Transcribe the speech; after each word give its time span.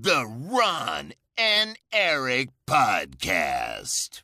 The 0.00 0.24
Ron 0.48 1.12
and 1.34 1.78
Eric 1.90 2.48
Podcast. 2.64 4.22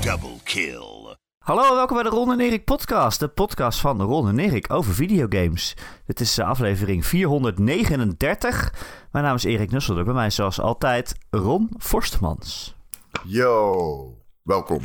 Double 0.00 0.40
kill. 0.44 1.16
Hallo 1.38 1.68
en 1.68 1.74
welkom 1.74 1.94
bij 1.94 2.04
de 2.04 2.10
Ron 2.10 2.32
en 2.32 2.40
Erik 2.40 2.64
podcast. 2.64 3.20
De 3.20 3.28
podcast 3.28 3.80
van 3.80 4.02
Ron 4.02 4.28
en 4.28 4.38
Erik 4.38 4.72
over 4.72 4.94
videogames. 4.94 5.76
Dit 6.06 6.20
is 6.20 6.38
eh, 6.38 6.48
aflevering 6.48 7.06
439. 7.06 8.74
Mijn 9.12 9.24
naam 9.24 9.34
is 9.34 9.44
Erik 9.44 9.70
Nusselder. 9.70 10.04
Bij 10.04 10.14
mij 10.14 10.30
zoals 10.30 10.60
altijd 10.60 11.14
Ron 11.30 11.70
Forstmans. 11.78 12.76
Yo, 13.24 14.18
welkom 14.42 14.80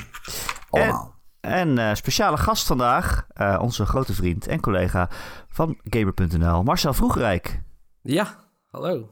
allemaal. 0.70 1.12
En 1.12 1.17
eh, 1.52 1.94
speciale 1.94 2.38
gast 2.38 2.68
vandaag, 2.68 3.26
eh, 3.34 3.60
onze 3.62 3.86
grote 3.86 4.14
vriend 4.14 4.48
en 4.48 4.60
collega 4.60 5.10
van 5.50 5.78
Gamer.nl, 5.84 6.64
Marcel 6.64 6.94
Vroegrijk. 6.94 7.62
Ja, 8.02 8.28
hallo. 8.72 9.10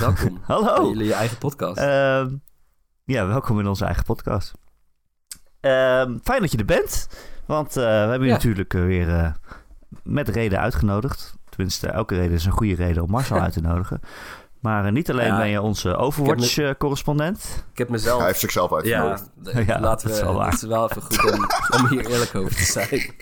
Welkom 0.00 0.38
Hallo. 0.46 0.74
bij 0.82 0.88
jullie 0.98 1.14
eigen 1.14 1.38
podcast. 1.38 1.78
Ehm, 1.78 2.34
ja, 3.04 3.26
welkom 3.26 3.60
in 3.60 3.66
onze 3.66 3.84
eigen 3.84 4.04
podcast. 4.04 4.52
Ehm, 5.60 6.18
fijn 6.22 6.40
dat 6.40 6.52
je 6.52 6.58
er 6.58 6.64
bent, 6.64 7.08
want 7.46 7.68
eh, 7.68 7.82
we 7.84 7.88
hebben 7.90 8.20
je 8.20 8.26
Ja. 8.26 8.32
natuurlijk 8.32 8.72
weer 8.72 9.36
met 10.02 10.28
reden 10.28 10.60
uitgenodigd. 10.60 11.36
Tenminste, 11.48 11.88
elke 11.88 12.14
reden 12.14 12.32
is 12.36 12.44
een 12.44 12.52
goede 12.52 12.74
reden 12.74 13.02
om 13.02 13.10
Marcel 13.10 13.40
uit 13.46 13.52
te 13.52 13.60
nodigen. 13.60 14.00
Maar 14.60 14.84
eh, 14.84 14.92
niet 14.92 15.10
alleen 15.10 15.26
Ja, 15.26 15.36
ben 15.36 15.48
je 15.48 15.62
onze 15.62 15.96
Overwatch-correspondent. 15.96 17.64
ik 17.72 17.78
heb 17.78 17.88
mezelf... 17.88 18.18
Hij 18.18 18.26
heeft 18.26 18.40
zichzelf 18.40 18.70
ja, 18.70 18.76
uitgenodigd. 18.76 19.30
d- 19.42 19.66
Ja, 19.66 19.80
laten 19.80 19.82
dat 19.82 20.02
we... 20.02 20.10
is 20.10 20.20
wel 20.20 20.34
waar. 20.34 20.50
Het 20.50 20.62
is 20.62 20.68
wel 20.68 20.90
even 20.90 21.02
goed 21.02 21.32
om, 21.32 21.46
om 21.80 21.86
hier 21.88 22.06
eerlijk 22.06 22.34
over 22.34 22.54
te 22.54 22.64
zijn. 22.64 22.88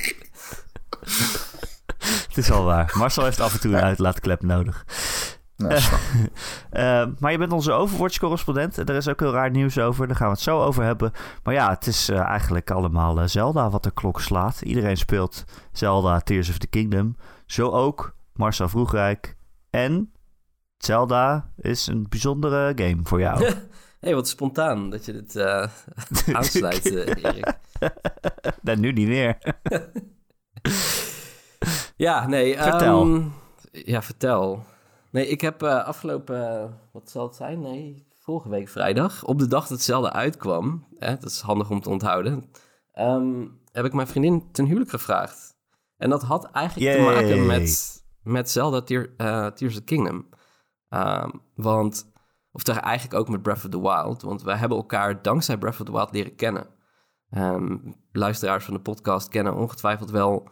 Het 2.28 2.36
is 2.36 2.50
al 2.50 2.64
waar. 2.64 2.92
Marcel 2.98 3.24
heeft 3.24 3.41
af 3.41 3.52
en 3.54 3.60
toe 3.60 3.74
een 3.74 3.82
uitlaatklep 3.82 4.42
nodig. 4.42 4.84
Ja. 5.56 5.78
Eh, 6.70 7.06
maar 7.19 7.33
je 7.33 7.39
bent 7.39 7.52
onze 7.52 7.72
Overwatch-correspondent. 7.72 8.77
Er 8.77 8.91
is 8.94 9.08
ook 9.08 9.20
heel 9.20 9.33
raar 9.33 9.50
nieuws 9.50 9.78
over. 9.78 10.06
Daar 10.06 10.16
gaan 10.16 10.27
we 10.27 10.33
het 10.33 10.42
zo 10.42 10.62
over 10.62 10.84
hebben. 10.84 11.12
Maar 11.42 11.55
ja, 11.55 11.70
het 11.70 11.86
is 11.86 12.08
eh, 12.08 12.18
eigenlijk 12.20 12.70
allemaal 12.70 13.20
eh, 13.20 13.27
Zelda 13.27 13.70
wat 13.70 13.83
de 13.83 13.91
klok 13.91 14.20
slaat. 14.20 14.61
Iedereen 14.62 14.96
speelt 14.96 15.44
Zelda 15.72 16.20
Tears 16.20 16.48
of 16.48 16.58
the 16.58 16.66
Kingdom. 16.66 17.16
Zo 17.46 17.70
ook 17.70 18.14
Marcel 18.33 18.68
Vroegrijk. 18.68 19.36
En 19.70 20.12
Zelda 20.78 21.52
is 21.56 21.86
een 21.86 22.06
bijzondere 22.08 22.72
game 22.77 23.00
voor 23.02 23.20
jou. 23.20 23.44
Hé, 23.44 23.52
hey, 24.00 24.14
wat 24.14 24.28
spontaan 24.28 24.91
dat 24.91 25.05
je 25.05 25.12
dit 25.12 25.36
eh, 25.36 25.68
aansluit, 26.36 26.94
eh, 26.94 27.24
Erik. 27.24 27.58
nee, 28.62 28.77
nu 28.77 28.92
niet 28.92 29.08
meer. 29.08 29.38
Ja, 31.96 32.27
nee. 32.27 32.56
Vertel. 32.56 33.02
ehm, 33.02 33.22
ja, 33.70 34.02
vertel. 34.02 34.64
Nee, 35.10 35.28
ik 35.28 35.41
heb 35.41 35.62
eh, 35.62 35.84
afgelopen... 35.84 36.74
wat 36.92 37.11
zal 37.11 37.27
het 37.27 37.36
zijn? 37.36 37.61
Nee, 37.61 38.06
vorige 38.20 38.48
week 38.48 38.68
vrijdag. 38.68 39.24
Op 39.24 39.38
de 39.38 39.46
dag 39.46 39.66
dat 39.66 39.83
Zelda 39.83 40.12
uitkwam... 40.12 40.86
Hè, 40.98 41.16
dat 41.16 41.30
is 41.30 41.40
handig 41.40 41.70
om 41.70 41.80
te 41.80 41.88
onthouden... 41.90 42.50
ehm, 42.92 43.46
heb 43.72 43.84
ik 43.84 43.92
mijn 43.92 44.06
vriendin 44.06 44.52
ten 44.52 44.64
huwelijk 44.64 44.90
gevraagd. 44.90 45.55
En 45.96 46.11
dat 46.11 46.22
had 46.22 46.50
eigenlijk 46.50 46.96
te 46.96 47.02
maken 47.02 47.46
met, 47.46 48.02
met 48.22 48.50
Zelda 48.50 48.83
Tear, 48.83 49.14
Tears 49.55 49.72
of 49.72 49.74
the 49.74 49.84
Kingdom. 49.84 50.27
Ehm, 50.97 51.30
want... 51.55 52.14
Of 52.52 52.62
toch 52.62 52.77
eigenlijk 52.77 53.20
ook 53.20 53.28
met 53.28 53.42
Breath 53.42 53.64
of 53.64 53.70
the 53.70 53.80
Wild. 53.80 54.22
Want 54.22 54.42
wij 54.42 54.56
hebben 54.56 54.78
elkaar 54.78 55.22
dankzij 55.22 55.58
Breath 55.58 55.80
of 55.80 55.86
the 55.86 55.92
Wild 55.92 56.12
leren 56.12 56.34
kennen. 56.34 56.66
Ehm, 57.30 57.77
luisteraars 58.12 58.64
van 58.64 58.75
de 58.75 58.80
podcast 58.80 59.28
kennen 59.28 59.55
ongetwijfeld 59.55 60.11
wel 60.11 60.48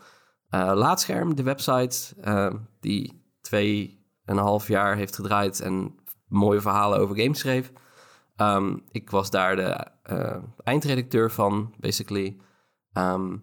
eh, 0.48 0.72
Laatscherm, 0.75 1.34
de 1.34 1.42
website 1.42 2.15
uh, 2.25 2.55
die 2.81 3.25
twee 3.41 4.05
en 4.25 4.37
een 4.37 4.42
half 4.42 4.69
jaar 4.69 4.97
heeft 4.97 5.15
gedraaid 5.15 5.61
en 5.61 5.98
mooie 6.28 6.61
verhalen 6.61 6.98
over 6.98 7.17
games 7.17 7.39
schreef. 7.39 7.72
Ehm, 8.37 8.76
ik 8.91 9.11
was 9.11 9.31
daar 9.31 9.56
de 9.56 9.87
eh, 10.03 10.43
eindredacteur 10.56 11.31
van, 11.31 11.75
basically. 11.78 12.37
Ehm, 12.93 13.37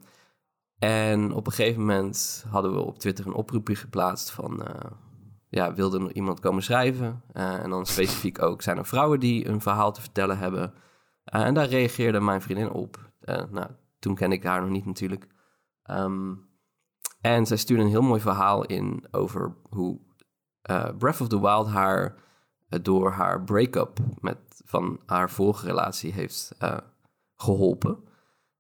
en 0.80 1.34
op 1.34 1.48
een 1.48 1.54
gegeven 1.54 1.80
moment 1.80 2.46
hadden 2.50 2.74
we 2.74 2.80
op 2.80 3.00
Twitter 3.00 3.26
een 3.26 3.34
oproepje 3.34 3.76
geplaatst 3.76 4.32
van... 4.32 4.64
ja, 5.52 5.74
wilde 5.74 6.00
er 6.00 6.16
iemand 6.16 6.40
komen 6.40 6.64
schrijven? 6.64 7.22
Eh, 7.34 7.64
en 7.64 7.70
dan 7.70 7.86
specifiek 7.86 8.42
ook, 8.42 8.62
zijn 8.62 8.78
er 8.78 8.86
vrouwen 8.86 9.20
die 9.20 9.48
een 9.48 9.62
verhaal 9.62 9.92
te 9.92 10.02
vertellen 10.02 10.38
hebben? 10.38 10.74
Eh, 11.24 11.46
en 11.46 11.54
daar 11.54 11.68
reageerde 11.68 12.20
mijn 12.20 12.42
vriendin 12.42 12.72
op. 12.72 13.12
Eh, 13.20 13.44
nou, 13.50 13.68
toen 14.00 14.16
kende 14.16 14.36
ik 14.36 14.44
haar 14.44 14.62
nog 14.62 14.70
niet 14.70 14.86
natuurlijk. 14.86 15.28
Ehm, 15.84 16.34
en 17.22 17.46
zij 17.46 17.58
stuurde 17.58 17.84
een 17.84 17.90
heel 17.90 18.02
mooi 18.02 18.22
verhaal 18.22 18.66
in 18.66 19.08
over 19.12 19.56
hoe 19.70 20.00
Breath 20.98 21.22
of 21.22 21.28
the 21.28 21.42
Wild 21.42 21.68
haar 21.68 22.16
door 22.80 23.12
haar 23.12 23.44
break-up 23.44 24.00
met, 24.20 24.62
van 24.66 25.00
haar 25.06 25.30
vorige 25.30 25.66
relatie 25.66 26.14
heeft 26.14 26.56
eh, 26.58 26.78
geholpen. 27.36 28.04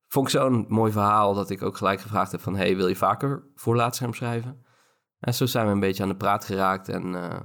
Vond 0.07 0.25
ik 0.25 0.31
zo'n 0.31 0.65
mooi 0.67 0.91
verhaal 0.91 1.33
dat 1.33 1.49
ik 1.49 1.61
ook 1.61 1.77
gelijk 1.77 1.99
gevraagd 1.99 2.31
heb 2.31 2.41
van... 2.41 2.55
hey, 2.55 2.75
wil 2.75 2.87
je 2.87 2.95
vaker 2.95 3.43
voor 3.55 3.75
Laatscherm 3.75 4.13
schrijven? 4.13 4.65
En 5.21 5.33
zo 5.33 5.45
zijn 5.45 5.65
we 5.65 5.71
een 5.71 5.79
beetje 5.79 6.03
aan 6.03 6.09
de 6.09 6.15
praat 6.15 6.45
geraakt 6.45 6.89
en 6.89 7.03
eh, 7.03 7.39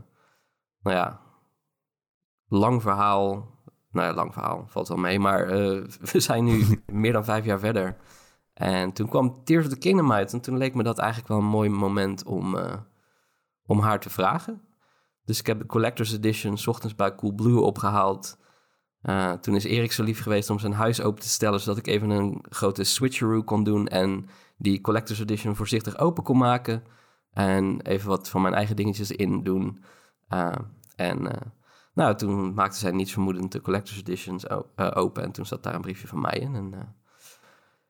nou 0.81 0.97
ja, 0.97 1.21
lang 2.49 2.83
verhaal... 2.83 3.55
Nou 3.91 4.09
ja, 4.09 4.15
lang 4.15 4.33
verhaal, 4.33 4.65
valt 4.67 4.89
wel 4.89 4.97
mee, 4.97 5.19
maar 5.19 5.43
eh, 5.43 5.85
we 6.13 6.21
zijn 6.21 6.45
nu 6.45 6.65
meer 6.87 7.13
dan 7.13 7.25
vijf 7.25 7.45
jaar 7.45 7.59
verder... 7.59 7.97
En 8.57 8.93
toen 8.93 9.09
kwam 9.09 9.45
Tears 9.45 9.65
of 9.65 9.73
the 9.73 9.79
Kingdom 9.79 10.13
uit. 10.13 10.33
En 10.33 10.41
toen 10.41 10.57
leek 10.57 10.75
me 10.75 10.83
dat 10.83 10.99
eigenlijk 10.99 11.29
wel 11.29 11.39
een 11.39 11.45
mooi 11.45 11.69
moment 11.69 12.25
om, 12.25 12.57
eh, 12.57 12.75
om 13.67 13.81
haar 13.81 14.01
te 14.01 14.11
vragen. 14.11 14.61
Dus 15.25 15.39
ik 15.39 15.47
heb 15.47 15.59
de 15.59 15.67
Collector's 15.67 16.13
Edition 16.13 16.59
's 16.59 16.67
ochtends 16.67 16.95
bij 16.95 17.15
Coolblue 17.15 17.61
opgehaald. 17.61 18.39
Eh, 19.01 19.33
toen 19.33 19.55
is 19.55 19.65
Erik 19.65 19.93
zo 19.93 20.03
lief 20.03 20.23
geweest 20.23 20.51
om 20.51 20.59
zijn 20.59 20.73
huis 20.73 21.01
open 21.01 21.23
te 21.23 21.29
stellen... 21.29 21.61
zodat 21.61 21.79
ik 21.79 21.87
even 21.87 22.11
een 22.11 22.45
grote 22.49 22.85
switcheroo 22.85 23.43
kon 23.43 23.65
doen... 23.65 23.89
en 23.89 24.29
die 24.57 24.81
Collector's 24.81 25.21
Edition 25.21 25.57
voorzichtig 25.57 25.99
open 25.99 26.23
kon 26.23 26.39
maken. 26.39 26.83
En 27.37 27.81
even 27.81 28.09
wat 28.09 28.29
van 28.29 28.43
mijn 28.43 28.55
eigen 28.55 28.77
dingetjes 28.77 29.11
in 29.11 29.43
doen. 29.43 29.85
Eh, 30.29 30.53
en 30.97 31.33
eh, 31.33 31.41
nou, 31.95 32.17
toen 32.17 32.55
maakte 32.55 32.79
zij 32.79 32.91
niets 32.91 33.13
vermoedend 33.13 33.53
de 33.53 33.61
Collector's 33.61 33.99
Editions 33.99 34.47
eh, 34.47 34.91
open... 34.95 35.23
en 35.23 35.33
toen 35.33 35.47
zat 35.47 35.63
daar 35.63 35.75
een 35.75 35.81
briefje 35.81 36.09
van 36.09 36.21
mij 36.21 36.39
in. 36.39 36.55
En 36.55 36.75
eh, 36.75 36.81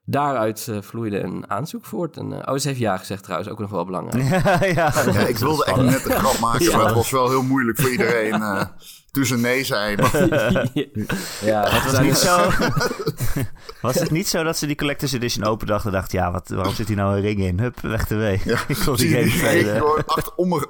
Daaruit 0.09 0.69
eh, 0.69 0.83
vloeide 0.83 1.21
een 1.21 1.51
aanzoek 1.51 1.85
voort. 1.85 2.17
En, 2.17 2.33
eh, 2.43 2.53
oh, 2.53 2.59
ze 2.59 2.69
heeft 2.69 2.81
ja 2.81 2.97
gezegd 2.97 3.23
trouwens, 3.23 3.51
ook 3.51 3.59
nog 3.59 3.71
wel 3.71 3.85
belangrijk. 3.85 4.45
ja, 4.75 5.03
Ja, 5.05 5.27
ik 5.27 5.37
wilde 5.37 5.65
echt 5.65 5.77
net 5.77 6.05
een 6.05 6.11
grap 6.11 6.39
maken, 6.39 6.65
Ja. 6.65 6.77
maar 6.77 6.87
het 6.87 6.95
was 6.95 7.11
wel 7.11 7.29
heel 7.29 7.43
moeilijk 7.43 7.79
voor 7.81 7.91
iedereen 7.91 8.41
eh, 9.17 9.23
toen 9.23 9.25
ze 9.25 9.37
nee 9.37 9.65
zei. 9.65 9.97
Maar 9.97 10.13
ja, 11.51 11.69
Het 11.69 11.93
was 11.93 12.01
niet 12.01 12.17
zo... 12.17 12.51
was 13.87 13.95
het 13.95 14.11
niet 14.11 14.29
zo 14.29 14.43
dat 14.43 14.57
ze 14.57 14.67
die 14.67 14.77
Collector's 14.77 15.13
Edition 15.13 15.45
open 15.45 15.67
dacht 15.67 15.85
en 15.87 15.93
dacht... 15.93 16.13
Ja, 16.13 16.33
wat, 16.33 16.49
waarom 16.49 16.75
zit 16.75 16.89
hier 16.89 16.97
nou 16.97 17.17
een 17.17 17.23
ring 17.23 17.41
in? 17.41 17.61
Hup, 17.61 17.81
weg 17.81 18.07
de 18.07 18.15
wee. 18.15 18.41
ik 18.69 18.77
wil 18.77 18.97
die 18.97 19.09
zie 19.09 19.19
je 19.19 19.31
game 19.31 20.03
achter, 20.07 20.33
om 20.37 20.53
er, 20.53 20.67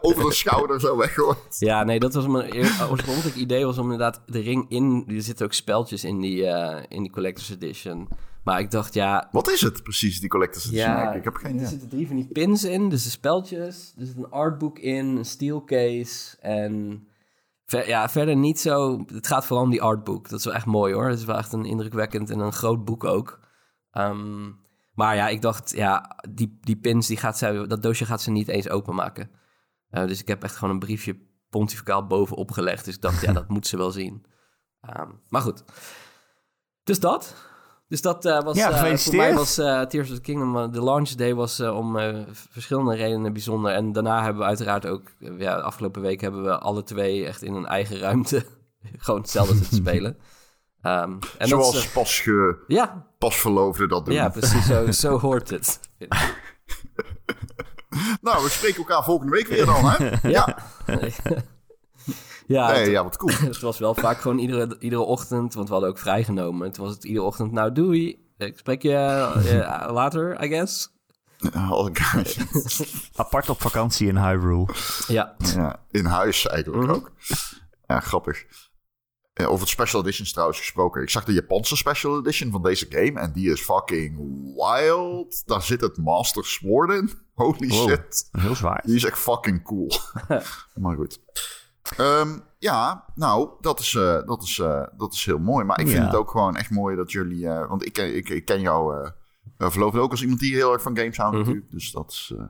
over 0.00 0.24
de 0.24 0.32
schouder 0.32 0.80
zo 0.80 0.96
weggooit. 0.96 1.56
Ja, 1.58 1.84
nee, 1.84 1.98
dat 1.98 2.14
was 2.14 2.26
mijn 2.26 2.56
eer- 2.56 2.88
oorspronkelijk 2.90 3.36
idee 3.36 3.64
was 3.64 3.78
om 3.78 3.84
inderdaad 3.84 4.20
de 4.26 4.40
ring 4.40 4.66
in... 4.68 5.04
Er 5.08 5.22
zitten 5.22 5.46
ook 5.46 5.52
speltjes 5.52 6.04
in 6.04 6.20
die, 6.20 6.46
eh, 6.46 6.84
in 6.88 7.02
die 7.02 7.12
Collector's 7.12 7.50
Edition. 7.50 8.08
Maar 8.44 8.60
ik 8.60 8.70
dacht, 8.70 8.94
ja... 8.94 9.28
Wat 9.32 9.48
is 9.48 9.60
het 9.60 9.82
precies, 9.82 10.20
die 10.20 10.28
Collector's 10.28 10.66
Edition? 10.66 10.90
Ja, 10.90 11.12
ik 11.12 11.24
heb 11.24 11.34
geen 11.34 11.50
er 11.50 11.56
idee. 11.56 11.66
zitten 11.66 11.88
drie 11.88 12.06
van 12.06 12.16
die 12.16 12.28
pins 12.28 12.64
in, 12.64 12.88
dus 12.88 13.04
de 13.04 13.10
speltjes. 13.10 13.94
Er 13.98 14.06
zit 14.06 14.16
een 14.16 14.30
artbook 14.30 14.78
in, 14.78 15.06
een 15.06 15.24
steel 15.24 15.64
case 15.64 16.36
en... 16.40 17.04
Ver, 17.64 17.88
ja, 17.88 18.08
verder 18.08 18.36
niet 18.36 18.60
zo... 18.60 19.04
Het 19.12 19.26
gaat 19.26 19.46
vooral 19.46 19.64
om 19.64 19.70
die 19.70 19.82
artbook. 19.82 20.28
Dat 20.28 20.38
is 20.38 20.44
wel 20.44 20.54
echt 20.54 20.66
mooi 20.66 20.94
hoor. 20.94 21.08
Het 21.08 21.18
is 21.18 21.24
wel 21.24 21.36
echt 21.36 21.52
een 21.52 21.64
indrukwekkend 21.64 22.30
en 22.30 22.38
een 22.38 22.52
groot 22.52 22.84
boek 22.84 23.04
ook. 23.04 23.40
Ehm, 23.90 24.50
maar 24.94 25.16
ja, 25.16 25.28
ik 25.28 25.42
dacht, 25.42 25.70
ja, 25.70 26.16
die, 26.30 26.58
die 26.60 26.76
pins, 26.76 27.06
die 27.06 27.16
gaat 27.16 27.38
zij, 27.38 27.66
dat 27.66 27.82
doosje 27.82 28.04
gaat 28.04 28.22
ze 28.22 28.30
niet 28.30 28.48
eens 28.48 28.68
openmaken. 28.68 29.30
Eh, 29.90 30.06
dus 30.06 30.20
ik 30.20 30.28
heb 30.28 30.42
echt 30.42 30.56
gewoon 30.56 30.74
een 30.74 30.80
briefje 30.80 31.16
pontificaal 31.50 32.06
bovenop 32.06 32.50
gelegd. 32.50 32.84
Dus 32.84 32.94
ik 32.94 33.00
dacht, 33.00 33.20
ja, 33.20 33.32
dat 33.40 33.48
moet 33.48 33.66
ze 33.66 33.76
wel 33.76 33.90
zien. 33.90 34.24
Ehm, 34.80 35.10
maar 35.28 35.42
goed. 35.42 35.64
Dus 36.84 37.00
dat. 37.00 37.34
Dus 37.90 38.00
dat 38.02 38.24
eh, 38.24 38.42
was... 38.42 38.56
Ja, 38.56 38.70
eh, 38.86 38.96
voor 38.96 39.16
mij 39.16 39.34
was 39.34 39.58
eh, 39.58 39.80
Tears 39.80 40.10
of 40.10 40.14
the 40.14 40.20
Kingdom... 40.20 40.72
de 40.72 40.82
launch 40.82 41.08
day 41.08 41.34
was 41.34 41.58
eh, 41.58 41.76
om 41.76 41.98
eh, 41.98 42.18
verschillende 42.50 42.94
redenen 42.94 43.32
bijzonder. 43.32 43.72
En 43.72 43.92
daarna 43.92 44.22
hebben 44.22 44.42
we 44.42 44.48
uiteraard 44.48 44.86
ook... 44.86 45.02
ja, 45.18 45.56
de 45.56 45.62
afgelopen 45.62 46.02
week 46.02 46.20
hebben 46.20 46.42
we 46.44 46.58
alle 46.58 46.82
twee 46.82 47.26
echt 47.26 47.42
in 47.42 47.54
een 47.54 47.66
eigen 47.66 47.98
ruimte... 47.98 48.44
gewoon 48.98 49.20
hetzelfde 49.20 49.54
zitten 49.54 49.76
spelen. 49.86 50.18
Ehm, 50.82 51.12
en 51.38 51.48
Zoals 51.48 51.72
dat 51.72 51.82
is, 51.82 51.90
pas, 51.90 52.20
ge, 52.20 52.64
ja, 52.66 53.06
pas 53.18 53.36
verloofden 53.36 53.88
dat 53.88 54.04
doen. 54.04 54.14
ja, 54.14 54.28
precies. 54.28 54.66
Zo, 54.66 54.90
zo 54.90 55.18
hoort 55.18 55.50
het. 55.50 55.80
Nou, 58.20 58.42
we 58.42 58.48
spreken 58.48 58.78
elkaar 58.78 59.04
volgende 59.04 59.32
week 59.32 59.46
weer 59.46 59.66
dan, 59.66 59.84
hè? 59.84 60.28
ja. 60.28 60.58
ja, 60.86 60.98
Nee, 62.50 62.78
het, 62.78 62.90
ja, 62.90 63.02
wat 63.04 63.16
cool. 63.16 63.32
het 63.50 63.60
was 63.60 63.78
wel 63.78 63.94
vaak 63.94 64.20
gewoon 64.20 64.38
iedere, 64.38 64.76
iedere 64.78 65.02
ochtend, 65.02 65.54
want 65.54 65.66
we 65.66 65.72
hadden 65.72 65.90
ook 65.90 65.98
vrijgenomen. 65.98 66.72
Toen 66.72 66.84
was 66.84 66.94
het 66.94 67.04
iedere 67.04 67.24
ochtend, 67.24 67.52
nou 67.52 67.72
doei. 67.72 68.28
Ik 68.38 68.58
spreek 68.58 68.82
je 68.82 68.92
eh, 68.94 69.88
later, 69.92 70.44
I 70.44 70.48
guess. 70.48 70.88
Oh. 71.56 71.88
Apart 73.14 73.48
op 73.48 73.60
vakantie 73.60 74.08
in 74.08 74.16
Hyrule. 74.16 74.68
Ja. 75.06 75.34
ja, 75.54 75.80
in 75.90 76.04
huis 76.04 76.46
eigenlijk 76.46 76.84
Mhm. 76.86 76.94
ook. 76.94 77.12
Ja, 77.86 78.00
grappig. 78.00 78.44
Ja, 79.32 79.44
over 79.46 79.60
het 79.60 79.68
special 79.68 80.00
editions 80.02 80.32
trouwens 80.32 80.58
gesproken. 80.58 81.02
Ik 81.02 81.10
zag 81.10 81.24
de 81.24 81.32
Japanse 81.32 81.76
special 81.76 82.18
edition 82.18 82.50
van 82.50 82.62
deze 82.62 82.86
game 82.88 83.20
en 83.20 83.32
die 83.32 83.50
is 83.52 83.60
fucking 83.60 84.16
wild. 84.56 85.42
Daar 85.46 85.62
zit 85.62 85.80
het 85.80 85.96
Master 85.96 86.44
Sword 86.44 86.90
in. 86.92 87.10
Holy 87.34 87.68
Wow. 87.68 87.88
shit. 87.88 88.28
Heel 88.32 88.54
zwaar. 88.54 88.82
Die 88.86 88.94
is 88.94 89.04
echt 89.04 89.18
fucking 89.18 89.62
cool. 89.64 89.90
maar 90.74 90.96
goed. 90.96 91.18
Ehm, 91.96 92.38
ja, 92.58 93.04
nou, 93.14 93.48
dat 93.60 93.80
is, 93.80 93.94
eh, 93.94 94.26
dat, 94.26 94.42
is, 94.42 94.58
eh, 94.58 94.82
dat 94.96 95.12
is 95.12 95.24
heel 95.24 95.38
mooi. 95.38 95.64
Maar 95.64 95.80
ik 95.80 95.86
vind 95.86 95.98
Ja. 95.98 96.06
het 96.06 96.14
ook 96.16 96.30
gewoon 96.30 96.56
echt 96.56 96.70
mooi 96.70 96.96
dat 96.96 97.12
jullie... 97.12 97.48
eh, 97.48 97.68
want 97.68 97.86
ik, 97.86 97.92
ken- 97.92 98.16
ik, 98.16 98.28
ik 98.28 98.44
ken 98.44 98.60
jou 98.60 98.94
uh, 99.58 99.70
verloofde 99.70 100.00
ook 100.00 100.10
als 100.10 100.22
iemand 100.22 100.40
die 100.40 100.54
heel 100.54 100.72
erg 100.72 100.82
van 100.82 100.96
games 100.96 101.16
houdt 101.16 101.32
Mhm. 101.36 101.44
natuurlijk. 101.44 101.70
Dus 101.72 101.92
dat 101.92 102.10
is 102.10 102.32
eh, 102.36 102.44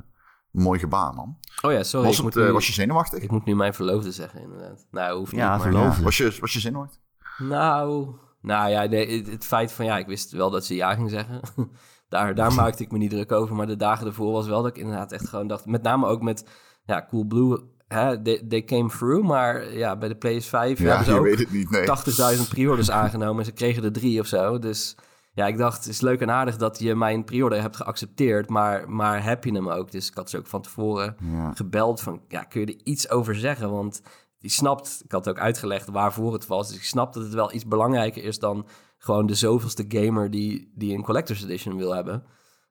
een 0.52 0.62
mooi 0.62 0.78
gebaar, 0.78 1.14
man. 1.14 1.36
Oh 1.62 1.72
ja, 1.72 1.82
sorry. 1.82 2.06
Was, 2.06 2.18
het, 2.18 2.34
nu, 2.34 2.52
was 2.52 2.66
je 2.66 2.72
zenuwachtig? 2.72 3.22
ik 3.22 3.30
moet 3.30 3.44
nu 3.44 3.54
mijn 3.54 3.74
verloofde 3.74 4.12
zeggen, 4.12 4.40
inderdaad. 4.42 4.86
Nou, 4.90 5.18
hoeft 5.18 5.32
niet. 5.32 5.40
Ja, 5.40 5.48
maar- 5.50 5.60
verloofde. 5.60 5.98
Ja, 5.98 6.04
was, 6.04 6.16
je, 6.16 6.36
was 6.40 6.52
je 6.52 6.60
zenuwachtig? 6.60 6.98
Nou, 7.38 8.14
nou 8.42 8.70
ja, 8.70 8.84
nee, 8.84 9.16
het, 9.18 9.26
het 9.26 9.44
feit 9.46 9.72
van 9.72 9.84
ja, 9.84 9.98
ik 9.98 10.06
wist 10.06 10.30
wel 10.30 10.50
dat 10.50 10.64
ze 10.64 10.74
ja 10.74 10.94
ging 10.94 11.10
zeggen. 11.10 11.40
daar, 12.08 12.34
daar 12.34 12.54
maakte 12.54 12.82
ik 12.82 12.90
me 12.92 12.98
niet 12.98 13.10
druk 13.10 13.32
over. 13.32 13.56
Maar 13.56 13.66
de 13.66 13.76
dagen 13.76 14.06
ervoor 14.06 14.32
was 14.32 14.46
wel 14.46 14.62
dat 14.62 14.70
ik 14.70 14.82
inderdaad 14.82 15.12
echt 15.12 15.28
gewoon 15.28 15.46
dacht. 15.46 15.66
Met 15.66 15.82
name 15.82 16.06
ook 16.06 16.22
met 16.22 16.48
ja, 16.84 17.06
Cool 17.08 17.24
Blue. 17.24 17.58
Hè, 17.94 18.22
they, 18.22 18.42
they 18.48 18.64
came 18.64 18.88
through. 18.88 19.26
Maar 19.26 19.72
ja, 19.76 19.96
bij 19.96 20.08
de 20.08 20.14
PS5 20.16 20.50
Ja, 20.50 20.96
hebben 20.96 21.04
ze 21.04 21.18
ook 21.18 21.70
nee. 21.70 22.36
80.000 22.44 22.48
pre-orders 22.48 22.90
aangenomen. 22.90 23.38
En 23.38 23.44
ze 23.44 23.52
kregen 23.52 23.84
er 23.84 23.92
drie 23.92 24.20
of 24.20 24.26
zo. 24.26 24.58
Dus 24.58 24.96
ja, 25.32 25.46
ik 25.46 25.58
dacht, 25.58 25.76
het 25.76 25.86
is 25.86 26.00
leuk 26.00 26.20
en 26.20 26.30
aardig 26.30 26.56
dat 26.56 26.78
je 26.78 26.94
mijn 26.94 27.24
pre-order 27.24 27.60
hebt 27.60 27.76
geaccepteerd. 27.76 28.48
Maar, 28.48 28.90
maar 28.90 29.24
heb 29.24 29.44
je 29.44 29.52
hem 29.52 29.68
ook? 29.68 29.90
Dus 29.90 30.08
ik 30.08 30.14
had 30.14 30.30
ze 30.30 30.38
ook 30.38 30.46
van 30.46 30.62
tevoren 30.62 31.16
Ja. 31.32 31.52
gebeld 31.54 32.00
van, 32.00 32.20
ja, 32.28 32.42
kun 32.42 32.60
je 32.60 32.66
er 32.66 32.80
iets 32.84 33.10
over 33.10 33.34
zeggen? 33.34 33.70
Want 33.70 34.02
die 34.38 34.50
snapt, 34.50 35.00
ik 35.04 35.12
had 35.12 35.28
ook 35.28 35.38
uitgelegd 35.38 35.88
waarvoor 35.88 36.32
het 36.32 36.46
was. 36.46 36.68
Dus 36.68 36.76
ik 36.76 36.84
snap 36.84 37.12
dat 37.12 37.22
het 37.22 37.34
wel 37.34 37.52
iets 37.54 37.66
belangrijker 37.66 38.24
is 38.24 38.38
dan 38.38 38.66
gewoon 38.98 39.26
de 39.26 39.34
zoveelste 39.34 39.84
gamer 39.88 40.30
die, 40.30 40.72
die 40.74 40.94
een 40.94 41.02
Collector's 41.04 41.42
Edition 41.42 41.76
wil 41.76 41.94
hebben. 41.94 42.22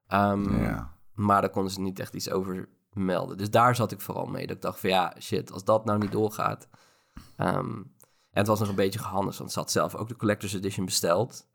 Ehm, 0.07 0.61
Ja. 0.61 0.97
Maar 1.13 1.41
daar 1.41 1.49
konden 1.49 1.71
ze 1.71 1.81
niet 1.81 1.99
echt 1.99 2.13
iets 2.13 2.29
over 2.31 2.69
melden. 2.93 3.37
Dus 3.37 3.49
daar 3.49 3.75
zat 3.75 3.91
ik 3.91 4.01
vooral 4.01 4.25
mee. 4.25 4.47
Dat 4.47 4.55
ik 4.55 4.61
dacht 4.61 4.79
van 4.79 4.89
ja, 4.89 5.15
shit, 5.19 5.51
als 5.51 5.63
dat 5.63 5.85
nou 5.85 5.99
niet 5.99 6.11
doorgaat. 6.11 6.67
Ehm, 7.35 7.73
en 8.31 8.45
het 8.45 8.47
was 8.47 8.59
nog 8.59 8.69
een 8.69 8.75
beetje 8.75 8.99
gehannes, 8.99 9.37
want 9.37 9.51
ze 9.51 9.59
had 9.59 9.71
zelf 9.71 9.95
ook 9.95 10.07
de 10.07 10.15
Collector's 10.15 10.53
Edition 10.53 10.85
besteld. 10.85 11.47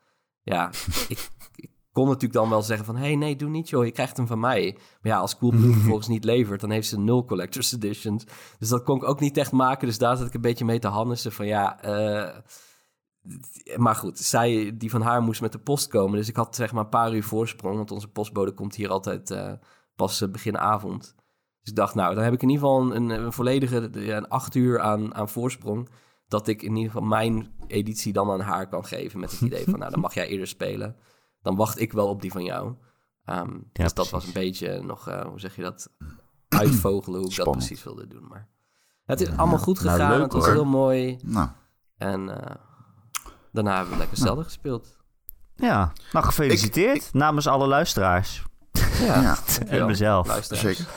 Ja, 0.42 0.70
ik, 1.08 1.28
ik 1.54 1.70
kon 1.92 2.06
natuurlijk 2.06 2.32
dan 2.32 2.48
wel 2.48 2.62
zeggen 2.62 2.86
van... 2.86 2.96
hé, 2.96 3.02
hey, 3.02 3.16
nee, 3.16 3.36
doe 3.36 3.48
niet 3.48 3.68
joh, 3.68 3.84
je 3.84 3.90
krijgt 3.90 4.16
hem 4.16 4.26
van 4.26 4.40
mij. 4.40 4.72
Maar 5.00 5.12
ja, 5.12 5.18
als 5.18 5.36
Coolblue 5.36 5.72
vervolgens 5.78 6.08
niet 6.08 6.24
levert... 6.24 6.60
dan 6.60 6.70
heeft 6.70 6.88
ze 6.88 6.98
nul 6.98 7.24
Collector's 7.24 7.72
Editions. 7.72 8.24
Dus 8.58 8.68
dat 8.68 8.82
kon 8.82 8.96
ik 8.96 9.04
ook 9.04 9.20
niet 9.20 9.36
echt 9.36 9.52
maken. 9.52 9.86
Dus 9.86 9.98
daar 9.98 10.16
zat 10.16 10.26
ik 10.26 10.34
een 10.34 10.40
beetje 10.40 10.64
mee 10.64 10.78
te 10.78 10.88
hannissen 10.88 11.32
van 11.32 11.46
ja... 11.46 11.80
eh, 11.80 12.38
maar 13.76 13.94
goed, 13.94 14.18
zij, 14.18 14.76
die 14.76 14.90
van 14.90 15.02
haar 15.02 15.22
moest 15.22 15.40
met 15.40 15.52
de 15.52 15.58
post 15.58 15.88
komen. 15.88 16.18
Dus 16.18 16.28
ik 16.28 16.36
had 16.36 16.54
zeg 16.56 16.72
maar 16.72 16.84
een 16.84 16.88
paar 16.88 17.14
uur 17.14 17.24
voorsprong. 17.24 17.76
Want 17.76 17.90
onze 17.90 18.08
postbode 18.08 18.52
komt 18.52 18.74
hier 18.74 18.90
altijd 18.90 19.30
eh, 19.30 19.52
pas 19.96 20.20
eh, 20.20 20.28
begin 20.28 20.58
avond. 20.58 21.14
Dus 21.64 21.72
ik 21.72 21.78
dacht, 21.78 21.94
nou, 21.94 22.14
dan 22.14 22.24
heb 22.24 22.32
ik 22.32 22.42
in 22.42 22.48
ieder 22.48 22.64
geval 22.66 22.94
een, 22.94 23.10
een, 23.10 23.32
volledige 23.32 23.88
een 24.16 24.28
acht 24.28 24.54
uur 24.54 24.80
aan, 24.80 25.14
aan 25.14 25.28
voorsprong. 25.28 25.88
Dat 26.28 26.48
ik 26.48 26.62
in 26.62 26.76
ieder 26.76 26.92
geval 26.92 27.06
mijn 27.08 27.52
editie 27.66 28.12
dan 28.12 28.30
aan 28.30 28.40
haar 28.40 28.68
kan 28.68 28.84
geven. 28.84 29.20
Met 29.20 29.30
het 29.30 29.40
idee 29.50 29.64
van, 29.64 29.78
nou, 29.78 29.90
dan 29.90 30.00
mag 30.00 30.14
jij 30.14 30.26
eerder 30.26 30.46
spelen. 30.46 30.96
Dan 31.42 31.56
wacht 31.56 31.80
ik 31.80 31.92
wel 31.92 32.08
op 32.08 32.20
die 32.22 32.32
van 32.32 32.44
jou. 32.44 32.74
Ehm, 33.24 33.50
dus 33.50 33.60
dat 33.72 33.94
precies. 33.94 34.10
was 34.10 34.26
een 34.26 34.32
beetje 34.32 34.82
nog, 34.82 35.08
eh, 35.08 35.24
hoe 35.24 35.40
zeg 35.40 35.56
je 35.56 35.62
dat? 35.62 35.88
Uitvogelen 36.48 37.20
hoe 37.20 37.30
ik 37.30 37.36
dat 37.36 37.50
precies 37.50 37.84
wilde 37.84 38.06
doen. 38.06 38.26
Maar 38.28 38.48
het 39.04 39.20
is 39.20 39.36
allemaal 39.36 39.58
goed 39.58 39.82
Nou, 39.82 39.96
gegaan. 39.98 40.12
leuk, 40.12 40.22
het 40.22 40.32
was 40.32 40.44
hoor. 40.44 40.52
heel 40.54 40.64
mooi. 40.64 41.18
Nou, 41.22 41.48
En 41.96 42.40
eh, 42.42 42.54
daarna 43.52 43.74
hebben 43.74 43.92
we 43.92 43.98
lekker 43.98 44.16
Zelda 44.16 44.42
gespeeld. 44.42 44.96
Ja, 45.56 45.92
nou 46.12 46.24
gefeliciteerd 46.24 47.12
namens 47.12 47.46
alle 47.46 47.66
luisteraars. 47.66 48.42
Ja, 49.00 49.20
ja. 49.22 49.36
En 49.66 49.86
mezelf. 49.86 50.26
Luisteraars. 50.26 50.62
zeker. 50.76 50.92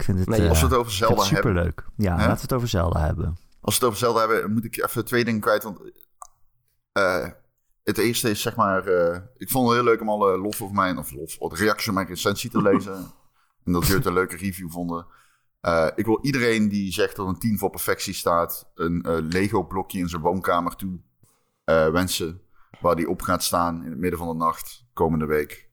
Ik 0.00 0.06
vind 0.06 0.18
het, 0.18 0.28
Nee, 0.28 0.42
eh, 0.42 0.48
Als 0.48 0.60
we 0.60 0.66
het 0.66 0.74
over 0.74 0.92
ik 0.92 0.98
vind 0.98 1.08
Zelda 1.08 1.22
het 1.22 1.30
hebben... 1.30 1.52
superleuk. 1.52 1.84
Ja, 1.96 2.16
laten 2.16 2.34
we 2.34 2.40
het 2.40 2.52
over 2.52 2.68
Zelda 2.68 3.00
hebben. 3.00 3.36
Als 3.60 3.78
we 3.78 3.80
het 3.80 3.84
over 3.84 3.98
Zelda 3.98 4.18
hebben, 4.18 4.52
moet 4.52 4.64
ik 4.64 4.82
even 4.82 5.04
twee 5.04 5.24
dingen 5.24 5.40
kwijt. 5.40 5.62
Want 5.62 5.80
eh, 6.92 7.28
het 7.84 7.98
eerste 7.98 8.30
is 8.30 8.40
zeg 8.42 8.56
maar... 8.56 8.86
eh, 8.86 9.20
ik 9.36 9.50
vond 9.50 9.66
het 9.66 9.74
heel 9.76 9.84
leuk 9.84 10.00
om 10.00 10.08
alle 10.08 10.38
lof 10.38 10.62
over 10.62 10.74
mijn... 10.74 10.98
Of 10.98 11.12
lof, 11.12 11.36
de 11.36 11.56
reacties 11.56 11.88
op 11.88 11.94
mijn 11.94 12.06
recensie 12.06 12.50
te 12.50 12.62
lezen. 12.72 12.94
en 13.64 13.72
dat 13.72 13.82
jullie 13.82 13.96
het 13.96 14.06
een 14.06 14.12
leuke 14.12 14.36
review 14.36 14.70
vonden. 14.70 15.06
Eh, 15.60 15.86
ik 15.94 16.04
wil 16.04 16.18
iedereen 16.22 16.68
die 16.68 16.92
zegt 16.92 17.16
dat 17.16 17.26
een 17.26 17.38
10 17.38 17.58
voor 17.58 17.70
perfectie 17.70 18.14
staat... 18.14 18.70
een 18.74 19.02
eh, 19.02 19.16
Lego-blokje 19.20 19.98
in 19.98 20.08
zijn 20.08 20.22
woonkamer 20.22 20.76
toe 20.76 21.00
eh, 21.64 21.88
wensen. 21.88 22.40
Waar 22.80 22.96
die 22.96 23.08
op 23.08 23.22
gaat 23.22 23.42
staan 23.42 23.84
in 23.84 23.90
het 23.90 23.98
midden 23.98 24.18
van 24.18 24.28
de 24.28 24.34
nacht 24.44 24.86
komende 24.92 25.26
week. 25.26 25.68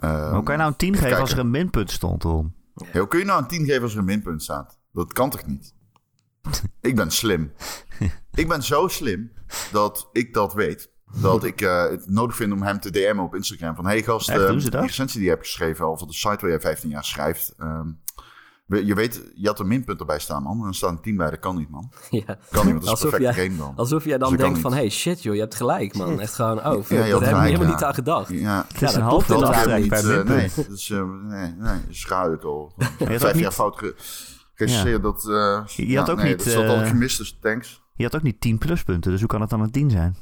Hoe 0.00 0.42
kan 0.42 0.54
je 0.54 0.60
nou 0.60 0.70
een 0.70 0.76
10 0.76 0.94
even 0.94 1.02
geven 1.06 1.20
als 1.20 1.32
er 1.32 1.38
een 1.38 1.50
minpunt 1.50 1.90
stond, 1.90 2.22
Ron? 2.22 2.54
Ja, 2.74 2.98
hoe 2.98 3.08
kun 3.08 3.18
je 3.18 3.24
nou 3.24 3.42
een 3.42 3.48
10 3.48 3.64
geven 3.64 3.82
als 3.82 3.92
er 3.92 3.98
een 3.98 4.04
minpunt 4.04 4.42
staat? 4.42 4.78
Dat 4.92 5.12
kan 5.12 5.30
toch 5.30 5.46
niet? 5.46 5.74
ik 6.80 6.96
ben 6.96 7.10
slim. 7.10 7.52
ik 8.34 8.48
ben 8.48 8.62
zo 8.62 8.88
slim 8.88 9.32
dat 9.72 10.08
ik 10.12 10.34
dat 10.34 10.54
weet. 10.54 10.90
Dat 11.20 11.44
ik 11.44 11.60
eh, 11.60 11.88
het 11.88 12.10
nodig 12.10 12.36
vind 12.36 12.52
om 12.52 12.62
hem 12.62 12.80
te 12.80 12.90
DM'en 12.90 13.18
op 13.18 13.34
Instagram. 13.34 13.74
Van, 13.74 13.86
hey 13.86 14.02
gast, 14.02 14.28
Echt, 14.28 14.40
eh, 14.40 14.46
dat? 14.46 14.60
die 14.60 14.80
recensie 14.80 15.18
die 15.18 15.28
je 15.28 15.34
hebt 15.34 15.46
geschreven... 15.46 15.86
over 15.86 16.06
de 16.06 16.12
site 16.12 16.38
waar 16.40 16.50
jij 16.50 16.60
15 16.60 16.90
jaar 16.90 17.04
schrijft... 17.04 17.54
ehm, 17.58 17.88
je 18.78 18.94
weet, 18.94 19.30
je 19.34 19.46
had 19.46 19.60
een 19.60 19.66
minpunt 19.68 20.00
erbij 20.00 20.18
staan, 20.18 20.42
man. 20.42 20.60
En 20.60 20.66
er 20.66 20.74
staat 20.74 20.90
een 20.90 21.00
10 21.00 21.16
bij, 21.16 21.30
dat 21.30 21.38
kan 21.38 21.56
niet, 21.56 21.70
man. 21.70 21.92
Ja. 22.10 22.20
Kan 22.24 22.36
niet, 22.36 22.40
want 22.52 22.66
dat 22.66 22.76
is 22.76 22.84
een 22.84 22.88
Alsof 22.88 23.10
perfecte 23.10 23.22
jij- 23.40 23.44
game 23.46 23.56
dan. 23.58 23.72
Alsof 23.76 24.04
jij 24.04 24.18
dan 24.18 24.28
Dus 24.28 24.38
dat 24.38 24.46
kan 24.46 24.48
denkt 24.54 24.60
van, 24.68 24.72
hey 24.72 24.90
shit 24.90 25.22
joh, 25.22 25.34
je 25.34 25.40
hebt 25.40 25.54
gelijk 25.54 25.94
man. 25.96 26.20
Echt 26.20 26.34
gewoon, 26.34 26.58
oh, 26.58 26.64
Ja, 26.64 26.70
je 26.70 26.76
daar 26.88 27.10
had 27.10 27.10
heb 27.10 27.20
ik 27.20 27.26
gelijk, 27.26 27.44
helemaal 27.44 27.66
ja. 27.66 27.72
niet 27.74 27.82
aan 27.84 27.94
gedacht. 27.94 28.28
Ja, 28.28 28.64
Het 28.72 28.74
is 28.74 28.80
Ja, 28.80 28.86
een 28.86 28.92
dat 29.02 29.02
half 29.02 29.26
dat 29.26 29.38
niet. 29.78 29.92
eh, 29.92 30.22
nee, 30.22 30.50
dat 30.56 30.68
is, 30.68 30.90
eh, 30.90 30.98
nee, 31.22 31.48
nee, 31.50 31.56
dat 31.58 31.88
is 31.88 32.04
ik 32.04 32.42
al. 32.44 32.72
Vijf 32.98 33.38
jaar 33.38 33.52
fout 33.52 33.78
ge- 33.78 33.94
gerecenseerd. 34.54 35.02
Dat, 35.02 35.28
eh, 35.28 35.62
Je 35.66 35.98
had 35.98 36.10
ook 36.10 36.16
nee, 36.16 36.28
niet, 36.28 36.38
Dat 36.38 36.46
is 36.46 36.54
wat 36.54 36.64
eh, 36.64 36.70
al 36.70 36.86
gemist, 36.86 37.18
dus 37.18 37.38
thanks. 37.40 37.82
Je 37.94 38.04
had 38.04 38.14
ook 38.16 38.22
niet 38.22 38.40
10 38.40 38.58
pluspunten, 38.58 39.10
dus 39.10 39.20
hoe 39.20 39.28
kan 39.28 39.40
het 39.40 39.50
dan 39.50 39.60
een 39.60 39.70
10 39.70 39.90
zijn? 39.90 40.16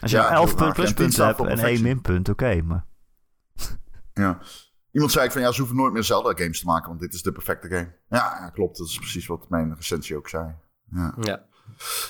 Als 0.00 0.10
je 0.10 0.16
Ja, 0.16 0.30
11 0.30 0.46
maar 0.56 0.64
punt 0.64 0.74
geen 0.76 0.84
10 0.86 0.94
pluspunten 0.94 1.26
hebt 1.26 1.60
en 1.60 1.66
één 1.68 1.82
minpunt, 1.82 2.28
oké, 2.28 2.62
maar... 2.62 2.84
Ja. 4.14 4.38
Iemand 4.98 5.16
zei 5.16 5.26
ik 5.26 5.32
van 5.32 5.42
ja, 5.42 5.52
ze 5.52 5.58
hoeven 5.58 5.76
nooit 5.76 5.92
meer 5.92 6.04
Zelda 6.04 6.32
games 6.34 6.60
te 6.60 6.66
maken, 6.66 6.88
want 6.88 7.00
dit 7.00 7.14
is 7.14 7.22
de 7.22 7.32
perfecte 7.32 7.68
game. 7.68 7.94
Ja, 8.08 8.38
ja, 8.40 8.50
klopt. 8.50 8.78
Dat 8.78 8.86
is 8.86 8.98
precies 8.98 9.26
wat 9.26 9.48
mijn 9.48 9.74
recensie 9.74 10.16
ook 10.16 10.28
zei. 10.28 10.54
Ja, 10.90 11.14
Ja. 11.20 11.46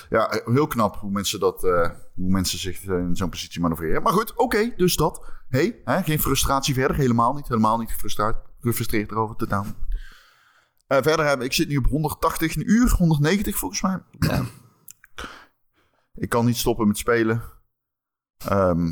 ja 0.09 0.41
heel 0.45 0.67
knap 0.67 0.95
hoe 0.95 1.11
mensen, 1.11 1.39
dat, 1.39 1.63
eh, 1.63 1.89
hoe 2.15 2.31
mensen 2.31 2.59
zich 2.59 2.85
eh, 2.85 2.97
in 2.97 3.15
zo'n 3.15 3.29
positie 3.29 3.61
manoeuvreren. 3.61 4.03
Maar 4.03 4.13
goed, 4.13 4.35
oké, 4.35 4.73
dus 4.75 4.95
dat. 4.95 5.31
hey, 5.49 5.81
hè, 5.83 6.03
geen 6.03 6.19
frustratie 6.19 6.73
verder. 6.73 6.97
Helemaal 6.97 7.33
niet. 7.33 7.47
Helemaal 7.47 7.77
niet 7.77 7.91
gefrustreerd, 7.91 8.37
gefrustreerd 8.59 9.11
erover. 9.11 9.35
Totaal 9.35 9.63
niet. 9.63 9.75
Eh, 10.87 10.97
verder 11.01 11.25
hebben, 11.25 11.45
ik 11.45 11.53
zit 11.53 11.67
nu 11.67 11.77
op 11.77 11.85
180 11.85 12.55
een 12.55 12.69
uur, 12.71 12.89
190 12.91 13.57
volgens 13.57 13.81
mij. 13.81 13.99
Ja. 14.19 14.43
Ik 16.13 16.29
kan 16.29 16.45
niet 16.45 16.57
stoppen 16.57 16.87
met 16.87 16.97
spelen. 16.97 17.43
Ehm, 18.37 18.85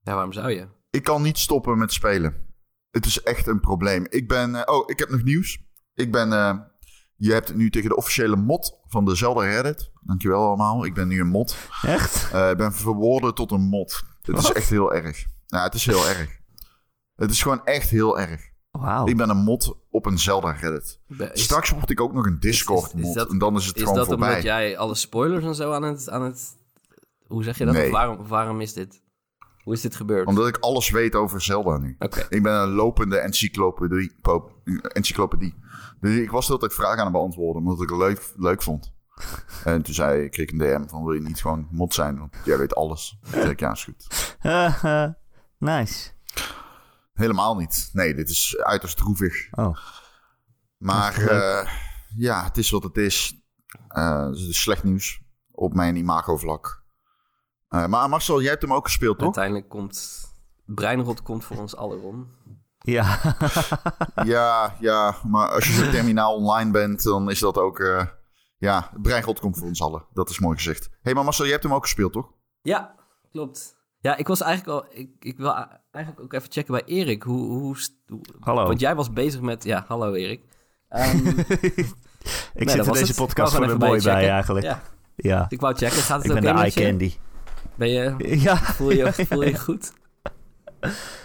ja, 0.00 0.14
waarom 0.14 0.32
zou 0.32 0.50
je? 0.50 0.68
ik 0.90 1.02
kan 1.04 1.22
niet 1.22 1.38
stoppen 1.38 1.78
met 1.78 1.92
spelen. 1.92 2.51
Het 2.92 3.06
is 3.06 3.22
echt 3.22 3.46
een 3.46 3.60
probleem. 3.60 4.06
Ik 4.08 4.28
ben. 4.28 4.54
eh, 4.54 4.74
oh, 4.74 4.82
ik 4.90 4.98
heb 4.98 5.10
nog 5.10 5.22
nieuws. 5.22 5.58
Ik 5.94 6.12
ben. 6.12 6.32
eh, 6.32 6.54
je 7.16 7.32
hebt 7.32 7.54
nu 7.54 7.70
tegen 7.70 7.88
de 7.88 7.96
officiële 7.96 8.36
mod 8.36 8.78
van 8.86 9.04
de 9.04 9.14
Zelda 9.14 9.40
Reddit. 9.44 9.90
Dankjewel 10.00 10.46
allemaal. 10.46 10.84
Ik 10.84 10.94
ben 10.94 11.08
nu 11.08 11.20
een 11.20 11.26
mod. 11.28 11.56
Echt? 11.82 12.32
Eh, 12.32 12.50
ik 12.50 12.56
ben 12.56 12.72
verworden 12.72 13.34
tot 13.34 13.50
een 13.50 13.60
mod. 13.68 14.02
Het 14.22 14.38
is 14.38 14.52
echt 14.52 14.68
heel 14.68 14.94
erg. 14.94 15.24
Ja, 15.46 15.62
het 15.62 15.74
is 15.74 15.86
heel 15.86 16.08
erg. 16.08 16.38
Het 17.16 17.30
is 17.30 17.42
gewoon 17.42 17.64
echt 17.64 17.90
heel 17.90 18.18
erg. 18.20 18.50
Wauw. 18.70 19.06
Ik 19.06 19.16
ben 19.16 19.28
een 19.30 19.36
mod 19.42 19.76
op 19.90 20.06
een 20.06 20.18
Zelda 20.18 20.50
Reddit. 20.50 21.00
Be- 21.06 21.30
Is, 21.32 21.42
Straks 21.42 21.70
word 21.70 21.90
ik 21.90 22.00
ook 22.00 22.12
nog 22.12 22.26
een 22.26 22.40
Discord 22.40 22.86
is- 22.94 23.00
is 23.00 23.04
mod. 23.06 23.14
dat- 23.14 23.30
en 23.30 23.38
dan 23.38 23.56
is 23.56 23.66
het 23.66 23.76
is 23.76 23.82
gewoon 23.82 23.96
dat 23.98 24.06
voorbij. 24.06 24.28
omdat 24.28 24.42
jij 24.42 24.78
alle 24.78 24.94
spoilers 24.94 25.44
en 25.44 25.54
zo 25.54 25.72
aan 25.72 25.82
het... 25.82 26.08
Aan 26.10 26.22
het 26.22 26.56
hoe 27.26 27.42
zeg 27.44 27.58
je 27.58 27.64
dat? 27.64 27.74
Nee. 27.74 27.86
Of 27.86 27.92
waarom, 27.92 28.26
waarom 28.26 28.60
is 28.60 28.72
dit? 28.72 29.01
Hoe 29.62 29.72
is 29.72 29.80
dit 29.80 29.96
gebeurd? 29.96 30.26
Omdat 30.26 30.48
ik 30.48 30.56
alles 30.56 30.90
weet 30.90 31.14
over 31.14 31.40
Zelda 31.42 31.78
nu. 31.78 31.96
Ik 32.28 32.42
ben 32.42 32.52
een 32.52 32.68
lopende 32.70 33.18
encyclopedie. 33.18 34.12
encyclopedie. 34.82 35.54
Dus 36.00 36.16
ik 36.16 36.30
was 36.30 36.46
de 36.46 36.52
hele 36.52 36.66
tijd 36.66 36.80
vragen 36.80 36.98
aan 36.98 37.04
het 37.04 37.12
beantwoorden, 37.12 37.62
omdat 37.62 37.82
ik 37.82 37.88
het 37.88 37.98
leuk, 37.98 38.32
leuk 38.36 38.62
vond. 38.62 38.92
En 39.64 39.82
toen 39.82 39.94
zei 39.94 40.22
ik, 40.24 40.30
kreeg 40.30 40.48
ik 40.48 40.52
een 40.52 40.58
DM 40.58 40.88
van, 40.88 41.04
wil 41.04 41.12
je 41.12 41.20
niet 41.20 41.40
gewoon 41.40 41.68
mod 41.70 41.94
zijn? 41.94 42.18
Want 42.18 42.36
jij 42.44 42.58
weet 42.58 42.74
alles. 42.74 43.18
Toen 43.22 43.32
zei 43.32 43.50
ik, 43.50 43.60
ja, 43.60 43.72
is 43.72 43.84
goed. 43.84 44.36
Nice. 45.58 46.10
Helemaal 47.12 47.56
niet. 47.56 47.90
Nee, 47.92 48.14
dit 48.14 48.28
is 48.28 48.56
uiterst 48.58 48.96
droevig. 48.96 49.48
Oh, 49.50 49.76
Maar 50.78 51.16
eh, 51.16 51.68
ja, 52.16 52.44
het 52.44 52.56
is 52.56 52.70
wat 52.70 52.82
het 52.82 52.96
is. 52.96 53.42
Eh, 53.88 54.26
het 54.26 54.36
is 54.36 54.62
slecht 54.62 54.84
nieuws 54.84 55.22
op 55.50 55.74
mijn 55.74 55.96
imago-vlak. 55.96 56.81
Eh, 57.72 57.86
maar 57.86 58.08
Marcel, 58.08 58.40
jij 58.40 58.50
hebt 58.50 58.62
hem 58.62 58.72
ook 58.72 58.84
gespeeld, 58.84 59.14
toch? 59.16 59.24
Uiteindelijk 59.24 59.68
komt... 59.68 60.20
Breinrot 60.64 61.22
komt 61.22 61.44
voor 61.44 61.56
ons 61.56 61.76
allen, 61.76 62.00
Ron. 62.00 62.26
Ja, 62.78 63.18
ja, 64.24 64.76
ja, 64.80 65.16
maar 65.26 65.48
als 65.48 65.66
je 65.66 65.72
zo 65.72 65.90
terminaal 65.90 66.34
online 66.34 66.70
bent, 66.70 67.02
dan 67.02 67.30
is 67.30 67.38
dat 67.38 67.58
ook... 67.58 67.80
eh, 67.80 68.06
ja, 68.58 68.90
Breingod 69.02 69.40
komt 69.40 69.58
voor 69.58 69.66
ons 69.66 69.82
allen. 69.82 70.04
Dat 70.12 70.30
is 70.30 70.38
mooi 70.38 70.56
gezegd. 70.56 70.84
Hé, 70.84 70.96
hey, 71.02 71.14
maar 71.14 71.24
Marcel, 71.24 71.44
jij 71.44 71.52
hebt 71.52 71.64
hem 71.64 71.74
ook 71.74 71.82
gespeeld, 71.82 72.12
toch? 72.12 72.32
Ja, 72.62 72.94
klopt. 73.32 73.76
Ja, 73.98 74.16
ik 74.16 74.26
was 74.26 74.40
eigenlijk 74.40 74.78
al... 74.84 74.98
Ik, 74.98 75.10
ik 75.18 75.36
wil 75.38 75.54
eigenlijk 75.90 76.24
ook 76.24 76.32
even 76.32 76.52
checken 76.52 76.72
bij 76.74 76.84
Erik. 76.84 77.22
Hoe, 77.22 77.46
hoe, 77.46 77.76
Hallo. 78.40 78.66
Want 78.66 78.80
jij 78.80 78.94
was 78.94 79.12
bezig 79.12 79.40
met... 79.40 79.64
Ja, 79.64 79.84
hallo 79.88 80.12
Erik. 80.12 80.44
Ehm, 80.88 81.16
ik 81.26 81.46
nee, 82.54 82.68
zit 82.68 82.78
er 82.78 82.84
was 82.84 82.98
deze 82.98 83.06
het. 83.06 83.16
podcast 83.16 83.54
voor 83.54 83.66
de 83.66 83.78
mooi 83.78 84.02
bij 84.02 84.30
eigenlijk. 84.30 84.66
Ja, 84.66 84.82
Ja, 85.16 85.46
ik 85.48 85.60
wou 85.60 85.74
checken. 85.74 85.96
Gaat 85.96 86.22
het 86.22 86.26
ik 86.26 86.32
ben 86.32 86.42
de 86.42 86.52
met 86.52 86.60
eye 86.60 86.72
je? 86.74 86.80
candy. 86.80 87.14
Ben 87.74 87.88
je, 87.88 88.14
Ja, 88.46 88.56
voel, 88.56 88.90
je, 88.92 89.12
voel 89.28 89.42
je 89.42 89.48
je 89.50 89.58
goed? 89.58 89.92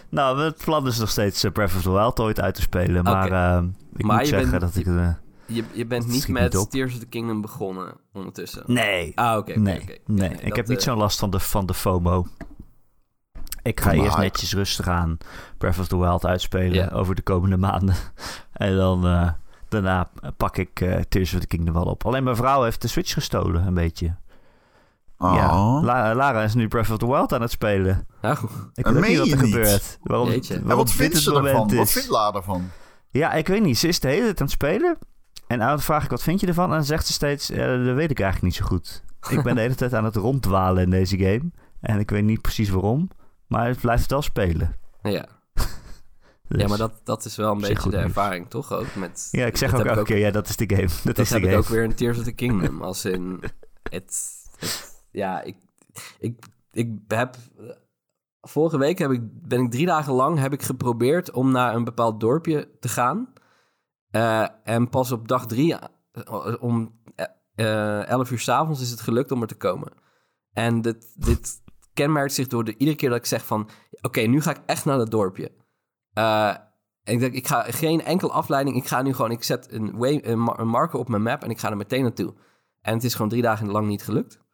nou, 0.10 0.42
het 0.42 0.58
plan 0.64 0.88
is 0.88 0.98
nog 1.00 1.10
steeds 1.10 1.44
eh, 1.44 1.52
Breath 1.52 1.76
of 1.76 1.82
the 1.82 1.92
Wild 1.92 2.20
ooit 2.20 2.40
uit 2.40 2.56
te 2.56 2.62
spelen. 2.62 3.04
Maar 3.04 3.32
ehm, 3.32 3.68
ik 3.96 4.06
Maar 4.06 4.16
moet 4.16 4.26
je 4.28 4.32
zeggen 4.32 4.50
bent- 4.50 4.62
dat 4.62 4.76
ik... 4.76 4.86
eh, 4.88 5.10
Je, 5.46 5.64
je 5.72 5.86
bent 5.86 6.08
niet 6.08 6.28
met 6.28 6.54
niet. 6.54 6.72
Tears 6.72 6.94
of 6.94 7.00
the 7.00 7.06
Kingdom 7.06 7.42
begonnen 7.42 7.94
ondertussen. 8.14 8.64
nee, 8.66 9.12
Ah, 9.16 9.38
oké. 9.38 9.60
nee, 9.60 9.84
nee. 9.86 10.02
Nee, 10.06 10.30
ik 10.30 10.48
dat, 10.48 10.56
heb 10.56 10.68
niet 10.68 10.78
eh, 10.78 10.84
zo'n 10.84 10.98
last 10.98 11.20
van 11.20 11.30
de, 11.30 11.40
van 11.40 11.66
de 11.66 11.74
FOMO. 11.74 12.26
Ik 13.64 13.80
ga 13.82 13.92
eerst 13.92 14.18
netjes 14.18 14.54
rustig 14.54 14.88
aan 14.88 15.18
Breath 15.58 15.80
of 15.80 15.88
the 15.88 15.98
Wild 15.98 16.26
uitspelen 16.26 16.92
over 16.92 17.16
de 17.16 17.22
komende 17.22 17.58
maanden. 17.58 17.96
en 18.54 18.76
dan 18.76 19.02
daarna 19.70 20.10
pak 20.38 20.58
ik 20.58 20.74
Tears 21.10 21.34
of 21.34 21.40
the 21.40 21.48
Kingdom 21.48 21.74
wel 21.74 21.84
op. 21.86 22.06
Alleen 22.06 22.24
mijn 22.24 22.36
vrouw 22.36 22.64
heeft 22.64 22.82
de 22.82 22.88
Switch 22.88 23.14
gestolen, 23.14 23.66
een 23.68 23.74
beetje. 23.74 24.16
Oh. 25.18 25.34
Ja, 25.36 25.82
La- 25.82 26.16
Lara 26.16 26.44
is 26.44 26.54
nu 26.54 26.68
Breath 26.68 26.90
of 26.90 26.98
the 26.98 27.08
Wild 27.08 27.34
aan 27.34 27.42
het 27.42 27.52
spelen. 27.52 28.08
Nou, 28.22 28.38
Ik 28.74 28.84
Dat 28.84 28.94
weet 28.94 29.08
niet 29.08 29.18
wat 29.18 29.28
er 29.28 29.36
je 29.38 29.42
niet. 29.44 29.54
gebeurt. 29.54 29.98
Waarom. 30.04 30.30
En 30.50 30.76
wat 30.76 30.92
vindt 30.92 31.18
ze 31.18 31.36
ervan? 31.36 31.76
Wat 31.76 31.92
vindt 31.92 32.10
Lara 32.10 32.38
ervan? 32.38 32.70
Ja, 33.10 33.34
ik 33.34 33.48
weet 33.48 33.62
niet. 33.64 33.78
Ze 33.78 33.88
is 33.88 34.00
de 34.00 34.08
hele 34.08 34.22
tijd 34.24 34.40
aan 34.40 34.46
het 34.46 34.56
spelen. 34.56 34.98
En 35.48 35.60
dan 35.60 35.82
vraag 35.82 36.04
ik, 36.04 36.10
wat 36.10 36.24
vind 36.24 36.40
je 36.40 36.48
ervan? 36.48 36.66
En 36.70 36.76
dan 36.76 36.84
zegt 36.86 37.06
ze 37.08 37.14
steeds, 37.14 37.50
eh, 37.50 37.58
dat 37.86 37.96
weet 37.96 38.12
ik 38.12 38.20
eigenlijk 38.20 38.42
niet 38.42 38.56
zo 38.56 38.66
goed. 38.66 39.04
Ik 39.30 39.44
ben 39.44 39.56
de 39.56 39.62
hele 39.62 39.76
tijd 39.76 39.94
aan 39.94 40.06
het 40.06 40.16
ronddwalen 40.16 40.84
in 40.84 40.90
deze 40.90 41.18
game. 41.18 41.52
En 41.82 42.00
ik 42.00 42.10
weet 42.10 42.24
niet 42.24 42.42
precies 42.42 42.70
waarom. 42.70 43.10
Maar 43.48 43.68
het 43.68 43.80
blijft 43.80 44.10
wel 44.10 44.22
spelen. 44.22 44.76
ja. 45.04 45.26
Dus- 46.50 46.62
ja, 46.62 46.68
maar 46.68 46.78
dat, 46.78 47.02
dat 47.04 47.26
is 47.26 47.36
wel 47.36 47.52
een 47.52 47.58
beetje 47.62 47.90
de 47.90 47.90
nieuws. 47.98 48.02
ervaring, 48.04 48.50
toch? 48.50 48.74
Ook 48.74 48.96
met, 48.96 49.28
Ja, 49.32 49.46
ik 49.46 49.58
zeg 49.58 49.74
ook 49.76 49.86
elke 49.86 50.04
keer, 50.04 50.18
ja, 50.18 50.32
dat 50.32 50.50
is 50.50 50.56
de 50.56 50.70
game. 50.76 50.88
Dat, 51.04 51.16
Dat 51.16 51.18
is 51.18 51.28
de 51.30 51.34
heb 51.36 51.44
game. 51.44 51.54
ik 51.56 51.60
ook 51.64 51.68
weer 51.68 51.84
in 51.84 51.96
Tears 51.96 52.18
of 52.18 52.24
the 52.24 52.32
Kingdom. 52.32 52.82
Als 52.82 53.06
in... 53.06 53.40
Het, 53.90 54.22
het- 54.60 54.87
ja, 55.18 55.42
ik, 55.42 55.56
ik, 56.20 56.46
ik 56.72 56.90
heb... 57.08 57.36
Vorige 58.42 58.78
week 58.78 58.98
heb 58.98 59.12
ik, 59.12 59.22
ben 59.48 59.62
ik 59.62 59.72
drie 59.72 59.86
dagen 59.86 60.14
lang 60.14 60.40
heb 60.40 60.54
ik 60.54 60.62
geprobeerd 60.62 61.32
om 61.32 61.52
naar 61.52 61.76
een 61.76 61.84
bepaald 61.84 62.20
dorpje 62.20 62.70
te 62.80 62.88
gaan. 62.88 63.34
Eh, 64.10 64.48
en 64.64 64.90
pas 64.90 65.12
op 65.12 65.28
dag 65.28 65.46
drie, 65.46 65.76
eh, 65.76 66.56
om 66.60 67.00
eh 67.56 68.10
11 68.10 68.32
uur 68.32 68.40
s'avonds, 68.40 68.82
is 68.82 68.90
het 68.90 69.02
gelukt 69.02 69.32
om 69.32 69.42
er 69.42 69.48
te 69.48 69.58
komen. 69.58 69.92
En 70.54 70.82
dit, 70.82 71.14
dit 71.16 71.62
kenmerkt 71.94 72.34
zich 72.34 72.48
door 72.48 72.64
de, 72.64 72.78
iedere 72.78 72.98
keer 72.98 73.10
dat 73.10 73.18
ik 73.18 73.26
zeg 73.26 73.46
van... 73.46 73.70
Oké, 74.02 74.22
nu 74.22 74.42
ga 74.42 74.52
ik 74.52 74.62
echt 74.66 74.86
naar 74.86 74.98
dat 74.98 75.12
dorpje. 75.12 75.52
En 76.14 77.14
ik 77.14 77.20
denk, 77.20 77.34
ik 77.34 77.48
ga 77.48 77.62
geen 77.62 78.04
enkel 78.04 78.32
afleiding. 78.32 78.76
Ik 78.76 78.88
ga 78.88 79.02
nu 79.02 79.14
gewoon, 79.14 79.32
ik 79.32 79.44
zet 79.44 79.72
een, 79.72 80.30
een 80.30 80.68
marker 80.68 81.00
op 81.00 81.10
mijn 81.10 81.22
map 81.22 81.44
en 81.44 81.50
ik 81.50 81.60
ga 81.60 81.70
er 81.70 81.78
meteen 81.78 82.02
naartoe. 82.02 82.34
En 82.82 82.94
het 82.94 83.04
is 83.04 83.14
gewoon 83.14 83.30
drie 83.30 83.42
dagen 83.42 83.72
lang 83.72 83.88
niet 83.88 84.04
gelukt. 84.04 84.46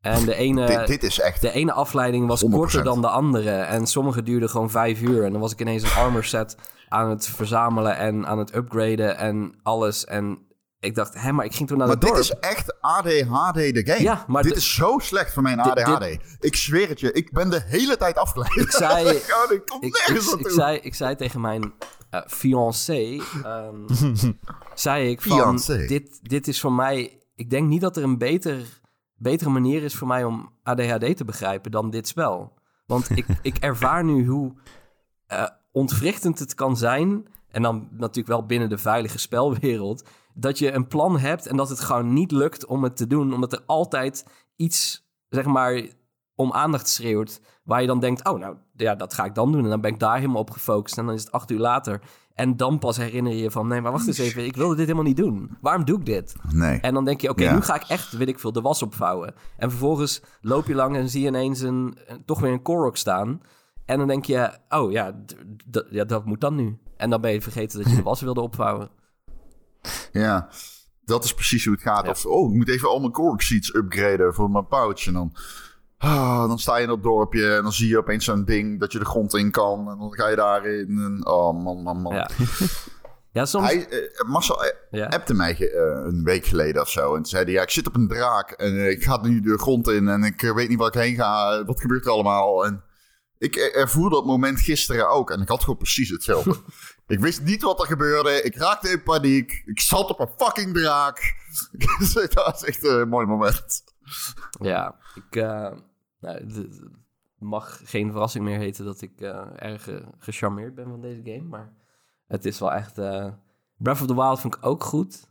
En 0.00 0.24
de 0.24 0.34
ene, 0.34 0.66
dit, 0.66 0.86
dit 0.86 1.02
is 1.02 1.20
echt... 1.20 1.40
de 1.40 1.52
ene 1.52 1.72
afleiding 1.72 2.26
was 2.26 2.44
100%. 2.44 2.48
korter 2.50 2.84
dan 2.84 3.00
de 3.00 3.08
andere. 3.08 3.50
En 3.50 3.86
sommige 3.86 4.22
duurden 4.22 4.50
gewoon 4.50 4.70
vijf 4.70 5.00
uur. 5.00 5.24
En 5.24 5.32
dan 5.32 5.40
was 5.40 5.52
ik 5.52 5.60
ineens 5.60 5.82
een 5.82 5.90
armor 6.02 6.24
set 6.24 6.56
aan 6.88 7.10
het 7.10 7.26
verzamelen 7.28 7.96
en 7.96 8.26
aan 8.26 8.38
het 8.38 8.54
upgraden 8.54 9.16
en 9.16 9.54
alles. 9.62 10.04
En 10.04 10.38
ik 10.80 10.94
dacht, 10.94 11.14
hé, 11.14 11.32
maar 11.32 11.44
ik 11.44 11.54
ging 11.54 11.68
toen 11.68 11.78
naar 11.78 11.86
Maar 11.86 11.96
het 11.96 12.06
dit 12.06 12.16
is 12.16 12.30
echt 12.30 12.80
ADHD 12.80 13.54
de 13.54 13.82
game. 13.84 14.02
Ja, 14.02 14.24
maar 14.26 14.42
dit 14.42 14.52
de- 14.52 14.58
is 14.58 14.74
zo 14.74 14.98
slecht 14.98 15.32
voor 15.32 15.42
mijn 15.42 15.60
ADHD. 15.60 16.18
Ik 16.40 16.56
zweer 16.56 16.88
het 16.88 17.00
je, 17.00 17.12
ik 17.12 17.32
ben 17.32 17.50
de 17.50 17.62
hele 17.66 17.96
tijd 17.96 18.16
afgeleid. 18.18 18.56
Ik 18.56 18.70
zei- 18.70 19.08
ik 19.16 19.62
kom 19.66 19.80
ik, 19.82 19.92
nergens 20.06 20.26
ik, 20.26 20.32
ik, 20.32 20.40
naartoe. 20.40 20.50
zei, 20.52 20.78
ik 20.78 20.94
zei 20.94 21.14
tegen 21.16 21.40
mijn 21.40 21.72
eh 22.10 22.20
fiancé, 22.26 23.20
ehm, 23.44 23.74
zei 24.74 25.10
ik 25.10 25.22
van, 25.22 25.36
Fiancé. 25.36 25.86
dit, 25.86 26.18
dit 26.22 26.48
is 26.48 26.60
voor 26.60 26.72
mij, 26.72 27.20
ik 27.34 27.50
denk 27.50 27.68
niet 27.68 27.80
dat 27.80 27.96
er 27.96 28.02
een 28.02 28.18
beter, 28.18 28.56
betere 29.18 29.50
manier 29.50 29.82
is 29.82 29.94
voor 29.94 30.08
mij 30.08 30.24
om 30.24 30.52
ADHD 30.62 31.16
te 31.16 31.24
begrijpen 31.24 31.70
dan 31.70 31.90
dit 31.90 32.08
spel. 32.08 32.52
Want 32.86 33.10
ik, 33.10 33.26
ik 33.42 33.56
ervaar 33.56 34.04
nu 34.04 34.26
hoe 34.26 34.52
eh, 35.26 35.46
ontwrichtend 35.72 36.38
het 36.38 36.54
kan 36.54 36.76
zijn, 36.76 37.26
en 37.48 37.62
dan 37.62 37.88
natuurlijk 37.90 38.28
wel 38.28 38.46
binnen 38.46 38.68
de 38.68 38.78
veilige 38.78 39.18
spelwereld, 39.18 40.08
dat 40.34 40.58
je 40.58 40.72
een 40.72 40.86
plan 40.86 41.18
hebt 41.18 41.46
en 41.46 41.56
dat 41.56 41.68
het 41.68 41.80
gewoon 41.80 42.12
niet 42.12 42.30
lukt 42.30 42.66
om 42.66 42.82
het 42.82 42.96
te 42.96 43.06
doen, 43.06 43.34
omdat 43.34 43.52
er 43.52 43.62
altijd 43.66 44.26
iets, 44.56 45.06
zeg 45.28 45.44
maar, 45.44 45.82
om 46.34 46.52
aandacht 46.52 46.88
schreeuwt, 46.88 47.40
waar 47.64 47.80
je 47.80 47.86
dan 47.86 48.00
denkt, 48.00 48.28
oh 48.28 48.38
nou, 48.38 48.56
ja, 48.76 48.94
dat 48.94 49.14
ga 49.14 49.24
ik 49.24 49.34
dan 49.34 49.52
doen. 49.52 49.64
En 49.64 49.70
dan 49.70 49.80
ben 49.80 49.92
ik 49.92 49.98
daar 49.98 50.16
helemaal 50.16 50.40
op 50.40 50.50
gefocust 50.50 50.98
en 50.98 51.06
dan 51.06 51.14
is 51.14 51.24
het 51.24 51.32
acht 51.32 51.50
uur 51.50 51.58
later. 51.58 52.00
En 52.38 52.56
dan 52.56 52.78
pas 52.78 52.96
herinner 52.96 53.32
je 53.32 53.38
je 53.42 53.50
van, 53.50 53.66
nee, 53.68 53.80
maar 53.80 53.92
wacht 53.92 54.06
eens 54.06 54.18
even, 54.18 54.44
ik 54.44 54.56
wilde 54.56 54.74
dit 54.74 54.84
helemaal 54.84 55.06
niet 55.06 55.16
doen. 55.16 55.56
Waarom 55.60 55.84
doe 55.84 55.98
ik 55.98 56.06
dit? 56.06 56.34
Nee. 56.52 56.80
En 56.80 56.94
dan 56.94 57.04
denk 57.04 57.20
je, 57.20 57.28
oké, 57.28 57.42
Ja. 57.42 57.54
nu 57.54 57.60
ga 57.60 57.74
ik 57.74 57.82
echt, 57.88 58.12
weet 58.12 58.28
ik 58.28 58.38
veel, 58.38 58.52
de 58.52 58.60
was 58.60 58.82
opvouwen. 58.82 59.34
En 59.56 59.70
vervolgens 59.70 60.22
loop 60.40 60.66
je 60.66 60.74
lang 60.74 60.96
en 60.96 61.08
zie 61.08 61.20
je 61.22 61.26
ineens 61.28 61.60
een, 61.60 61.98
toch 62.24 62.40
weer 62.40 62.52
een 62.52 62.62
Korok 62.62 62.96
staan. 62.96 63.40
En 63.84 63.98
dan 63.98 64.06
denk 64.06 64.24
je, 64.24 64.50
oh 64.68 64.92
ja, 64.92 65.14
ja, 65.90 66.04
dat 66.04 66.24
moet 66.24 66.40
dan 66.40 66.54
nu. 66.54 66.78
En 66.96 67.10
dan 67.10 67.20
ben 67.20 67.32
je 67.32 67.40
vergeten 67.42 67.78
dat 67.82 67.90
je 67.90 67.96
de 67.96 68.02
was 68.02 68.20
wilde 68.20 68.40
opvouwen. 68.40 68.88
Ja, 70.12 70.48
dat 71.04 71.24
is 71.24 71.34
precies 71.34 71.64
hoe 71.64 71.74
het 71.74 71.82
gaat. 71.82 72.04
Ja. 72.04 72.10
Of, 72.10 72.26
oh, 72.26 72.50
ik 72.50 72.56
moet 72.56 72.68
even 72.68 72.88
al 72.88 73.00
mijn 73.00 73.12
cork 73.12 73.40
seats 73.40 73.74
upgraden 73.74 74.34
voor 74.34 74.50
mijn 74.50 74.66
pouch. 74.66 75.06
En 75.06 75.12
dan, 75.12 75.32
ah, 75.98 76.48
dan 76.48 76.58
sta 76.58 76.76
je 76.76 76.82
in 76.82 76.88
dat 76.88 77.02
dorpje 77.02 77.54
en 77.54 77.62
dan 77.62 77.72
zie 77.72 77.88
je 77.88 77.98
opeens 77.98 78.24
zo'n 78.24 78.44
ding 78.44 78.80
dat 78.80 78.92
je 78.92 78.98
de 78.98 79.04
grond 79.04 79.34
in 79.34 79.50
kan. 79.50 79.90
En 79.90 79.98
dan 79.98 80.14
ga 80.14 80.28
je 80.28 80.36
daarin. 80.36 80.88
En, 80.88 81.26
oh, 81.26 81.62
man, 81.62 81.82
man, 81.82 82.00
man. 82.00 82.14
Ja, 82.14 82.30
ja 83.32 83.44
soms... 83.44 83.66
Hij, 83.66 83.88
eh, 83.88 84.28
Marcel 84.28 84.64
eh, 84.64 84.76
ja. 84.90 85.06
appte 85.06 85.34
mij 85.34 85.52
eh, 85.52 86.04
een 86.04 86.24
week 86.24 86.46
geleden 86.46 86.82
of 86.82 86.88
zo. 86.88 87.16
En 87.16 87.24
zei 87.24 87.44
hij, 87.44 87.52
ja, 87.52 87.62
ik 87.62 87.70
zit 87.70 87.86
op 87.86 87.94
een 87.94 88.08
draak 88.08 88.50
en 88.50 88.90
ik 88.90 89.02
ga 89.02 89.20
nu 89.22 89.40
de 89.40 89.58
grond 89.58 89.88
in 89.88 90.08
en 90.08 90.22
ik 90.22 90.40
weet 90.40 90.68
niet 90.68 90.78
waar 90.78 90.88
ik 90.88 90.94
heen 90.94 91.14
ga. 91.14 91.64
Wat 91.64 91.80
gebeurt 91.80 92.04
er 92.04 92.12
allemaal? 92.12 92.64
En 92.64 92.82
ik 93.38 93.56
ervoer 93.56 94.10
dat 94.10 94.26
moment 94.26 94.60
gisteren 94.60 95.10
ook 95.10 95.30
en 95.30 95.40
ik 95.40 95.48
had 95.48 95.60
gewoon 95.60 95.78
precies 95.78 96.10
hetzelfde. 96.10 96.56
ik 97.06 97.20
wist 97.20 97.42
niet 97.42 97.62
wat 97.62 97.80
er 97.80 97.86
gebeurde. 97.86 98.42
Ik 98.42 98.56
raakte 98.56 98.88
in 98.88 99.02
paniek. 99.02 99.62
Ik 99.66 99.80
zat 99.80 100.10
op 100.10 100.20
een 100.20 100.46
fucking 100.46 100.74
draak. 100.74 101.34
dat 102.14 102.32
was 102.34 102.64
echt 102.64 102.84
een 102.84 103.08
mooi 103.08 103.26
moment. 103.26 103.82
Ja, 104.60 104.94
ik 105.14 105.42
nou, 106.20 106.36
het- 106.36 106.80
mag 107.38 107.80
geen 107.84 108.10
verrassing 108.10 108.44
meer 108.44 108.58
heten 108.58 108.84
dat 108.84 109.00
ik 109.00 109.20
eh, 109.20 109.46
erg 109.56 109.88
eh, 109.88 109.96
gecharmeerd 110.18 110.74
ben 110.74 110.88
van 110.88 111.00
deze 111.00 111.20
game. 111.24 111.42
Maar 111.48 111.72
het 112.26 112.44
is 112.44 112.58
wel 112.58 112.72
echt... 112.72 112.98
eh, 112.98 113.26
Breath 113.76 114.00
of 114.00 114.06
the 114.06 114.14
Wild 114.14 114.40
vond 114.40 114.54
ik 114.56 114.66
ook 114.66 114.84
goed. 114.84 115.26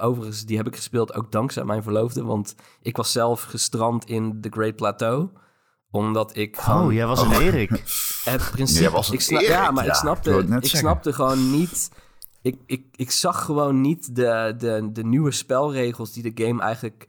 Overigens, 0.00 0.44
die 0.44 0.56
heb 0.56 0.66
ik 0.66 0.76
gespeeld 0.76 1.14
ook 1.14 1.32
dankzij 1.32 1.64
mijn 1.64 1.82
verloofde. 1.82 2.24
Want 2.24 2.54
ik 2.82 2.96
was 2.96 3.12
zelf 3.12 3.42
gestrand 3.42 4.04
in 4.04 4.40
The 4.40 4.48
Great 4.48 4.76
Plateau. 4.76 5.28
Omdat 5.90 6.36
ik 6.36 6.56
gewoon... 6.56 6.86
Oh, 6.86 6.92
jij 6.92 7.06
was 7.06 7.22
een 7.22 7.32
Erik. 7.40 7.70
Het 8.24 8.50
principe. 8.50 8.90
Was 8.90 9.10
ik 9.10 9.20
sna- 9.20 9.36
Erik, 9.38 9.48
ja, 9.48 9.70
maar 9.70 9.84
ja. 9.84 9.90
ik 9.90 9.96
snapte, 9.96 10.46
ik 10.60 10.66
snapte 10.66 11.12
gewoon 11.12 11.50
niet. 11.50 11.90
Ik, 12.42 12.56
ik, 12.66 12.86
ik 12.96 13.10
zag 13.10 13.44
gewoon 13.44 13.80
niet 13.80 14.14
de, 14.16 14.54
de, 14.58 14.88
de 14.92 15.04
nieuwe 15.04 15.30
spelregels 15.30 16.12
die 16.12 16.32
de 16.34 16.44
game 16.44 16.62
eigenlijk 16.62 17.08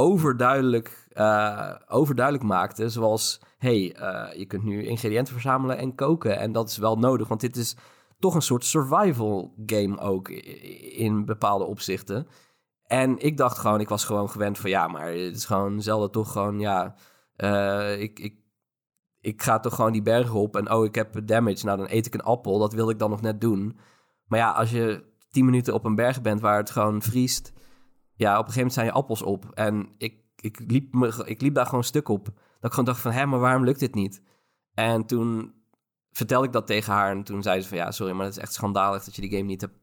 overduidelijk, 0.00 1.06
eh, 1.12 1.74
overduidelijk 1.88 2.44
maakte. 2.44 2.88
Zoals: 2.88 3.40
hey, 3.58 3.94
eh, 3.94 4.38
je 4.38 4.46
kunt 4.46 4.62
nu 4.62 4.86
ingrediënten 4.86 5.32
verzamelen 5.32 5.78
en 5.78 5.94
koken. 5.94 6.38
En 6.38 6.52
dat 6.52 6.68
is 6.68 6.76
wel 6.76 6.96
nodig, 6.96 7.28
want 7.28 7.40
dit 7.40 7.56
is 7.56 7.76
toch 8.18 8.34
een 8.34 8.42
soort 8.42 8.64
survival 8.64 9.54
game 9.66 9.98
ook 9.98 10.28
in 10.28 11.24
bepaalde 11.24 11.64
opzichten. 11.64 12.26
En 12.86 13.18
ik 13.18 13.36
dacht 13.36 13.58
gewoon, 13.58 13.80
ik 13.80 13.88
was 13.88 14.04
gewoon 14.04 14.30
gewend 14.30 14.58
van 14.58 14.70
ja, 14.70 14.88
maar 14.88 15.06
het 15.06 15.36
is 15.36 15.44
gewoon 15.44 15.82
zelden 15.82 16.10
toch 16.10 16.32
gewoon 16.32 16.60
ja. 16.60 16.94
eh, 17.36 18.00
ik, 18.00 18.18
ik, 18.18 18.34
ik 19.20 19.42
ga 19.42 19.60
toch 19.60 19.74
gewoon 19.74 19.92
die 19.92 20.02
bergen 20.02 20.34
op 20.34 20.56
en 20.56 20.72
oh, 20.72 20.84
ik 20.84 20.94
heb 20.94 21.26
damage. 21.26 21.64
Nou, 21.64 21.78
dan 21.78 21.86
eet 21.90 22.06
ik 22.06 22.14
een 22.14 22.22
appel. 22.22 22.58
Dat 22.58 22.72
wilde 22.72 22.92
ik 22.92 22.98
dan 22.98 23.10
nog 23.10 23.20
net 23.20 23.40
doen. 23.40 23.78
Maar 24.26 24.38
ja, 24.38 24.50
als 24.50 24.70
je 24.70 25.04
tien 25.30 25.44
minuten 25.44 25.74
op 25.74 25.84
een 25.84 25.94
berg 25.94 26.22
bent 26.22 26.40
waar 26.40 26.56
het 26.56 26.70
gewoon 26.70 27.02
vriest... 27.02 27.52
Ja, 28.20 28.38
op 28.38 28.46
een 28.46 28.52
gegeven 28.52 28.56
moment 28.56 28.72
zijn 28.72 28.86
je 28.86 28.92
appels 28.92 29.22
op. 29.22 29.50
En 29.54 29.88
ik, 29.98 30.14
ik, 30.36 30.58
liep, 30.66 30.94
me, 30.94 31.22
ik 31.24 31.40
liep 31.40 31.54
daar 31.54 31.66
gewoon 31.66 31.84
stuk 31.84 32.08
op. 32.08 32.24
Dat 32.24 32.34
ik 32.60 32.70
gewoon 32.70 32.84
dacht 32.84 33.00
van, 33.00 33.12
hé, 33.12 33.26
maar 33.26 33.38
waarom 33.38 33.64
lukt 33.64 33.80
dit 33.80 33.94
niet? 33.94 34.22
En 34.74 35.06
toen 35.06 35.54
vertelde 36.12 36.46
ik 36.46 36.52
dat 36.52 36.66
tegen 36.66 36.92
haar. 36.92 37.10
En 37.10 37.22
toen 37.22 37.42
zei 37.42 37.60
ze 37.60 37.68
van, 37.68 37.78
ja, 37.78 37.90
sorry, 37.90 38.12
maar 38.12 38.24
het 38.24 38.36
is 38.36 38.42
echt 38.42 38.52
schandalig... 38.52 39.04
dat 39.04 39.14
je 39.14 39.20
die 39.20 39.30
game 39.30 39.42
niet 39.42 39.60
hebt 39.60 39.78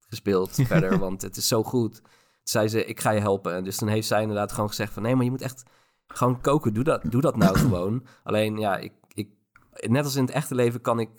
gespeeld 0.00 0.50
verder, 0.66 0.98
want 0.98 1.22
het 1.22 1.36
is 1.36 1.48
zo 1.48 1.62
goed. 1.62 1.94
Toen 1.94 2.10
zei 2.42 2.68
ze, 2.68 2.84
ik 2.84 3.00
ga 3.00 3.10
je 3.10 3.20
helpen. 3.20 3.54
En 3.54 3.64
dus 3.64 3.76
toen 3.76 3.88
heeft 3.88 4.06
zij 4.06 4.20
inderdaad 4.20 4.52
gewoon 4.52 4.68
gezegd 4.68 4.92
van... 4.92 5.02
nee, 5.02 5.14
maar 5.14 5.24
je 5.24 5.30
moet 5.30 5.42
echt 5.42 5.62
Gewoon 6.06 6.40
koken, 6.40 6.74
doe 6.74 6.84
dat, 6.84 7.02
doe 7.04 7.20
dat 7.20 7.36
nou 7.36 7.58
gewoon. 7.64 8.06
Alleen, 8.22 8.56
ja, 8.56 8.76
ik, 8.76 8.92
ik, 9.12 9.28
net 9.72 10.04
als 10.04 10.16
in 10.16 10.24
het 10.24 10.34
echte 10.34 10.54
leven 10.54 10.80
kan 10.80 11.00
ik, 11.00 11.10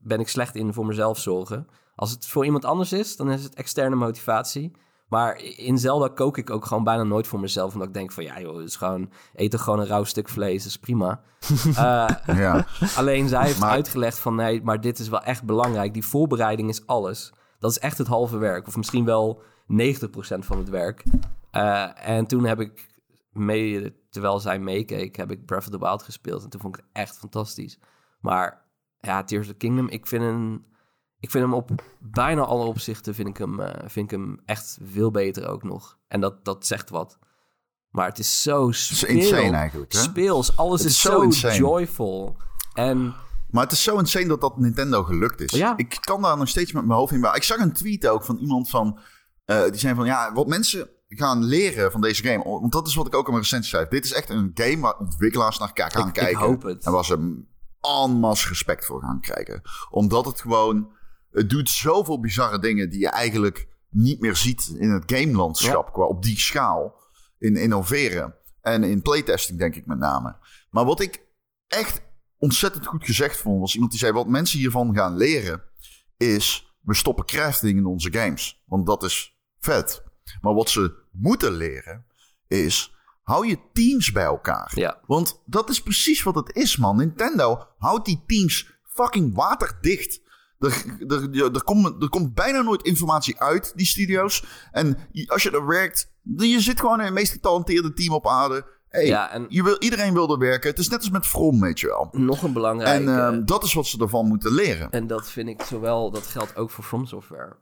ben 0.00 0.20
ik 0.20 0.28
slecht 0.28 0.54
in 0.54 0.72
voor 0.72 0.86
mezelf 0.86 1.18
zorgen. 1.18 1.66
Als 1.94 2.10
het 2.10 2.26
voor 2.26 2.44
iemand 2.44 2.64
anders 2.64 2.92
is, 2.92 3.16
dan 3.16 3.30
is 3.30 3.44
het 3.44 3.54
externe 3.54 3.96
motivatie. 3.96 4.72
Maar 5.08 5.40
in 5.40 5.78
Zelda 5.78 6.08
kook 6.08 6.38
ik 6.38 6.50
ook 6.50 6.66
gewoon 6.66 6.84
bijna 6.84 7.02
nooit 7.02 7.26
voor 7.26 7.40
mezelf. 7.40 7.72
Omdat 7.72 7.88
ik 7.88 7.94
denk 7.94 8.12
van, 8.12 8.24
ja 8.24 8.40
joh, 8.40 8.56
het 8.56 8.68
is 8.68 8.76
gewoon, 8.76 9.10
eet 9.34 9.50
toch 9.50 9.62
gewoon 9.62 9.78
een 9.80 9.86
rauw 9.86 10.04
stuk 10.04 10.28
vlees, 10.28 10.62
dat 10.62 10.66
is 10.72 10.78
prima. 10.78 11.20
Eh, 11.76 12.08
Ja. 12.26 12.66
Alleen 12.96 13.28
zij 13.28 13.44
heeft 13.44 13.58
Maar- 13.60 13.70
uitgelegd 13.70 14.18
van, 14.18 14.34
nee, 14.34 14.62
maar 14.62 14.80
dit 14.80 14.98
is 14.98 15.08
wel 15.08 15.22
echt 15.22 15.44
belangrijk. 15.44 15.92
Die 15.92 16.04
voorbereiding 16.06 16.68
is 16.68 16.86
alles. 16.86 17.32
Dat 17.58 17.70
is 17.70 17.78
echt 17.78 17.98
het 17.98 18.06
halve 18.06 18.36
werk. 18.38 18.66
Of 18.66 18.76
misschien 18.76 19.04
wel 19.04 19.42
90% 19.66 20.44
van 20.44 20.58
het 20.58 20.68
werk. 20.68 21.04
Eh, 21.50 22.08
en 22.08 22.26
toen 22.26 22.44
heb 22.44 22.60
ik, 22.60 22.88
mee, 23.32 23.94
terwijl 24.10 24.38
zij 24.40 24.58
meekeek, 24.58 25.16
heb 25.16 25.30
ik 25.30 25.46
Breath 25.46 25.62
of 25.64 25.70
the 25.70 25.78
Wild 25.78 26.02
gespeeld. 26.02 26.42
En 26.44 26.50
toen 26.50 26.60
vond 26.60 26.76
ik 26.76 26.82
het 26.86 26.90
echt 26.92 27.18
fantastisch. 27.18 27.78
Maar 28.20 28.64
ja, 29.00 29.24
Tears 29.24 29.46
of 29.46 29.52
the 29.52 29.58
Kingdom, 29.58 29.88
ik 29.88 30.06
vind 30.06 30.22
hem, 30.22 30.64
ik 31.24 31.30
vind 31.30 31.44
hem 31.44 31.54
op 31.54 31.70
bijna 32.00 32.42
alle 32.42 32.64
opzichten 32.64 33.14
vind 33.14 33.28
ik 33.28 33.36
hem, 33.36 33.60
eh, 33.60 33.88
vind 33.88 34.12
ik 34.12 34.18
hem 34.18 34.40
echt 34.44 34.78
veel 34.82 35.10
beter 35.10 35.48
ook 35.48 35.62
nog. 35.62 35.98
En 36.08 36.20
dat, 36.20 36.44
dat 36.44 36.66
zegt 36.66 36.90
wat. 36.90 37.18
Maar 37.90 38.06
het 38.06 38.18
is 38.18 38.42
zo 38.42 38.66
Het 38.66 38.74
is 38.76 38.98
speel, 38.98 39.16
insane 39.16 39.56
eigenlijk. 39.56 39.92
Hè? 39.92 39.98
speels. 39.98 40.56
Alles 40.56 40.80
is, 40.80 40.86
is 40.86 41.00
zo, 41.00 41.10
zo 41.10 41.20
insane. 41.22 41.54
joyful. 41.56 42.36
En 42.74 43.14
Maar 43.50 43.62
het 43.62 43.72
is 43.72 43.82
zo 43.82 43.98
insane 43.98 44.26
dat 44.26 44.40
dat 44.40 44.58
Nintendo 44.58 45.02
gelukt 45.02 45.40
is. 45.40 45.50
Ja. 45.50 45.76
Ik 45.76 45.98
kan 46.00 46.22
daar 46.22 46.36
nog 46.36 46.48
steeds 46.48 46.72
met 46.72 46.84
mijn 46.86 46.98
hoofd 46.98 47.12
in 47.12 47.20
bij. 47.20 47.34
Ik 47.34 47.42
zag 47.42 47.58
een 47.58 47.72
tweet 47.72 48.06
ook 48.06 48.24
van 48.24 48.36
iemand 48.36 48.70
van... 48.70 48.98
eh, 49.44 49.62
die 49.62 49.76
zei 49.80 49.94
van, 49.94 50.06
ja, 50.06 50.32
wat 50.32 50.46
mensen 50.46 50.88
gaan 51.08 51.44
leren 51.44 51.92
van 51.92 52.00
deze 52.00 52.22
game... 52.22 52.44
want 52.44 52.72
dat 52.72 52.86
is 52.86 52.94
wat 52.94 53.06
ik 53.06 53.14
ook 53.14 53.24
in 53.26 53.30
mijn 53.32 53.42
recensie 53.42 53.68
schrijf. 53.70 53.88
Dit 53.88 54.04
is 54.04 54.12
echt 54.12 54.30
een 54.30 54.50
game 54.54 54.80
waar 54.80 54.96
ontwikkelaars 54.98 55.58
naar 55.58 55.70
gaan 55.74 56.08
Ik- 56.08 56.16
ik 56.16 56.22
kijken. 56.22 56.38
hoop 56.40 56.62
het. 56.62 56.84
En 56.84 56.92
waar 56.92 57.04
ze 57.04 57.42
en 57.80 58.20
respect 58.48 58.84
voor 58.84 59.00
gaan 59.00 59.20
krijgen. 59.20 59.62
Omdat 59.90 60.24
het 60.24 60.40
gewoon... 60.40 60.93
Het 61.34 61.50
doet 61.50 61.70
zoveel 61.70 62.20
bizarre 62.20 62.58
dingen 62.58 62.90
die 62.90 63.00
je 63.00 63.08
eigenlijk 63.08 63.68
niet 63.88 64.20
meer 64.20 64.36
ziet 64.36 64.74
in 64.78 64.90
het 64.90 65.02
gamelandschap. 65.06 65.92
Qua 65.92 66.04
op 66.04 66.22
die 66.22 66.38
schaal. 66.38 67.02
In 67.38 67.56
innoveren. 67.56 68.34
En 68.60 68.84
in 68.84 69.02
playtesting 69.02 69.58
denk 69.58 69.74
ik 69.74 69.86
met 69.86 69.98
name. 69.98 70.36
Maar 70.70 70.84
wat 70.84 71.00
ik 71.00 71.26
echt 71.66 72.02
ontzettend 72.38 72.86
goed 72.86 73.04
gezegd 73.04 73.36
vond, 73.36 73.60
was 73.60 73.74
iemand 73.74 73.90
die 73.90 74.00
zei: 74.00 74.12
Wat 74.12 74.26
mensen 74.26 74.58
hiervan 74.58 74.94
gaan 74.94 75.16
leren, 75.16 75.62
is 76.16 76.74
we 76.80 76.94
stoppen 76.94 77.24
crafting 77.24 77.78
in 77.78 77.86
onze 77.86 78.12
games. 78.12 78.62
Want 78.66 78.86
dat 78.86 79.02
is 79.02 79.36
vet. 79.58 80.02
Maar 80.40 80.54
wat 80.54 80.70
ze 80.70 80.94
moeten 81.12 81.52
leren, 81.52 82.06
is 82.48 82.94
hou 83.22 83.46
je 83.46 83.58
teams 83.72 84.12
bij 84.12 84.24
elkaar. 84.24 84.72
ja, 84.74 85.00
Want 85.06 85.42
dat 85.46 85.70
is 85.70 85.82
precies 85.82 86.22
wat 86.22 86.34
het 86.34 86.56
is, 86.56 86.76
man. 86.76 86.96
Nintendo 86.96 87.66
houdt 87.78 88.06
die 88.06 88.22
teams 88.26 88.72
fucking 88.82 89.34
waterdicht. 89.34 90.20
Er, 90.58 90.84
er, 91.08 91.54
er, 91.54 91.64
komt, 91.64 92.02
er 92.02 92.08
komt 92.08 92.34
bijna 92.34 92.62
nooit 92.62 92.82
informatie 92.82 93.40
uit, 93.40 93.72
die 93.76 93.86
studio's. 93.86 94.44
En 94.72 94.96
als 95.26 95.42
je 95.42 95.50
er 95.50 95.66
werkt, 95.66 96.12
je 96.36 96.60
zit 96.60 96.80
gewoon 96.80 96.98
in 96.98 97.04
het 97.04 97.14
meest 97.14 97.32
getalenteerde 97.32 97.92
team 97.92 98.12
op 98.14 98.26
aarde. 98.28 98.66
Hey, 98.88 99.06
Ja, 99.06 99.30
en- 99.30 99.46
je 99.48 99.62
wil, 99.62 99.76
iedereen 99.78 100.12
wil 100.14 100.32
er 100.32 100.38
werken. 100.38 100.70
Het 100.70 100.78
is 100.78 100.88
net 100.88 100.98
als 100.98 101.10
met 101.10 101.26
From, 101.26 101.60
weet 101.60 101.80
je 101.80 101.86
wel. 101.86 102.08
nog 102.12 102.42
een 102.42 102.52
belangrijke... 102.52 103.10
En 103.10 103.18
ehm, 103.18 103.44
dat 103.44 103.64
is 103.64 103.74
wat 103.74 103.86
ze 103.86 103.98
ervan 103.98 104.26
moeten 104.26 104.52
leren. 104.52 104.90
En 104.90 105.06
dat 105.06 105.30
vind 105.30 105.48
ik 105.48 105.62
zowel, 105.62 106.10
dat 106.10 106.26
geldt 106.26 106.56
ook 106.56 106.70
voor 106.70 106.84
From 106.84 107.06
Software, 107.06 107.56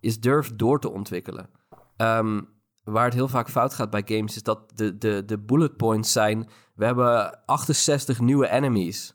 is 0.00 0.20
durf 0.20 0.52
door 0.56 0.80
te 0.80 0.90
ontwikkelen. 0.90 1.48
Ehm, 1.96 2.40
waar 2.84 3.04
het 3.04 3.14
heel 3.14 3.28
vaak 3.28 3.50
fout 3.50 3.74
gaat 3.74 3.90
bij 3.90 4.02
games, 4.04 4.36
is 4.36 4.42
dat 4.42 4.60
de, 4.74 4.98
de, 4.98 5.22
de 5.26 5.38
bullet 5.38 5.76
points 5.76 6.12
zijn, 6.12 6.48
we 6.74 6.84
hebben 6.84 7.44
68 7.46 8.20
nieuwe 8.20 8.48
enemies. 8.48 9.14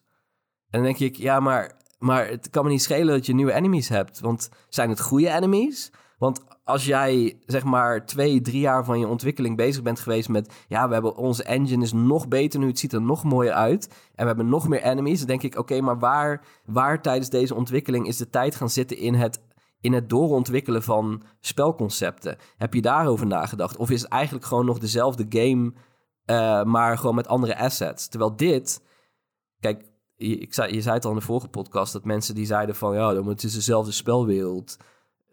En 0.70 0.84
dan 0.84 0.84
denk 0.84 1.00
ik, 1.00 1.16
ja, 1.16 1.40
maar, 1.40 1.72
maar 2.02 2.28
het 2.28 2.50
kan 2.50 2.64
me 2.64 2.70
niet 2.70 2.82
schelen 2.82 3.14
dat 3.14 3.26
je 3.26 3.34
nieuwe 3.34 3.54
enemies 3.54 3.90
hebt. 3.90 4.20
Want 4.20 4.50
zijn 4.70 4.90
het 4.90 5.02
goede 5.02 5.30
enemies? 5.30 5.92
Want 6.18 6.44
als 6.64 6.86
jij 6.86 7.40
zeg 7.46 7.64
maar 7.64 8.06
twee, 8.06 8.42
drie 8.42 8.60
jaar 8.60 8.86
van 8.86 9.00
je 9.00 9.08
ontwikkeling 9.08 9.56
bezig 9.58 9.84
bent 9.84 10.00
geweest 10.00 10.30
met... 10.30 10.54
ja, 10.68 10.88
we 10.88 10.94
hebben 10.94 11.16
onze 11.16 11.44
engine 11.44 11.84
is 11.84 11.94
nog 11.94 12.28
beter 12.28 12.60
nu, 12.60 12.68
het 12.68 12.80
ziet 12.80 12.94
er 12.94 13.02
nog 13.02 13.24
mooier 13.24 13.54
uit... 13.54 13.88
en 13.88 14.22
we 14.22 14.26
hebben 14.26 14.50
nog 14.50 14.68
meer 14.68 14.82
enemies, 14.84 15.18
dan 15.18 15.28
denk 15.28 15.44
ik... 15.44 15.58
oké, 15.58 15.82
maar 15.82 16.00
waar, 16.00 16.46
waar 16.66 17.02
tijdens 17.02 17.30
deze 17.30 17.56
ontwikkeling 17.56 18.08
is 18.08 18.18
de 18.18 18.30
tijd 18.30 18.56
gaan 18.56 18.70
zitten 18.70 18.98
in 18.98 19.14
het, 19.14 19.42
in 19.80 19.94
het 19.94 20.10
doorontwikkelen 20.10 20.84
van 20.84 21.24
spelconcepten? 21.40 22.38
Heb 22.58 22.74
je 22.74 22.82
daarover 22.82 23.28
nagedacht? 23.28 23.78
Of 23.78 23.90
is 23.90 24.02
het 24.02 24.12
eigenlijk 24.12 24.46
gewoon 24.46 24.66
nog 24.66 24.80
dezelfde 24.80 25.26
game, 25.30 25.74
eh, 26.26 26.64
maar 26.64 26.98
gewoon 26.98 27.16
met 27.16 27.28
andere 27.28 27.58
assets? 27.58 28.08
Terwijl 28.08 28.36
dit... 28.36 28.82
Kijk, 29.60 29.91
je, 30.28 30.38
ik 30.38 30.54
zei, 30.54 30.74
je 30.74 30.82
zei 30.82 30.96
het 30.96 31.06
al 31.06 31.12
in 31.12 31.18
de 31.18 31.24
vorige 31.24 31.48
podcast... 31.48 31.94
dat 31.94 32.06
mensen 32.06 32.36
die 32.36 32.46
zeiden 32.46 32.76
van... 32.76 32.94
ja, 32.94 33.24
het 33.24 33.44
is 33.44 33.54
dezelfde 33.54 33.92
spelwereld 33.92 34.78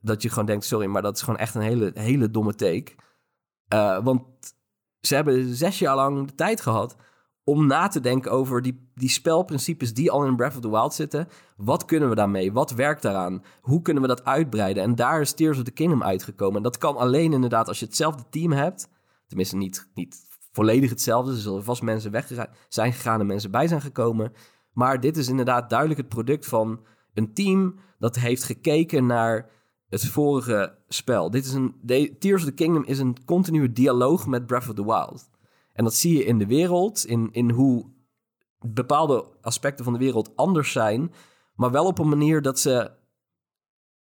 dat 0.01 0.22
je 0.22 0.29
gewoon 0.29 0.46
denkt, 0.46 0.64
sorry, 0.64 0.87
maar 0.87 1.03
dat 1.03 1.16
is 1.16 1.22
gewoon 1.22 1.38
echt 1.38 1.55
een 1.55 1.62
hele, 1.62 1.90
hele 1.94 2.31
domme 2.31 2.55
take. 2.55 2.92
Eh, 3.68 4.05
want 4.05 4.22
ze 5.01 5.14
hebben 5.14 5.55
zes 5.55 5.79
jaar 5.79 5.96
lang 5.96 6.27
de 6.27 6.35
tijd 6.35 6.61
gehad 6.61 6.96
om 7.44 7.66
na 7.66 7.88
te 7.88 8.01
denken 8.01 8.31
over 8.31 8.62
die, 8.62 8.90
die 8.94 9.09
spelprincipes 9.09 9.94
die 9.94 10.11
al 10.11 10.24
in 10.24 10.37
Breath 10.37 10.55
of 10.55 10.61
the 10.61 10.70
Wild 10.70 10.94
zitten. 10.94 11.29
Wat 11.57 11.85
kunnen 11.85 12.09
we 12.09 12.14
daarmee? 12.14 12.53
Wat 12.53 12.70
werkt 12.70 13.03
daaraan? 13.03 13.42
Hoe 13.61 13.83
kunnen 13.83 14.03
we 14.03 14.09
dat 14.09 14.24
uitbreiden? 14.24 14.83
En 14.83 14.94
daar 14.94 15.20
is 15.20 15.33
Tears 15.33 15.59
of 15.59 15.64
the 15.64 15.70
Kingdom 15.70 16.03
uitgekomen. 16.03 16.57
En 16.57 16.62
dat 16.62 16.79
kan 16.79 16.96
alleen 16.96 17.33
inderdaad 17.33 17.68
als 17.68 17.79
je 17.79 17.87
hetzelfde 17.87 18.24
team 18.31 18.53
hebt. 18.53 18.88
Tenminste, 19.27 19.57
niet, 19.57 19.90
niet 19.94 20.16
volledig 20.53 20.90
hetzelfde. 20.90 21.33
Er 21.33 21.38
zullen 21.38 21.64
vast 21.64 21.83
mensen 21.83 22.11
weg 22.11 22.31
zijn 22.68 22.92
gegaan 22.92 23.20
en 23.20 23.27
mensen 23.27 23.51
bij 23.51 23.68
zijn 23.68 23.81
gekomen. 23.81 24.33
Maar 24.79 25.01
dit 25.01 25.17
is 25.17 25.29
inderdaad 25.29 25.71
duidelijk 25.71 26.01
het 26.01 26.09
product 26.09 26.47
van 26.47 26.81
een 27.14 27.35
team 27.35 27.75
dat 27.99 28.17
heeft 28.17 28.43
gekeken 28.43 29.07
naar 29.07 29.51
het 29.88 30.07
vorige 30.07 30.79
spel. 30.88 31.31
Dit 31.31 31.45
is 31.45 31.53
een, 31.53 31.75
Tears 32.19 32.43
of 32.43 32.49
the 32.49 32.55
Kingdom 32.55 32.85
is 32.85 32.99
een 32.99 33.25
continue 33.25 33.73
dialoog 33.73 34.27
met 34.27 34.47
Breath 34.47 34.69
of 34.69 34.75
the 34.75 34.85
Wild. 34.85 35.31
En 35.73 35.85
dat 35.85 35.95
zie 35.95 36.17
je 36.17 36.25
in 36.25 36.38
de 36.38 36.47
wereld, 36.47 37.07
in, 37.07 37.29
in 37.33 37.51
hoe 37.51 37.91
bepaalde 38.59 39.25
aspecten 39.41 39.85
van 39.85 39.93
de 39.93 39.99
wereld 39.99 40.37
anders 40.37 40.73
zijn, 40.73 41.12
maar 41.55 41.71
wel 41.71 41.87
op 41.87 41.99
een 41.99 42.09
manier 42.09 42.43
dat 42.43 42.59
ze, 42.59 42.91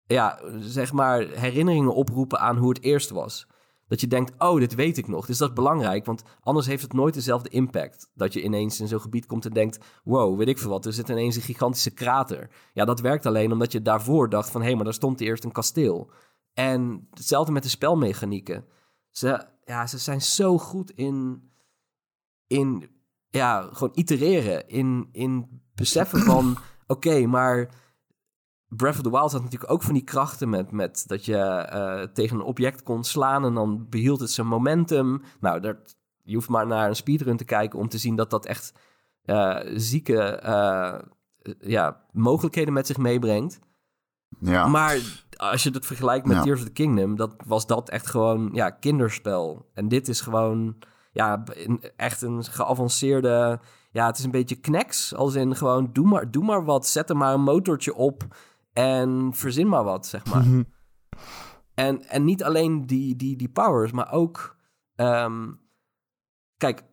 ja, 0.05 0.39
zeg 0.59 0.93
maar, 0.93 1.19
herinneringen 1.19 1.95
oproepen 1.95 2.39
aan 2.39 2.57
hoe 2.57 2.69
het 2.69 2.81
eerst 2.81 3.09
was. 3.09 3.47
Dat 3.87 4.01
je 4.01 4.07
denkt, 4.07 4.33
oh, 4.37 4.59
dit 4.59 4.75
weet 4.75 4.97
ik 4.97 5.07
nog. 5.07 5.25
Dus 5.25 5.37
dat 5.37 5.49
is 5.49 5.55
belangrijk, 5.55 6.05
want 6.05 6.23
anders 6.41 6.65
heeft 6.65 6.81
het 6.81 6.93
nooit 6.93 7.13
dezelfde 7.13 7.49
impact. 7.49 8.09
Dat 8.13 8.33
je 8.33 8.43
ineens 8.43 8.79
in 8.79 8.87
zo'n 8.87 9.01
gebied 9.01 9.25
komt 9.25 9.45
en 9.45 9.53
denkt, 9.53 9.85
wow, 10.03 10.37
weet 10.37 10.47
ik 10.47 10.57
veel 10.57 10.69
wat, 10.69 10.85
er 10.85 10.93
zit 10.93 11.09
ineens 11.09 11.35
een 11.35 11.41
gigantische 11.41 11.91
krater. 11.91 12.49
Ja, 12.73 12.85
dat 12.85 12.99
werkt 12.99 13.25
alleen 13.25 13.51
omdat 13.51 13.71
je 13.71 13.81
daarvoor 13.81 14.29
dacht 14.29 14.49
van, 14.49 14.61
hé, 14.61 14.67
hey, 14.67 14.75
maar 14.75 14.85
daar 14.85 14.93
stond 14.93 15.21
eerst 15.21 15.43
een 15.43 15.51
kasteel. 15.51 16.11
En 16.53 17.07
hetzelfde 17.09 17.51
met 17.51 17.63
de 17.63 17.69
spelmechanieken. 17.69 18.65
Ze, 19.09 19.47
ja, 19.65 19.87
ze 19.87 19.97
zijn 19.97 20.21
zo 20.21 20.57
goed 20.57 20.91
in, 20.91 21.49
in 22.47 22.89
ja, 23.29 23.69
gewoon 23.71 23.95
itereren. 23.95 24.67
In, 24.67 25.09
in 25.11 25.61
beseffen 25.73 26.19
van, 26.19 26.57
oké, 26.87 27.25
maar 27.25 27.69
Breath 28.75 28.95
of 28.95 29.01
the 29.01 29.09
Wild 29.09 29.31
had 29.31 29.43
natuurlijk 29.43 29.71
ook 29.71 29.83
van 29.83 29.93
die 29.93 30.03
krachten 30.03 30.49
met, 30.49 30.71
met 30.71 31.03
dat 31.07 31.25
je 31.25 31.37
eh, 31.37 32.01
tegen 32.01 32.35
een 32.35 32.43
object 32.43 32.83
kon 32.83 33.03
slaan 33.03 33.45
en 33.45 33.53
dan 33.53 33.89
behield 33.89 34.19
het 34.19 34.31
zijn 34.31 34.47
momentum. 34.47 35.21
Nou, 35.39 35.59
dat, 35.59 35.97
je 36.23 36.35
hoeft 36.35 36.49
maar 36.49 36.67
naar 36.67 36.87
een 36.87 36.95
speedrun 36.95 37.37
te 37.37 37.45
kijken 37.45 37.79
om 37.79 37.87
te 37.87 37.97
zien 37.97 38.15
dat 38.15 38.29
dat 38.29 38.45
echt 38.45 38.73
eh, 39.25 39.59
zieke 39.75 40.21
eh, 40.21 40.99
ja, 41.59 42.01
mogelijkheden 42.11 42.73
met 42.73 42.87
zich 42.87 42.97
meebrengt. 42.97 43.59
Ja. 44.39 44.67
Maar 44.67 45.23
als 45.37 45.63
je 45.63 45.69
het 45.69 45.85
vergelijkt 45.85 46.25
met 46.25 46.37
Ja. 46.37 46.43
Tears 46.43 46.59
of 46.59 46.65
the 46.65 46.71
Kingdom, 46.71 47.15
dat 47.15 47.35
was 47.45 47.67
dat 47.67 47.89
echt 47.89 48.07
gewoon 48.07 48.49
ja, 48.53 48.69
kinderspel. 48.69 49.69
En 49.73 49.87
dit 49.87 50.07
is 50.07 50.21
gewoon 50.21 50.75
ja, 51.11 51.43
echt 51.95 52.21
een 52.21 52.43
geavanceerde. 52.43 53.59
Ja, 53.91 54.05
het 54.05 54.17
is 54.17 54.23
een 54.23 54.31
beetje 54.31 54.55
kneks. 54.55 55.15
Als 55.15 55.35
in 55.35 55.55
gewoon 55.55 55.89
doe 55.93 56.05
maar, 56.05 56.31
doe 56.31 56.43
maar 56.43 56.65
wat. 56.65 56.87
Zet 56.87 57.09
er 57.09 57.17
maar 57.17 57.33
een 57.33 57.41
motortje 57.41 57.95
op 57.95 58.23
en 58.75 59.29
verzin 59.33 59.67
maar 59.67 59.83
wat, 59.83 60.05
zeg 60.05 60.25
maar. 60.25 60.45
En, 61.73 62.09
en 62.09 62.23
niet 62.23 62.43
alleen 62.43 62.85
die, 62.85 63.15
die, 63.15 63.37
die 63.37 63.49
powers, 63.49 63.91
maar 63.91 64.11
ook. 64.11 64.57
ehm, 64.95 65.51
kijk, 66.57 66.83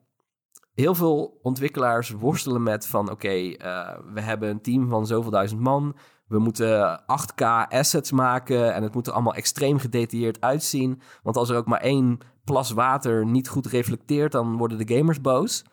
heel 0.75 0.95
veel 0.95 1.39
ontwikkelaars 1.43 2.11
worstelen 2.11 2.63
met 2.63 2.87
van 2.87 3.11
oké, 3.11 3.29
eh, 3.29 3.99
we 4.13 4.21
hebben 4.21 4.49
een 4.49 4.61
team 4.61 4.89
van 4.89 5.07
zoveel 5.07 5.31
duizend 5.31 5.61
man. 5.61 5.97
We 6.27 6.39
moeten 6.39 7.03
8K 7.07 7.43
assets 7.69 8.13
maken 8.13 8.75
en 8.75 8.83
het 8.83 8.95
moet 8.95 9.07
er 9.07 9.13
allemaal 9.13 9.35
extreem 9.35 9.79
gedetailleerd 9.79 10.41
uitzien. 10.41 11.01
Want 11.23 11.37
als 11.37 11.51
er 11.51 11.57
ook 11.57 11.67
maar 11.67 11.81
één 11.81 12.19
plas 12.45 12.71
water 12.71 13.27
niet 13.27 13.49
goed 13.49 13.67
reflecteert, 13.67 14.33
dan 14.33 14.57
worden 14.57 14.87
de 14.87 14.97
gamers 14.97 15.21
boos. 15.21 15.65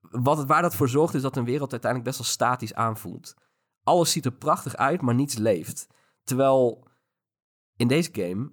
Wat 0.00 0.38
het, 0.38 0.46
waar 0.46 0.62
dat 0.62 0.74
voor 0.74 0.88
zorgt 0.88 1.14
is 1.14 1.22
dat 1.22 1.36
een 1.36 1.44
wereld 1.44 1.72
uiteindelijk 1.72 2.10
best 2.10 2.22
wel 2.22 2.32
statisch 2.32 2.74
aanvoelt. 2.74 3.34
Alles 3.82 4.12
ziet 4.12 4.24
er 4.24 4.32
prachtig 4.32 4.76
uit, 4.76 5.00
maar 5.00 5.14
niets 5.14 5.36
leeft. 5.36 5.86
Terwijl 6.24 6.86
in 7.76 7.88
deze 7.88 8.08
game 8.12 8.50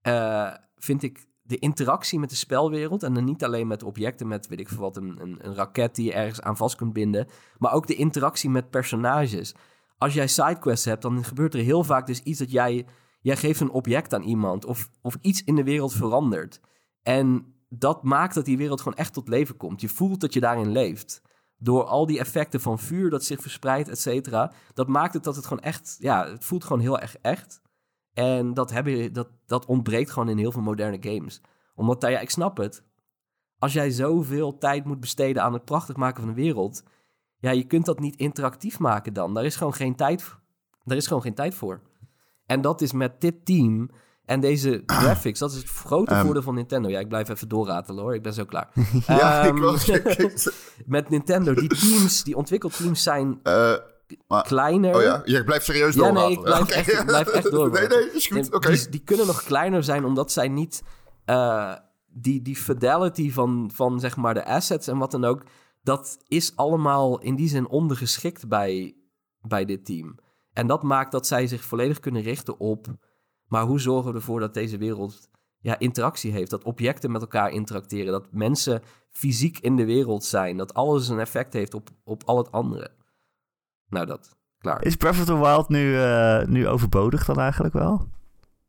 eh, 0.00 0.54
vind 0.76 1.02
ik 1.02 1.26
de 1.42 1.58
interactie 1.58 2.18
met 2.18 2.30
de 2.30 2.36
spelwereld. 2.36 3.02
En 3.02 3.14
dan 3.14 3.24
niet 3.24 3.44
alleen 3.44 3.66
met 3.66 3.82
objecten, 3.82 4.28
met 4.28 4.48
weet 4.48 4.60
ik 4.60 4.68
veel 4.68 4.78
wat, 4.78 4.96
een, 4.96 5.20
een, 5.20 5.38
een 5.46 5.54
raket 5.54 5.94
die 5.94 6.04
je 6.04 6.12
ergens 6.12 6.40
aan 6.40 6.56
vast 6.56 6.76
kunt 6.76 6.92
binden. 6.92 7.28
Maar 7.58 7.72
ook 7.72 7.86
de 7.86 7.94
interactie 7.94 8.50
met 8.50 8.70
personages. 8.70 9.54
Als 9.98 10.14
jij 10.14 10.26
sidequests 10.26 10.84
hebt, 10.84 11.02
dan 11.02 11.24
gebeurt 11.24 11.54
er 11.54 11.60
heel 11.60 11.84
vaak 11.84 12.06
dus 12.06 12.22
iets 12.22 12.38
dat 12.38 12.50
jij... 12.50 12.86
Jij 13.20 13.36
geeft 13.36 13.60
een 13.60 13.70
object 13.70 14.14
aan 14.14 14.22
iemand 14.22 14.64
of, 14.64 14.90
of 15.02 15.16
iets 15.20 15.44
in 15.44 15.54
de 15.54 15.64
wereld 15.64 15.92
verandert. 15.92 16.60
En 17.02 17.54
dat 17.68 18.02
maakt 18.02 18.34
dat 18.34 18.44
die 18.44 18.56
wereld 18.56 18.80
gewoon 18.80 18.98
echt 18.98 19.12
tot 19.12 19.28
leven 19.28 19.56
komt. 19.56 19.80
Je 19.80 19.88
voelt 19.88 20.20
dat 20.20 20.32
je 20.32 20.40
daarin 20.40 20.72
leeft. 20.72 21.22
Door 21.58 21.84
al 21.84 22.06
die 22.06 22.18
effecten 22.18 22.60
van 22.60 22.78
vuur 22.78 23.10
dat 23.10 23.24
zich 23.24 23.40
verspreidt, 23.40 23.88
et 23.88 23.98
cetera. 23.98 24.52
Dat 24.74 24.88
maakt 24.88 25.14
het 25.14 25.24
dat 25.24 25.36
het 25.36 25.46
gewoon 25.46 25.62
echt... 25.62 25.96
Ja, 25.98 26.28
het 26.28 26.44
voelt 26.44 26.64
gewoon 26.64 26.82
heel 26.82 26.98
erg 26.98 27.16
echt. 27.16 27.62
En 28.12 28.54
dat, 28.54 28.70
heb 28.70 28.86
je, 28.86 29.10
dat, 29.10 29.28
dat 29.46 29.66
ontbreekt 29.66 30.10
gewoon 30.10 30.28
in 30.28 30.38
heel 30.38 30.52
veel 30.52 30.62
moderne 30.62 30.98
games. 31.00 31.40
Omdat, 31.74 32.00
daar, 32.00 32.10
ja, 32.10 32.20
ik 32.20 32.30
snap 32.30 32.56
het. 32.56 32.84
Als 33.58 33.72
jij 33.72 33.90
zoveel 33.90 34.58
tijd 34.58 34.84
moet 34.84 35.00
besteden 35.00 35.42
aan 35.42 35.52
het 35.52 35.64
prachtig 35.64 35.96
maken 35.96 36.22
van 36.22 36.34
de 36.34 36.40
wereld... 36.40 36.82
Ja, 37.38 37.50
je 37.50 37.64
kunt 37.64 37.86
dat 37.86 38.00
niet 38.00 38.16
interactief 38.16 38.78
maken 38.78 39.12
dan. 39.12 39.34
Daar 39.34 39.44
is 39.44 39.56
gewoon 39.56 39.74
geen 39.74 39.94
tijd, 39.94 40.34
daar 40.84 40.96
is 40.96 41.06
gewoon 41.06 41.22
geen 41.22 41.34
tijd 41.34 41.54
voor. 41.54 41.80
En 42.46 42.60
dat 42.60 42.80
is 42.80 42.92
met 42.92 43.20
dit 43.20 43.44
team 43.44 43.90
en 44.24 44.40
deze 44.40 44.82
graphics, 44.86 45.38
dat 45.38 45.50
is 45.52 45.56
het 45.56 45.68
grote 45.68 46.10
Ehm. 46.14 46.24
voordeel 46.24 46.42
van 46.42 46.54
Nintendo. 46.54 46.88
Ja, 46.88 46.98
ik 46.98 47.08
blijf 47.08 47.28
even 47.28 47.48
doorratelen 47.48 48.02
hoor, 48.02 48.14
ik 48.14 48.22
ben 48.22 48.32
zo 48.34 48.44
klaar. 48.44 48.68
Ja, 49.06 49.42
ik 49.42 49.48
Ehm, 49.50 49.60
was... 49.60 49.90
met 50.86 51.08
Nintendo, 51.10 51.54
die 51.54 51.68
teams, 51.68 52.22
die 52.24 52.36
ontwikkelteams 52.36 53.02
zijn 53.02 53.40
Eh, 53.42 53.74
maar- 54.28 54.42
kleiner. 54.42 54.96
oh 54.96 55.02
ja, 55.02 55.22
je 55.24 55.44
blijft 55.44 55.64
serieus 55.64 55.94
Ja, 55.94 56.00
door. 56.02 56.12
nee, 56.12 56.30
ik 56.30 56.40
blijf 56.42 56.68
echt- 56.68 56.92
ik 56.92 57.06
blijf 57.06 57.28
echt 57.28 57.50
door, 57.50 57.70
Nee, 57.70 57.86
nee, 57.86 58.10
is 58.12 58.26
goed. 58.26 58.52
Oké. 58.54 58.70
Die, 58.70 58.88
die 58.88 59.02
kunnen 59.04 59.26
nog 59.26 59.42
kleiner 59.42 59.84
zijn 59.84 60.04
omdat 60.04 60.32
zij 60.32 60.48
niet 60.48 60.82
eh, 61.24 61.72
die, 62.06 62.42
die 62.42 62.56
fidelity 62.56 63.30
van, 63.32 63.70
van 63.74 64.00
zeg 64.00 64.16
maar 64.16 64.34
de 64.34 64.44
assets 64.46 64.86
en 64.88 64.98
wat 64.98 65.10
dan 65.10 65.24
ook, 65.24 65.42
dat 65.82 66.18
is 66.28 66.56
allemaal 66.56 67.20
in 67.20 67.34
die 67.36 67.48
zin 67.48 67.68
ondergeschikt 67.68 68.48
bij, 68.48 68.94
bij 69.40 69.64
dit 69.64 69.84
team. 69.84 70.18
En 70.52 70.66
dat 70.66 70.82
maakt 70.82 71.12
dat 71.12 71.26
zij 71.26 71.46
zich 71.46 71.64
volledig 71.64 72.00
kunnen 72.00 72.22
richten 72.22 72.58
op, 72.58 72.86
maar 73.48 73.64
hoe 73.64 73.80
zorgen 73.80 74.10
we 74.10 74.16
ervoor 74.16 74.40
dat 74.40 74.54
deze 74.54 74.78
wereld 74.78 75.28
ja, 75.60 75.78
interactie 75.78 76.32
heeft, 76.32 76.50
dat 76.50 76.64
objecten 76.64 77.10
met 77.10 77.20
elkaar 77.20 77.50
interacteren, 77.50 78.12
dat 78.12 78.26
mensen 78.30 78.82
fysiek 79.10 79.58
in 79.58 79.76
de 79.76 79.84
wereld 79.84 80.24
zijn, 80.24 80.56
dat 80.56 80.74
alles 80.74 81.08
een 81.08 81.18
effect 81.20 81.52
heeft 81.52 81.74
op, 81.74 81.88
op 82.04 82.22
al 82.24 82.36
het 82.36 82.52
andere. 82.52 82.90
Nou, 83.88 84.06
dat. 84.06 84.36
Klaar. 84.58 84.84
Is 84.84 84.96
Breath 84.96 85.18
of 85.18 85.24
the 85.24 85.38
Wild 85.38 85.68
nu, 85.68 86.00
eh, 86.00 86.44
nu 86.44 86.68
overbodig 86.68 87.24
dan 87.24 87.40
eigenlijk 87.40 87.74
wel? 87.74 88.08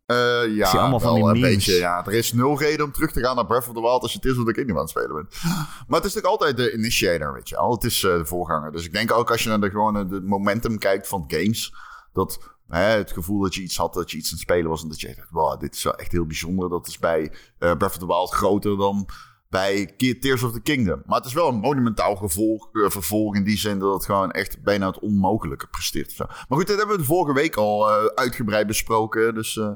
Eh, 0.05 0.55
ja, 0.55 0.69
allemaal 0.69 0.99
van 0.99 1.13
wel 1.13 1.33
die 1.33 1.43
een 1.43 1.51
beetje. 1.53 1.73
Ja, 1.73 2.05
er 2.05 2.13
is 2.13 2.33
nul 2.33 2.59
reden 2.59 2.85
om 2.85 2.91
terug 2.91 3.11
te 3.11 3.19
gaan 3.19 3.35
naar 3.35 3.45
Breath 3.45 3.67
of 3.67 3.73
the 3.73 3.81
Wild 3.81 4.01
als 4.01 4.13
je 4.13 4.19
Tears 4.19 4.38
of 4.38 4.45
the 4.45 4.51
Kingdom 4.51 4.75
aan 4.75 4.81
het 4.81 4.91
spelen 4.91 5.15
bent. 5.15 5.43
Maar 5.88 5.99
het 6.01 6.05
is 6.05 6.13
natuurlijk 6.13 6.25
altijd 6.25 6.57
de 6.57 6.73
initiator, 6.73 7.33
weet 7.33 7.49
je 7.49 7.55
wel. 7.55 7.71
Het 7.71 7.83
is 7.83 8.03
eh, 8.03 8.17
de 8.17 8.25
voorganger. 8.25 8.71
Dus 8.71 8.85
ik 8.85 8.93
denk 8.93 9.11
ook 9.11 9.31
als 9.31 9.43
je 9.43 9.49
naar 9.49 9.59
de, 9.59 9.69
gewone 9.69 10.07
de 10.07 10.21
momentum 10.21 10.77
kijkt 10.77 11.07
van 11.07 11.23
games, 11.27 11.73
dat 12.13 12.54
het 12.67 13.12
gevoel 13.12 13.41
dat 13.41 13.56
je 13.56 13.62
iets 13.62 13.78
had, 13.78 13.93
dat 13.93 14.12
je 14.12 14.17
iets 14.17 14.28
aan 14.28 14.38
het 14.38 14.41
spelen 14.41 14.69
was 14.69 14.84
en 14.84 14.89
dat 14.89 14.99
je 14.99 15.15
dacht, 15.15 15.30
wow, 15.30 15.60
dit 15.60 15.75
is 15.75 15.84
wel 15.84 15.95
echt 15.95 16.12
heel 16.12 16.25
bijzonder. 16.25 16.69
Dat 16.69 16.88
is 16.88 16.99
bij 16.99 17.32
eh, 17.32 17.32
Breath 17.58 17.91
of 17.91 17.97
the 17.97 18.08
Wild 18.08 18.32
groter 18.32 18.78
dan 18.78 19.10
bij 19.49 19.93
Tears 20.19 20.43
of 20.43 20.51
the 20.51 20.62
Kingdom. 20.62 21.01
Maar 21.06 21.17
het 21.17 21.28
is 21.28 21.34
wel 21.34 21.47
een 21.47 21.60
monumentaal 21.60 22.15
gevolg, 22.15 22.69
eh, 22.73 22.89
vervolg 22.89 23.36
in 23.36 23.43
die 23.43 23.58
zin 23.58 23.80
dat 23.80 23.93
het 23.93 24.06
gewoon 24.06 24.32
echt 24.32 24.63
bijna 24.63 24.88
het 24.88 24.99
onmogelijke 24.99 25.67
presteert. 25.67 26.17
Maar 26.17 26.45
goed, 26.47 26.67
dit 26.67 26.78
hebben 26.78 26.95
we 26.95 27.01
de 27.01 27.08
vorige 27.08 27.34
week 27.34 27.56
al 27.56 27.89
eh, 27.89 28.06
uitgebreid 28.06 28.67
besproken. 28.67 29.34
Dus 29.34 29.58
eh 29.58 29.71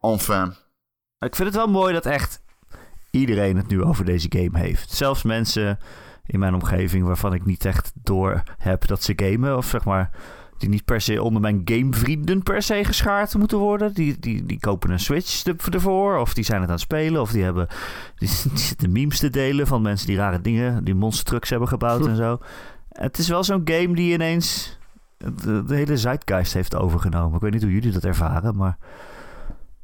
enfin. 0.00 0.54
Ik 1.18 1.36
vind 1.36 1.48
het 1.48 1.56
wel 1.56 1.66
mooi 1.66 1.92
dat 1.92 2.06
echt 2.06 2.42
iedereen 3.10 3.56
het 3.56 3.68
nu 3.68 3.82
over 3.82 4.04
deze 4.04 4.26
game 4.30 4.58
heeft. 4.58 4.90
Zelfs 4.90 5.22
mensen 5.22 5.78
in 6.26 6.38
mijn 6.38 6.54
omgeving 6.54 7.06
waarvan 7.06 7.34
ik 7.34 7.44
niet 7.44 7.64
echt 7.64 7.92
door 7.94 8.42
heb 8.58 8.86
dat 8.86 9.02
ze 9.02 9.12
gamen. 9.16 9.56
Of 9.56 9.66
zeg 9.66 9.84
maar, 9.84 10.10
die 10.58 10.68
niet 10.68 10.84
per 10.84 11.00
se 11.00 11.22
onder 11.22 11.40
mijn 11.40 11.62
gamevrienden 11.64 12.42
per 12.42 12.62
se 12.62 12.84
geschaard 12.84 13.34
moeten 13.34 13.58
worden. 13.58 13.94
Die, 13.94 14.18
die, 14.18 14.44
die 14.46 14.60
kopen 14.60 14.90
een 14.90 15.00
Switch 15.00 15.44
er- 15.44 15.74
ervoor. 15.74 16.16
Of 16.18 16.34
die 16.34 16.44
zijn 16.44 16.60
het 16.60 16.68
aan 16.68 16.74
het 16.74 16.84
spelen. 16.84 17.20
Of 17.20 17.30
die 17.30 17.42
hebben 17.42 17.66
die, 18.16 18.28
die 18.54 18.58
zitten 18.58 18.92
memes 18.92 19.18
te 19.18 19.30
delen 19.30 19.66
van 19.66 19.82
mensen 19.82 20.06
die 20.06 20.16
rare 20.16 20.40
dingen, 20.40 20.84
die 20.84 20.94
monster 20.94 21.24
trucks 21.24 21.50
hebben 21.50 21.68
gebouwd 21.68 22.06
en 22.06 22.16
zo. 22.16 22.38
Het 22.88 23.18
is 23.18 23.28
wel 23.28 23.44
zo'n 23.44 23.62
game 23.64 23.94
die 23.94 24.12
ineens 24.12 24.78
de, 25.16 25.64
de 25.64 25.74
hele 25.74 25.96
zeitgeist 25.96 26.52
heeft 26.52 26.74
overgenomen. 26.76 27.34
Ik 27.34 27.40
weet 27.40 27.52
niet 27.52 27.62
hoe 27.62 27.72
jullie 27.72 27.92
dat 27.92 28.04
ervaren, 28.04 28.56
maar 28.56 28.78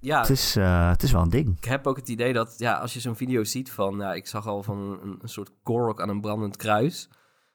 Ja, 0.00 0.20
het, 0.20 0.30
is, 0.30 0.56
eh, 0.56 0.88
het 0.88 1.02
is 1.02 1.12
wel 1.12 1.22
een 1.22 1.30
ding. 1.30 1.56
Ik 1.56 1.64
heb 1.64 1.87
ook 1.87 1.96
het 1.96 2.09
idee 2.09 2.33
dat, 2.33 2.54
ja, 2.59 2.72
als 2.74 2.94
je 2.94 3.00
zo'n 3.00 3.16
video 3.16 3.44
ziet 3.44 3.70
van, 3.70 3.96
ja, 3.98 4.14
ik 4.14 4.26
zag 4.26 4.46
al 4.46 4.62
van 4.62 4.78
een, 5.02 5.18
een 5.22 5.28
soort 5.28 5.50
korok 5.62 6.00
aan 6.00 6.09
een 6.09 6.20
brandend 6.20 6.56
kruis. 6.56 7.09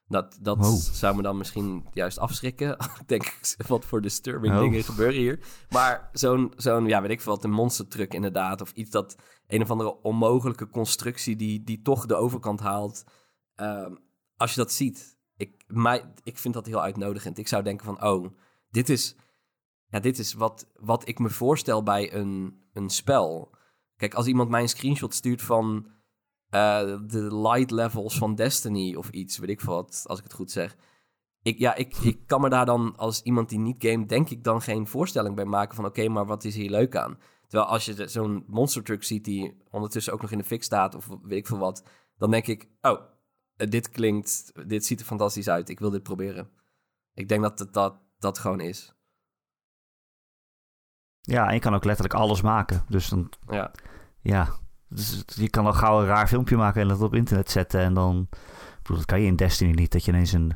Dat, 0.07 0.37
dat 0.41 0.57
Wow. 0.57 0.77
zou 0.77 1.15
me 1.15 1.21
dan 1.21 1.37
misschien 1.37 1.85
juist 1.93 2.17
afschrikken. 2.19 2.71
ik 3.01 3.07
denk, 3.07 3.39
wat 3.67 3.85
voor 3.85 4.01
disturbing 4.01 4.53
Oh. 4.53 4.59
dingen 4.59 4.83
gebeuren 4.83 5.15
hier. 5.19 5.39
Maar 5.69 6.09
zo'n, 6.13 6.53
zo'n, 6.55 6.85
ja, 6.87 7.01
weet 7.01 7.11
ik 7.11 7.21
veel 7.21 7.33
wat, 7.33 7.43
een 7.43 7.51
monster 7.51 7.87
truck 7.87 8.13
inderdaad. 8.13 8.61
Of 8.61 8.71
iets 8.71 8.89
dat, 8.89 9.15
een 9.47 9.61
of 9.61 9.71
andere 9.71 10.01
onmogelijke 10.01 10.69
constructie 10.69 11.35
die, 11.35 11.63
die 11.63 11.81
toch 11.81 12.05
de 12.05 12.15
overkant 12.15 12.59
haalt. 12.59 13.03
Ehm, 13.55 13.95
als 14.37 14.53
je 14.53 14.57
dat 14.59 14.71
ziet, 14.71 15.17
ik, 15.37 15.63
mij, 15.67 16.13
ik 16.23 16.37
vind 16.37 16.53
dat 16.53 16.65
heel 16.65 16.81
uitnodigend. 16.81 17.37
Ik 17.37 17.47
zou 17.47 17.63
denken 17.63 17.85
van, 17.85 18.03
oh, 18.03 18.27
dit 18.69 18.89
is, 18.89 19.15
ja, 19.87 19.99
dit 19.99 20.19
is 20.19 20.33
wat, 20.33 20.67
wat 20.75 21.07
ik 21.07 21.19
me 21.19 21.29
voorstel 21.29 21.83
bij 21.83 22.13
een, 22.13 22.61
een 22.73 22.89
spel. 22.89 23.53
Kijk, 23.97 24.13
als 24.13 24.25
iemand 24.27 24.49
mij 24.49 24.61
een 24.61 24.69
screenshot 24.69 25.13
stuurt 25.13 25.41
van 25.41 25.87
eh, 26.49 26.99
de 27.07 27.35
light 27.35 27.71
levels 27.71 28.17
van 28.17 28.35
Destiny 28.35 28.95
of 28.95 29.09
iets, 29.09 29.37
weet 29.37 29.49
ik 29.49 29.61
veel 29.61 29.73
wat, 29.73 30.03
als 30.07 30.17
ik 30.17 30.23
het 30.23 30.33
goed 30.33 30.51
zeg. 30.51 30.75
Ik, 31.41 31.57
ja, 31.57 31.75
ik, 31.75 31.95
ik 31.97 32.19
kan 32.25 32.41
me 32.41 32.49
daar 32.49 32.65
dan 32.65 32.93
als 32.97 33.21
iemand 33.21 33.49
die 33.49 33.59
niet 33.59 33.83
game, 33.85 34.05
denk 34.05 34.29
ik 34.29 34.43
dan 34.43 34.61
geen 34.61 34.87
voorstelling 34.87 35.35
bij 35.35 35.45
maken 35.45 35.75
van 35.75 35.85
oké, 35.85 36.07
maar 36.07 36.25
wat 36.25 36.43
is 36.43 36.55
hier 36.55 36.69
leuk 36.69 36.95
aan? 36.95 37.19
Terwijl 37.47 37.69
als 37.69 37.85
je 37.85 38.07
zo'n 38.07 38.43
monster 38.47 38.83
truck 38.83 39.03
ziet 39.03 39.25
die 39.25 39.57
ondertussen 39.71 40.13
ook 40.13 40.21
nog 40.21 40.31
in 40.31 40.37
de 40.37 40.43
fik 40.43 40.63
staat 40.63 40.95
of 40.95 41.07
weet 41.07 41.39
ik 41.39 41.47
veel 41.47 41.57
wat, 41.57 41.83
dan 42.17 42.31
denk 42.31 42.47
ik, 42.47 42.69
oh, 42.81 42.99
eh, 43.55 43.69
dit 43.69 43.89
klinkt, 43.89 44.51
dit 44.69 44.85
ziet 44.85 44.99
er 44.99 45.05
fantastisch 45.05 45.49
uit, 45.49 45.69
ik 45.69 45.79
wil 45.79 45.89
dit 45.89 46.03
proberen. 46.03 46.49
Ik 47.13 47.27
denk 47.27 47.41
dat 47.41 47.59
het 47.59 47.73
dat, 47.73 47.95
dat 48.19 48.39
gewoon 48.39 48.59
is. 48.59 48.93
Ja, 51.21 51.47
en 51.47 51.53
je 51.53 51.59
kan 51.59 51.75
ook 51.75 51.83
letterlijk 51.85 52.19
alles 52.19 52.41
maken. 52.41 52.85
Dus 52.89 53.09
dan, 53.09 53.29
Ja. 53.47 53.71
ja. 54.21 54.63
Dus 54.95 55.23
je 55.25 55.49
kan 55.49 55.65
al 55.65 55.73
gauw 55.73 55.99
een 55.99 56.05
raar 56.05 56.27
filmpje 56.27 56.55
maken 56.55 56.81
en 56.81 56.87
dat 56.87 57.01
op 57.01 57.13
internet 57.13 57.51
zetten. 57.51 57.79
En 57.79 57.93
dan, 57.93 58.27
ik 58.31 58.81
bedoel, 58.81 58.97
dat 58.97 59.05
kan 59.05 59.21
je 59.21 59.27
in 59.27 59.35
Destiny 59.35 59.71
niet. 59.71 59.91
Dat 59.91 60.05
je 60.05 60.11
ineens 60.11 60.31
een, 60.31 60.53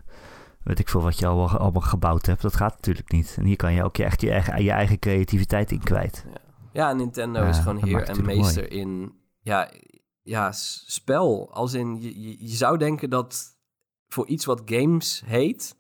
weet 0.64 0.80
ik 0.80 0.90
veel 0.90 1.02
wat 1.02 1.20
je 1.20 1.28
al, 1.28 1.50
allemaal 1.50 1.82
gebouwd 1.82 2.26
hebt. 2.26 2.42
Dat 2.42 2.56
gaat 2.56 2.76
natuurlijk 2.76 3.12
niet. 3.12 3.36
En 3.38 3.46
hier 3.46 3.56
kan 3.56 3.74
je 3.74 3.84
ook 3.84 3.96
je, 3.96 4.04
echt 4.04 4.22
je 4.22 4.32
eigen, 4.32 4.64
je 4.64 4.72
eigen 4.72 5.00
creativiteit 5.00 5.72
in 5.72 5.84
kwijt. 5.84 6.26
Ja, 6.74 6.94
Nintendo 6.94 7.40
Ja, 7.40 7.48
is 7.48 7.58
gewoon 7.58 7.84
heer 7.84 7.94
maakt 7.94 8.10
en 8.10 8.26
meester 8.26 8.72
in 8.72 9.14
ja, 9.42 9.72
ja, 10.22 10.52
spel. 10.52 11.54
Als 11.54 11.74
in, 11.74 12.02
je, 12.02 12.22
je, 12.22 12.36
je 12.40 12.56
zou 12.56 12.78
denken 12.78 13.10
dat 13.10 13.58
voor 14.08 14.28
iets 14.28 14.46
wat 14.46 14.62
games 14.66 15.24
heet, 15.26 15.76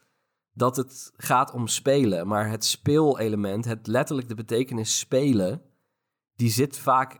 dat 0.53 0.75
het 0.75 1.11
gaat 1.17 1.51
om 1.51 1.67
spelen. 1.67 2.27
Maar 2.27 2.49
het 2.49 2.65
speelelement, 2.65 3.65
het 3.65 3.87
letterlijk 3.87 4.27
de 4.27 4.35
betekenis 4.35 4.99
spelen, 4.99 5.61
die 6.35 6.49
zit 6.49 6.77
vaak 6.77 7.19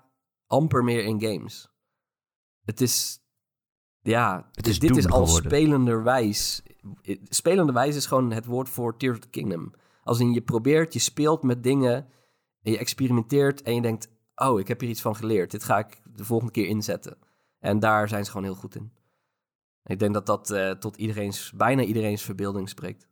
amper 0.50 0.84
meer 0.84 1.04
in 1.04 1.22
games. 1.22 1.70
Het 2.66 2.82
is, 2.82 3.20
ja, 4.02 4.50
Het 4.52 4.68
is 4.68 4.80
dit 4.80 4.98
is 4.98 5.08
al 5.08 5.26
geworden. 5.26 5.52
spelenderwijs. 5.52 6.62
Spelenderwijs 7.24 7.96
is 7.96 8.06
gewoon 8.06 8.32
het 8.32 8.46
woord 8.46 8.70
voor 8.70 8.98
Tears 8.98 9.18
of 9.18 9.24
the 9.24 9.30
Kingdom. 9.30 9.74
Als 10.04 10.20
in 10.20 10.34
je 10.34 10.42
probeert, 10.42 10.94
je 10.94 11.00
speelt 11.00 11.44
met 11.44 11.64
dingen 11.64 11.96
en 12.62 12.72
je 12.72 12.78
experimenteert 12.78 13.62
en 13.62 13.76
je 13.76 13.82
denkt, 13.82 14.10
oh, 14.36 14.60
ik 14.60 14.68
heb 14.68 14.80
hier 14.80 14.90
iets 14.90 15.02
van 15.02 15.16
geleerd. 15.16 15.52
Dit 15.52 15.64
ga 15.64 15.78
ik 15.78 16.02
de 16.16 16.26
volgende 16.26 16.54
keer 16.54 16.68
inzetten. 16.68 17.18
En 17.60 17.80
daar 17.80 18.08
zijn 18.08 18.26
ze 18.26 18.32
gewoon 18.32 18.46
heel 18.46 18.56
goed 18.56 18.76
in. 18.76 18.94
Ik 19.84 20.00
denk 20.00 20.14
dat 20.14 20.26
dat 20.26 20.52
eh, 20.52 20.72
tot 20.72 20.98
iedereen's, 20.98 21.52
bijna 21.52 21.82
iedereen's 21.82 22.22
verbeelding 22.22 22.70
spreekt. 22.70 23.08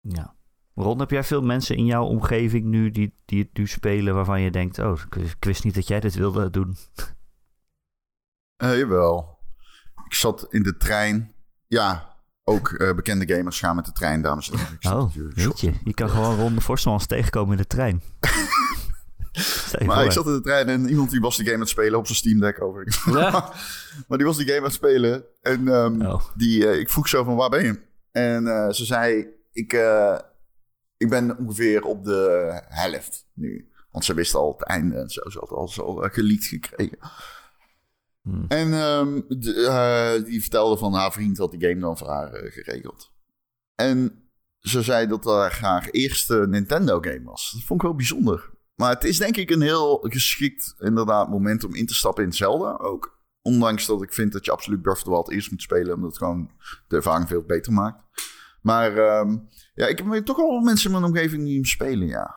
Ja. 0.00 0.36
Ron, 0.78 0.98
heb 0.98 1.10
jij 1.10 1.24
veel 1.24 1.42
mensen 1.42 1.76
in 1.76 1.84
jouw 1.84 2.04
omgeving 2.04 2.64
nu 2.64 2.90
die, 2.90 3.14
die 3.24 3.42
het 3.42 3.58
nu 3.58 3.66
spelen 3.66 4.14
waarvan 4.14 4.40
je 4.40 4.50
denkt, 4.50 4.78
oh, 4.78 5.00
ik 5.16 5.44
wist- 5.44 5.64
niet 5.64 5.74
dat 5.74 5.88
jij 5.88 6.00
dit 6.00 6.14
wilde 6.14 6.50
doen. 6.50 6.76
Eh, 8.56 8.78
jawel. 8.78 9.38
Ik 10.04 10.14
zat 10.14 10.46
in 10.50 10.62
de 10.62 10.76
trein. 10.76 11.32
Ja, 11.66 12.16
ook 12.44 12.68
eh, 12.72 12.94
bekende 12.94 13.34
gamers 13.34 13.58
gaan 13.58 13.76
met 13.76 13.84
de 13.84 13.92
trein, 13.92 14.22
dames 14.22 14.50
en 14.50 14.58
heren. 14.58 14.96
Oh, 14.98 15.02
natuurlijk- 15.04 15.36
weet 15.36 15.60
je. 15.60 15.72
Je 15.84 15.94
kan 15.94 16.08
gewoon 16.10 16.36
Ron 16.38 16.54
de 16.54 16.60
Forstemans 16.60 17.06
tegenkomen 17.06 17.50
in 17.50 17.56
de 17.62 17.66
trein. 17.66 18.02
Maar 19.86 19.96
voor. 19.96 20.04
ik 20.04 20.12
zat 20.12 20.26
in 20.26 20.32
de 20.32 20.40
trein 20.40 20.68
en 20.68 20.88
iemand 20.88 21.10
die 21.10 21.20
was 21.20 21.36
de 21.36 21.42
game 21.42 21.54
aan 21.54 21.60
het 21.60 21.68
spelen 21.68 21.98
op 21.98 22.06
zijn 22.06 22.18
Steam 22.18 22.40
Deck 22.40 22.62
over. 22.62 22.86
Ja. 23.20 23.52
maar 24.08 24.18
die 24.18 24.26
was 24.26 24.36
die 24.36 24.46
game 24.46 24.58
aan 24.58 24.64
het 24.64 24.72
spelen. 24.72 25.24
En 25.42 25.68
ehm, 25.68 26.06
Oh. 26.06 26.22
die, 26.34 26.68
eh, 26.68 26.78
ik 26.78 26.90
vroeg 26.90 27.08
zo 27.08 27.24
van, 27.24 27.36
waar 27.36 27.48
ben 27.50 27.64
je? 27.64 27.80
En 28.12 28.46
eh, 28.46 28.70
ze 28.72 28.84
zei, 28.84 29.26
ik, 29.52 29.72
eh, 29.72 30.18
ik 30.96 31.08
ben 31.08 31.38
ongeveer 31.38 31.82
op 31.82 32.04
de 32.04 32.50
helft 32.68 33.26
nu. 33.32 33.70
Want 33.90 34.04
ze 34.04 34.14
wisten 34.14 34.40
al 34.40 34.52
het 34.52 34.68
einde 34.68 34.96
en 34.96 35.08
zo. 35.08 35.30
Ze 35.30 35.38
had 35.38 35.50
al 35.50 35.68
zo 35.68 36.02
uh, 36.02 36.10
geleakt 36.10 36.44
gekregen. 36.44 36.98
Hmm. 38.22 38.44
En 38.48 38.72
ehm, 38.72 39.20
de, 39.28 39.66
eh, 39.66 40.24
die 40.24 40.40
vertelde 40.40 40.76
van 40.76 40.92
haar 40.92 41.12
vriend 41.12 41.38
had 41.38 41.50
die 41.50 41.68
game 41.68 41.80
dan 41.80 41.98
voor 41.98 42.08
haar 42.08 42.32
eh, 42.32 42.52
geregeld. 42.52 43.12
En 43.74 44.28
ze 44.60 44.82
zei 44.82 45.06
dat 45.06 45.22
dat 45.22 45.52
haar 45.52 45.88
eerste 45.90 46.46
Nintendo 46.48 47.00
game 47.00 47.22
was. 47.22 47.50
Dat 47.52 47.62
vond 47.62 47.80
ik 47.80 47.86
wel 47.86 47.96
bijzonder. 47.96 48.50
Maar 48.74 48.90
het 48.90 49.04
is 49.04 49.18
denk 49.18 49.36
ik 49.36 49.50
een 49.50 49.60
heel 49.60 49.98
geschikt 50.02 50.74
inderdaad 50.78 51.28
moment 51.28 51.64
om 51.64 51.74
in 51.74 51.86
te 51.86 51.94
stappen 51.94 52.24
in 52.24 52.32
Zelda 52.32 52.76
ook. 52.76 53.18
Ondanks 53.42 53.86
dat 53.86 54.02
ik 54.02 54.12
vind 54.12 54.32
dat 54.32 54.44
je 54.44 54.50
absoluut 54.50 54.82
Breath 54.82 54.96
of 54.96 55.02
the 55.02 55.10
Wild 55.10 55.30
eerst 55.30 55.50
moet 55.50 55.62
spelen. 55.62 55.94
Omdat 55.94 56.08
het 56.08 56.18
gewoon 56.18 56.50
de 56.88 56.96
ervaring 56.96 57.28
veel 57.28 57.42
beter 57.42 57.72
maakt. 57.72 58.02
Maar 58.66 58.96
ehm, 58.96 59.36
ja, 59.74 59.86
ik 59.86 59.98
heb 59.98 60.24
toch 60.24 60.36
wel 60.36 60.60
mensen 60.60 60.86
in 60.86 61.00
mijn 61.00 61.12
omgeving 61.12 61.44
die 61.44 61.54
hem 61.54 61.64
spelen, 61.64 62.06
ja. 62.06 62.34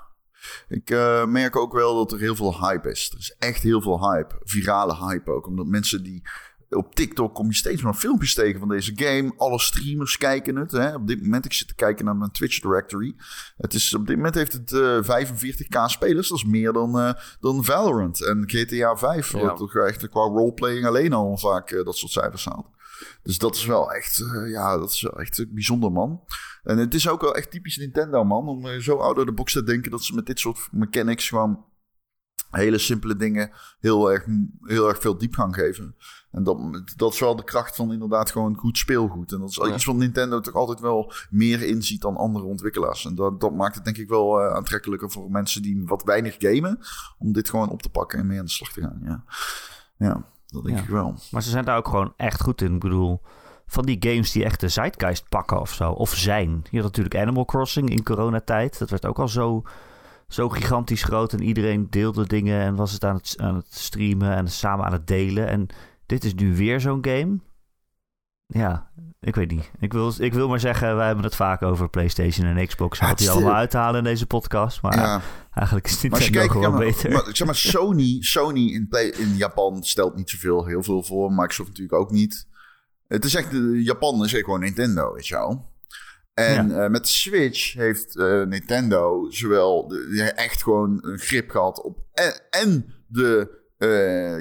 Ik 0.68 0.90
uh, 0.90 1.26
merk 1.26 1.56
ook 1.56 1.74
wel 1.74 1.96
dat 1.96 2.12
er 2.12 2.20
heel 2.20 2.36
veel 2.36 2.60
hype 2.60 2.90
is. 2.90 3.10
Er 3.12 3.18
is 3.18 3.36
echt 3.40 3.62
heel 3.62 3.82
veel 3.82 4.12
hype. 4.12 4.36
Virale 4.44 4.96
hype 4.96 5.32
ook. 5.32 5.48
Omdat 5.48 5.66
mensen 5.66 6.04
die 6.04 6.28
op 6.70 6.96
TikTok 6.96 7.36
kom 7.36 7.48
je 7.48 7.56
steeds 7.56 7.82
meer 7.82 7.94
filmpjes 7.94 8.34
tegen 8.34 8.60
van 8.60 8.70
deze 8.70 8.92
game. 8.96 9.34
Alle 9.38 9.60
streamers 9.60 10.18
kijken 10.18 10.56
het. 10.56 10.72
Hè. 10.72 10.96
Op 10.96 11.08
dit 11.08 11.22
moment, 11.22 11.46
ik 11.46 11.54
zit 11.54 11.68
te 11.68 11.76
kijken 11.76 12.06
naar 12.06 12.16
mijn 12.16 12.32
Twitch 12.32 12.60
directory. 12.60 13.16
Het 13.58 13.74
is, 13.74 13.94
op 13.94 14.08
dit 14.08 14.16
moment 14.16 14.36
heeft 14.36 14.54
het 14.54 14.72
uh, 14.72 15.00
45k 15.04 15.86
spelers. 15.86 16.30
Dat 16.30 16.38
is 16.38 16.46
meer 16.46 16.74
dan, 16.74 16.98
uh, 16.98 17.14
dan 17.40 17.66
Valorant. 17.66 18.26
En 18.26 18.44
GTA 18.48 18.96
5 18.98 19.32
ja. 19.32 19.40
wordt 19.40 19.58
toch 19.58 19.76
echt 19.76 20.10
qua 20.10 20.22
roleplaying 20.22 20.86
alleen 20.86 21.14
al 21.14 21.38
vaak 21.38 21.82
dat 21.84 21.98
soort 21.98 22.12
cijfers 22.12 22.46
haalt. 22.46 22.68
Dus 23.24 23.38
dat 23.38 23.56
is 23.56 23.66
wel 23.66 23.92
echt, 23.92 24.20
uh, 24.20 24.52
ja, 24.52 24.78
dat 24.78 24.92
is 24.92 25.02
wel 25.02 25.20
echt 25.20 25.46
bijzonder, 25.54 25.92
man. 25.92 26.22
En 26.64 26.78
het 26.78 26.94
is 26.94 27.10
ook 27.10 27.22
wel 27.22 27.36
echt 27.36 27.52
typisch 27.52 27.78
Nintendo, 27.78 28.24
man. 28.24 28.48
Om 28.48 28.66
uh, 28.66 28.80
zo 28.80 28.96
of 28.96 29.26
de 29.26 29.34
box 29.34 29.54
te 29.54 29.64
denken 29.64 29.92
dat 29.92 30.04
ze 30.04 30.16
met 30.16 30.26
dit 30.26 30.40
soort 30.40 30.68
mechanics 30.72 31.28
gewoon 31.28 31.66
hele 32.50 32.78
simpele 32.78 33.16
dingen 33.16 33.52
heel 33.80 34.12
erg, 34.12 34.26
heel 34.64 34.88
erg 34.88 35.00
veel 35.00 35.18
diepgang 35.18 35.56
geven. 35.56 35.96
En 36.32 36.44
dat, 36.44 36.58
dat 36.96 37.14
is 37.14 37.20
wel 37.20 37.36
de 37.36 37.44
kracht 37.44 37.76
van 37.76 37.92
inderdaad 37.92 38.32
gewoon 38.32 38.56
goed 38.56 38.78
speelgoed. 38.78 39.32
En 39.32 39.40
dat 39.40 39.50
is 39.50 39.56
ja. 39.56 39.74
iets 39.74 39.86
wat 39.86 39.96
Nintendo 39.96 40.40
toch 40.40 40.54
altijd 40.54 40.80
wel 40.80 41.14
meer 41.30 41.62
inziet 41.62 42.02
dan 42.02 42.18
andere 42.18 42.46
ontwikkelaars. 42.46 43.06
En 43.06 43.16
dat, 43.16 43.42
dat 43.42 43.54
maakt 43.54 43.76
het 43.76 43.84
denk 43.84 43.98
ik 43.98 44.10
wel 44.10 44.42
uh, 44.42 44.54
aantrekkelijker 44.54 45.12
voor 45.12 45.32
mensen 45.32 45.62
die 45.62 45.84
wat 45.86 46.04
weinig 46.04 46.36
gamen. 46.38 46.80
Om 47.18 47.32
dit 47.32 47.50
gewoon 47.50 47.70
op 47.70 47.82
te 47.82 47.90
pakken 47.90 48.20
en 48.20 48.28
mee 48.28 48.40
aan 48.40 48.46
de 48.46 48.52
slag 48.52 48.72
te 48.72 48.82
gaan. 48.82 49.00
Ja, 49.04 49.24
ja 49.98 50.26
dat 50.50 50.64
denk 50.64 50.78
Ja. 50.78 50.84
ik 50.84 50.90
wel. 50.90 51.16
Maar 51.32 51.44
ze 51.44 51.50
zijn 51.50 51.66
daar 51.66 51.78
ook 51.78 51.88
gewoon 51.88 52.14
echt 52.18 52.42
goed 52.42 52.62
in. 52.62 52.74
Ik 52.74 52.80
bedoel, 52.80 53.22
van 53.68 53.86
die 53.86 53.98
games 54.00 54.32
die 54.32 54.44
echt 54.44 54.60
de 54.60 54.68
zeitgeist 54.70 55.30
pakken 55.30 55.60
of 55.60 55.74
zo. 55.74 55.92
Of 55.92 56.16
zijn. 56.16 56.64
Je 56.70 56.78
had 56.78 56.86
natuurlijk 56.86 57.16
Animal 57.16 57.46
Crossing 57.46 57.90
in 57.90 58.04
coronatijd. 58.04 58.80
Dat 58.80 58.90
werd 58.90 59.06
ook 59.06 59.20
al 59.20 59.28
zo, 59.28 59.62
zo 60.28 60.50
gigantisch 60.50 61.04
groot. 61.04 61.34
En 61.34 61.42
iedereen 61.44 61.88
deelde 61.90 62.28
dingen 62.28 62.62
en 62.62 62.76
was 62.76 62.92
het 62.92 63.04
aan 63.06 63.16
het, 63.16 63.36
aan 63.38 63.56
het 63.56 63.74
streamen 63.76 64.36
en 64.36 64.48
samen 64.48 64.86
aan 64.86 64.92
het 64.92 65.08
delen. 65.08 65.48
En 65.48 65.68
dit 66.06 66.24
is 66.24 66.34
nu 66.34 66.56
weer 66.56 66.80
zo'n 66.80 67.06
game. 67.06 67.40
Ja, 68.54 68.90
ik 69.20 69.36
weet 69.36 69.52
niet. 69.52 69.72
Ik 69.80 69.94
wil, 69.94 70.14
ik 70.18 70.34
wil 70.34 70.48
maar 70.48 70.60
zeggen, 70.60 70.96
wij 70.96 71.06
hebben 71.06 71.24
het 71.24 71.36
vaak 71.36 71.62
over 71.62 71.90
PlayStation 71.90 72.46
en 72.58 72.68
Xbox. 72.68 73.00
Wat 73.00 73.18
die 73.18 73.28
is- 73.28 73.34
allemaal 73.34 73.54
uithalen 73.54 73.98
in 73.98 74.04
deze 74.04 74.26
podcast. 74.26 74.82
Maar 74.82 74.96
Ja. 74.96 75.22
eigenlijk 75.54 75.88
is 75.88 76.02
je 76.02 76.10
Nintendo 76.10 76.32
kijkt, 76.40 76.52
gewoon 76.52 76.72
ja, 76.72 76.78
maar, 76.78 76.86
beter. 76.86 77.12
maar, 77.12 77.24
zeg 77.32 77.46
maar, 77.48 77.56
Sony, 77.56 78.18
Sony 78.22 78.74
in, 78.74 78.88
play, 78.88 79.06
in 79.06 79.36
Japan 79.36 79.84
stelt 79.84 80.16
niet 80.16 80.30
zoveel, 80.30 80.66
heel 80.66 80.84
veel 80.84 81.04
voor. 81.04 81.32
Microsoft 81.32 81.70
natuurlijk 81.70 82.02
ook 82.02 82.12
niet. 82.12 82.48
Het 83.08 83.26
is 83.26 83.36
echt, 83.36 83.54
eh, 83.54 83.84
Japan 83.86 84.24
is 84.24 84.34
echt 84.34 84.44
gewoon 84.44 84.60
Nintendo, 84.60 85.14
weet 85.14 85.28
je 85.28 85.36
wel. 85.36 85.68
En 86.34 86.84
eh, 86.84 86.90
met 86.90 87.08
Switch 87.08 87.74
heeft 87.74 88.18
eh, 88.18 88.44
Nintendo 88.44 89.30
zowel 89.30 89.88
de, 89.88 90.24
echt 90.36 90.64
gewoon 90.64 90.98
een 91.02 91.18
grip 91.20 91.50
gehad 91.50 91.82
op 91.84 92.00
en, 92.14 92.42
en 92.50 92.94
de 93.08 93.58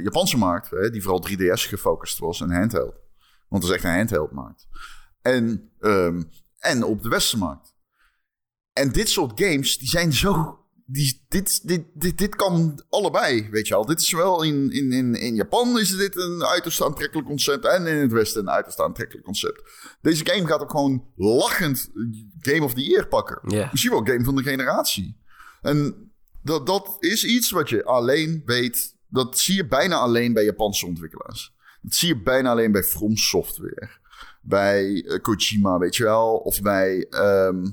Japanse 0.03 0.37
markt, 0.39 0.71
hè, 0.71 0.91
die 0.91 1.03
vooral 1.03 1.27
3DS 1.29 1.69
gefocust 1.69 2.19
was 2.19 2.41
en 2.41 2.51
handheld. 2.51 2.95
Want 3.49 3.63
het 3.63 3.73
is 3.73 3.77
echt 3.79 3.85
een 3.85 3.97
handheld 3.97 4.33
markt. 4.33 4.67
En, 5.23 5.71
ehm, 5.81 6.23
en 6.59 6.85
op 6.85 7.03
de 7.03 7.09
westerse 7.09 7.39
markt. 7.39 7.75
En 8.73 8.93
dit 8.93 9.09
soort 9.09 9.41
games, 9.41 9.79
die 9.79 9.89
zijn 9.89 10.13
zo. 10.13 10.63
Die, 10.91 11.25
dit, 11.29 11.69
dit, 11.69 11.85
dit, 11.95 12.19
dit 12.19 12.37
kan 12.37 12.85
allebei, 12.89 13.49
weet 13.51 13.69
je 13.69 13.75
al. 13.75 13.87
Dit 13.87 14.01
is 14.01 14.13
wel 14.13 14.43
in, 14.43 14.71
in, 14.71 14.93
in, 14.93 15.15
in 15.15 15.35
Japan 15.35 15.79
is 15.79 15.97
dit 15.97 16.17
een 16.17 16.45
uiterst 16.45 16.83
aantrekkelijk 16.83 17.27
concept. 17.27 17.65
En 17.65 17.87
in 17.87 17.97
het 17.97 18.13
Westen 18.13 18.41
een 18.41 18.51
uiterst 18.51 18.81
aantrekkelijk 18.81 19.25
concept. 19.25 19.63
Deze 20.01 20.27
game 20.27 20.47
gaat 20.47 20.61
ook 20.61 20.71
gewoon 20.71 21.05
lachend 21.17 21.91
Game 22.41 22.65
of 22.65 22.75
the 22.75 22.85
Year 22.85 23.09
pakken. 23.09 23.41
Ja. 23.47 23.69
Misschien 23.71 23.93
wel 23.93 24.05
Game 24.05 24.25
van 24.25 24.37
de 24.37 24.43
generatie. 24.43 25.21
En 25.61 26.11
dat, 26.43 26.67
dat 26.67 26.97
is 26.99 27.25
iets 27.25 27.51
wat 27.51 27.69
je 27.69 27.85
alleen 27.85 28.43
weet. 28.45 28.97
Dat 29.09 29.39
zie 29.39 29.55
je 29.55 29.67
bijna 29.67 29.97
alleen 29.97 30.33
bij 30.33 30.45
Japanse 30.45 30.87
ontwikkelaars. 30.87 31.57
Dat 31.81 31.95
zie 31.95 32.09
je 32.09 32.23
bijna 32.23 32.51
alleen 32.51 32.73
bij 32.73 32.83
From 32.83 33.17
Software. 33.17 33.89
Bij 34.43 35.05
eh, 35.05 35.23
Kojima, 35.23 35.79
weet 35.79 35.97
je 35.97 36.05
wel. 36.05 36.37
Of 36.37 36.61
bij, 36.63 37.07
ehm, 37.11 37.67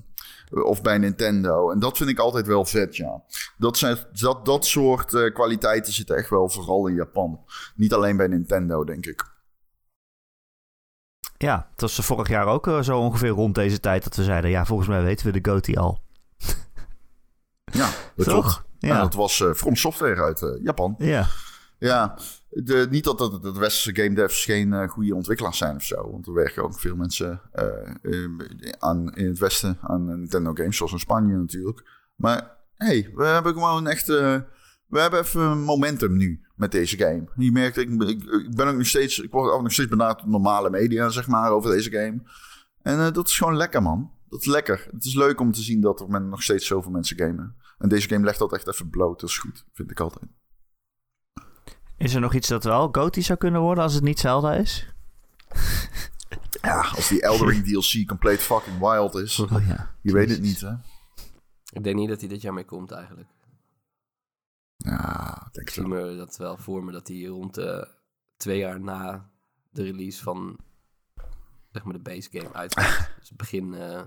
of 0.49 0.81
bij 0.81 0.97
Nintendo. 0.97 1.71
En 1.71 1.79
dat 1.79 1.97
vind 1.97 2.09
ik 2.09 2.19
altijd 2.19 2.47
wel 2.47 2.65
vet, 2.65 2.95
ja. 2.95 3.23
Dat, 3.57 3.77
zijn, 3.77 3.97
dat, 4.11 4.45
dat 4.45 4.65
soort 4.65 5.13
eh, 5.13 5.33
kwaliteiten 5.33 5.93
zitten 5.93 6.15
echt 6.15 6.29
wel 6.29 6.49
vooral 6.49 6.87
in 6.87 6.95
Japan. 6.95 7.39
Niet 7.75 7.93
alleen 7.93 8.17
bij 8.17 8.27
Nintendo, 8.27 8.83
denk 8.83 9.05
ik. 9.05 9.33
Ja, 11.37 11.67
het 11.71 11.81
was 11.81 11.95
vorig 11.95 12.27
jaar 12.27 12.47
ook 12.47 12.67
eh, 12.67 12.81
zo 12.81 12.99
ongeveer 12.99 13.29
rond 13.29 13.55
deze 13.55 13.79
tijd 13.79 14.03
dat 14.03 14.15
we 14.15 14.23
zeiden... 14.23 14.49
ja, 14.49 14.65
volgens 14.65 14.87
mij 14.87 15.03
weten 15.03 15.25
we 15.25 15.41
de 15.41 15.49
GOTY 15.51 15.73
al. 15.73 15.99
Ja, 17.65 17.89
dat 18.15 18.25
Toch? 18.25 18.65
Ja. 18.79 19.01
Dat 19.01 19.13
was 19.13 19.41
eh 19.41 19.53
From 19.53 19.75
Software 19.75 20.23
uit 20.23 20.59
Japan. 20.63 20.95
Ja, 20.97 21.27
Ja, 21.79 22.17
de, 22.63 22.87
niet 22.89 23.03
dat 23.03 23.17
de, 23.17 23.51
westerse 23.53 24.01
game 24.01 24.15
devs 24.15 24.45
geen 24.45 24.73
eh, 24.73 24.89
goede 24.89 25.15
ontwikkelaars 25.15 25.57
zijn 25.57 25.75
of 25.75 25.83
zo. 25.83 26.11
Want 26.11 26.27
er 26.27 26.33
werken 26.33 26.63
ook 26.63 26.79
veel 26.79 26.95
mensen 26.95 27.41
eh, 27.51 27.65
eh, 28.01 28.29
aan, 28.79 29.13
in 29.13 29.27
het 29.27 29.39
westen 29.39 29.77
aan 29.81 30.05
Nintendo 30.05 30.53
games, 30.53 30.77
zoals 30.77 30.91
in 30.91 30.99
Spanje 30.99 31.35
natuurlijk. 31.35 31.83
Maar 32.15 32.57
hey, 32.75 33.11
we 33.15 33.25
hebben 33.25 33.53
gewoon 33.53 33.87
echt... 33.87 34.07
we 34.07 34.99
hebben 34.99 35.19
even 35.19 35.59
momentum 35.59 36.17
nu 36.17 36.45
met 36.55 36.71
deze 36.71 36.97
game. 36.97 37.23
Je 37.35 37.51
merkt, 37.51 37.77
ik, 37.77 37.89
ik, 37.89 38.55
ben 38.55 38.67
ook 38.67 38.75
nog 38.75 38.87
steeds... 38.87 39.19
Ik 39.19 39.31
word 39.31 39.51
ook 39.51 39.61
nog 39.61 39.71
steeds 39.71 39.89
benaderd 39.89 40.19
door 40.19 40.29
normale 40.29 40.69
media, 40.69 41.09
zeg 41.09 41.27
maar, 41.27 41.51
over 41.51 41.71
deze 41.71 41.91
game. 41.91 42.21
En 42.81 43.13
dat 43.13 43.27
is 43.27 43.37
gewoon 43.37 43.57
lekker, 43.57 43.81
man. 43.81 44.11
Dat 44.29 44.39
is 44.39 44.45
lekker. 44.45 44.87
Het 44.91 45.05
is 45.05 45.15
leuk 45.15 45.39
om 45.39 45.51
te 45.51 45.61
zien 45.61 45.81
dat 45.81 45.99
er 46.01 46.21
nog 46.21 46.43
steeds 46.43 46.65
zoveel 46.65 46.91
mensen 46.91 47.17
gamen. 47.17 47.55
En 47.77 47.89
deze 47.89 48.07
game 48.07 48.25
legt 48.25 48.39
dat 48.39 48.53
echt 48.53 48.67
even 48.67 48.89
bloot. 48.89 49.19
Dat 49.19 49.29
is 49.29 49.37
goed, 49.37 49.65
vind 49.73 49.91
ik 49.91 49.99
altijd. 49.99 50.25
Is 51.97 52.13
er 52.13 52.21
nog 52.21 52.33
iets 52.33 52.47
dat 52.47 52.63
wel 52.63 52.89
GOTY 52.91 53.21
zou 53.21 53.39
kunnen 53.39 53.61
worden 53.61 53.83
als 53.83 53.93
het 53.93 54.03
niet 54.03 54.19
Zelda 54.19 54.53
is? 54.53 54.93
Ja, 56.61 56.81
als 56.95 57.07
die 57.07 57.21
Eldering 57.21 57.63
DLC 57.63 58.07
compleet 58.07 58.39
fucking 58.39 58.79
wild 58.79 59.15
is. 59.15 59.39
Oh 59.39 59.67
ja. 59.67 59.95
Je 60.01 60.11
weet 60.11 60.29
het 60.29 60.41
niet, 60.41 60.61
hè? 60.61 60.73
Ik 61.71 61.83
denk 61.83 61.95
niet 61.95 62.09
dat 62.09 62.19
hij 62.19 62.29
dit 62.29 62.41
jaar 62.41 62.53
mee 62.53 62.65
komt 62.65 62.91
eigenlijk. 62.91 63.29
Ja, 64.77 65.43
ik 65.47 65.53
denk 65.53 65.67
Ik 65.67 65.73
zie 65.73 65.87
me 65.87 66.15
dat 66.15 66.37
wel 66.37 66.57
voor 66.57 66.83
me 66.83 66.91
dat 66.91 67.07
hij 67.07 67.23
rond 67.23 67.57
eh, 67.57 67.83
twee 68.37 68.57
jaar 68.57 68.79
na 68.79 69.29
de 69.69 69.83
release 69.83 70.23
van 70.23 70.57
zeg 71.71 71.83
maar 71.83 71.93
de 71.93 71.99
base 71.99 72.29
game 72.31 72.53
uitkomt. 72.53 73.09
dus 73.19 73.31
begin, 73.31 73.73
eh, 73.73 74.01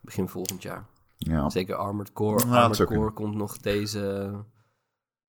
begin 0.00 0.28
volgend 0.28 0.62
jaar. 0.62 0.86
Ja. 1.16 1.50
Zeker 1.50 1.74
Armored 1.74 2.12
Core. 2.12 2.46
Ja, 2.46 2.62
Armored 2.62 2.88
Core 2.88 3.10
komt 3.10 3.34
nog 3.34 3.58
deze 3.58 4.32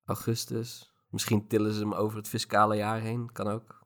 augustus. 0.04 0.91
Misschien 1.12 1.46
tillen 1.46 1.72
ze 1.72 1.80
hem 1.80 1.92
over 1.92 2.16
het 2.16 2.28
fiscale 2.28 2.76
jaar 2.76 3.00
heen. 3.00 3.32
Kan 3.32 3.48
ook. 3.48 3.84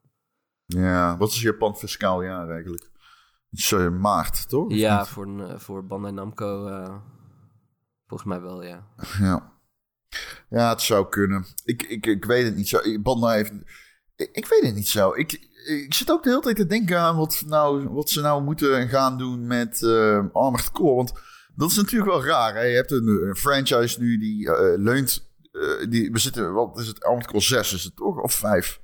ja, 0.65 1.17
wat 1.17 1.29
is 1.29 1.41
Japan 1.41 1.77
fiscaal 1.77 2.23
jaar 2.23 2.49
eigenlijk? 2.49 2.91
Eh, 3.51 3.89
maart, 3.89 4.49
toch? 4.49 4.73
Ja, 4.73 4.99
niet? 4.99 5.07
voor, 5.07 5.41
eh, 5.41 5.59
voor 5.59 5.85
Bandai 5.85 6.13
Namco 6.13 6.67
eh, 6.67 6.95
volgens 8.05 8.29
mij 8.29 8.41
wel, 8.41 8.63
ja. 8.63 8.87
ja. 9.19 9.55
Ja, 10.49 10.69
het 10.69 10.81
zou 10.81 11.09
kunnen. 11.09 11.45
Ik, 11.63 11.83
ik, 11.83 12.05
ik 12.05 12.25
weet 12.25 12.45
het 12.45 12.55
niet 12.55 12.67
zo. 12.67 12.79
Bandai 13.01 13.35
heeft... 13.35 13.51
Ik, 14.15 14.29
ik 14.31 14.45
weet 14.45 14.63
het 14.63 14.75
niet 14.75 14.87
zo. 14.87 15.13
Ik, 15.13 15.31
ik 15.65 15.93
zit 15.93 16.11
ook 16.11 16.23
de 16.23 16.29
hele 16.29 16.41
tijd 16.41 16.55
te 16.55 16.65
denken 16.65 16.99
aan 16.99 17.15
wat, 17.15 17.43
nou, 17.45 17.89
wat 17.89 18.09
ze 18.09 18.21
nou 18.21 18.43
moeten 18.43 18.87
gaan 18.89 19.17
doen 19.17 19.47
met 19.47 19.83
eh 19.83 20.25
Armored 20.33 20.71
Core. 20.71 20.95
Want 20.95 21.13
dat 21.55 21.69
is 21.69 21.75
natuurlijk 21.75 22.11
wel 22.11 22.23
raar. 22.23 22.53
Hè? 22.53 22.61
Je 22.61 22.75
hebt 22.75 22.91
een, 22.91 23.07
een 23.07 23.35
franchise 23.35 23.99
nu 23.99 24.17
die 24.17 24.51
leunt... 24.77 25.26
eh, 25.59 25.89
die, 25.89 26.11
we 26.11 26.19
zitten, 26.19 26.53
wat 26.53 26.79
is 26.79 26.87
het? 26.87 27.03
Armored 27.03 27.27
Core 27.27 27.41
6 27.43 27.73
is 27.73 27.83
het 27.83 27.95
toch? 27.95 28.21
Of 28.21 28.33
5? 28.33 28.81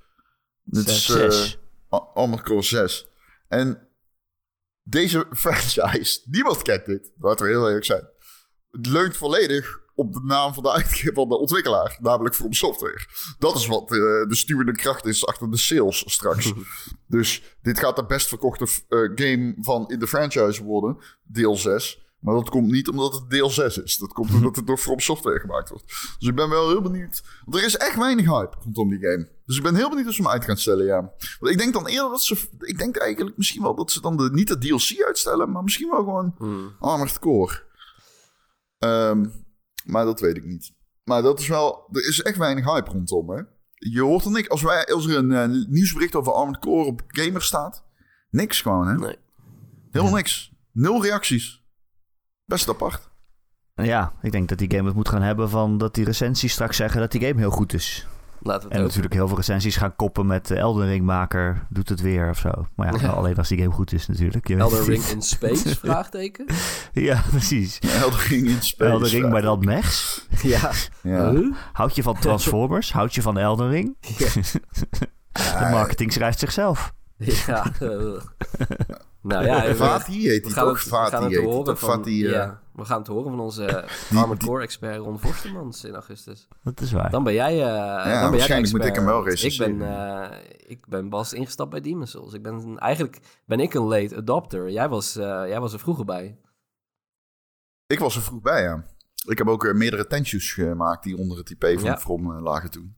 Dit 0.64 0.88
is, 0.88 1.06
Zes. 1.06 1.16
eh, 1.16 1.30
Zes. 1.32 1.58
Ar- 1.90 2.00
Armored 2.14 2.44
Core 2.46 2.62
6. 2.62 3.08
En 3.48 3.88
deze 4.84 5.26
franchise, 5.44 6.22
niemand 6.26 6.62
kent 6.62 6.86
dit. 6.86 7.12
Laten 7.20 7.46
we 7.46 7.52
heel 7.52 7.68
eerlijk 7.68 7.86
zijn. 7.86 8.08
Het 8.72 8.86
leunt 8.88 9.18
volledig 9.18 9.82
op 9.96 10.14
de 10.14 10.22
naam 10.24 10.54
van 10.54 10.64
de, 10.64 10.72
uitgever 10.72 11.14
van 11.14 11.30
de 11.30 11.38
ontwikkelaar, 11.38 11.98
namelijk 12.02 12.36
From 12.36 12.54
Software. 12.54 13.06
Dat 13.40 13.56
is 13.56 13.66
wat 13.68 13.82
eh, 13.92 13.98
de 13.98 14.36
stuwende 14.36 14.72
kracht 14.72 15.06
is 15.06 15.26
achter 15.26 15.52
de 15.52 15.58
sales 15.58 16.04
straks. 16.14 16.54
dus 17.08 17.42
dit 17.62 17.80
gaat 17.80 17.96
de 17.96 18.06
best 18.06 18.28
verkochte 18.28 18.68
game 19.16 19.56
van 19.60 19.90
in 19.90 20.00
de 20.00 20.08
franchise 20.08 20.64
worden, 20.64 20.98
deel 21.24 21.56
6. 21.56 22.03
Maar 22.24 22.34
dat 22.34 22.50
komt 22.50 22.72
niet 22.72 22.90
omdat 22.90 23.14
het 23.14 23.30
deel 23.30 23.50
6 23.50 23.78
is. 23.78 23.98
Dat 23.98 24.14
komt 24.14 24.34
omdat 24.34 24.56
het 24.56 24.68
door 24.68 24.78
From 24.78 25.00
Software 25.00 25.40
gemaakt 25.40 25.70
wordt. 25.70 25.88
Dus 26.20 26.30
ik 26.30 26.36
ben 26.36 26.50
wel 26.50 26.70
heel 26.70 26.82
benieuwd. 26.82 27.24
Want 27.46 27.58
er 27.58 27.66
is 27.66 27.78
echt 27.78 27.96
weinig 27.96 28.26
hype 28.26 28.56
rondom 28.60 28.90
die 28.90 29.00
game. 29.00 29.30
Dus 29.46 29.58
ik 29.58 29.64
ben 29.64 29.76
heel 29.76 29.90
benieuwd 29.90 30.08
of 30.08 30.14
ze 30.14 30.22
hem 30.22 30.32
uit 30.32 30.44
gaan 30.44 30.58
stellen, 30.58 30.86
ja. 30.86 31.02
Want 31.40 31.52
ik 31.52 31.58
denk 31.58 31.74
dan 31.74 31.88
eerder 31.88 32.10
dat 32.10 32.24
ze... 32.24 32.48
Ik 32.60 32.78
denk 32.78 32.96
eigenlijk 32.96 33.38
misschien 33.38 33.62
wel 33.62 33.76
dat 33.76 33.92
ze 33.92 34.02
dan 34.02 34.18
de, 34.18 34.30
niet 34.32 34.48
de 34.48 34.58
DLC 34.58 35.04
uitstellen... 35.06 35.52
maar 35.52 35.64
misschien 35.64 35.90
wel 35.90 36.00
gewoon 36.00 36.36
Hmm. 36.38 36.76
Armored 36.80 37.20
Core. 37.20 37.64
Ehm, 38.78 39.26
maar 39.86 40.06
dat 40.06 40.20
weet 40.20 40.38
ik 40.38 40.46
niet. 40.46 40.74
Maar 41.04 41.22
dat 41.22 41.40
is 41.40 41.48
wel... 41.48 41.88
Er 41.92 42.08
is 42.08 42.22
echt 42.22 42.38
weinig 42.38 42.66
hype 42.66 42.92
rondom, 42.92 43.30
hè. 43.30 43.42
Je 43.74 44.02
hoort 44.02 44.26
er 44.26 44.32
niks. 44.32 44.50
Als, 44.50 44.62
wij, 44.62 44.86
als 44.86 45.08
er 45.08 45.18
een 45.18 45.32
eh, 45.32 45.68
nieuwsbericht 45.68 46.16
over 46.16 46.34
Armored 46.34 46.60
Core 46.60 46.86
op 46.86 47.02
Gamer 47.08 47.42
staat... 47.42 47.86
Niks 48.30 48.62
gewoon, 48.62 48.88
hè. 48.88 48.96
Nee. 48.96 49.18
Helemaal 49.92 50.16
niks. 50.16 50.52
Nul 50.72 51.04
reacties. 51.04 51.63
Best 52.46 52.70
apart. 52.70 53.12
Ja, 53.76 54.14
ik 54.22 54.32
denk 54.32 54.50
dat 54.50 54.58
die 54.58 54.72
game 54.72 54.88
het 54.88 54.96
moet 54.96 55.10
gaan 55.10 55.22
hebben 55.22 55.50
van 55.50 55.78
dat 55.78 55.94
die 55.94 56.06
recensies 56.06 56.52
straks 56.52 56.78
zeggen 56.78 57.00
dat 57.00 57.12
die 57.12 57.22
game 57.22 57.40
heel 57.40 57.50
goed 57.52 57.74
is. 57.74 58.08
Laten 58.46 58.62
we 58.62 58.68
het 58.68 58.74
En 58.74 58.80
ook. 58.80 58.88
natuurlijk 58.88 59.14
heel 59.14 59.28
veel 59.28 59.38
recensies 59.38 59.76
gaan 59.76 59.96
koppen 59.96 60.26
met 60.26 60.48
de 60.48 60.56
Elden 60.56 60.88
Ring 60.88 61.06
maker 61.06 61.66
doet 61.70 61.90
het 61.90 62.02
weer 62.02 62.30
of 62.30 62.38
zo. 62.38 62.68
Maar 62.76 63.02
ja, 63.02 63.10
alleen 63.10 63.36
als 63.36 63.48
die 63.48 63.58
game 63.58 63.72
goed 63.72 63.94
is 63.94 64.08
natuurlijk. 64.08 64.48
Je 64.48 64.56
het 64.56 64.88
Ring 64.88 65.04
in 65.04 65.22
Space? 65.22 65.76
Vraagteken. 65.80 66.46
Ja, 66.94 67.24
precies. 67.30 67.80
Elden 67.80 68.20
Ring 68.20 68.48
in 68.48 68.62
Space. 68.62 68.92
Elden 68.92 69.10
Ring, 69.10 69.24
ja. 69.24 69.30
maar 69.30 69.42
dan 69.42 69.60
mechs. 69.66 70.28
Ja. 70.42 70.72
Ja. 71.02 71.32
Huh? 71.32 71.56
Houd 71.74 71.96
je 71.96 72.04
van 72.04 72.20
Transformers? 72.20 72.94
Houd 72.94 73.16
je 73.16 73.22
van 73.22 73.38
Elden 73.38 73.70
Ring? 73.70 73.98
De 75.34 75.68
marketing 75.72 76.14
schrijft 76.14 76.40
zichzelf. 76.40 76.94
Ja. 77.18 77.72
Eh. 79.24 79.30
nou 79.30 79.46
ja, 79.46 79.66
we, 79.68 79.76
Vati 79.76 80.28
heet 80.28 80.44
hij 80.44 80.54
gaan 80.54 80.66
toch? 80.66 80.82
Vati 80.82 81.16
het 81.16 81.26
heet 81.26 81.36
hij 81.36 81.64
toch? 81.64 81.80
van... 81.80 81.90
Vati, 81.90 82.26
eh, 82.26 82.32
ja, 82.32 82.62
we 82.74 82.86
gaan 82.86 82.98
het 82.98 83.08
horen 83.08 83.32
van 83.32 83.40
onze 83.40 83.86
Armored 84.16 84.44
Core 84.44 84.64
expert 84.64 84.98
Ron 84.98 85.20
Forstemans 85.20 85.84
in 85.84 85.94
augustus. 85.94 86.48
Dat 86.64 86.82
is 86.82 86.92
waar. 86.92 87.10
Dan 87.10 87.24
ben 87.24 87.34
jij, 87.34 87.62
eh 87.62 87.96
dan 87.96 88.04
ben 88.04 88.12
jij 88.12 88.30
waarschijnlijk 88.30 88.72
moet 88.72 88.86
ik 88.86 88.96
hem 88.96 89.06
wel 89.06 89.28
Ik 89.28 89.58
ben, 89.58 89.82
eh, 89.82 90.38
ik 90.68 90.88
ben 90.88 91.10
Bas 91.10 91.34
ingestapt 91.34 91.70
bij 91.70 91.82
Demon's 91.82 92.12
Souls. 92.12 92.34
Ik 92.34 92.42
ben, 92.42 92.78
eigenlijk 92.78 93.20
ben 93.46 93.60
ik 93.60 93.74
een 93.74 93.84
late 93.84 94.16
adopter. 94.16 94.70
Jij 94.70 94.90
was, 94.90 95.16
eh, 95.16 95.24
jij 95.26 95.60
was 95.60 95.74
er 95.74 95.80
vroeger 95.80 96.06
bij. 96.06 96.38
Ik 97.88 98.00
was 98.00 98.16
er 98.16 98.22
vroeg 98.22 98.42
bij, 98.42 98.62
ja. 98.62 98.86
Ik 99.26 99.38
heb 99.38 99.48
ook 99.48 99.66
eh, 99.66 99.74
meerdere 99.74 100.08
tentjes 100.08 100.54
gemaakt 100.54 101.04
die 101.04 101.18
onder 101.18 101.38
het 101.38 101.50
IP 101.50 101.64
van 101.64 101.84
Ja. 101.84 101.98
From 101.98 102.36
eh, 102.36 102.42
lagen 102.42 102.72
toen. 102.72 102.98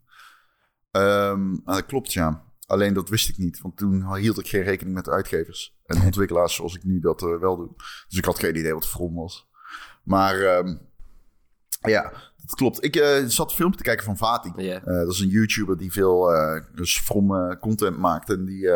Ehm, 0.92 1.54
ah, 1.64 1.76
dat 1.76 1.86
klopt, 1.86 2.14
ja. 2.14 2.45
Alleen 2.66 2.94
dat 2.94 3.10
wist 3.10 3.30
ik 3.30 3.38
niet, 3.38 3.62
want 3.62 3.78
toen 3.78 4.16
hield 4.16 4.40
ik 4.40 4.48
geen 4.48 4.64
rekening 4.64 4.96
met 4.96 5.06
de 5.06 5.12
uitgevers 5.12 5.78
en 5.86 6.02
ontwikkelaars 6.06 6.56
zoals 6.56 6.76
ik 6.76 6.84
nu 6.84 7.00
dat 7.00 7.22
eh, 7.22 7.40
wel 7.40 7.58
doe. 7.58 7.74
Dus 8.08 8.18
ik 8.18 8.26
had 8.26 8.40
geen 8.40 8.58
idee 8.58 8.74
wat 8.74 8.88
From 8.88 9.16
was. 9.16 9.48
Maar 10.04 10.40
ehm, 10.40 10.76
ja, 11.82 12.02
dat 12.38 12.56
klopt. 12.56 12.84
Ik 12.84 12.96
eh, 12.96 13.24
zat 13.26 13.50
een 13.50 13.56
filmpje 13.56 13.78
te 13.78 13.84
kijken 13.84 14.06
van 14.06 14.18
Vati. 14.18 14.52
Eh, 14.56 14.84
dat 14.84 15.12
is 15.12 15.20
een 15.20 15.28
YouTuber 15.28 15.78
die 15.78 15.92
veel 15.92 16.30
dus 16.76 17.00
From 17.00 17.58
content 17.60 17.98
maakt. 17.98 18.30
En 18.30 18.46
die, 18.46 18.70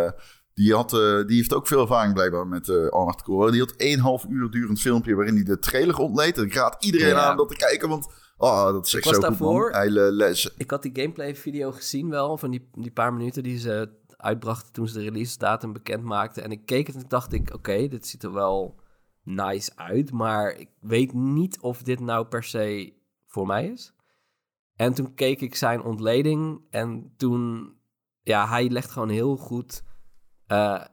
die, 0.54 0.74
had, 0.74 0.90
die 1.28 1.36
heeft 1.36 1.54
ook 1.54 1.68
veel 1.68 1.82
ervaring 1.82 2.14
blijkbaar 2.14 2.48
met 2.48 2.70
eh 2.70 2.76
Armored 2.76 3.22
Core. 3.22 3.52
Die 3.52 3.62
had 3.62 4.24
1,5 4.24 4.30
uur 4.30 4.52
durend 4.52 4.80
filmpje 4.82 5.16
waarin 5.16 5.36
hij 5.36 5.44
de 5.44 5.60
trailer 5.60 5.98
ontleed. 5.98 6.38
En 6.38 6.44
ik 6.44 6.54
raad 6.54 6.84
iedereen 6.84 7.16
aan 7.16 7.32
om 7.32 7.38
dat 7.38 7.50
te 7.50 7.56
kijken, 7.56 7.90
want 7.90 8.08
oh, 8.40 8.64
dat 8.72 8.86
is 8.86 8.94
Ik 8.94 8.98
echt 8.98 9.06
was 9.06 9.16
zo 9.16 9.22
daarvoor- 9.22 9.64
goed, 9.64 9.72
man. 9.72 9.82
Hij 9.82 9.88
eh, 9.88 10.12
les, 10.12 10.54
Ik 10.58 10.72
had 10.72 10.82
die 10.82 10.96
gameplay 10.96 11.36
video 11.36 11.72
gezien 11.72 12.10
wel, 12.10 12.38
van 12.38 12.52
die, 12.52 12.70
die 12.72 12.92
paar 12.92 13.14
minuten 13.14 13.44
die 13.44 13.58
ze 13.60 13.98
uitbrachten 14.18 14.74
toen 14.74 14.88
ze 14.88 14.94
de 14.94 15.04
release 15.04 15.38
datum 15.38 15.74
bekend 15.74 16.04
maakten. 16.04 16.44
En 16.44 16.52
ik 16.52 16.66
keek 16.66 16.88
het 16.88 16.96
en 16.96 17.04
dacht 17.08 17.34
ik, 17.34 17.54
oké, 17.54 17.88
dit 17.88 18.08
ziet 18.08 18.24
er 18.24 18.34
wel 18.34 18.80
nice 19.24 19.72
uit, 19.76 20.12
maar 20.12 20.52
ik 20.52 20.70
weet 20.80 21.14
niet 21.14 21.60
of 21.60 21.84
dit 21.84 22.00
nou 22.00 22.26
per 22.26 22.44
se 22.44 22.94
voor 23.26 23.46
mij 23.48 23.68
is. 23.68 23.94
En 24.76 24.94
toen 24.94 25.14
keek 25.14 25.42
ik 25.42 25.56
zijn 25.56 25.82
ontleding 25.82 26.62
en 26.70 27.14
toen, 27.18 27.74
ja, 28.22 28.48
hij 28.48 28.70
legt 28.70 28.92
gewoon 28.92 29.10
heel 29.10 29.36
goed 29.38 29.84
eh, 30.48 30.84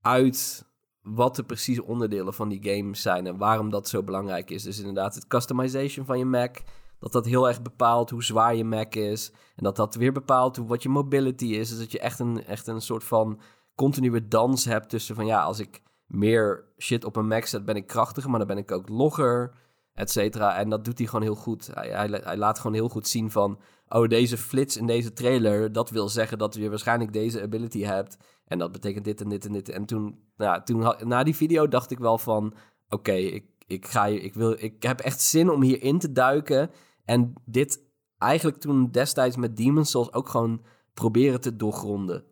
uit 0.00 0.67
wat 1.14 1.36
de 1.36 1.42
precieze 1.42 1.84
onderdelen 1.84 2.34
van 2.34 2.48
die 2.48 2.62
game 2.62 2.96
zijn 2.96 3.26
en 3.26 3.36
waarom 3.36 3.70
dat 3.70 3.88
zo 3.88 4.02
belangrijk 4.02 4.50
is. 4.50 4.62
Dus 4.62 4.78
inderdaad, 4.78 5.14
het 5.14 5.26
customization 5.26 6.06
van 6.06 6.18
je 6.18 6.24
Mac, 6.24 6.56
dat 6.98 7.12
dat 7.12 7.26
heel 7.26 7.48
erg 7.48 7.62
bepaalt 7.62 8.10
hoe 8.10 8.24
zwaar 8.24 8.54
je 8.54 8.64
Mac 8.64 8.94
is. 8.94 9.30
En 9.56 9.64
dat 9.64 9.76
dat 9.76 9.94
weer 9.94 10.12
bepaalt 10.12 10.56
hoe, 10.56 10.66
wat 10.66 10.82
je 10.82 10.88
mobility 10.88 11.46
is. 11.46 11.68
Dus 11.68 11.78
dat 11.78 11.92
je 11.92 11.98
echt 11.98 12.18
een, 12.18 12.44
echt 12.44 12.66
een 12.66 12.80
soort 12.80 13.04
van 13.04 13.40
continue 13.74 14.28
dans 14.28 14.64
hebt 14.64 14.88
tussen 14.88 15.14
van 15.14 15.26
ja, 15.26 15.42
als 15.42 15.58
ik 15.58 15.82
meer 16.06 16.64
shit 16.78 17.04
op 17.04 17.16
een 17.16 17.26
Mac 17.26 17.44
zet, 17.44 17.64
ben 17.64 17.76
ik 17.76 17.86
krachtiger, 17.86 18.30
maar 18.30 18.38
dan 18.38 18.48
ben 18.48 18.58
ik 18.58 18.72
ook 18.72 18.88
logger, 18.88 19.52
et 19.98 20.10
cetera. 20.10 20.56
En 20.56 20.68
dat 20.68 20.84
doet 20.84 20.98
hij 20.98 21.06
gewoon 21.06 21.22
heel 21.22 21.34
goed. 21.34 21.70
Hij, 21.72 21.88
hij, 21.88 22.20
hij 22.24 22.36
laat 22.36 22.58
gewoon 22.58 22.72
heel 22.72 22.88
goed 22.88 23.08
zien 23.08 23.30
van, 23.30 23.58
oh, 23.88 24.08
deze 24.08 24.36
flits 24.36 24.76
in 24.76 24.86
deze 24.86 25.12
trailer, 25.12 25.72
dat 25.72 25.90
wil 25.90 26.08
zeggen 26.08 26.38
dat 26.38 26.54
je 26.54 26.68
waarschijnlijk 26.68 27.12
deze 27.12 27.42
ability 27.42 27.82
hebt. 27.82 28.16
En 28.46 28.58
dat 28.58 28.72
betekent 28.72 29.04
dit 29.04 29.20
en 29.20 29.28
dit 29.28 29.46
en 29.46 29.52
dit. 29.52 29.68
En 29.68 29.84
toen, 29.84 30.18
nou, 30.36 30.62
toen 30.64 30.94
na 31.04 31.22
die 31.22 31.36
video 31.36 31.68
dacht 31.68 31.90
ik 31.90 31.98
wel 31.98 32.18
van, 32.18 32.54
oké, 32.88 33.12
ik, 33.12 33.44
ik, 33.66 33.86
ga 33.86 34.06
ik, 34.06 34.34
wil, 34.34 34.54
ik 34.58 34.82
heb 34.82 35.00
echt 35.00 35.20
zin 35.20 35.50
om 35.50 35.62
hierin 35.62 35.98
te 35.98 36.12
duiken. 36.12 36.70
En 37.04 37.32
dit 37.44 37.80
eigenlijk 38.18 38.60
toen 38.60 38.90
destijds 38.90 39.36
met 39.36 39.56
Demon's 39.56 39.90
Souls 39.90 40.12
ook 40.12 40.28
gewoon 40.28 40.62
proberen 40.94 41.40
te 41.40 41.56
doorgronden. 41.56 42.24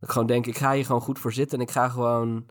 Ik 0.00 0.10
gewoon 0.10 0.26
denk, 0.26 0.46
ik 0.46 0.58
ga 0.58 0.72
hier 0.72 0.84
gewoon 0.84 1.00
goed 1.00 1.18
voor 1.18 1.32
zitten 1.32 1.58
en 1.58 1.64
ik 1.64 1.70
ga 1.70 1.88
gewoon 1.88 2.46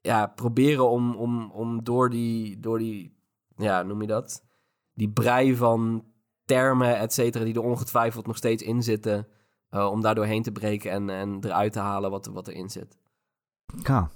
ja, 0.00 0.26
proberen 0.26 0.88
om, 0.88 1.14
om, 1.14 1.50
om 1.50 1.84
door 1.84 2.10
die, 2.10 2.60
door 2.60 2.78
die, 2.78 3.15
ja, 3.56 3.82
noem 3.82 4.00
je 4.00 4.06
dat? 4.06 4.44
Die 4.92 5.10
brei 5.10 5.56
van 5.56 6.04
termen, 6.44 6.98
et 6.98 7.12
cetera, 7.12 7.44
die 7.44 7.54
er 7.54 7.62
ongetwijfeld 7.62 8.26
nog 8.26 8.36
steeds 8.36 8.62
in 8.62 8.82
zitten, 8.82 9.26
eh, 9.68 9.90
om 9.90 10.00
daar 10.00 10.14
doorheen 10.14 10.42
te 10.42 10.52
breken 10.52 10.90
en, 10.90 11.10
en 11.10 11.38
eruit 11.40 11.72
te 11.72 11.78
halen 11.78 12.10
wat, 12.10 12.26
wat 12.26 12.48
erin 12.48 12.70
zit. 12.70 12.98
Ja, 13.82 14.10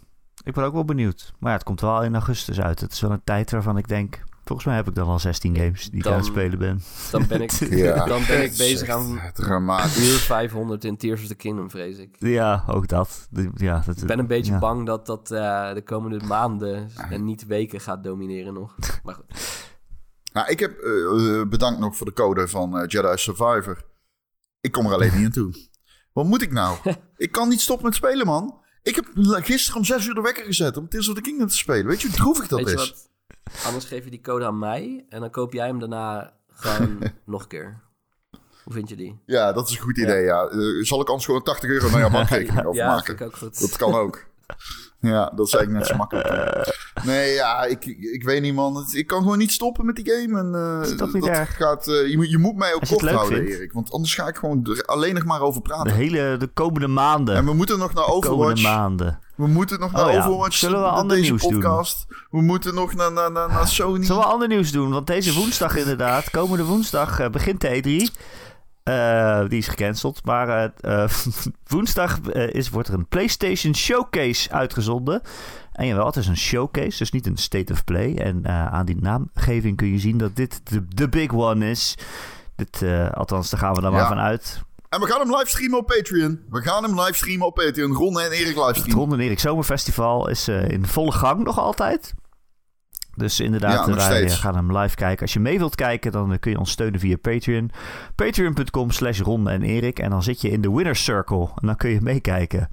ik 0.45 0.55
ben 0.55 0.65
ook 0.65 0.73
wel 0.73 0.85
benieuwd. 0.85 1.33
Maar 1.39 1.51
ja, 1.51 1.57
het 1.57 1.67
komt 1.67 1.81
wel 1.81 2.03
in 2.03 2.15
augustus 2.15 2.61
uit. 2.61 2.81
Het 2.81 2.93
is 2.93 3.01
wel 3.01 3.11
een 3.11 3.25
tijd 3.25 3.51
waarvan 3.51 3.77
ik 3.77 3.89
denk... 3.89 4.29
Volgens 4.51 4.69
mij 4.69 4.79
heb 4.79 4.89
ik 4.89 4.95
dan 4.95 5.09
al 5.09 5.19
16 5.19 5.57
games 5.57 5.91
die 5.91 6.01
ik 6.01 6.07
aan 6.07 6.17
het 6.17 6.25
spelen 6.25 6.59
ben. 6.59 6.83
Dan 7.11 7.27
ben 7.27 7.41
ik, 7.41 7.51
Ja, 7.71 8.05
dan 8.05 8.23
ben 8.27 8.43
ik 8.43 8.57
bezig 8.57 8.89
aan 8.89 9.21
Dramatisch. 9.35 10.13
uur 10.13 10.19
500 10.19 10.85
in 10.85 10.97
Tears 10.97 11.23
of 11.23 11.27
the 11.27 11.35
Kingdom, 11.35 11.71
vrees 11.71 11.99
ik. 11.99 12.17
Ja, 12.19 12.65
ook 12.67 12.89
dat. 12.89 13.29
Ja, 13.55 13.83
dat 13.87 13.97
Ik 13.97 14.07
ben 14.07 14.19
een 14.19 14.27
beetje 14.27 14.53
ja. 14.53 14.59
bang 14.59 14.87
dat 14.87 15.07
dat 15.07 15.31
eh, 15.31 15.75
de 15.75 15.83
komende 15.83 16.27
maanden 16.27 16.91
en 17.11 17.25
niet 17.25 17.47
weken 17.47 17.81
gaat 17.81 18.05
domineren 18.05 18.55
nog. 18.55 18.75
Maar 19.05 19.15
goed. 19.15 19.25
Nou, 20.33 20.49
ik 20.49 20.61
heb 20.61 20.79
eh, 20.79 21.43
bedankt 21.49 21.81
nog 21.81 21.97
voor 21.97 22.07
de 22.07 22.13
code 22.13 22.49
van 22.49 22.79
eh, 22.79 22.87
Jedi 22.87 23.17
Survivor. 23.17 23.83
Ik 24.61 24.73
kom 24.73 24.87
er 24.87 24.93
alleen 24.93 25.17
niet 25.17 25.25
aan 25.25 25.33
toe. 25.33 25.55
Wat 26.13 26.25
moet 26.25 26.43
ik 26.43 26.53
nou? 26.53 26.79
ik 27.17 27.33
kan 27.33 27.49
niet 27.49 27.61
stoppen 27.61 27.87
met 27.87 27.95
spelen, 27.95 28.27
man. 28.27 28.59
Ik 28.83 28.95
heb 28.95 29.07
gisteren 29.45 29.79
om 29.79 29.85
6 29.85 30.07
uur 30.07 30.15
de 30.15 30.21
wekker 30.21 30.45
gezet 30.45 30.77
om 30.77 30.89
Tears 30.89 31.09
of 31.09 31.15
the 31.15 31.21
Kingdom 31.21 31.49
te 31.49 31.57
spelen. 31.57 31.87
Weet 31.87 32.01
je 32.01 32.09
hoe 32.09 32.17
droevig 32.17 32.49
dat 32.49 32.63
Weet 32.63 32.81
je 32.81 32.85
is? 32.85 33.09
Anders 33.67 33.85
geef 33.85 34.05
je 34.05 34.11
die 34.11 34.21
code 34.21 34.45
aan 34.45 34.59
mij 34.59 35.05
en 35.09 35.21
dan 35.21 35.31
koop 35.31 35.53
jij 35.53 35.67
hem 35.67 35.79
daarna 35.79 36.33
gewoon 36.53 36.99
nog 37.25 37.43
een 37.43 37.49
keer. 37.49 37.81
Hoe 38.65 38.73
vind 38.73 38.89
je 38.89 38.97
die? 38.97 39.21
Ja, 39.27 39.53
dat 39.53 39.69
is 39.69 39.75
een 39.77 39.83
goed 39.83 39.99
idee, 39.99 40.23
ja. 40.25 40.43
Eh, 40.47 40.59
zal 40.85 41.01
ik 41.01 41.07
anders 41.09 41.25
gewoon 41.27 41.43
80 41.43 41.71
euro 41.71 41.91
naar 41.91 42.01
jouw 42.01 42.11
bankrekening 42.11 42.59
Ja, 42.63 42.65
overmaken? 42.69 43.05
vind 43.05 43.21
ik 43.21 43.27
ook 43.27 43.37
goed. 43.37 43.61
Dat 43.61 43.77
kan 43.77 43.95
ook. 43.95 44.29
Ja, 45.01 45.33
dat 45.37 45.47
is 45.47 45.55
eigenlijk 45.55 45.85
net 45.85 45.87
zo 45.87 45.97
makkelijk. 45.97 46.29
Nee, 47.05 47.33
ja, 47.35 47.65
ik, 47.65 47.85
ik 47.87 48.23
weet 48.25 48.43
niet, 48.43 48.55
man. 48.55 48.87
Ik 48.93 49.07
kan 49.07 49.23
gewoon 49.23 49.39
niet 49.39 49.51
stoppen 49.53 49.87
met 49.87 49.97
die 49.97 50.11
game. 50.11 50.39
En, 50.39 50.55
eh, 50.55 50.91
Is 50.91 50.97
dat 50.97 51.13
niet 51.13 51.23
dat 51.25 51.33
erg? 51.33 51.57
gaat, 51.57 51.89
eh, 51.89 52.07
je, 52.09 52.17
moet, 52.17 52.31
je 52.31 52.39
moet 52.39 52.57
mij 52.57 52.75
ook 52.75 52.81
Als 52.81 52.89
je 52.89 52.95
het 52.95 53.05
kort 53.05 53.13
leuk 53.15 53.21
houden, 53.21 53.39
vindt. 53.47 53.59
Erik. 53.59 53.73
Want 53.73 53.93
anders 53.93 54.15
ga 54.15 54.29
ik 54.29 54.37
gewoon 54.37 54.67
er 54.67 54.83
alleen 54.85 55.15
nog 55.15 55.25
maar 55.25 55.41
over 55.41 55.63
De 55.63 55.69
praten. 55.69 55.95
hele, 55.95 56.37
de 56.39 56.47
komende 56.47 56.87
maanden. 56.89 57.35
En 57.37 57.45
we 57.45 57.53
moeten 57.53 57.79
nog 57.79 57.95
naar 57.95 58.05
komende 58.05 58.27
Overwatch. 58.29 58.63
maanden. 58.63 59.19
We 59.41 59.47
moeten 59.47 59.81
nog 59.81 59.93
naar 59.93 60.07
Oh 60.07 60.13
ja. 60.13 60.19
Overwatch. 60.19 60.57
Zullen 60.57 60.79
we 60.83 60.85
de- 60.85 60.91
ander 60.93 61.17
deze 61.17 61.29
nieuws 61.31 61.43
doen? 61.43 61.53
podcast. 61.53 62.07
We 62.31 62.43
moeten 62.43 62.75
nog 62.75 62.95
naar, 62.95 63.13
naar, 63.13 63.33
naar, 63.33 63.49
naar 63.49 63.69
Sony. 63.69 64.05
Zullen 64.05 64.23
we 64.23 64.29
ander 64.29 64.49
nieuws 64.49 64.73
doen? 64.73 64.91
Want 64.91 65.07
deze 65.07 65.35
woensdag 65.35 65.77
inderdaad, 65.85 66.31
komende 66.31 66.65
woensdag 66.65 67.19
eh, 67.21 67.29
begint 67.29 67.61
de 67.61 68.09
E3. 68.09 68.15
Eh, 68.83 69.41
die 69.49 69.59
is 69.59 69.69
gecanceld. 69.69 70.25
Maar 70.25 70.73
eh, 70.81 71.09
woensdag 71.67 72.21
is, 72.33 72.71
wordt 72.71 72.89
er 72.89 72.95
een 72.95 73.09
PlayStation 73.09 73.75
Showcase 73.75 74.51
uitgezonden. 74.53 75.21
En 75.73 75.87
jawel, 75.87 76.07
het 76.07 76.17
is 76.17 76.27
een 76.27 76.37
showcase, 76.37 76.99
dus 76.99 77.11
niet 77.11 77.27
een 77.27 77.37
state 77.37 77.73
of 77.73 77.85
play. 77.85 78.15
En 78.17 78.49
aan 78.49 78.87
die 78.87 78.97
naamgeving 79.01 79.77
kun 79.77 79.93
je 79.93 79.99
zien 79.99 80.19
dat 80.19 80.37
dit 80.37 80.61
de, 80.71 80.85
de 80.89 81.09
big 81.09 81.33
one 81.33 81.71
is. 81.71 81.95
Dit, 82.57 82.83
althans, 83.13 83.51
daar 83.51 83.61
gaan 83.61 83.75
we 83.75 83.81
dan 83.81 83.93
Ja. 83.93 83.99
maar 83.99 84.07
van 84.09 84.19
uit. 84.19 84.63
En 84.91 85.01
we 85.01 85.07
gaan 85.07 85.21
hem 85.21 85.37
livestreamen 85.37 85.79
op 85.79 85.87
Patreon. 85.87 86.41
We 86.51 86.63
gaan 86.63 86.83
hem 86.85 87.01
livestreamen 87.01 87.47
op 87.47 87.55
Patreon. 87.55 87.93
Ron 87.93 88.21
en 88.21 88.31
Erik 88.31 88.47
Het 88.47 88.57
livestreamen. 88.57 88.97
Ron 89.05 89.13
en 89.13 89.21
Erik 89.21 89.39
Zomerfestival 89.39 90.29
is 90.29 90.49
eh, 90.49 90.69
in 90.69 90.87
volle 90.87 91.13
gang 91.13 91.45
nog 91.45 91.59
altijd. 91.59 92.15
Dus 93.17 93.41
inderdaad, 93.41 93.73
Ja, 93.73 93.87
nog 93.87 93.97
wij 93.97 94.17
steeds. 94.17 94.35
eh, 94.35 94.41
gaan 94.41 94.55
hem 94.55 94.77
live 94.79 94.95
kijken. 94.97 95.23
Als 95.23 95.33
je 95.33 95.41
mee 95.41 95.59
wilt 95.59 95.75
kijken, 95.75 96.13
dan 96.13 96.33
eh, 96.33 96.39
kun 96.39 96.51
je 96.51 96.59
ons 96.59 96.71
steunen 96.71 97.01
via 97.01 97.17
Patreon. 97.17 97.71
Patreon.com 98.15 98.91
slash 98.91 99.21
Ron 99.21 99.49
en 99.49 99.63
Erik. 99.63 99.99
En 99.99 100.11
dan 100.11 100.23
zit 100.23 100.41
je 100.41 100.51
in 100.51 100.61
de 100.61 100.73
winner 100.73 100.97
circle. 100.97 101.49
En 101.61 101.67
dan 101.67 101.77
kun 101.77 101.91
je 101.91 102.01
meekijken. 102.01 102.69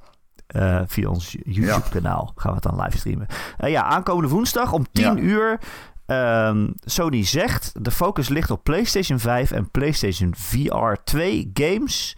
eh, 0.48 0.82
via 0.86 1.10
ons 1.10 1.36
YouTube-kanaal. 1.44 2.32
Gaan 2.36 2.50
we 2.56 2.60
het 2.62 2.72
dan 2.72 2.82
livestreamen. 2.84 3.28
Uh, 3.64 3.70
ja, 3.70 3.84
aankomende 3.84 4.30
woensdag 4.30 4.72
om 4.74 4.86
10 4.92 5.04
Ja. 5.04 5.16
uur. 5.22 5.60
Ehm, 6.08 6.68
Sony 6.86 7.26
zegt, 7.26 7.84
de 7.84 7.92
focus 7.92 8.30
ligt 8.30 8.52
op 8.52 8.64
PlayStation 8.64 9.20
5 9.20 9.52
en 9.52 9.72
PlayStation 9.72 10.34
VR 10.36 10.94
2 11.04 11.52
games. 11.54 12.18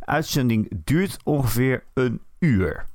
Uitzending 0.00 0.68
duurt 0.84 1.16
ongeveer 1.24 1.84
een 1.94 2.20
uur. 2.38 2.86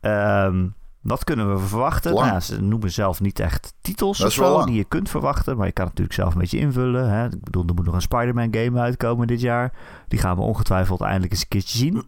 Ehm, 0.00 0.66
wat 1.04 1.24
kunnen 1.24 1.54
we 1.54 1.66
verwachten? 1.66 2.14
Nou, 2.14 2.40
ze 2.40 2.62
noemen 2.62 2.92
zelf 2.92 3.20
niet 3.20 3.38
echt 3.38 3.74
titels 3.80 4.24
of 4.24 4.32
zo 4.32 4.64
die 4.64 4.74
je 4.74 4.84
kunt 4.84 5.10
verwachten. 5.10 5.56
Maar 5.56 5.66
je 5.66 5.72
kan 5.72 5.86
het 5.86 5.98
natuurlijk 5.98 6.20
zelf 6.20 6.34
een 6.34 6.40
beetje 6.40 6.58
invullen. 6.58 7.10
Hè? 7.10 7.24
Ik 7.24 7.42
bedoel, 7.42 7.64
er 7.66 7.74
moet 7.74 7.84
nog 7.84 7.94
een 7.94 8.02
Spider-Man 8.02 8.54
game 8.54 8.80
uitkomen 8.80 9.26
dit 9.26 9.40
jaar. 9.40 9.72
Die 10.08 10.18
gaan 10.18 10.36
we 10.36 10.42
ongetwijfeld 10.42 11.00
eindelijk 11.00 11.32
eens 11.32 11.40
een 11.40 11.48
keertje 11.48 11.78
zien. 11.78 12.06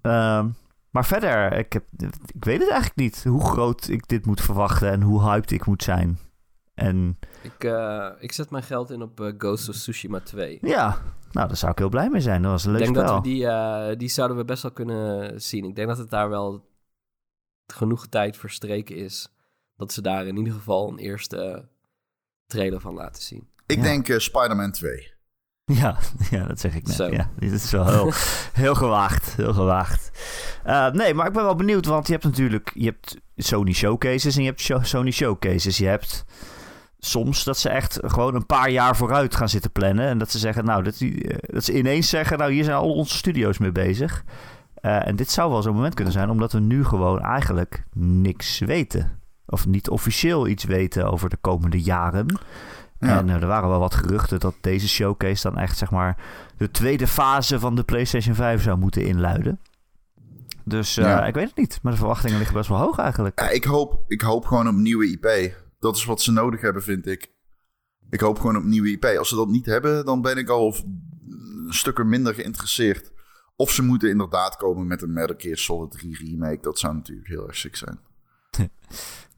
Ehm, 0.00 0.48
maar 0.90 1.06
verder, 1.06 1.52
ik, 1.52 1.72
heb, 1.72 1.84
ik 2.34 2.44
weet 2.44 2.60
het 2.60 2.70
eigenlijk 2.70 2.96
niet 2.96 3.24
hoe 3.24 3.44
groot 3.44 3.88
ik 3.88 4.08
dit 4.08 4.26
moet 4.26 4.40
verwachten 4.40 4.90
en 4.90 5.02
hoe 5.02 5.22
hyped 5.22 5.50
ik 5.50 5.66
moet 5.66 5.82
zijn. 5.82 6.18
En 6.78 7.18
Ik, 7.42 7.64
eh, 7.64 8.08
ik 8.18 8.32
zet 8.32 8.50
mijn 8.50 8.62
geld 8.64 8.90
in 8.90 9.02
op 9.02 9.20
eh, 9.20 9.32
Ghost 9.38 9.68
of 9.68 9.74
Tsushima 9.74 10.20
2. 10.20 10.58
ja, 10.62 10.98
nou, 11.32 11.46
daar 11.48 11.56
zou 11.56 11.72
ik 11.72 11.78
heel 11.78 11.88
blij 11.88 12.08
mee 12.08 12.20
zijn. 12.20 12.42
Dat 12.42 12.50
was 12.50 12.64
een 12.64 12.72
Ik 12.72 12.76
leuk 12.78 12.84
denk 12.86 12.96
spel. 12.98 13.14
dat 13.14 13.24
we 13.24 13.30
die, 13.30 13.46
eh, 13.46 13.96
die 13.98 14.08
zouden 14.08 14.36
we 14.36 14.44
best 14.44 14.62
wel 14.62 14.72
kunnen 14.72 15.40
zien. 15.42 15.64
Ik 15.64 15.74
denk 15.74 15.88
dat 15.88 15.98
het 15.98 16.10
daar 16.10 16.28
wel 16.28 16.66
genoeg 17.72 18.06
tijd 18.06 18.36
verstreken 18.36 18.96
is. 18.96 19.28
Dat 19.76 19.92
ze 19.92 20.02
daar 20.02 20.26
in 20.26 20.36
ieder 20.36 20.52
geval 20.52 20.88
een 20.88 20.98
eerste 20.98 21.68
trailer 22.46 22.80
van 22.80 22.94
laten 22.94 23.22
zien. 23.22 23.48
Ik 23.66 23.76
Ja. 23.76 23.82
denk 23.82 24.08
eh, 24.08 24.18
Spider-Man 24.18 24.72
2. 24.72 25.06
Ja, 25.64 25.98
ja, 26.30 26.46
dat 26.46 26.60
zeg 26.60 26.74
ik 26.74 26.86
net. 26.86 26.96
Zo. 26.96 27.06
Ja, 27.06 27.30
dit 27.38 27.52
is 27.52 27.70
wel 27.70 27.86
heel, 27.86 28.10
heel 28.62 28.74
gewaagd. 28.74 29.34
Heel 29.36 29.52
gewaagd. 29.52 30.10
Eh, 30.64 30.90
nee, 30.90 31.14
maar 31.14 31.26
ik 31.26 31.32
ben 31.32 31.42
wel 31.44 31.54
benieuwd, 31.54 31.86
want 31.86 32.06
je 32.06 32.12
hebt 32.12 32.24
natuurlijk 32.24 32.70
je 32.74 32.84
hebt 32.84 33.16
Sony 33.36 33.72
Showcases 33.72 34.36
en 34.36 34.42
je 34.42 34.48
hebt 34.48 34.60
show- 34.60 34.84
Sony 34.84 35.10
Showcases. 35.10 35.78
Je 35.78 35.86
hebt 35.86 36.24
soms 36.98 37.44
dat 37.44 37.58
ze 37.58 37.68
echt 37.68 37.98
gewoon 38.04 38.34
een 38.34 38.46
paar 38.46 38.70
jaar 38.70 38.96
vooruit 38.96 39.36
gaan 39.36 39.48
zitten 39.48 39.70
plannen. 39.72 40.06
En 40.06 40.18
dat 40.18 40.30
ze 40.30 40.38
zeggen, 40.38 40.64
nou, 40.64 40.82
dat, 40.82 40.98
die, 40.98 41.24
eh, 41.28 41.52
dat 41.54 41.64
ze 41.64 41.78
ineens 41.78 42.08
zeggen, 42.08 42.38
nou, 42.38 42.52
hier 42.52 42.64
zijn 42.64 42.76
al 42.76 42.92
onze 42.94 43.16
studio's 43.16 43.58
mee 43.58 43.72
bezig. 43.72 44.24
Eh, 44.74 45.06
en 45.06 45.16
dit 45.16 45.30
zou 45.30 45.50
wel 45.50 45.62
zo'n 45.62 45.74
moment 45.74 45.94
kunnen 45.94 46.12
zijn, 46.12 46.30
omdat 46.30 46.52
we 46.52 46.60
nu 46.60 46.84
gewoon 46.84 47.20
eigenlijk 47.20 47.84
niks 47.94 48.58
weten. 48.58 49.20
Of 49.46 49.66
niet 49.66 49.88
officieel 49.88 50.46
iets 50.46 50.64
weten 50.64 51.10
over 51.10 51.28
de 51.28 51.36
komende 51.40 51.80
jaren. 51.82 52.38
Ja. 52.98 53.18
En 53.18 53.28
eh, 53.28 53.34
er 53.34 53.46
waren 53.46 53.68
wel 53.68 53.78
wat 53.78 53.94
geruchten 53.94 54.40
dat 54.40 54.54
deze 54.60 54.88
showcase 54.88 55.42
dan 55.50 55.58
echt, 55.58 55.78
zeg 55.78 55.90
maar, 55.90 56.16
de 56.56 56.70
tweede 56.70 57.06
fase 57.06 57.58
van 57.60 57.74
de 57.74 57.82
PlayStation 57.82 58.34
5 58.34 58.62
zou 58.62 58.78
moeten 58.78 59.04
inluiden. 59.06 59.60
Dus 60.64 60.94
Ja. 60.94 61.26
ik 61.26 61.34
weet 61.34 61.46
het 61.48 61.56
niet, 61.56 61.78
maar 61.82 61.92
de 61.92 61.98
verwachtingen 61.98 62.36
liggen 62.38 62.56
best 62.56 62.68
wel 62.68 62.78
hoog 62.78 62.98
eigenlijk. 62.98 63.40
Ja, 63.40 63.48
ik, 63.48 63.64
hoop, 63.64 64.00
ik 64.06 64.20
hoop 64.20 64.46
gewoon 64.46 64.68
op 64.68 64.74
nieuwe 64.74 65.10
IP. 65.10 65.52
Dat 65.78 65.96
is 65.96 66.04
wat 66.04 66.22
ze 66.22 66.32
nodig 66.32 66.60
hebben, 66.60 66.82
vind 66.82 67.06
ik. 67.06 67.32
Ik 68.10 68.20
hoop 68.20 68.38
gewoon 68.38 68.56
op 68.56 68.62
nieuwe 68.62 68.90
IP. 68.90 69.04
Als 69.04 69.28
ze 69.28 69.34
dat 69.34 69.48
niet 69.48 69.66
hebben, 69.66 70.04
dan 70.04 70.22
ben 70.22 70.36
ik 70.36 70.48
al 70.48 70.74
stukken 71.68 72.08
minder 72.08 72.34
geïnteresseerd. 72.34 73.12
Of 73.56 73.70
ze 73.70 73.82
moeten 73.82 74.08
inderdaad 74.08 74.56
komen 74.56 74.86
met 74.86 75.02
een 75.02 75.12
Metal 75.12 75.36
Gear 75.38 75.56
Solid 75.56 75.90
3 75.90 76.16
remake. 76.16 76.62
Dat 76.62 76.78
zou 76.78 76.94
natuurlijk 76.94 77.28
heel 77.28 77.46
erg 77.46 77.56
sick 77.56 77.76
zijn. 77.76 77.98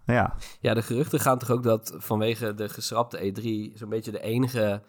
Ja, 0.07 0.37
Ja, 0.61 0.75
de 0.75 0.83
geruchten 0.83 1.21
gaan 1.21 1.39
toch 1.39 1.51
ook 1.51 1.63
dat 1.63 1.95
vanwege 1.97 2.55
de 2.55 2.69
geschrapte 2.69 3.19
E3 3.19 3.79
zo'n 3.79 3.89
beetje 3.89 4.11
de 4.11 4.21
enige 4.21 4.83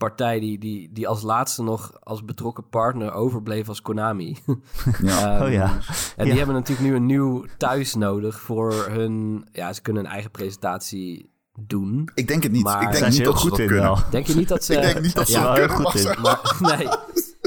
partij 0.00 0.40
die, 0.40 0.58
die, 0.58 0.90
die 0.92 1.08
als 1.08 1.22
laatste 1.22 1.62
nog 1.62 2.00
als 2.00 2.24
betrokken 2.24 2.68
partner 2.68 3.12
overbleef 3.12 3.68
als 3.68 3.82
Konami. 3.82 4.36
Ja. 5.02 5.34
Ehm, 5.36 5.42
Oh 5.46 5.52
ja. 5.52 5.78
En 6.16 6.24
die 6.24 6.26
Ja. 6.32 6.34
hebben 6.36 6.54
natuurlijk 6.54 6.88
nu 6.88 6.94
een 6.94 7.06
nieuw 7.06 7.44
thuis 7.58 7.94
nodig 7.94 8.40
voor 8.40 8.72
hun... 8.90 9.46
Ja, 9.52 9.72
ze 9.72 9.82
kunnen 9.82 10.04
een 10.04 10.10
eigen 10.10 10.30
presentatie 10.30 11.30
doen. 11.60 12.10
Ik 12.14 12.28
denk 12.28 12.42
het 12.42 12.52
niet. 12.52 12.62
Maar- 12.62 12.74
ik 12.82 12.88
denk 12.88 12.94
zijn 12.96 13.12
ze 13.12 13.18
niet 13.18 13.26
heel 13.26 13.32
dat 13.32 13.40
ze 13.42 13.48
goed 13.48 13.50
dat 13.58 13.60
in 13.60 13.66
kunnen. 13.66 13.84
wel. 13.84 13.98
Denk 14.10 14.26
je 14.26 14.34
niet 14.34 14.48
dat 14.48 14.64
ze... 14.64 14.74
Ik 14.74 14.82
denk 14.82 15.00
niet 15.00 15.14
dat 15.14 15.28
ze 15.28 15.32
Ja, 15.38 15.52
heel 15.54 15.68
goed 15.68 15.84
maar 15.84 15.96
in. 15.96 16.20
Maar, 16.60 16.78
nee, 16.78 16.88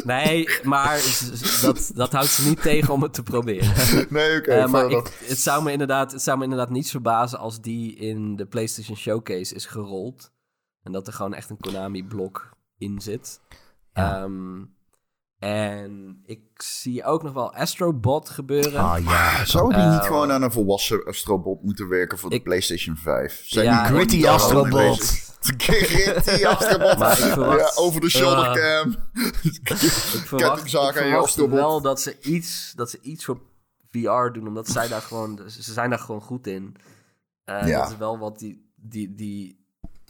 nee, 0.03 0.47
maar 0.63 1.01
dat, 1.61 1.91
dat 1.95 2.11
houdt 2.11 2.27
ze 2.29 2.47
niet 2.47 2.61
tegen 2.61 2.93
om 2.93 3.01
het 3.03 3.13
te 3.13 3.23
proberen. 3.23 3.73
Nee, 4.09 4.37
oké. 4.37 4.51
Eh, 4.51 4.67
maar 4.67 4.89
ik, 4.89 5.19
het, 5.25 5.39
zou 5.39 5.63
me 5.63 5.71
inderdaad, 5.71 6.11
het 6.11 6.21
zou 6.21 6.37
me 6.37 6.43
inderdaad 6.43 6.69
niet 6.69 6.89
verbazen 6.89 7.39
als 7.39 7.61
die 7.61 7.95
in 7.95 8.35
de 8.35 8.45
PlayStation 8.45 8.97
Showcase 8.97 9.55
is 9.55 9.65
gerold. 9.65 10.31
En 10.83 10.91
dat 10.91 11.07
er 11.07 11.13
gewoon 11.13 11.33
echt 11.33 11.49
een 11.49 11.57
Konami-blok 11.59 12.49
in 12.77 13.01
zit. 13.01 13.41
Ja. 13.93 14.21
Ehm, 14.23 14.61
en 15.39 16.21
ik 16.25 16.41
zie 16.61 17.03
ook 17.03 17.23
nog 17.23 17.33
wel 17.33 17.53
Astrobot 17.53 18.29
gebeuren. 18.29 18.79
Ah 18.81 19.03
ja. 19.03 19.45
Zou 19.45 19.73
die 19.73 19.81
Eh, 19.83 19.91
niet 19.93 20.01
gewoon 20.03 20.31
aan 20.31 20.41
een 20.41 20.51
volwassen 20.51 21.05
Astrobot 21.05 21.63
moeten 21.63 21.87
werken 21.89 22.17
voor 22.17 22.29
de 22.29 22.35
ik- 22.35 22.43
PlayStation 22.43 22.95
5? 22.97 23.41
Zijn 23.45 23.65
Ja, 23.65 23.87
die 23.87 23.95
Gritty 23.95 24.27
Astrobot. 24.27 24.99
Gritty 25.57 26.45
Astrobot. 26.45 26.97
Maar 26.97 27.11
ik 27.11 27.23
verwacht- 27.33 27.75
Ja, 27.75 27.81
over 27.81 28.01
de 28.01 28.09
shoulder 28.09 28.47
Ah. 28.47 28.53
cam. 28.53 28.89
ik 29.43 29.61
verwacht, 30.25 30.63
ik 30.65 30.69
verwacht 30.93 31.35
wel 31.35 31.81
dat 31.81 32.01
ze, 32.01 32.19
iets, 32.21 32.73
dat 32.75 32.89
ze 32.89 32.99
iets 33.01 33.25
voor 33.25 33.41
VR 33.91 34.31
doen, 34.33 34.47
omdat 34.47 34.67
zij 34.67 34.87
daar 34.87 35.01
gewoon, 35.01 35.39
ze 35.47 35.73
zijn 35.73 35.89
daar 35.89 35.99
gewoon 35.99 36.21
goed 36.21 36.47
in. 36.47 36.75
Eh, 37.43 37.67
Ja. 37.67 37.81
Dat 37.81 37.91
is 37.91 37.97
wel 37.97 38.17
wat 38.19 38.39
die, 38.39 38.71
die, 38.75 39.13
die 39.15 39.62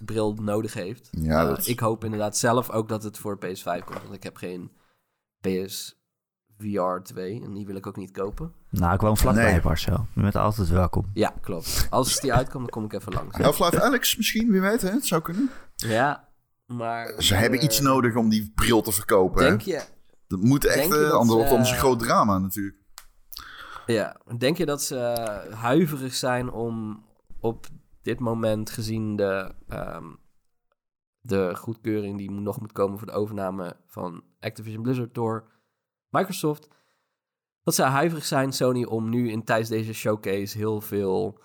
bril 0.05 0.33
nodig 0.33 0.73
heeft. 0.73 1.07
Ja, 1.11 1.45
dat 1.45 1.67
Ik 1.67 1.79
hoop 1.79 2.03
inderdaad 2.03 2.37
zelf 2.37 2.69
ook 2.69 2.89
dat 2.89 3.03
het 3.03 3.17
voor 3.17 3.37
PS5 3.37 3.83
komt, 3.85 4.01
want 4.01 4.13
ik 4.13 4.23
heb 4.23 4.37
geen 4.37 4.71
PS 5.41 6.01
VR 6.57 7.01
2 7.03 7.41
en 7.43 7.53
die 7.53 7.65
wil 7.65 7.75
ik 7.75 7.87
ook 7.87 7.95
niet 7.95 8.11
kopen. 8.11 8.53
Nou, 8.69 8.93
ik 8.93 9.01
woon 9.01 9.17
vlakbij 9.17 9.51
Nee. 9.51 9.61
Marcel. 9.63 10.07
Je 10.15 10.21
bent 10.21 10.35
altijd 10.35 10.69
welkom. 10.69 11.09
Ja, 11.13 11.33
klopt. 11.41 11.87
Als 11.89 12.19
die 12.19 12.33
uitkomt, 12.33 12.63
dan 12.63 12.69
kom 12.69 12.83
ik 12.83 12.93
even 12.93 13.13
langs. 13.13 13.37
Half-Life 13.37 13.81
Alex 13.81 14.17
misschien, 14.17 14.51
wie 14.51 14.61
weet, 14.61 14.81
hè? 14.81 14.89
Het 14.89 15.05
zou 15.05 15.21
kunnen. 15.21 15.49
Ja, 15.75 16.27
maar... 16.65 17.13
Ze 17.17 17.35
hebben 17.35 17.59
eh, 17.59 17.65
iets 17.65 17.79
nodig 17.79 18.15
om 18.15 18.29
die 18.29 18.51
bril 18.55 18.81
te 18.81 18.91
verkopen. 18.91 19.41
Denk 19.41 19.61
hè? 19.61 19.71
je, 19.71 19.81
Dat 20.27 20.39
moet 20.39 20.65
echt, 20.65 20.75
denk 20.75 20.93
je 20.93 20.99
dat 20.99 21.11
anders 21.11 21.33
wordt 21.33 21.49
het 21.49 21.59
ons 21.59 21.71
een 21.71 21.77
groot 21.77 21.99
drama 21.99 22.37
natuurlijk. 22.37 22.77
Ja, 23.85 24.17
denk 24.37 24.57
je 24.57 24.65
dat 24.65 24.81
ze 24.81 24.95
huiverig 25.55 26.13
zijn 26.13 26.51
om 26.51 27.05
op 27.39 27.67
dit 28.03 28.19
moment 28.19 28.69
gezien 28.69 29.15
de, 29.15 29.55
ehm, 29.67 30.13
de 31.19 31.55
goedkeuring 31.55 32.17
die 32.17 32.31
nog 32.31 32.59
moet 32.59 32.71
komen 32.71 32.97
voor 32.97 33.07
de 33.07 33.13
overname 33.13 33.75
van 33.85 34.23
Activision 34.39 34.83
Blizzard 34.83 35.13
door 35.13 35.51
Microsoft, 36.09 36.67
dat 37.63 37.75
ze 37.75 37.83
huiverig 37.83 38.25
zijn, 38.25 38.53
Sony, 38.53 38.83
om 38.83 39.09
nu 39.09 39.29
in 39.31 39.43
tijdens 39.43 39.69
deze 39.69 39.93
showcase 39.93 40.57
heel 40.57 40.81
veel 40.81 41.41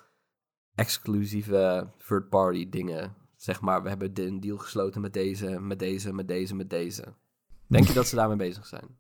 exclusieve 0.75 1.91
third-party 2.07 2.69
dingen, 2.69 3.15
zeg 3.37 3.61
maar, 3.61 3.83
we 3.83 3.89
hebben 3.89 4.11
een 4.15 4.41
deal 4.41 4.59
gesloten 4.59 5.01
met 5.01 5.13
deze, 5.13 5.61
met 5.61 5.79
deze, 5.79 6.13
met 6.13 6.29
deze, 6.29 6.55
met 6.55 6.71
deze. 6.71 7.15
Denk 7.67 7.87
je 7.87 7.93
dat 7.93 8.07
ze 8.07 8.17
daarmee 8.17 8.37
bezig 8.37 8.67
zijn? 8.67 8.99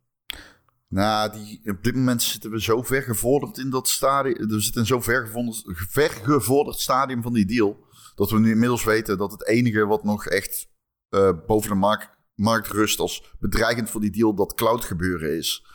Nou, 0.88 1.32
die, 1.32 1.60
op 1.70 1.82
dit 1.84 1.94
moment 1.94 2.22
zitten 2.22 2.50
we 2.50 2.62
zo 2.62 2.82
ver 2.82 3.02
gevorderd 3.02 3.58
in 3.58 3.70
dat 3.70 3.88
stadium. 3.88 4.48
We 4.48 4.60
zitten 4.60 4.80
in 4.80 4.86
zo'n 4.86 5.02
ver, 5.02 5.26
gevorderd- 5.26 5.64
ver 5.90 6.10
gevorderd 6.10 6.78
stadium 6.78 7.22
van 7.22 7.32
die 7.32 7.46
deal. 7.46 7.86
Dat 8.14 8.30
we 8.30 8.38
nu 8.38 8.50
inmiddels 8.50 8.84
weten 8.84 9.18
dat 9.18 9.32
het 9.32 9.46
enige 9.46 9.86
wat 9.86 10.04
nog 10.04 10.26
echt 10.26 10.68
eh, 11.08 11.30
boven 11.46 11.70
de 11.70 11.76
markt, 11.76 12.10
markt 12.34 12.66
rust 12.68 12.98
als 12.98 13.34
bedreigend 13.38 13.90
voor 13.90 14.00
die 14.00 14.10
deal 14.10 14.34
dat 14.34 14.54
cloud 14.54 14.84
gebeuren 14.84 15.36
is. 15.36 15.66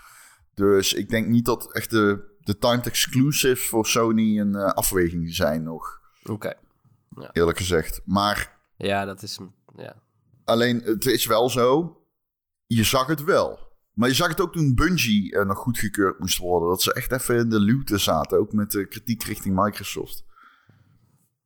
Dus 0.54 0.94
ik 0.94 1.10
denk 1.10 1.28
niet 1.28 1.46
dat 1.46 1.74
echt 1.74 1.90
de, 1.90 2.36
de 2.40 2.58
timed 2.58 2.86
exclusives 2.88 3.68
voor 3.68 3.86
Sony 3.88 4.40
een 4.40 4.56
eh, 4.56 4.66
afweging 4.66 5.34
zijn 5.36 5.64
nog, 5.64 6.00
Oké. 6.24 6.54
eerlijk 7.32 7.58
gezegd. 7.58 8.02
Maar 8.06 8.60
Ja, 8.78 9.06
dat 9.06 9.22
is... 9.22 9.40
Ja. 9.76 9.96
Alleen, 10.44 10.82
het 10.84 11.06
is 11.06 11.26
wel 11.26 11.50
zo. 11.50 11.98
Je 12.66 12.84
zag 12.84 13.08
het 13.08 13.24
wel. 13.24 13.60
Maar 13.94 14.10
je 14.10 14.16
zag 14.16 14.28
het 14.28 14.42
ook 14.42 14.54
toen 14.54 14.76
Bungie 14.76 15.36
eh, 15.36 15.46
nog 15.46 15.58
goedgekeurd 15.58 16.20
moest 16.20 16.38
worden. 16.38 16.70
Dat 16.70 16.82
ze 16.82 16.94
echt 16.94 17.12
even 17.12 17.38
in 17.38 17.50
de 17.50 17.60
luwte 17.60 17.98
zaten. 17.98 18.40
Ook 18.40 18.54
met 18.54 18.72
de 18.72 18.88
kritiek 18.88 19.24
richting 19.24 19.56
Microsoft. 19.56 20.26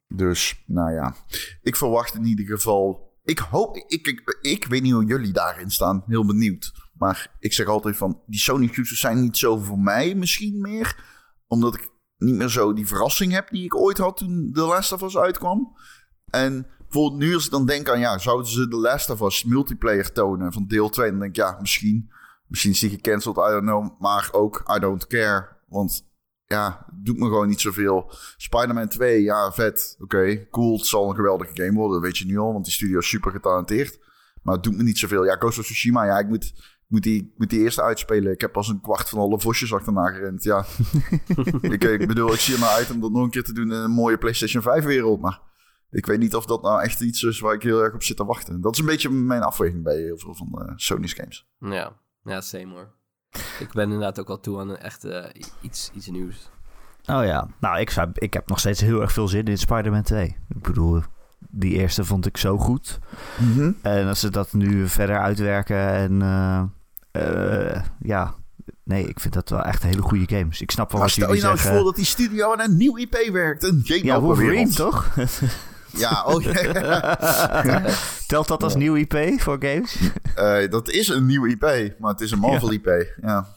Dus, 0.08 0.64
nou 0.66 0.92
ja. 0.92 1.16
Ik 1.62 1.76
verwacht 1.76 2.14
in 2.14 2.26
ieder 2.26 2.46
geval... 2.46 3.06
Ik 3.24 3.40
hoop... 3.40 3.76
Ik, 3.76 4.08
ik, 4.08 4.38
ik 4.42 4.66
weet 4.66 4.82
niet 4.82 4.94
hoe 4.94 5.06
jullie 5.06 5.32
daarin 5.32 5.72
staan. 5.72 6.04
Heel 6.08 6.26
benieuwd. 6.26 6.72
Maar 6.94 7.36
ik 7.40 7.54
zeg 7.54 7.68
altijd 7.68 7.98
van... 7.98 8.22
Die 8.26 8.40
Sony 8.40 8.66
exclusives 8.66 9.00
zijn 9.00 9.22
niet 9.22 9.38
zo 9.38 9.58
voor 9.58 9.80
mij 9.80 10.16
misschien 10.16 10.62
meer. 10.62 11.04
Omdat 11.48 11.76
ik 11.76 11.90
niet 12.18 12.36
meer 12.36 12.50
zo 12.50 12.74
die 12.74 12.88
verrassing 12.88 13.32
heb... 13.32 13.50
die 13.50 13.64
ik 13.64 13.76
ooit 13.76 13.98
had 13.98 14.18
toen 14.18 14.52
The 14.54 14.62
Last 14.62 14.92
of 14.92 15.02
Us 15.02 15.18
uitkwam. 15.18 15.78
En 16.26 16.68
bijvoorbeeld 16.78 17.22
nu 17.22 17.34
als 17.34 17.46
ik 17.46 17.52
dan 17.52 17.66
denk 17.66 17.90
aan... 17.90 18.00
Ja, 18.00 18.18
zouden 18.18 18.52
ze 18.52 18.68
The 18.68 18.76
Last 18.76 19.10
of 19.10 19.22
Us 19.22 19.44
multiplayer 19.44 20.12
tonen 20.12 20.54
van 20.54 20.68
deel 20.68 20.90
2? 20.90 21.10
Dan 21.10 21.20
denk 21.20 21.32
ik, 21.32 21.38
ja, 21.38 21.58
misschien... 21.60 22.12
Misschien 22.48 22.72
is 22.72 22.80
die 22.80 22.90
gecanceld, 22.90 23.38
I 23.38 23.50
don't 23.50 23.64
know. 23.64 24.00
Maar 24.00 24.30
ook, 24.32 24.64
I 24.76 24.80
don't 24.80 25.08
care. 25.08 25.48
Want 25.68 26.08
ja, 26.46 26.86
het 26.86 27.06
doet 27.06 27.18
me 27.18 27.26
gewoon 27.26 27.48
niet 27.48 27.62
zoveel. 27.62 28.12
Spider-Man 28.38 28.88
2, 28.88 29.22
ja, 29.22 29.52
vet. 29.52 29.96
Oké, 30.00 30.50
cool. 30.50 30.78
Het 30.78 30.86
zal 30.86 31.10
een 31.10 31.16
geweldige 31.16 31.52
game 31.54 31.74
worden. 31.74 31.94
Dat 31.94 32.02
weet 32.02 32.18
je 32.18 32.26
nu 32.26 32.38
al, 32.38 32.54
want 32.54 32.66
die 32.66 32.74
studio 32.74 33.00
is 33.00 33.08
super 33.10 33.32
getalenteerd. 33.32 34.00
Maar 34.42 34.56
het 34.56 34.64
doet 34.64 34.78
me 34.78 34.84
niet 34.84 34.98
zoveel. 34.98 35.26
Ja, 35.26 35.36
Ghost 35.36 35.60
of 35.60 35.66
Tsushima, 35.66 36.06
ja, 36.06 36.20
ik 36.20 36.28
moet, 36.28 36.54
moet 36.88 37.04
die, 37.04 37.34
moet 37.38 37.50
die 37.50 37.60
eerst 37.60 37.80
uitspelen. 37.80 38.32
Ik 38.32 38.42
heb 38.42 38.52
pas 38.52 38.68
een 38.68 38.82
kwart 38.82 39.10
van 39.10 39.20
alle 39.20 39.40
vosjes 39.40 39.74
achterna 39.74 40.08
gerend. 40.08 40.44
Ja, 40.44 40.66
ik, 41.62 41.84
ik 41.84 42.08
bedoel, 42.08 42.34
ik 42.34 42.40
zie 42.40 42.54
er 42.54 42.60
maar 42.60 42.70
uit 42.70 42.92
om 42.92 43.02
dat 43.02 43.12
nog 43.12 43.24
een 43.24 43.30
keer 43.30 43.44
te 43.44 43.54
doen 43.54 43.72
in 43.72 43.78
een 43.78 43.92
mooie 43.92 44.18
PlayStation 44.18 44.62
5 44.62 44.84
wereld. 44.84 45.22
Maar 45.22 45.42
ik 45.90 46.06
weet 46.06 46.20
niet 46.20 46.36
of 46.36 46.46
dat 46.46 46.62
nou 46.62 46.82
echt 46.82 47.02
iets 47.02 47.24
is 47.24 47.40
waar 47.40 47.54
ik 47.54 47.64
heel 47.64 47.84
erg 47.84 47.94
op 47.94 48.04
zit 48.04 48.18
te 48.18 48.26
wachten. 48.26 48.62
Dat 48.62 48.74
is 48.74 48.80
een 48.80 48.86
beetje 48.86 49.10
mijn 49.10 49.42
afweging 49.42 49.84
bij 49.84 49.98
heel 49.98 50.18
veel 50.18 50.36
van 50.36 50.50
uh, 50.62 50.72
Sony's 50.76 51.14
games. 51.14 51.48
Ja, 51.60 52.00
ja, 52.28 52.42
same 52.42 52.74
hoor. 52.74 52.96
Ik 53.60 53.72
ben 53.72 53.84
inderdaad 53.84 54.20
ook 54.20 54.30
al 54.30 54.40
toe 54.40 54.60
aan 54.60 54.70
een 54.70 54.78
echt 54.78 55.06
uh, 55.06 55.26
iets, 55.62 55.92
iets 55.94 56.08
nieuws. 56.08 56.50
Oh 57.06 57.26
ja, 57.26 57.48
nou 57.60 57.80
ik, 57.80 57.90
zou, 57.90 58.10
ik 58.14 58.34
heb 58.34 58.48
nog 58.48 58.60
steeds 58.60 58.82
heel 58.82 59.02
erg 59.02 59.12
veel 59.12 59.28
zin 59.28 59.46
in 59.46 59.58
Spider-Man 59.58 60.04
2. 60.04 60.38
Ik 60.50 60.62
bedoel, 60.62 61.02
die 61.40 61.74
eerste 61.74 62.06
vond 62.06 62.26
ik 62.26 62.38
zo 62.38 62.58
goed. 62.58 63.00
Mm 63.38 63.54
-hmm. 63.54 63.78
En 63.82 64.08
als 64.08 64.20
ze 64.20 64.30
dat 64.30 64.54
nu 64.54 64.88
verder 64.88 65.20
uitwerken 65.20 65.90
en 65.90 66.22
uh, 66.22 66.64
uh, 67.12 67.82
ja, 68.00 68.36
nee, 68.84 69.08
ik 69.08 69.20
vind 69.20 69.34
dat 69.34 69.50
wel 69.50 69.64
echt 69.64 69.84
hele 69.84 70.02
goede 70.02 70.38
games. 70.38 70.62
Ik 70.62 70.72
snap 70.72 70.92
wel 70.92 71.00
maar 71.00 71.10
wat 71.10 71.18
jullie 71.18 71.40
zeggen. 71.40 71.58
Stel 71.58 71.72
je 71.72 71.74
nou 71.74 71.84
eens 71.84 71.86
voor 71.86 71.94
dat 71.94 71.96
die 71.96 72.28
studio 72.28 72.54
aan 72.54 72.60
een 72.60 72.78
nieuw 72.78 72.98
IP 72.98 73.30
werkt. 73.32 73.64
Een 73.64 73.82
game 73.84 74.04
ja, 74.04 74.20
Wolverine 74.20 74.70
toch? 74.70 75.06
ja, 75.92 76.24
oh 76.26 76.42
ja. 76.42 77.18
Telt 78.28 78.48
dat 78.48 78.64
als 78.64 78.76
nieuw 78.76 78.96
IP 78.96 79.42
voor 79.42 79.58
games? 79.60 79.98
Uh, 80.38 80.70
dat 80.76 80.90
is 80.90 81.08
een 81.08 81.26
nieuw 81.26 81.46
IP, 81.46 81.94
maar 82.00 82.12
het 82.12 82.22
is 82.22 82.32
een 82.32 82.40
Marvel 82.40 82.72
ja. 82.72 82.78
IP, 82.78 83.16
ja. 83.22 83.48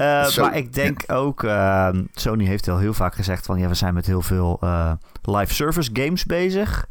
Uh, 0.00 0.36
maar 0.36 0.56
ik 0.56 0.72
denk 0.72 1.02
ook, 1.06 1.42
uh, 1.42 1.88
Sony 2.12 2.44
heeft 2.44 2.68
al 2.68 2.78
heel 2.78 2.94
vaak 2.94 3.14
gezegd 3.14 3.46
van 3.46 3.58
ja, 3.58 3.68
we 3.68 3.74
zijn 3.74 3.94
met 3.94 4.06
heel 4.06 4.22
veel 4.22 4.58
uh, 4.64 4.92
live 5.22 5.54
service 5.54 5.90
games 5.92 6.24
bezig. 6.24 6.86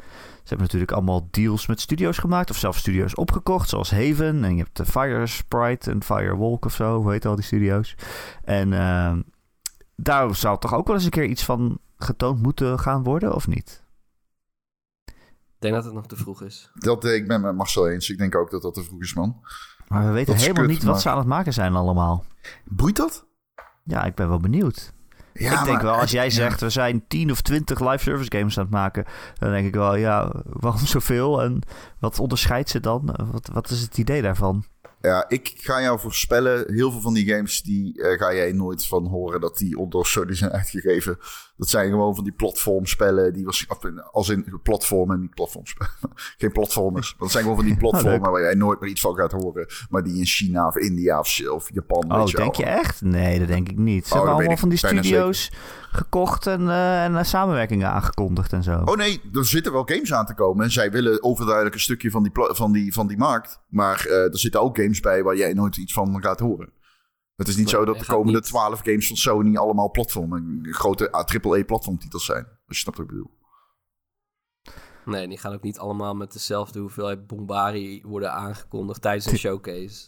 Ze 0.50 0.56
hebben 0.56 0.66
natuurlijk 0.66 0.92
allemaal 0.92 1.28
deals 1.32 1.68
met 1.68 1.82
studio's 1.82 2.18
gemaakt 2.18 2.50
of 2.50 2.58
zelfs 2.58 2.80
studio's 2.80 3.18
opgekocht, 3.18 3.70
zoals 3.70 3.92
Haven. 3.92 4.44
En 4.44 4.56
je 4.56 4.64
hebt 4.64 4.78
de 4.78 4.86
Fire 4.86 5.28
Sprite 5.28 5.92
en 5.92 6.04
Firewalk 6.04 6.66
of 6.66 6.74
zo, 6.74 7.02
hoe 7.02 7.12
heet 7.12 7.26
al 7.26 7.36
die 7.36 7.44
studio's. 7.44 7.96
En 8.44 8.74
ehm, 8.74 9.22
daar 9.96 10.36
zou 10.36 10.60
toch 10.60 10.74
ook 10.74 10.88
wel 10.88 10.96
eens 10.96 11.06
een 11.06 11.12
keer 11.12 11.26
iets 11.26 11.44
van 11.44 11.80
getoond 11.98 12.42
moeten 12.42 12.80
gaan 12.80 13.04
worden, 13.04 13.36
of 13.36 13.48
niet? 13.48 13.84
Ik 15.60 15.66
denk 15.66 15.78
dat 15.78 15.86
het 15.86 15.94
nog 15.94 16.08
te 16.08 16.16
vroeg 16.16 16.42
is. 16.42 16.72
Dat, 16.74 17.06
ik 17.06 17.28
ben 17.28 17.42
met 17.42 17.56
Marcel 17.56 17.90
eens. 17.90 18.10
Ik 18.10 18.18
denk 18.18 18.36
ook 18.36 18.52
dat 18.52 18.62
dat 18.62 18.74
te 18.74 18.84
vroeg 18.84 19.02
is, 19.02 19.14
man. 19.14 19.42
Maar 19.88 20.06
we 20.06 20.12
weten 20.12 20.36
helemaal 20.36 20.64
kut, 20.64 20.72
niet 20.72 20.84
wat 20.84 20.92
maar... 20.94 21.02
ze 21.02 21.10
aan 21.10 21.18
het 21.18 21.28
maken 21.28 21.54
zijn 21.54 21.76
allemaal. 21.76 22.26
Boeit 22.66 22.96
dat? 22.96 23.26
Ja, 23.84 24.04
ik 24.04 24.16
ben 24.16 24.30
wel 24.30 24.40
benieuwd. 24.40 24.94
Ja, 25.34 25.60
ik 25.60 25.66
denk 25.66 25.82
wel, 25.82 25.96
als 25.96 26.12
jij 26.12 26.30
zegt, 26.30 26.62
we 26.62 26.70
zijn 26.70 27.08
10 27.08 27.32
of 27.32 27.42
20 27.42 27.80
live 27.80 28.04
service 28.04 28.32
games 28.38 28.58
aan 28.58 28.64
het 28.64 28.74
maken, 28.74 29.06
dan 29.38 29.52
denk 29.52 29.68
ik 29.68 29.74
wel, 29.74 29.96
ja, 29.96 30.44
waarom 30.46 30.86
zoveel? 30.96 31.42
En 31.42 31.62
wat 32.00 32.20
onderscheidt 32.20 32.70
ze 32.70 32.80
dan? 32.80 33.16
Wat, 33.32 33.50
wat 33.54 33.70
is 33.70 33.82
het 33.82 33.98
idee 33.98 34.22
daarvan? 34.22 34.64
Ja, 35.02 35.26
ik 35.28 35.54
ga 35.58 35.82
jou 35.82 36.00
voorspellen, 36.00 36.74
heel 36.74 36.92
veel 36.92 37.02
van 37.02 37.14
die 37.14 37.34
games, 37.34 37.62
die 37.62 37.98
uh, 37.98 38.18
ga 38.18 38.34
jij 38.34 38.52
nooit 38.52 38.88
van 38.88 39.08
horen 39.08 39.42
dat 39.42 39.58
die 39.58 39.88
door 39.90 40.06
Sony 40.06 40.36
zijn 40.36 40.52
uitgegeven. 40.52 41.18
Dat 41.60 41.70
zijn 41.70 41.90
gewoon 41.90 42.16
van 42.16 42.24
die 42.24 42.34
platformspellen, 42.34 43.34
die 43.34 43.46
was 43.46 43.66
als 44.12 44.30
in 44.30 44.60
platformen, 44.64 45.20
niet 45.20 45.34
platformspellen. 45.34 45.94
Geen 46.38 46.52
platformers. 46.52 47.16
Dat 47.18 47.32
zijn 47.32 47.44
gewoon 47.44 47.58
van 47.58 47.68
die 47.68 47.78
platformen 47.88 48.32
waar 48.32 48.42
jij 48.42 48.54
nooit 48.54 48.80
meer 48.80 48.90
iets 48.90 49.02
van 49.02 49.16
gaat 49.16 49.32
horen. 49.32 49.68
Maar 49.90 50.04
die 50.04 50.18
in 50.18 50.26
China 50.26 50.68
of 50.68 50.76
India 50.76 51.20
of, 51.20 51.40
of 51.50 51.70
Japan. 51.74 52.22
Oh, 52.22 52.28
je 52.28 52.36
denk 52.36 52.56
wel. 52.56 52.66
je 52.66 52.72
echt? 52.72 53.02
Nee, 53.02 53.40
dat 53.40 53.48
denk 53.48 53.70
ik 53.70 53.78
niet. 53.78 54.08
Ze 54.08 54.14
Oh, 54.14 54.18
hebben 54.18 54.36
allemaal 54.36 54.58
van 54.58 54.70
die 54.70 54.78
studio's 54.78 55.52
gekocht 55.92 56.48
en, 56.48 56.62
uh, 56.62 57.04
en 57.04 57.14
uh, 57.14 57.24
samenwerkingen 57.24 57.90
aangekondigd 57.90 58.54
en 58.54 58.64
zo. 58.64 58.82
Oh 58.86 58.96
nee, 58.96 59.22
er 59.34 59.46
zitten 59.46 59.72
wel 59.72 59.84
games 59.86 60.14
aan 60.14 60.26
te 60.26 60.34
komen. 60.34 60.64
En 60.64 60.72
zij 60.72 60.92
willen 60.92 61.24
overduidelijk 61.24 61.76
een 61.76 61.82
stukje 61.82 62.12
van 62.12 62.24
die, 62.24 62.32
van 62.34 62.72
die, 62.72 62.94
van 62.94 63.08
die 63.08 63.18
markt. 63.18 63.60
Maar 63.70 64.06
uh, 64.08 64.14
er 64.14 64.40
zitten 64.40 64.62
ook 64.62 64.78
games 64.78 65.00
bij 65.00 65.24
waar 65.24 65.36
jij 65.36 65.54
nooit 65.54 65.78
iets 65.78 65.94
van 65.94 66.22
gaat 66.22 66.40
horen. 66.40 66.70
Het 67.40 67.48
is 67.48 67.56
niet 67.56 67.70
zo 67.70 67.86
dat 67.86 68.00
de 68.00 68.06
komende 68.06 68.42
twaalf 68.42 68.80
games 68.84 69.08
van 69.08 69.16
Sony 69.16 69.58
allemaal 69.58 69.92
platformen, 69.92 70.60
grote 70.62 71.12
AAA-platformtitels 71.12 72.26
zijn. 72.26 72.46
Als 72.46 72.78
je 72.78 72.82
snapt 72.82 72.98
wat 72.98 73.06
ik 73.06 73.12
bedoel. 73.12 73.32
Nee, 75.06 75.28
die 75.28 75.38
gaan 75.38 75.54
ook 75.54 75.62
niet 75.62 75.80
allemaal 75.80 76.16
met 76.16 76.34
dezelfde 76.34 76.80
hoeveelheid 76.80 77.28
bombari 77.28 78.02
worden 78.06 78.34
aangekondigd 78.34 79.02
tijdens 79.02 79.26
een 79.26 79.38
showcase. 79.38 80.08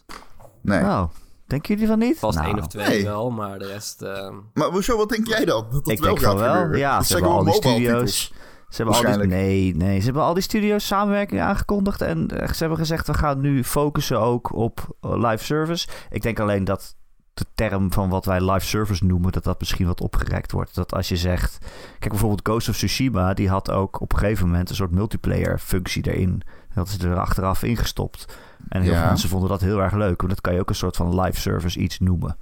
Nee. 0.61 0.81
Oh, 0.81 1.03
denken 1.47 1.73
jullie 1.73 1.87
van 1.89 1.99
niet? 1.99 2.19
Vast 2.19 2.37
Nou, 2.37 2.49
één 2.49 2.59
of 2.59 2.67
twee 2.67 2.87
nee. 2.87 3.03
wel, 3.03 3.29
maar 3.29 3.59
de 3.59 3.67
rest... 3.67 4.01
ehm, 4.01 4.35
Maar 4.53 4.67
hoezo, 4.67 4.97
wat 4.97 5.09
denk 5.09 5.27
jij 5.27 5.45
dan? 5.45 5.63
Dat 5.71 5.85
dat 5.85 5.87
ik 5.93 5.99
wel 5.99 6.07
denk 6.15 6.25
van 6.25 6.37
wel. 6.37 6.53
gebeuren? 6.53 6.79
Ja, 6.79 6.95
dat 6.95 7.05
ze 7.05 7.11
zijn 7.11 7.23
hebben 7.23 7.39
al 7.39 7.45
die 7.45 7.53
studio's. 7.53 8.33
Ze 8.69 8.83
hebben 8.83 8.95
al 8.95 9.17
die, 9.17 9.27
nee, 9.27 9.75
nee, 9.75 9.99
ze 9.99 10.05
hebben 10.05 10.23
al 10.23 10.33
die 10.33 10.43
studio's 10.43 10.87
samenwerking 10.87 11.41
aangekondigd. 11.41 12.01
En 12.01 12.27
eh, 12.27 12.47
ze 12.47 12.57
hebben 12.59 12.77
gezegd, 12.77 13.07
we 13.07 13.13
gaan 13.13 13.41
nu 13.41 13.63
focussen 13.63 14.19
ook 14.19 14.53
op 14.53 14.95
eh, 15.01 15.29
live 15.29 15.45
service. 15.45 15.87
Ik 16.09 16.21
denk 16.21 16.39
alleen 16.39 16.63
dat 16.63 16.95
de 17.41 17.47
term 17.55 17.91
van 17.93 18.09
wat 18.09 18.25
wij 18.25 18.51
live 18.51 18.65
service 18.65 19.05
noemen, 19.05 19.31
dat 19.31 19.43
dat 19.43 19.59
misschien 19.59 19.85
wat 19.87 20.01
opgerekt 20.01 20.51
wordt. 20.51 20.75
Dat 20.75 20.93
als 20.93 21.09
je 21.09 21.17
zegt, 21.17 21.57
kijk 21.99 22.09
bijvoorbeeld 22.11 22.47
Ghost 22.47 22.69
of 22.69 22.75
Tsushima, 22.75 23.33
die 23.33 23.49
had 23.49 23.71
ook 23.71 23.99
op 24.01 24.13
een 24.13 24.19
gegeven 24.19 24.45
moment 24.47 24.69
een 24.69 24.75
soort 24.75 24.91
multiplayer 24.91 25.59
functie 25.59 26.11
erin. 26.11 26.41
Dat 26.73 26.87
is 26.87 26.97
er 26.99 27.19
achteraf 27.19 27.63
ingestopt. 27.63 28.37
En 28.69 28.81
heel 28.81 28.91
Ja. 28.91 28.97
veel 28.97 29.07
mensen 29.07 29.29
vonden 29.29 29.49
dat 29.49 29.61
heel 29.61 29.79
erg 29.81 29.93
leuk, 29.93 30.17
want 30.21 30.29
dat 30.33 30.41
kan 30.41 30.53
je 30.53 30.59
ook 30.59 30.69
een 30.69 30.75
soort 30.75 30.95
van 30.95 31.19
live 31.21 31.39
service 31.39 31.79
iets 31.79 31.99
noemen. 31.99 32.37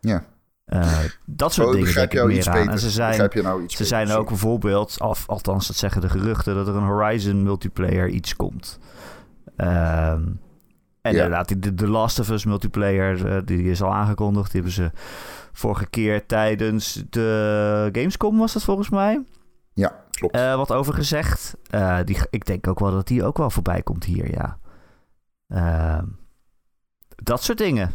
Ja. 0.00 0.24
Eh, 0.64 0.98
dat 1.26 1.52
soort 1.52 1.66
Oh, 1.68 1.72
dingen 1.74 1.94
denk 1.94 2.12
ik 2.12 2.18
iets 2.30 2.46
meer 2.46 2.48
aan. 2.48 2.52
beter. 2.54 2.72
En 2.72 2.78
ze 2.78 2.90
zijn, 2.90 3.10
Begrijp 3.10 3.32
je 3.32 3.42
nou 3.42 3.62
iets 3.62 3.76
ze 3.76 3.82
beter, 3.82 3.96
zijn 4.06 4.18
ook 4.18 4.28
bijvoorbeeld, 4.28 5.00
of, 5.00 5.24
althans 5.28 5.66
dat 5.66 5.76
zeggen 5.76 6.00
de 6.00 6.08
geruchten, 6.08 6.54
dat 6.54 6.68
er 6.68 6.74
een 6.74 6.82
Horizon 6.86 7.42
multiplayer 7.42 8.08
iets 8.08 8.36
komt. 8.36 8.78
Ehm, 9.56 10.22
en 11.04 11.14
Ja. 11.14 11.22
inderdaad, 11.24 11.62
de 11.62 11.74
The 11.74 11.88
Last 11.88 12.18
of 12.18 12.30
Us 12.30 12.44
multiplayer, 12.44 13.26
eh, 13.36 13.42
die 13.44 13.62
is 13.70 13.82
al 13.82 13.94
aangekondigd. 13.94 14.52
Die 14.52 14.60
hebben 14.62 14.72
ze 14.72 14.90
vorige 15.52 15.86
keer 15.86 16.26
tijdens 16.26 17.04
de 17.10 17.88
Gamescom, 17.92 18.38
was 18.38 18.52
dat 18.52 18.62
volgens 18.64 18.88
mij, 18.90 19.24
Ja, 19.72 20.04
klopt. 20.10 20.34
eh, 20.34 20.56
wat 20.56 20.72
over 20.72 20.94
gezegd. 20.94 21.56
Eh, 21.70 21.98
die, 22.04 22.18
ik 22.30 22.44
denk 22.44 22.66
ook 22.66 22.78
wel 22.78 22.90
dat 22.90 23.06
die 23.06 23.24
ook 23.24 23.36
wel 23.36 23.50
voorbij 23.50 23.82
komt 23.82 24.04
hier, 24.04 24.30
ja. 24.30 24.58
Ehm, 25.48 26.06
dat 27.08 27.42
soort 27.42 27.58
dingen. 27.58 27.90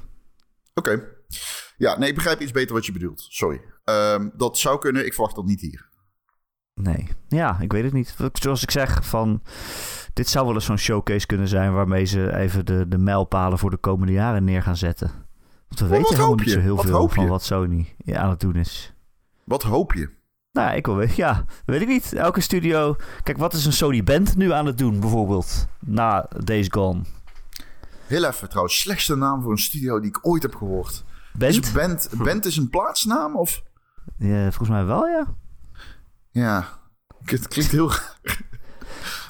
Oké. 0.74 1.03
Ja, 1.78 1.97
nee, 1.97 2.10
ik 2.10 2.16
begrijp 2.16 2.39
iets 2.41 2.51
beter 2.51 2.76
wat 2.76 2.86
je 2.86 2.91
bedoelt. 2.91 3.26
Sorry. 3.30 3.62
Ehm, 3.84 4.30
dat 4.34 4.57
zou 4.57 4.80
kunnen, 4.80 5.05
ik 5.05 5.14
verwacht 5.14 5.36
dat 5.36 5.45
niet 5.45 5.62
hier. 5.62 5.88
Nee, 6.74 7.07
ja, 7.28 7.60
ik 7.60 7.72
weet 7.72 7.84
het 7.84 7.93
niet. 7.93 8.16
Zoals 8.34 8.64
ik 8.64 8.72
zeg, 8.72 9.05
van, 9.05 9.41
dit 10.14 10.30
zou 10.30 10.45
wel 10.45 10.55
eens 10.55 10.66
zo'n 10.66 10.78
showcase 10.78 11.26
kunnen 11.26 11.47
zijn 11.47 11.74
waarmee 11.74 12.05
ze 12.05 12.36
even 12.36 12.66
de, 12.66 12.88
de 12.88 12.97
mijlpalen 12.97 13.57
voor 13.57 13.70
de 13.70 13.78
komende 13.78 14.14
jaren 14.14 14.43
neer 14.43 14.64
gaan 14.64 14.78
zetten. 14.78 15.12
Want 15.68 15.80
we 15.80 15.86
Maar 15.86 15.97
weten 15.97 16.16
helemaal 16.16 16.36
niet 16.36 16.49
zo 16.49 16.60
heel 16.60 16.76
Wat 16.76 16.86
veel 16.86 17.10
van 17.10 17.28
wat 17.28 17.43
Sony 17.43 17.95
aan 18.14 18.30
het 18.30 18.39
doen 18.39 18.55
is. 18.55 18.93
Wat 19.43 19.64
hoop 19.64 19.93
je? 19.93 20.18
Nou, 20.51 20.68
ja, 20.68 20.74
ik 20.74 20.86
wil 20.86 20.95
weten, 20.95 21.16
ja, 21.16 21.45
weet 21.66 21.82
ik 21.82 21.88
niet. 21.88 22.14
Elke 22.14 22.41
studio, 22.41 22.95
kijk, 23.24 23.38
wat 23.38 23.53
is 23.53 23.66
een 23.66 23.74
Sony 23.74 24.03
Band 24.03 24.36
nu 24.36 24.51
aan 24.51 24.66
het 24.66 24.78
doen, 24.78 24.99
bijvoorbeeld, 24.99 25.68
na 25.80 26.30
Days 26.43 26.68
Gone? 26.70 27.01
Heel 28.07 28.24
even 28.24 28.49
trouwens, 28.49 28.80
slechtste 28.80 29.16
naam 29.16 29.41
voor 29.41 29.51
een 29.51 29.57
studio 29.57 29.99
die 29.99 30.10
ik 30.10 30.20
ooit 30.22 30.41
heb 30.41 30.55
gehoord. 30.55 31.03
Band? 31.34 31.53
Is 31.53 31.72
band, 31.72 32.10
band 32.18 32.45
is 32.45 32.57
een 32.57 32.70
plaatsnaam 32.70 33.36
of? 33.36 33.64
Ja, 34.18 34.41
volgens 34.41 34.70
mij 34.70 34.86
wel, 34.86 35.07
ja. 35.07 35.26
Ja, 36.32 36.80
het 37.24 37.47
klinkt 37.47 37.72
heel 37.72 37.89
raar. 37.91 38.47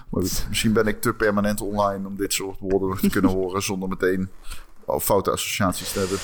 Maar 0.10 0.22
goed, 0.22 0.45
misschien 0.49 0.74
ben 0.74 0.88
ik 0.88 1.01
te 1.01 1.14
permanent 1.14 1.62
online 1.62 2.07
om 2.07 2.16
dit 2.16 2.34
soort 2.34 2.60
woorden 2.60 2.97
te 2.97 3.10
kunnen 3.10 3.32
horen 3.38 3.62
zonder 3.64 3.89
meteen 3.89 4.30
al 4.86 4.99
foute 4.99 5.32
associaties 5.32 5.91
te 5.91 5.99
hebben. 5.99 6.18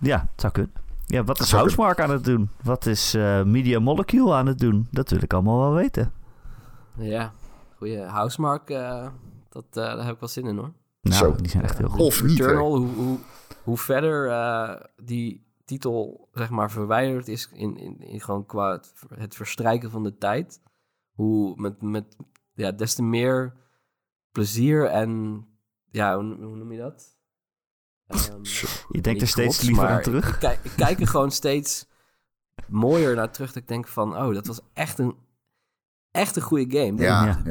Ja, 0.00 0.20
het 0.30 0.40
zou 0.40 0.52
kunnen. 0.52 0.72
Ja, 1.06 1.24
wat 1.24 1.40
is 1.40 1.52
Housemark 1.52 2.00
aan 2.00 2.10
het 2.10 2.24
doen? 2.24 2.50
Wat 2.62 2.86
is 2.86 3.14
eh, 3.14 3.42
Media 3.42 3.78
Molecule 3.78 4.34
aan 4.34 4.46
het 4.46 4.58
doen? 4.58 4.88
Dat 4.90 5.10
wil 5.10 5.22
ik 5.22 5.32
allemaal 5.32 5.58
wel 5.58 5.74
weten. 5.74 6.12
ja, 6.96 7.32
goeie 7.76 8.00
housemark, 8.00 8.70
eh, 8.70 9.08
dat, 9.48 9.64
eh, 9.70 9.74
daar 9.74 10.04
heb 10.04 10.14
ik 10.14 10.20
wel 10.20 10.28
zin 10.28 10.46
in 10.46 10.56
hoor. 10.56 10.72
Nou, 11.00 11.14
Zo. 11.14 11.34
die 11.36 11.50
zijn 11.50 11.62
echt 11.62 11.78
heel 11.78 11.88
goed. 11.88 12.00
Of 12.00 12.22
niet? 12.22 12.38
Returnal, 12.38 12.76
hoe, 12.76 12.88
hoe, 12.88 13.18
hoe 13.62 13.78
verder 13.78 14.30
eh, 14.30 14.80
die 15.02 15.46
titel 15.64 16.28
zeg 16.32 16.50
maar 16.50 16.70
verwijderd 16.70 17.28
is 17.28 17.48
in, 17.52 17.76
in, 17.76 18.00
in 18.00 18.20
gewoon 18.20 18.46
qua 18.46 18.72
het, 18.72 18.92
het 19.14 19.34
verstrijken 19.34 19.90
van 19.90 20.02
de 20.02 20.18
tijd, 20.18 20.60
hoe 21.18 21.52
met, 21.56 21.82
met 21.82 22.16
ja, 22.54 22.72
des 22.72 22.94
te 22.94 23.02
meer 23.02 23.54
plezier 24.32 24.84
en 24.84 25.42
ja, 25.90 26.16
hoe, 26.16 26.34
hoe 26.34 26.56
noem 26.56 26.72
je 26.72 26.78
dat? 26.78 27.16
Ehm, 28.06 28.42
Je 28.96 29.00
denkt 29.00 29.20
er 29.20 29.28
steeds 29.28 29.60
liever 29.60 29.88
aan 29.88 30.02
terug. 30.02 30.28
Ik, 30.28 30.38
kijk, 30.38 30.58
ik 30.62 30.72
kijk 30.76 31.00
er 31.00 31.06
gewoon 31.06 31.30
steeds 31.30 31.86
mooier 32.66 33.14
naar 33.14 33.30
terug. 33.30 33.52
Dat 33.52 33.62
ik 33.62 33.68
denk 33.68 33.88
van, 33.88 34.16
oh, 34.16 34.34
dat 34.34 34.46
was 34.46 34.60
echt 34.74 34.98
een, 34.98 35.14
echt 36.10 36.36
een 36.36 36.42
goede 36.42 36.78
game. 36.78 37.02
Ja, 37.02 37.42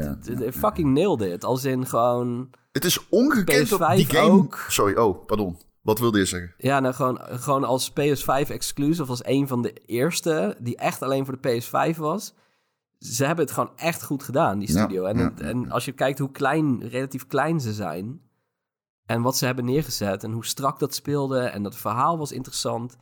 fucking 0.51 0.93
nailed 0.93 1.21
it. 1.21 1.43
Als 1.43 1.63
in 1.63 1.85
gewoon... 1.85 2.49
Het 2.71 2.85
is 2.85 3.09
ongekend 3.09 3.73
PS5 3.73 3.95
die 3.95 4.05
game... 4.05 4.31
ook. 4.31 4.65
Sorry, 4.67 4.95
oh, 4.95 5.25
pardon. 5.25 5.57
Wat 5.81 5.99
wilde 5.99 6.17
je 6.17 6.25
zeggen? 6.25 6.53
Ja, 6.57 6.79
nou 6.79 6.93
gewoon, 6.93 7.19
gewoon 7.21 7.63
als 7.63 7.91
PS5 7.91 8.49
exclusive, 8.49 9.09
als 9.09 9.25
een 9.25 9.47
van 9.47 9.61
de 9.61 9.73
eerste, 9.73 10.57
die 10.59 10.77
echt 10.77 11.01
alleen 11.01 11.25
voor 11.25 11.41
de 11.41 11.61
PS5 11.61 11.97
was. 11.97 12.33
Ze 12.99 13.25
hebben 13.25 13.45
het 13.45 13.53
gewoon 13.53 13.71
echt 13.75 14.03
goed 14.03 14.23
gedaan, 14.23 14.59
die 14.59 14.73
Ja, 14.73 14.79
studio. 14.83 15.05
en, 15.05 15.17
ja, 15.17 15.33
en 15.37 15.71
als 15.71 15.85
je 15.85 15.91
kijkt 15.91 16.19
hoe 16.19 16.31
klein, 16.31 16.87
relatief 16.87 17.27
klein 17.27 17.61
ze 17.61 17.73
zijn... 17.73 18.21
en 19.05 19.21
wat 19.21 19.37
ze 19.37 19.45
hebben 19.45 19.65
neergezet 19.65 20.23
en 20.23 20.31
hoe 20.31 20.45
strak 20.45 20.79
dat 20.79 20.95
speelde... 20.95 21.39
en 21.39 21.63
dat 21.63 21.75
verhaal 21.75 22.17
was 22.17 22.31
interessant. 22.31 22.95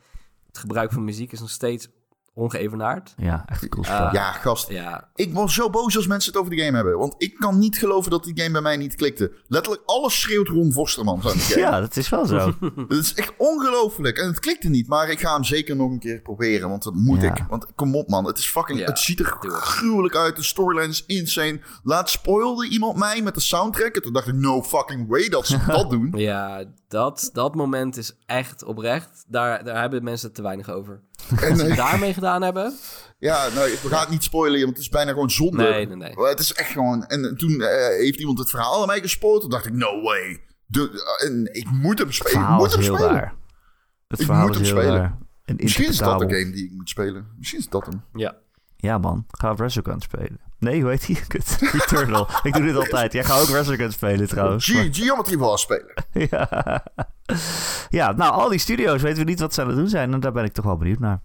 Het 0.46 0.58
gebruik 0.58 0.92
van 0.92 1.04
muziek 1.04 1.32
is 1.32 1.40
nog 1.40 1.50
steeds 1.50 1.88
ongeëvenaard. 2.36 3.14
Ja, 3.16 3.42
echt 3.46 3.62
een 3.62 3.68
cool 3.68 3.84
Eh. 3.84 4.08
Ja, 4.12 4.32
gast. 4.32 4.68
Ja, 4.68 5.08
Ik 5.14 5.32
word 5.34 5.50
zo 5.50 5.70
boos 5.70 5.96
als 5.96 6.06
mensen 6.06 6.32
het 6.32 6.40
over 6.40 6.54
die 6.54 6.64
game 6.64 6.76
hebben. 6.76 6.98
Want 6.98 7.14
ik 7.18 7.34
kan 7.34 7.58
niet 7.58 7.78
geloven 7.78 8.10
dat 8.10 8.24
die 8.24 8.38
game 8.40 8.50
bij 8.52 8.60
mij 8.60 8.76
niet 8.76 8.94
klikte. 8.94 9.32
Letterlijk 9.48 9.82
alles 9.86 10.20
schreeuwt 10.20 10.48
Ron 10.48 10.72
Vosterman 10.72 11.20
ja, 11.54 11.80
dat 11.80 11.96
is 11.96 12.08
wel 12.08 12.26
zo. 12.26 12.36
Het 12.88 12.90
is 13.04 13.14
echt 13.14 13.32
ongelooflijk. 13.38 14.18
En 14.18 14.26
het 14.26 14.40
klikte 14.40 14.68
niet. 14.68 14.88
Maar 14.88 15.08
ik 15.10 15.20
ga 15.20 15.34
hem 15.34 15.44
zeker 15.44 15.76
nog 15.76 15.90
een 15.90 15.98
keer 15.98 16.20
proberen. 16.20 16.68
Want 16.68 16.82
dat 16.82 16.94
moet 16.94 17.22
Ja. 17.22 17.30
ik. 17.34 17.44
Want 17.48 17.66
kom 17.74 17.94
op 17.94 18.08
man. 18.08 18.24
Het 18.26 18.38
is 18.38 18.46
fucking... 18.48 18.78
Ja, 18.78 18.84
het 18.84 18.98
ziet 18.98 19.18
er 19.20 19.26
gruwelijk 19.50 20.14
uit. 20.16 20.36
De 20.36 20.42
storyline 20.42 20.88
is 20.88 21.04
insane. 21.06 21.60
Laat 21.82 22.10
spoilde 22.10 22.68
iemand 22.68 22.96
mij 22.96 23.22
met 23.22 23.34
de 23.34 23.40
soundtrack. 23.40 23.94
En 23.94 24.02
toen 24.02 24.12
dacht 24.12 24.26
ik, 24.26 24.34
no 24.34 24.62
fucking 24.62 25.08
way 25.08 25.28
dat 25.28 25.46
ze 25.46 25.58
dat 25.66 25.90
doen. 25.90 26.12
ja 26.16 26.64
dat, 26.88 27.30
dat 27.32 27.54
moment 27.54 27.96
is 27.96 28.16
echt 28.26 28.64
oprecht. 28.64 29.24
Daar, 29.28 29.64
daar 29.64 29.80
hebben 29.80 30.04
mensen 30.04 30.26
het 30.26 30.36
te 30.36 30.42
weinig 30.42 30.70
over. 30.70 31.00
En, 31.42 31.48
Wat 31.48 31.58
ze 31.58 31.66
eh, 31.66 31.76
daarmee 31.76 32.14
gedaan 32.14 32.42
hebben... 32.42 32.74
ja, 33.18 33.48
nou, 33.54 33.70
we 33.82 33.88
gaan 33.88 34.00
het 34.00 34.08
niet 34.08 34.22
spoilen. 34.22 34.60
Want 34.60 34.72
het 34.72 34.82
is 34.82 34.88
bijna 34.88 35.10
gewoon 35.12 35.30
zonde. 35.30 35.62
Nee, 35.62 35.86
nee, 35.86 35.96
nee. 35.96 36.26
Het 36.28 36.38
is 36.38 36.52
echt 36.52 36.70
gewoon... 36.70 37.06
En 37.06 37.36
toen 37.36 37.60
eh, 37.60 37.88
heeft 37.88 38.18
iemand 38.18 38.38
het 38.38 38.50
verhaal 38.50 38.80
aan 38.80 38.86
mij 38.86 39.00
gespoord. 39.00 39.40
Toen 39.40 39.50
dacht 39.50 39.66
ik, 39.66 39.72
no 39.72 40.02
way. 40.02 40.40
De, 40.66 41.16
en 41.24 41.54
ik 41.54 41.70
moet 41.70 41.98
hem 41.98 42.12
spelen. 42.12 42.42
Ik 42.42 42.48
moet 42.48 42.72
hem 42.72 42.82
spelen. 42.82 43.10
raar. 43.10 43.34
Het 44.08 44.20
Ik 44.20 44.26
verhaal 44.26 44.46
moet 44.46 44.60
is 44.60 44.68
hem 44.68 44.78
heel 44.78 44.86
spelen. 44.86 45.18
Misschien 45.56 45.88
is 45.88 45.98
dat 45.98 46.18
de 46.18 46.28
game 46.28 46.50
die 46.50 46.64
ik 46.64 46.72
moet 46.72 46.88
spelen. 46.88 47.26
Misschien 47.38 47.58
is 47.58 47.68
dat 47.68 47.86
hem. 47.86 48.02
Ja. 48.14 48.34
Ja 48.86 48.98
man, 48.98 49.26
ga 49.30 49.52
Resogun 49.56 50.00
spelen. 50.00 50.40
Nee, 50.58 50.80
hoe 50.80 50.90
heet 50.90 51.06
die? 51.06 51.26
Kut. 51.28 51.56
Returnal. 51.60 52.28
ik 52.42 52.52
doe 52.52 52.62
dit 52.62 52.76
altijd. 52.76 53.12
Jij 53.12 53.24
gaat 53.24 53.40
ook 53.40 53.48
Resogun 53.48 53.92
spelen 53.92 54.28
trouwens. 54.28 54.64
Ge 54.64 54.88
Geometry 54.92 55.38
Wars 55.38 55.62
spelen. 55.62 55.94
ja. 56.30 56.84
ja, 57.88 58.12
nou 58.12 58.32
al 58.32 58.48
die 58.48 58.58
studio's 58.58 59.02
weten 59.02 59.18
we 59.18 59.30
niet 59.30 59.40
wat 59.40 59.54
ze 59.54 59.60
aan 59.60 59.66
het 59.66 59.76
doen 59.76 59.88
zijn. 59.88 60.12
En 60.12 60.20
daar 60.20 60.32
ben 60.32 60.44
ik 60.44 60.52
toch 60.52 60.64
wel 60.64 60.76
benieuwd 60.76 60.98
naar. 60.98 61.20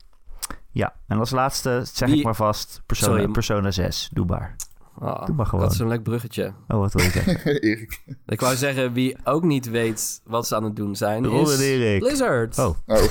Ja, 0.72 0.94
en 1.08 1.20
als 1.20 1.32
laatste 1.32 1.82
zeg 1.94 2.10
ik 2.10 2.24
maar 2.24 2.36
vast 2.36 2.82
Persona, 2.86 3.12
Sorry. 3.12 3.32
Persona 3.32 3.72
6. 3.72 4.10
Doe 4.14 4.26
maar. 4.26 4.56
Ah, 5.00 5.26
Doe 5.26 5.36
maar 5.36 5.46
gewoon. 5.46 5.64
Dat 5.64 5.74
is 5.74 5.80
een 5.80 5.88
leuk 5.88 6.04
bruggetje. 6.04 6.54
Oh, 6.68 6.80
wat 6.80 6.94
wil 6.94 7.04
je 7.04 7.10
zeggen? 7.12 7.60
Erik. 7.62 8.02
Ik 8.26 8.40
wou 8.42 8.56
zeggen, 8.56 8.94
wie 8.94 9.18
ook 9.24 9.44
niet 9.44 9.70
weet 9.70 10.22
wat 10.26 10.48
ze 10.48 10.56
aan 10.56 10.64
het 10.64 10.76
doen 10.76 10.96
zijn, 10.96 11.26
Ron 11.26 11.42
is 11.42 11.54
en 11.56 11.62
Erik. 11.62 12.00
Blizzard. 12.00 12.58
Oh. 12.60 12.66
Oh. 12.88 13.04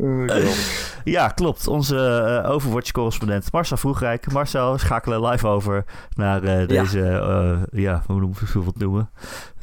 Oh, 0.00 0.44
Ja, 1.04 1.28
klopt. 1.28 1.66
Onze 1.66 1.96
eh, 2.44 2.50
Overwatch-correspondent 2.50 3.52
Marcel 3.52 3.76
Vroegrijk. 3.76 4.32
Marcel, 4.32 4.78
schakelen 4.78 5.24
live 5.24 5.46
over 5.46 5.84
naar 6.14 6.42
eh, 6.42 6.68
deze, 6.68 7.00
eh, 7.08 7.80
ja, 7.80 8.02
hoe 8.06 8.20
noem 8.20 8.32
hoe 8.52 8.62
we 8.62 8.68
het 8.68 8.78
noemen? 8.78 9.10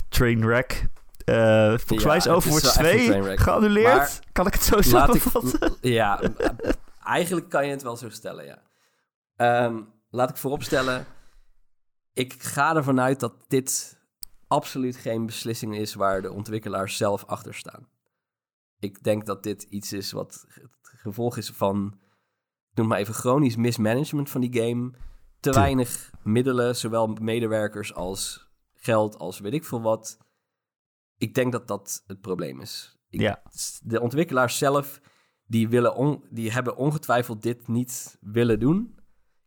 Trainwreck. 0.09 0.87
Eh 1.25 1.67
volgens 1.67 2.01
Ja, 2.01 2.07
mij 2.07 2.17
is 2.17 2.27
Overwatch 2.27 2.61
wel 2.75 2.85
echt 2.85 2.93
een 2.93 2.97
2 2.97 3.05
trainwreck. 3.07 3.39
geannuleerd. 3.39 4.19
Kan 4.31 4.47
ik 4.47 4.53
het 4.53 4.63
zo 4.63 4.81
samenvatten? 4.81 5.75
ja, 5.81 6.19
eigenlijk 7.03 7.49
kan 7.49 7.65
je 7.65 7.71
het 7.71 7.83
wel 7.83 7.95
zo 7.97 8.09
stellen, 8.09 8.45
ja. 8.45 8.57
Ehm, 9.39 9.81
laat 10.09 10.29
ik 10.29 10.37
vooropstellen, 10.37 11.05
ik 12.13 12.43
ga 12.43 12.75
ervan 12.75 12.99
uit 12.99 13.19
dat 13.19 13.33
dit 13.47 13.97
absoluut 14.47 14.95
geen 14.95 15.25
beslissing 15.25 15.75
is 15.77 15.93
waar 15.93 16.21
de 16.21 16.31
ontwikkelaars 16.31 16.97
zelf 16.97 17.25
achter 17.25 17.53
staan. 17.53 17.89
Ik 18.79 19.03
denk 19.03 19.25
dat 19.25 19.43
dit 19.43 19.63
iets 19.63 19.93
is 19.93 20.11
wat 20.11 20.45
het 20.47 20.67
gevolg 20.81 21.37
is 21.37 21.49
van, 21.49 21.99
ik 22.71 22.77
noem 22.77 22.87
maar 22.87 22.97
even 22.99 23.13
chronisch 23.13 23.55
mismanagement 23.55 24.29
van 24.29 24.41
die 24.41 24.61
game. 24.61 24.91
Te 25.39 25.49
Te- 25.49 25.59
weinig 25.59 26.11
middelen, 26.23 26.75
zowel 26.75 27.07
medewerkers 27.07 27.93
als 27.93 28.47
geld 28.73 29.17
als 29.17 29.39
weet 29.39 29.53
ik 29.53 29.65
veel 29.65 29.81
wat. 29.81 30.17
Ik 31.17 31.33
denk 31.33 31.51
dat 31.51 31.67
dat 31.67 32.03
het 32.07 32.21
probleem 32.21 32.59
is. 32.61 32.97
Ik- 33.09 33.19
Ja. 33.21 33.41
De 33.83 34.01
ontwikkelaars 34.01 34.57
zelf, 34.57 35.01
die, 35.45 35.69
willen 35.69 35.95
on- 35.95 36.23
die 36.29 36.51
hebben 36.51 36.75
ongetwijfeld 36.75 37.41
dit 37.41 37.67
niet 37.67 38.17
willen 38.21 38.59
doen. 38.59 38.98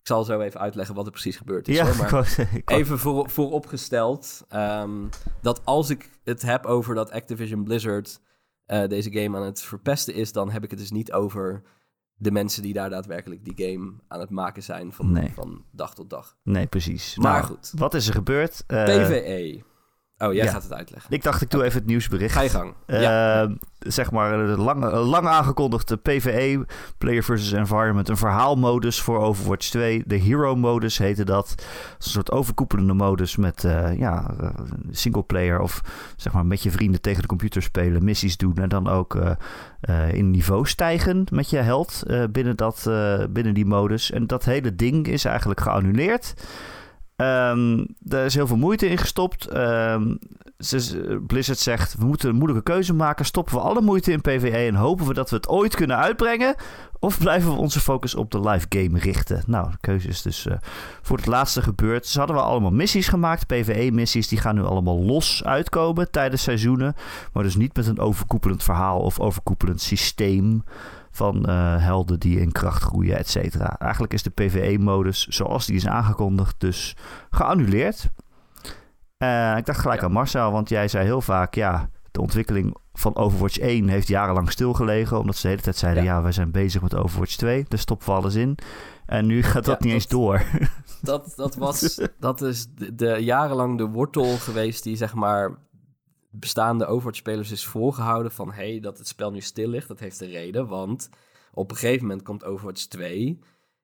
Ik 0.02 0.08
zal 0.08 0.24
zo 0.24 0.40
even 0.40 0.60
uitleggen 0.60 0.94
wat 0.94 1.06
er 1.06 1.12
precies 1.12 1.36
gebeurd 1.36 1.68
is. 1.68 1.76
Ja, 1.76 1.84
hoor, 1.84 1.96
maar 2.10 2.48
even 2.64 2.98
voor, 2.98 3.30
vooropgesteld 3.30 4.44
ehm, 4.48 5.06
dat 5.42 5.60
als 5.64 5.90
ik 5.90 6.10
het 6.24 6.42
heb 6.42 6.66
over 6.66 6.94
dat 6.94 7.10
Activision 7.10 7.64
Blizzard 7.64 8.20
eh, 8.64 8.88
deze 8.88 9.12
game 9.12 9.36
aan 9.36 9.44
het 9.44 9.62
verpesten 9.62 10.14
is, 10.14 10.32
dan 10.32 10.50
heb 10.50 10.64
ik 10.64 10.70
het 10.70 10.78
dus 10.78 10.90
niet 10.90 11.12
over 11.12 11.62
de 12.14 12.30
mensen 12.30 12.62
die 12.62 12.72
daar 12.72 12.90
daadwerkelijk 12.90 13.44
die 13.44 13.68
game 13.70 13.92
aan 14.08 14.20
het 14.20 14.30
maken 14.30 14.62
zijn 14.62 14.92
van, 14.92 15.12
Nee. 15.12 15.32
van 15.34 15.64
dag 15.70 15.94
tot 15.94 16.10
dag. 16.10 16.36
Nee, 16.42 16.66
precies. 16.66 17.16
Maar 17.16 17.32
Nou, 17.32 17.44
goed. 17.44 17.72
Wat 17.76 17.94
is 17.94 18.06
er 18.06 18.14
gebeurd? 18.14 18.64
Eh, 18.66 18.84
PvE. 18.84 19.62
Oh, 20.22 20.32
jij 20.32 20.44
ja. 20.44 20.50
gaat 20.50 20.62
het 20.62 20.72
uitleggen. 20.72 21.10
Ik 21.12 21.22
dacht, 21.22 21.42
ik 21.42 21.50
doe 21.50 21.64
even 21.64 21.78
het 21.78 21.86
nieuwsbericht. 21.86 22.34
Ga 22.34 22.40
je 22.40 22.48
gang. 22.48 22.74
Eh, 22.86 23.02
ja. 23.02 23.48
Zeg 23.78 24.10
maar 24.10 24.32
een 24.32 24.58
lang, 24.58 24.84
een 24.84 24.98
lang 24.98 25.26
aangekondigde 25.26 25.96
PvE, 25.96 26.66
Player 26.98 27.22
versus 27.22 27.52
Environment, 27.52 28.08
een 28.08 28.16
verhaalmodus 28.16 29.00
voor 29.00 29.18
Overwatch 29.18 29.68
2. 29.68 30.02
De 30.06 30.16
Hero 30.16 30.56
modus 30.56 30.98
heette 30.98 31.24
dat. 31.24 31.54
Een 31.58 32.10
soort 32.10 32.30
overkoepelende 32.30 32.92
modus 32.92 33.36
met 33.36 33.64
uh, 33.64 33.98
ja, 33.98 34.30
uh, 34.40 34.48
single 34.90 35.22
player 35.22 35.60
of 35.60 35.80
zeg 36.16 36.32
maar 36.32 36.46
met 36.46 36.62
je 36.62 36.70
vrienden 36.70 37.00
tegen 37.00 37.22
de 37.22 37.28
computer 37.28 37.62
spelen, 37.62 38.04
missies 38.04 38.36
doen 38.36 38.56
en 38.56 38.68
dan 38.68 38.88
ook 38.88 39.14
uh, 39.14 40.12
in 40.12 40.30
niveau 40.30 40.66
stijgen 40.66 41.26
met 41.32 41.50
je 41.50 41.56
held 41.56 42.02
binnen, 42.30 42.56
dat, 42.56 42.90
binnen 43.30 43.54
die 43.54 43.66
modus. 43.66 44.10
En 44.10 44.26
dat 44.26 44.44
hele 44.44 44.74
ding 44.74 45.06
is 45.06 45.24
eigenlijk 45.24 45.60
geannuleerd. 45.60 46.34
Um, 47.16 47.86
er 48.08 48.24
is 48.24 48.34
heel 48.34 48.46
veel 48.46 48.56
moeite 48.56 48.88
in 48.88 48.98
gestopt. 48.98 49.48
Ze, 50.58 51.22
Blizzard 51.26 51.58
zegt, 51.58 51.96
we 51.98 52.04
moeten 52.04 52.28
een 52.28 52.36
moeilijke 52.36 52.62
keuze 52.62 52.94
maken. 52.94 53.24
Stoppen 53.24 53.54
we 53.54 53.60
alle 53.60 53.80
moeite 53.80 54.12
in 54.12 54.20
PvE 54.20 54.50
en 54.50 54.74
hopen 54.74 55.06
we 55.06 55.14
dat 55.14 55.30
we 55.30 55.36
het 55.36 55.48
ooit 55.48 55.74
kunnen 55.74 55.96
uitbrengen? 55.96 56.54
Of 56.98 57.18
blijven 57.18 57.50
we 57.50 57.56
onze 57.56 57.80
focus 57.80 58.14
op 58.14 58.30
de 58.30 58.40
live 58.40 58.66
game 58.68 58.98
richten? 58.98 59.42
Nou, 59.46 59.70
de 59.70 59.76
keuze 59.80 60.08
is 60.08 60.22
dus 60.22 60.46
uh, 60.46 60.54
voor 61.02 61.16
het 61.16 61.26
laatste 61.26 61.62
gebeurd. 61.62 62.06
Ze 62.06 62.18
hadden 62.18 62.36
we 62.36 62.42
allemaal 62.42 62.70
missies 62.70 63.08
gemaakt. 63.08 63.46
PvE-missies, 63.46 64.28
die 64.28 64.38
gaan 64.38 64.54
nu 64.54 64.62
allemaal 64.62 64.98
los 64.98 65.44
uitkomen 65.44 66.10
tijdens 66.10 66.42
seizoenen. 66.42 66.94
Maar 67.32 67.42
dus 67.42 67.56
niet 67.56 67.76
met 67.76 67.86
een 67.86 67.98
overkoepelend 67.98 68.62
verhaal 68.62 69.00
of 69.00 69.20
overkoepelend 69.20 69.80
systeem 69.80 70.64
van 71.12 71.44
uh, 71.48 71.84
helden 71.84 72.20
die 72.20 72.40
in 72.40 72.52
kracht 72.52 72.82
groeien, 72.82 73.16
et 73.16 73.28
cetera. 73.28 73.78
Eigenlijk 73.78 74.12
is 74.12 74.22
de 74.22 74.30
PvE-modus, 74.30 75.26
zoals 75.26 75.66
die 75.66 75.76
is 75.76 75.86
aangekondigd, 75.86 76.54
dus 76.58 76.96
geannuleerd. 77.30 78.08
Uh, 79.18 79.56
ik 79.56 79.66
dacht 79.66 79.80
gelijk 79.80 80.00
ja. 80.00 80.06
aan 80.06 80.12
Marcel, 80.12 80.52
want 80.52 80.68
jij 80.68 80.88
zei 80.88 81.04
heel 81.04 81.20
vaak... 81.20 81.54
ja, 81.54 81.88
de 82.10 82.20
ontwikkeling 82.20 82.76
van 82.92 83.16
Overwatch 83.16 83.58
1 83.58 83.88
heeft 83.88 84.08
jarenlang 84.08 84.50
stilgelegen... 84.50 85.18
omdat 85.18 85.36
ze 85.36 85.42
de 85.42 85.48
hele 85.48 85.62
tijd 85.62 85.76
zeiden... 85.76 86.04
ja, 86.04 86.14
ja 86.14 86.22
wij 86.22 86.32
zijn 86.32 86.50
bezig 86.50 86.82
met 86.82 86.94
Overwatch 86.94 87.36
2, 87.36 87.64
daar 87.68 87.78
stoppen 87.78 88.06
we 88.06 88.12
alles 88.12 88.34
in. 88.34 88.58
En 89.06 89.26
nu 89.26 89.42
gaat 89.42 89.64
dat 89.64 89.64
ja, 89.64 89.72
niet 89.72 89.82
dat, 89.82 89.92
eens 89.92 90.08
door. 90.08 90.42
Dat, 91.02 91.32
dat, 91.36 91.54
was, 91.54 92.00
dat 92.18 92.42
is 92.42 92.66
de, 92.74 92.94
de, 92.94 93.16
jarenlang 93.24 93.78
de 93.78 93.86
wortel 93.86 94.36
geweest 94.36 94.82
die 94.82 94.96
zeg 94.96 95.14
maar 95.14 95.58
bestaande 96.32 96.86
Overwatch-spelers 96.86 97.50
is 97.50 97.66
voorgehouden 97.66 98.32
van... 98.32 98.52
hé, 98.52 98.70
hey, 98.70 98.80
dat 98.80 98.98
het 98.98 99.08
spel 99.08 99.30
nu 99.30 99.40
stil 99.40 99.68
ligt, 99.68 99.88
dat 99.88 100.00
heeft 100.00 100.20
een 100.20 100.30
reden, 100.30 100.66
want 100.66 101.08
op 101.52 101.70
een 101.70 101.76
gegeven 101.76 102.06
moment 102.06 102.22
komt 102.22 102.44
Overwatch 102.44 102.84
2... 102.84 103.38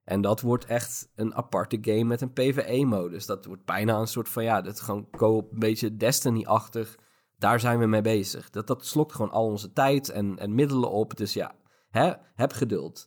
En 0.08 0.20
dat 0.20 0.40
wordt 0.40 0.64
echt 0.64 1.10
een 1.14 1.34
aparte 1.34 1.78
game 1.80 2.04
met 2.04 2.20
een 2.20 2.32
PvE-modus. 2.32 3.26
Dat 3.26 3.44
wordt 3.44 3.64
bijna 3.64 3.98
een 3.98 4.06
soort 4.06 4.28
van, 4.28 4.44
ja, 4.44 4.60
dat 4.60 4.80
gewoon 4.80 5.10
co 5.10 5.38
een 5.38 5.58
beetje 5.58 5.96
Destiny-achtig. 5.96 6.98
Daar 7.36 7.60
zijn 7.60 7.78
we 7.78 7.86
mee 7.86 8.00
bezig. 8.00 8.50
Dat, 8.50 8.66
dat 8.66 8.86
slokt 8.86 9.12
gewoon 9.12 9.30
al 9.30 9.46
onze 9.46 9.72
tijd 9.72 10.08
en, 10.08 10.38
en 10.38 10.54
middelen 10.54 10.90
op. 10.90 11.16
Dus 11.16 11.32
ja, 11.32 11.54
hè, 11.90 12.12
heb 12.34 12.52
geduld. 12.52 13.06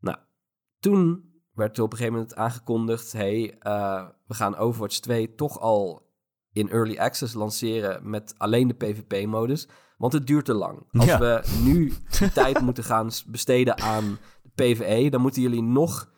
Nou, 0.00 0.18
toen 0.78 1.32
werd 1.52 1.76
er 1.76 1.82
op 1.82 1.92
een 1.92 1.98
gegeven 1.98 2.18
moment 2.18 2.36
aangekondigd... 2.36 3.12
hey, 3.12 3.56
uh, 3.62 4.08
we 4.26 4.34
gaan 4.34 4.56
Overwatch 4.56 4.98
2 4.98 5.34
toch 5.34 5.60
al 5.60 6.07
in 6.58 6.70
Early 6.70 6.98
Access 6.98 7.34
lanceren... 7.34 8.10
met 8.10 8.34
alleen 8.36 8.68
de 8.68 8.74
PvP-modus. 8.74 9.68
Want 9.96 10.12
het 10.12 10.26
duurt 10.26 10.44
te 10.44 10.54
lang. 10.54 10.86
Als 10.92 11.04
Ja. 11.04 11.18
we 11.18 11.42
nu 11.62 11.92
tijd 12.34 12.60
moeten 12.60 12.84
gaan 12.84 13.10
besteden 13.26 13.78
aan 13.78 14.18
PvE, 14.54 15.08
dan 15.10 15.20
moeten 15.20 15.42
jullie 15.42 15.62
nog 15.62 16.10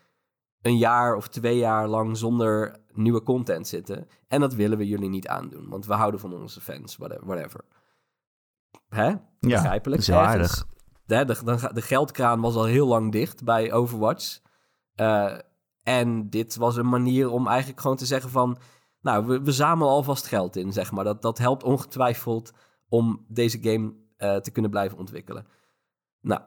een 0.62 0.78
jaar 0.78 1.14
of 1.14 1.28
twee 1.28 1.56
jaar 1.56 1.88
lang 1.88 2.16
zonder 2.16 2.76
nieuwe 2.92 3.22
content 3.22 3.68
zitten. 3.68 4.06
En 4.28 4.40
dat 4.40 4.54
willen 4.54 4.78
we 4.78 4.86
jullie 4.86 5.08
niet 5.08 5.28
aandoen, 5.28 5.68
want 5.68 5.86
we 5.86 5.94
houden 5.94 6.20
van 6.20 6.34
onze 6.34 6.60
fans, 6.60 6.96
whatever. 6.96 7.64
Hè? 8.88 9.14
Begrijpelijk. 9.40 10.02
Ja, 10.02 10.24
aardig. 10.24 10.66
De, 11.04 11.24
de, 11.24 11.70
de, 11.72 11.82
geldkraan 11.82 12.40
was 12.40 12.54
al 12.54 12.64
heel 12.64 12.86
lang 12.86 13.12
dicht 13.12 13.44
bij 13.44 13.72
Overwatch. 13.72 14.40
Uh, 14.96 15.38
en 15.82 16.30
dit 16.30 16.56
was 16.56 16.76
een 16.76 16.88
manier 16.88 17.30
om 17.30 17.46
eigenlijk 17.46 17.80
gewoon 17.80 17.96
te 17.96 18.06
zeggen 18.06 18.30
van... 18.30 18.58
Nou, 19.00 19.26
we, 19.26 19.42
we 19.42 19.52
zamelen 19.52 19.92
alvast 19.92 20.26
geld 20.26 20.56
in, 20.56 20.72
zeg 20.72 20.92
maar. 20.92 21.04
Dat, 21.04 21.22
dat 21.22 21.38
helpt 21.38 21.62
ongetwijfeld 21.62 22.52
om 22.88 23.24
deze 23.28 23.58
game 23.62 23.94
uh, 24.18 24.36
te 24.36 24.50
kunnen 24.50 24.70
blijven 24.70 24.98
ontwikkelen. 24.98 25.46
Nou, 26.20 26.40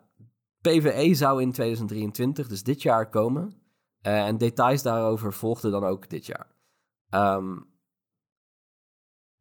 PvE 0.62 1.14
zou 1.14 1.42
in 1.42 1.52
2023, 1.52 2.48
dus 2.48 2.64
dit 2.64 2.82
jaar, 2.82 3.10
komen. 3.10 3.62
Eh, 4.02 4.26
en 4.26 4.38
details 4.38 4.82
daarover 4.82 5.34
volgden 5.34 5.72
dan 5.72 5.84
ook 5.84 6.10
dit 6.10 6.26
jaar. 6.26 6.56
Een 7.10 7.66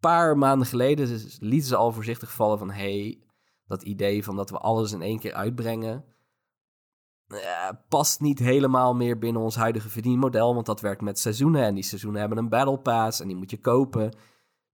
paar 0.00 0.38
maanden 0.38 0.66
geleden 0.66 1.20
lieten 1.38 1.68
ze 1.68 1.76
al 1.76 1.92
voorzichtig 1.92 2.32
vallen 2.32 2.58
van... 2.58 2.70
hey, 2.70 3.22
dat 3.66 3.82
idee 3.82 4.24
van 4.24 4.36
dat 4.36 4.50
we 4.50 4.58
alles 4.58 4.92
in 4.92 5.02
één 5.02 5.18
keer 5.18 5.32
uitbrengen... 5.32 6.04
Uh, 7.32 7.68
past 7.88 8.20
niet 8.20 8.38
helemaal 8.38 8.94
meer 8.94 9.18
binnen 9.18 9.42
ons 9.42 9.56
huidige 9.56 9.88
verdienmodel, 9.88 10.54
want 10.54 10.66
dat 10.66 10.80
werkt 10.80 11.00
met 11.00 11.18
seizoenen 11.18 11.62
en 11.62 11.74
die 11.74 11.84
seizoenen 11.84 12.20
hebben 12.20 12.38
een 12.38 12.48
battle 12.48 12.78
pass 12.78 13.20
en 13.20 13.26
die 13.26 13.36
moet 13.36 13.50
je 13.50 13.60
kopen. 13.60 14.16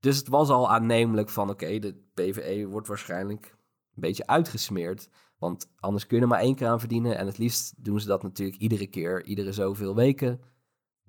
Dus 0.00 0.16
het 0.16 0.28
was 0.28 0.48
al 0.48 0.70
aannemelijk 0.70 1.28
van 1.28 1.50
oké, 1.50 1.78
de 1.78 1.94
PvE 2.14 2.66
wordt 2.66 2.88
waarschijnlijk 2.88 3.56
een 3.94 4.00
beetje 4.00 4.26
uitgesmeerd, 4.26 5.08
want 5.38 5.70
anders 5.80 6.06
kun 6.06 6.16
je 6.16 6.22
er 6.22 6.28
maar 6.28 6.40
één 6.40 6.54
keer 6.54 6.68
aan 6.68 6.80
verdienen 6.80 7.18
en 7.18 7.26
het 7.26 7.38
liefst 7.38 7.74
doen 7.84 8.00
ze 8.00 8.06
dat 8.06 8.22
natuurlijk 8.22 8.58
iedere 8.58 8.86
keer, 8.86 9.24
iedere 9.24 9.52
zoveel 9.52 9.94
weken. 9.94 10.40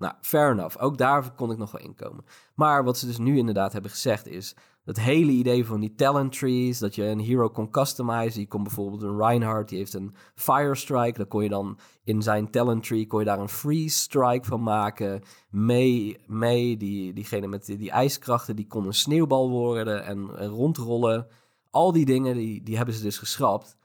Nou, 0.00 0.14
fair 0.20 0.50
enough. 0.50 0.82
Ook 0.82 0.98
daar 0.98 1.32
kon 1.34 1.50
ik 1.50 1.58
nog 1.58 1.70
wel 1.70 1.80
inkomen. 1.80 2.24
Maar 2.54 2.84
wat 2.84 2.98
ze 2.98 3.06
dus 3.06 3.18
nu 3.18 3.38
inderdaad 3.38 3.72
hebben 3.72 3.90
gezegd 3.90 4.26
is... 4.26 4.54
het 4.84 5.00
hele 5.00 5.30
idee 5.30 5.66
van 5.66 5.80
die 5.80 5.94
talent 5.94 6.38
trees... 6.38 6.78
dat 6.78 6.94
je 6.94 7.04
een 7.04 7.18
hero 7.18 7.48
kon 7.48 7.70
customizen. 7.70 8.40
Je 8.40 8.46
kon 8.46 8.62
bijvoorbeeld 8.62 9.02
een 9.02 9.16
Reinhardt, 9.16 9.68
die 9.68 9.78
heeft 9.78 9.94
een 9.94 10.14
Fire 10.34 10.74
Strike. 10.74 11.18
Dan 11.18 11.28
kon 11.28 11.42
je 11.42 11.48
dan 11.48 11.78
in 12.04 12.22
zijn 12.22 12.50
talent 12.50 12.82
tree... 12.82 13.06
kon 13.06 13.18
je 13.18 13.24
daar 13.24 13.38
een 13.38 13.48
Freeze 13.48 13.98
Strike 13.98 14.46
van 14.46 14.62
maken. 14.62 15.22
May, 15.50 16.18
May 16.26 16.76
die, 16.76 17.12
diegene 17.12 17.46
met 17.46 17.66
die, 17.66 17.76
die 17.76 17.90
ijskrachten... 17.90 18.56
die 18.56 18.66
kon 18.66 18.86
een 18.86 18.94
sneeuwbal 18.94 19.50
worden 19.50 20.04
en, 20.04 20.30
en 20.36 20.48
rondrollen. 20.48 21.26
Al 21.70 21.92
die 21.92 22.04
dingen, 22.04 22.36
die, 22.36 22.62
die 22.62 22.76
hebben 22.76 22.94
ze 22.94 23.02
dus 23.02 23.18
geschrapt. 23.18 23.76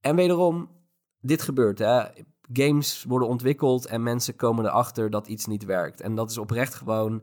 En 0.00 0.16
wederom, 0.16 0.70
dit 1.20 1.42
gebeurt, 1.42 1.78
hè 1.78 2.04
games 2.52 3.04
worden 3.04 3.28
ontwikkeld 3.28 3.86
en 3.86 4.02
mensen 4.02 4.36
komen 4.36 4.64
erachter 4.64 5.10
dat 5.10 5.26
iets 5.26 5.46
niet 5.46 5.64
werkt. 5.64 6.00
En 6.00 6.14
dat 6.14 6.30
is 6.30 6.38
oprecht 6.38 6.74
gewoon 6.74 7.22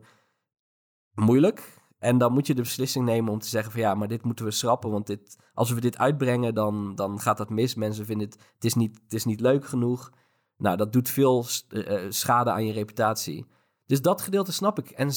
moeilijk. 1.14 1.78
En 1.98 2.18
dan 2.18 2.32
moet 2.32 2.46
je 2.46 2.54
de 2.54 2.62
beslissing 2.62 3.04
nemen 3.04 3.32
om 3.32 3.38
te 3.38 3.48
zeggen 3.48 3.72
van 3.72 3.80
ja, 3.80 3.94
maar 3.94 4.08
dit 4.08 4.24
moeten 4.24 4.44
we 4.44 4.50
schrappen. 4.50 4.90
Want 4.90 5.06
dit, 5.06 5.36
als 5.54 5.70
we 5.70 5.80
dit 5.80 5.98
uitbrengen, 5.98 6.54
dan, 6.54 6.94
dan 6.94 7.20
gaat 7.20 7.36
dat 7.36 7.50
mis. 7.50 7.74
Mensen 7.74 8.04
vinden 8.04 8.26
het, 8.26 8.38
het, 8.54 8.64
is 8.64 8.74
niet, 8.74 9.00
het 9.02 9.12
is 9.12 9.24
niet 9.24 9.40
leuk 9.40 9.66
genoeg. 9.66 10.12
Nou, 10.56 10.76
dat 10.76 10.92
doet 10.92 11.08
veel 11.08 11.44
uh, 11.68 12.00
schade 12.08 12.50
aan 12.50 12.66
je 12.66 12.72
reputatie. 12.72 13.46
Dus 13.86 14.02
dat 14.02 14.22
gedeelte 14.22 14.52
snap 14.52 14.78
ik. 14.78 14.90
En 14.90 15.10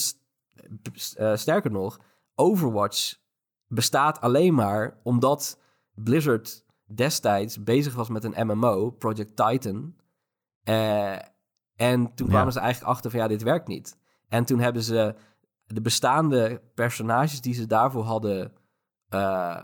uh, 1.20 1.36
sterker 1.36 1.72
nog, 1.72 2.00
Overwatch 2.36 3.16
bestaat 3.68 4.22
alleen 4.22 4.54
maar 4.54 5.00
omdat 5.04 5.60
Blizzard 5.94 6.66
destijds 6.86 7.64
bezig 7.64 7.96
was 7.96 8.10
met 8.10 8.24
een 8.24 8.48
MMO, 8.48 8.90
Project 8.90 9.36
Titan. 9.36 9.96
Uh, 10.70 11.16
en 11.76 12.14
toen 12.16 12.28
kwamen 12.28 12.54
ze 12.54 12.60
eigenlijk 12.60 12.92
achter 12.92 13.12
van 13.12 13.20
ja, 13.20 13.28
dit 13.28 13.44
werkt 13.44 13.68
niet. 13.68 13.98
En 14.28 14.46
toen 14.46 14.60
hebben 14.60 14.84
ze 14.84 15.16
de 15.66 15.82
bestaande 15.82 16.62
personages 16.74 17.42
die 17.42 17.54
ze 17.54 17.68
daarvoor 17.68 18.04
hadden 18.04 18.52
uh, 19.10 19.62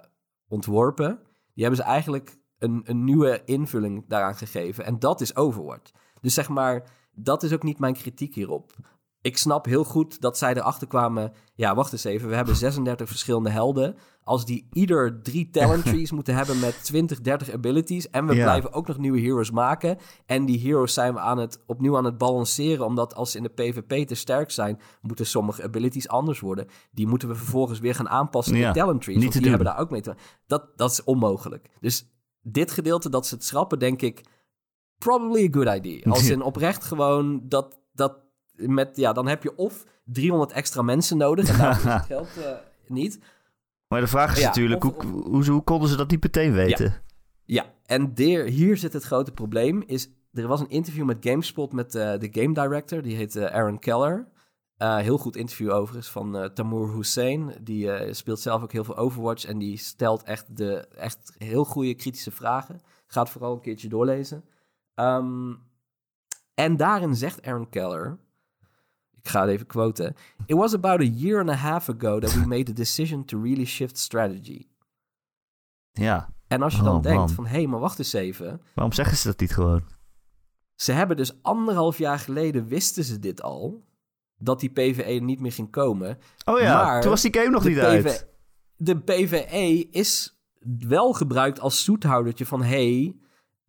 ontworpen, 0.48 1.20
die 1.54 1.64
hebben 1.64 1.84
ze 1.84 1.90
eigenlijk 1.92 2.38
een, 2.58 2.82
een 2.86 3.04
nieuwe 3.04 3.42
invulling 3.46 4.06
daaraan 4.08 4.36
gegeven. 4.36 4.86
En 4.86 5.00
dat 5.00 5.22
is 5.22 5.36
Overwatch. 5.36 5.92
Dus 6.22 6.34
zeg 6.34 6.50
maar, 6.50 6.84
dat 7.12 7.44
is 7.44 7.54
ook 7.54 7.64
niet 7.64 7.80
mijn 7.80 7.94
kritiek 7.94 8.36
hierop 8.36 8.74
ik 9.22 9.38
snap 9.38 9.66
heel 9.66 9.84
goed 9.84 10.22
dat 10.22 10.38
zij 10.38 10.54
erachter 10.54 10.88
kwamen. 10.88 11.34
Ja, 11.56 11.76
wacht 11.76 11.92
eens 11.92 12.04
even. 12.04 12.30
We 12.30 12.36
hebben 12.36 12.56
36 12.68 13.08
verschillende 13.08 13.50
helden. 13.50 13.96
Als 14.24 14.46
die 14.46 14.68
ieder 14.72 15.22
drie 15.22 15.50
talent 15.50 15.86
trees 15.92 16.12
moeten 16.12 16.36
hebben 16.36 16.60
met 16.60 16.84
20, 16.84 17.22
30 17.22 17.52
abilities. 17.52 18.10
En 18.10 18.26
we 18.26 18.34
blijven 18.34 18.74
ook 18.74 18.88
nog 18.88 18.98
nieuwe 18.98 19.22
heroes 19.22 19.52
maken. 19.52 19.98
En 20.26 20.46
die 20.46 20.60
heroes 20.60 20.94
zijn 20.94 21.14
we 21.14 21.20
aan 21.20 21.38
het, 21.38 21.64
opnieuw 21.66 21.98
aan 21.98 22.06
het 22.06 22.18
balanceren. 22.18 22.86
Omdat 22.86 23.16
als 23.16 23.32
ze 23.32 23.38
in 23.38 23.44
de 23.44 23.50
PvP 23.50 24.08
te 24.08 24.16
sterk 24.16 24.52
zijn, 24.52 24.80
moeten 25.02 25.26
sommige 25.26 25.64
abilities 25.64 26.08
anders 26.08 26.40
worden. 26.40 26.68
Die 26.92 27.08
moeten 27.08 27.28
we 27.28 27.36
vervolgens 27.36 27.80
weer 27.80 27.96
gaan 27.96 28.10
aanpassen 28.10 28.56
in 28.56 28.68
de 28.68 28.74
talent 28.74 29.02
trees. 29.02 29.18
want 29.18 29.34
die 29.34 29.50
hebben 29.50 29.68
daar 29.68 29.80
ook 29.80 29.90
mee 29.90 30.02
te 30.02 30.16
dat, 30.48 30.68
dat 30.76 30.92
is 30.92 31.04
onmogelijk. 31.04 31.70
Dus 31.80 32.10
dit 32.42 32.72
gedeelte 32.72 33.10
dat 33.10 33.28
ze 33.28 33.36
het 33.36 33.44
schrappen, 33.44 33.80
denk 33.80 34.02
ik. 34.02 34.22
Probably 34.98 35.46
a 35.46 35.52
good 35.52 35.76
idea. 35.78 36.12
Als 36.12 36.30
in 36.36 36.42
oprecht 36.42 36.84
gewoon 36.84 37.42
dat, 37.48 37.80
dat 37.94 38.29
met, 38.68 38.96
ja, 38.96 39.14
dan 39.14 39.28
heb 39.28 39.44
je 39.44 39.56
of 39.56 39.86
300 40.04 40.52
extra 40.52 40.82
mensen 40.82 41.18
nodig 41.18 41.50
en 41.50 41.58
daar 41.58 41.78
is 41.78 41.84
het 41.84 42.06
geld 42.16 42.30
uh, 42.38 42.46
niet. 42.88 43.20
Maar 43.88 44.02
de 44.02 44.08
vraag 44.08 44.38
is 44.38 44.44
natuurlijk, 44.44 44.84
hoe, 44.84 45.06
hoe, 45.06 45.46
hoe, 45.46 45.64
konden 45.64 45.90
ze 45.90 45.96
dat 45.96 46.12
niet 46.12 46.24
meteen 46.24 46.54
weten? 46.54 46.86
Ja, 46.86 47.02
ja. 47.46 47.74
en 47.86 48.14
der, 48.14 48.46
hier 48.46 48.78
zit 48.78 48.94
het 48.94 49.04
grote 49.04 49.32
probleem. 49.32 49.84
Is, 49.86 50.10
er 50.34 50.48
was 50.48 50.60
een 50.60 50.70
interview 50.70 51.06
met 51.06 51.18
GameSpot 51.20 51.74
met 51.74 51.96
uh, 51.96 52.18
de 52.18 52.30
game 52.32 52.54
director, 52.54 53.02
die 53.02 53.16
heet 53.16 53.36
uh, 53.36 53.46
Aaron 53.46 53.80
Keller. 53.80 54.28
heel 54.78 55.18
goed 55.18 55.36
interview 55.36 55.72
overigens 55.72 56.10
van 56.10 56.52
Tamour 56.54 56.96
Hussein. 56.96 57.54
Die 57.62 58.14
speelt 58.14 58.40
zelf 58.40 58.64
ook 58.64 58.72
heel 58.72 58.84
veel 58.84 58.98
Overwatch 58.98 59.46
en 59.46 59.58
die 59.58 59.78
stelt 59.78 60.24
echt, 60.24 60.58
de, 60.58 60.88
echt 60.98 61.36
heel 61.38 61.66
goede 61.66 61.94
kritische 61.94 62.32
vragen. 62.32 62.82
Gaat 63.08 63.30
vooral 63.30 63.54
een 63.54 63.62
keertje 63.62 63.90
doorlezen. 63.90 64.44
Um, 64.96 65.68
en 66.60 66.78
daarin 66.78 67.16
zegt 67.16 67.46
Aaron 67.46 67.70
Keller 67.70 68.20
ik 69.22 69.30
ga 69.30 69.42
het 69.42 69.50
even 69.50 69.66
quoten. 69.66 70.16
It 70.46 70.56
was 70.56 70.74
about 70.74 71.00
a 71.00 71.04
year 71.04 71.40
and 71.40 71.50
a 71.50 71.54
half 71.54 71.90
ago 71.90 72.20
that 72.20 72.34
we 72.34 72.46
made 72.46 72.64
the 72.64 72.74
decision 72.74 73.26
to 73.26 73.42
really 73.42 73.66
shift 73.66 73.98
strategy. 73.98 74.68
Ja. 75.92 76.30
En 76.48 76.62
als 76.62 76.76
je 76.76 76.84
dan 76.84 76.96
oh, 76.96 77.02
denkt 77.02 77.32
van, 77.32 77.46
hé, 77.46 77.52
hey, 77.52 77.68
maar 77.68 77.80
wacht 77.80 78.00
eens 78.00 78.14
even. 78.14 78.62
Waarom 78.74 78.94
zeggen 78.94 79.18
ze 79.18 79.28
dat 79.28 79.40
niet 79.40 79.54
gewoon? 79.54 79.84
Ze 80.76 80.92
hebben 80.92 81.18
dus 81.18 81.44
anderhalf 81.44 81.98
jaar 81.98 82.20
geleden 82.20 82.68
wisten 82.68 83.04
ze 83.04 83.20
dit 83.20 83.42
al. 83.42 83.88
Dat 84.38 84.60
die 84.60 84.70
PvE 84.70 85.12
niet 85.12 85.40
meer 85.40 85.52
ging 85.52 85.72
komen. 85.72 86.18
Oh 86.46 86.60
ja, 86.60 86.84
maar 86.84 87.02
toen 87.02 87.10
was 87.10 87.22
die 87.22 87.34
game 87.34 87.50
nog 87.50 87.66
niet 87.66 87.80
uit. 87.80 88.28
De 88.76 89.00
PvE 89.00 89.88
is 89.92 90.40
wel 90.88 91.14
gebruikt 91.14 91.60
als 91.60 91.84
zoethoudertje 91.84 92.46
van... 92.46 92.64
hé, 92.64 93.14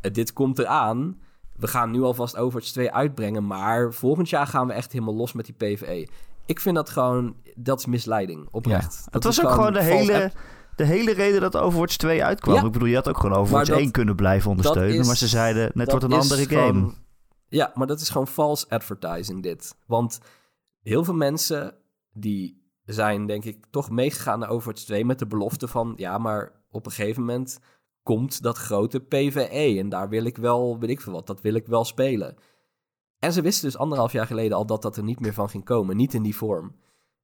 hey, 0.00 0.10
dit 0.12 0.32
komt 0.32 0.58
eraan 0.58 1.20
we 1.60 1.68
gaan 1.68 1.90
nu 1.90 2.02
alvast 2.02 2.36
Overwatch 2.36 2.70
2 2.70 2.92
uitbrengen, 2.92 3.46
maar 3.46 3.92
volgend 3.92 4.28
jaar 4.28 4.46
gaan 4.46 4.66
we 4.66 4.72
echt 4.72 4.92
helemaal 4.92 5.14
los 5.14 5.32
met 5.32 5.44
die 5.44 5.54
PvE. 5.54 6.08
Ik 6.46 6.60
vind 6.60 6.74
dat 6.74 6.90
gewoon, 6.90 7.36
dat 7.54 7.78
is 7.78 7.86
misleiding, 7.86 8.48
oprecht. 8.50 9.06
Het 9.10 9.24
was 9.24 9.44
ook 9.44 9.50
gewoon 9.50 9.72
de 9.72 9.82
hele, 9.82 10.32
de 10.76 10.84
hele 10.84 11.12
reden 11.12 11.40
dat 11.40 11.56
Overwatch 11.56 11.96
2 11.96 12.24
uitkwam. 12.24 12.66
Ik 12.66 12.72
bedoel, 12.72 12.88
je 12.88 12.94
had 12.94 13.08
ook 13.08 13.20
gewoon 13.20 13.36
Overwatch 13.36 13.68
dat, 13.68 13.78
1 13.78 13.90
kunnen 13.90 14.16
blijven 14.16 14.50
ondersteunen, 14.50 15.06
maar 15.06 15.16
ze 15.16 15.28
zeiden, 15.28 15.70
net 15.74 15.90
wordt 15.90 16.04
een 16.04 16.12
andere 16.12 16.48
game. 16.48 16.92
ja, 17.48 17.72
maar 17.74 17.86
dat 17.86 18.00
is 18.00 18.08
gewoon 18.08 18.26
false 18.26 18.66
advertising 18.68 19.42
dit. 19.42 19.74
Want 19.86 20.20
heel 20.82 21.04
veel 21.04 21.14
mensen 21.14 21.74
die 22.12 22.58
zijn 22.84 23.26
denk 23.26 23.44
ik 23.44 23.64
toch 23.70 23.90
meegegaan 23.90 24.38
naar 24.38 24.48
Overwatch 24.48 24.82
2 24.82 25.04
met 25.04 25.18
de 25.18 25.26
belofte 25.26 25.68
van, 25.68 25.92
ja, 25.96 26.18
maar 26.18 26.52
op 26.70 26.86
een 26.86 26.92
gegeven 26.92 27.24
moment 27.24 27.60
komt 28.10 28.42
dat 28.42 28.56
grote 28.56 29.00
PvE. 29.00 29.78
En 29.78 29.88
daar 29.88 30.08
wil 30.08 30.24
ik 30.24 30.36
wel, 30.36 30.78
weet 30.78 30.90
ik 30.90 31.00
veel 31.00 31.12
wat, 31.12 31.26
dat 31.26 31.40
wil 31.40 31.54
ik 31.54 31.66
wel 31.66 31.84
spelen. 31.84 32.36
En 33.18 33.32
ze 33.32 33.42
wisten 33.42 33.64
dus 33.64 33.76
anderhalf 33.76 34.12
jaar 34.12 34.26
geleden 34.26 34.56
al 34.56 34.66
dat 34.66 34.82
dat 34.82 34.96
er 34.96 35.02
niet 35.02 35.20
meer 35.20 35.34
van 35.34 35.48
ging 35.48 35.64
komen. 35.64 35.96
Niet 35.96 36.14
in 36.14 36.22
die 36.22 36.36
vorm. 36.36 36.76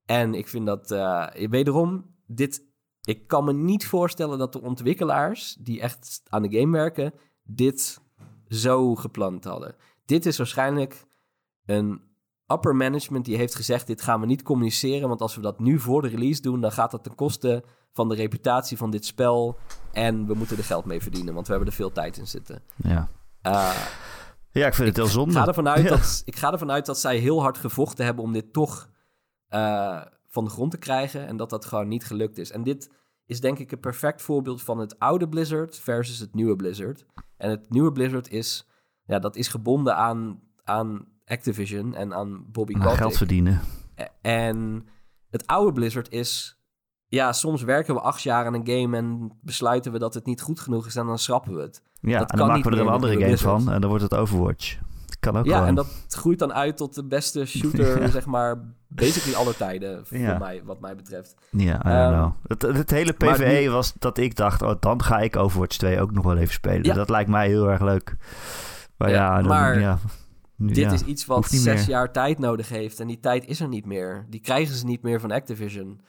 En 0.05 0.35
ik 0.35 0.49
vind 0.49 0.67
dat, 0.67 0.91
uh, 0.91 1.27
wederom, 1.33 2.15
dit... 2.27 2.65
Ik 3.03 3.27
kan 3.27 3.45
me 3.45 3.53
niet 3.53 3.87
voorstellen 3.87 4.39
dat 4.39 4.53
de 4.53 4.63
ontwikkelaars 4.63 5.57
die 5.61 5.81
echt 5.81 6.23
aan 6.29 6.43
de 6.43 6.59
game 6.59 6.73
werken, 6.73 7.13
dit 7.43 8.01
zo 8.49 8.95
gepland 8.95 9.45
hadden. 9.45 9.75
Dit 10.05 10.27
is 10.27 10.37
waarschijnlijk 10.37 11.07
een 11.65 12.01
upper 12.47 12.77
management 12.77 13.25
die 13.25 13.37
heeft 13.37 13.55
gezegd: 13.55 13.87
dit 13.87 14.03
gaan 14.03 14.21
we 14.21 14.27
niet 14.27 14.43
communiceren, 14.43 15.09
want 15.09 15.21
als 15.21 15.35
we 15.35 15.41
dat 15.41 15.59
nu 15.59 15.79
voor 15.79 16.03
de 16.03 16.09
release 16.09 16.43
doen, 16.43 16.61
dan 16.61 16.73
gaat 16.73 16.91
dat 16.91 17.03
ten 17.05 17.15
koste 17.15 17.65
van 17.97 18.09
de 18.09 18.15
reputatie 18.15 18.77
van 18.77 18.91
dit 18.91 19.05
spel. 19.05 19.59
En 19.93 20.27
we 20.27 20.35
moeten 20.35 20.57
er 20.57 20.65
geld 20.65 20.85
mee 20.85 21.01
verdienen, 21.01 21.35
want 21.35 21.47
we 21.47 21.53
hebben 21.53 21.71
er 21.71 21.77
veel 21.77 21.93
tijd 21.93 22.17
in 22.17 22.27
zitten. 22.27 22.63
Ja. 22.77 23.09
Uh, 23.43 23.77
ja, 24.51 24.67
ik 24.67 24.75
vind 24.75 24.89
het 24.89 24.97
heel 24.97 25.07
zonde. 25.07 25.35
Ga 25.35 25.47
ervan 25.47 25.69
uit 25.69 25.89
dat, 25.89 26.23
ik 26.25 26.37
ga 26.37 26.53
ervan 26.53 26.71
uit 26.71 26.87
dat 26.87 26.99
zij 26.99 27.17
heel 27.17 27.41
hard 27.41 27.59
gevochten 27.59 28.05
hebben 28.05 28.25
om 28.25 28.33
dit 28.33 28.53
toch 28.53 28.91
uh, 29.51 30.03
van 30.29 30.45
de 30.45 30.51
grond 30.51 30.71
te 30.71 30.79
krijgen. 30.79 31.27
En 31.27 31.37
dat 31.37 31.51
dat 31.51 31.65
gewoon 31.65 31.89
niet 31.89 32.05
gelukt 32.05 32.39
is. 32.39 32.51
En 32.51 32.63
dit 32.63 32.91
is 33.27 33.41
denk 33.41 33.59
ik 33.59 33.73
een 33.73 33.81
perfect 33.81 34.23
voorbeeld 34.23 34.63
van 34.63 34.79
het 34.79 34.99
oude 34.99 35.29
Blizzard 35.29 35.79
versus 35.79 36.19
het 36.19 36.35
nieuwe 36.35 36.57
Blizzard. 36.57 37.07
En 37.37 37.51
het 37.51 37.71
nieuwe 37.71 37.93
Blizzard 37.93 38.31
is, 38.31 38.69
ja, 39.07 39.19
dat 39.19 39.37
is 39.37 39.49
gebonden 39.49 39.97
aan, 39.97 40.41
aan 40.65 41.07
Activision 41.25 41.95
en 41.95 42.15
aan 42.15 42.51
Bobby 42.53 42.73
Kotick. 42.73 42.97
geld 42.97 43.17
verdienen. 43.17 43.61
En 44.21 44.87
het 45.31 45.47
oude 45.47 45.73
Blizzard 45.73 46.11
is 46.11 46.56
ja, 47.09 47.33
soms 47.33 47.63
werken 47.63 47.95
we 47.95 48.01
acht 48.01 48.23
jaar 48.23 48.47
aan 48.47 48.55
een 48.55 48.67
game 48.67 48.97
en 48.97 49.33
besluiten 49.41 49.93
we 49.93 49.99
dat 49.99 50.15
het 50.15 50.27
niet 50.27 50.41
goed 50.41 50.61
genoeg 50.61 50.87
is 50.87 50.97
en 50.97 51.07
dan 51.07 51.19
schrappen 51.19 51.55
we 51.55 51.61
het. 51.61 51.83
Ja, 52.01 52.19
dat 52.19 52.31
en 52.31 52.39
dan 52.39 52.47
maken 52.47 52.71
we 52.71 52.77
er 52.77 52.83
een 52.83 52.93
andere 52.93 53.21
game 53.21 53.39
van 53.39 53.71
en 53.73 53.81
dan 53.81 53.91
wordt 53.91 54.05
het 54.05 54.15
Overwatch. 54.15 54.79
kan 55.21 55.37
ook 55.37 55.45
Ja, 55.45 55.67
en 55.67 55.75
dat 55.75 55.87
groeit 56.09 56.39
dan 56.39 56.53
uit 56.53 56.77
tot 56.77 56.95
de 56.95 57.05
beste 57.05 57.45
shooter, 57.45 58.09
zeg 58.11 58.27
maar, 58.27 58.75
basically 58.89 59.37
alle 59.37 59.57
tijden, 59.57 60.07
voor 60.07 60.19
mij, 60.19 60.63
wat 60.65 60.81
mij 60.81 60.97
betreft. 60.97 61.35
Ja, 61.51 61.81
I 61.87 62.11
don't 62.11 62.25
um, 62.25 62.33
Het, 62.47 62.63
het, 62.63 62.91
hele 62.91 63.13
PvE 63.13 63.71
was 63.71 63.93
dat 63.99 64.19
ik 64.19 64.37
dacht, 64.37 64.63
oh, 64.63 64.75
dan 64.81 65.03
ga 65.03 65.19
ik 65.19 65.37
Overwatch 65.37 65.77
2 65.77 66.01
ook 66.01 66.13
nog 66.13 66.25
wel 66.25 66.37
even 66.37 66.55
spelen. 66.55 66.95
Dat 66.95 67.09
lijkt 67.09 67.31
mij 67.31 67.49
heel 67.49 67.71
erg 67.71 67.81
leuk. 67.81 68.17
Maar 68.97 69.11
ja, 69.11 69.37
dan, 69.37 69.47
maar 69.47 69.81
ja. 69.81 69.99
dit 70.57 70.77
Ja, 70.77 70.93
is 70.93 71.03
iets 71.03 71.27
wat 71.27 71.47
zes 71.47 71.65
meer. 71.65 71.89
jaar 71.89 72.13
tijd 72.13 72.39
nodig 72.39 72.69
heeft. 72.69 73.01
En 73.01 73.07
die 73.07 73.21
tijd 73.21 73.47
is 73.47 73.61
er 73.61 73.69
niet 73.69 73.87
meer. 73.87 74.27
Die 74.29 74.41
krijgen 74.41 74.75
ze 74.75 74.85
niet 74.85 75.03
meer 75.03 75.21
van 75.21 75.31
Activision. 75.31 76.01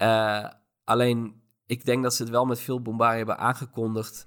Eh, 0.00 0.44
alleen, 0.84 1.42
ik 1.66 1.84
denk 1.84 2.02
dat 2.02 2.14
ze 2.14 2.22
het 2.22 2.30
wel 2.30 2.44
met 2.44 2.60
veel 2.60 2.82
bombarie 2.82 3.16
hebben 3.16 3.38
aangekondigd. 3.38 4.26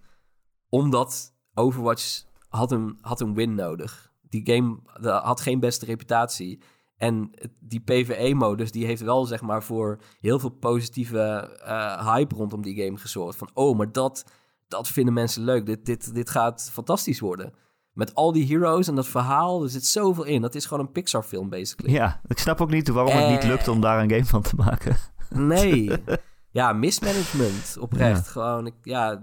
Omdat 0.69 1.33
Overwatch 1.53 2.23
had 2.49 2.71
een, 2.71 2.97
had 3.01 3.21
een 3.21 3.33
win 3.33 3.55
nodig. 3.55 4.11
Die 4.21 4.41
game 4.53 4.77
had 5.21 5.41
geen 5.41 5.59
beste 5.59 5.85
reputatie. 5.85 6.61
En 6.97 7.31
die 7.59 7.79
PvE-modus 7.79 8.71
die 8.71 8.85
heeft 8.85 9.01
wel 9.01 9.25
zeg 9.25 9.41
maar 9.41 9.63
voor 9.63 9.99
heel 10.19 10.39
veel 10.39 10.49
positieve 10.49 11.19
eh, 11.63 12.13
hype 12.13 12.35
rondom 12.35 12.61
die 12.61 12.83
game 12.83 12.97
gezorgd. 12.97 13.37
Van 13.37 13.49
oh, 13.53 13.77
maar 13.77 13.91
dat, 13.91 14.25
dat 14.67 14.87
vinden 14.87 15.13
mensen 15.13 15.43
leuk. 15.43 15.65
Dit, 15.65 15.85
dit, 15.85 16.13
dit 16.13 16.29
gaat 16.29 16.69
fantastisch 16.71 17.19
worden. 17.19 17.53
Met 17.93 18.15
al 18.15 18.31
die 18.31 18.47
heroes 18.47 18.87
en 18.87 18.95
dat 18.95 19.07
verhaal, 19.07 19.63
er 19.63 19.69
zit 19.69 19.85
zoveel 19.85 20.23
in. 20.23 20.41
Dat 20.41 20.55
is 20.55 20.65
gewoon 20.65 20.85
een 20.85 20.91
Pixar-film, 20.91 21.49
basically. 21.49 21.93
Ja, 21.93 22.21
ik 22.27 22.37
snap 22.39 22.61
ook 22.61 22.69
niet 22.71 22.87
waarom 22.87 23.15
het 23.15 23.29
niet 23.29 23.43
Eh. 23.43 23.49
lukt 23.49 23.67
om 23.67 23.81
daar 23.81 24.03
een 24.03 24.09
game 24.09 24.25
van 24.25 24.41
te 24.41 24.55
maken. 24.55 24.97
Nee. 25.29 25.91
ja, 26.59 26.73
mismanagement, 26.73 27.77
oprecht. 27.79 28.27
Gewoon, 28.27 28.65
ik, 28.65 28.73
ja... 28.81 29.21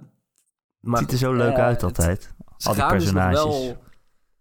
Maar 0.80 1.00
Het 1.00 1.10
ziet 1.10 1.20
er 1.20 1.26
zo 1.26 1.32
leuk 1.34 1.56
uit 1.56 1.74
het- 1.80 1.82
altijd. 1.82 2.34
ze 2.56 2.68
Al 2.68 2.74
die 2.74 2.82
gaan 2.82 2.98
dus 2.98 3.12
nog 3.12 3.14
personages. 3.14 3.66
wel... 3.66 3.76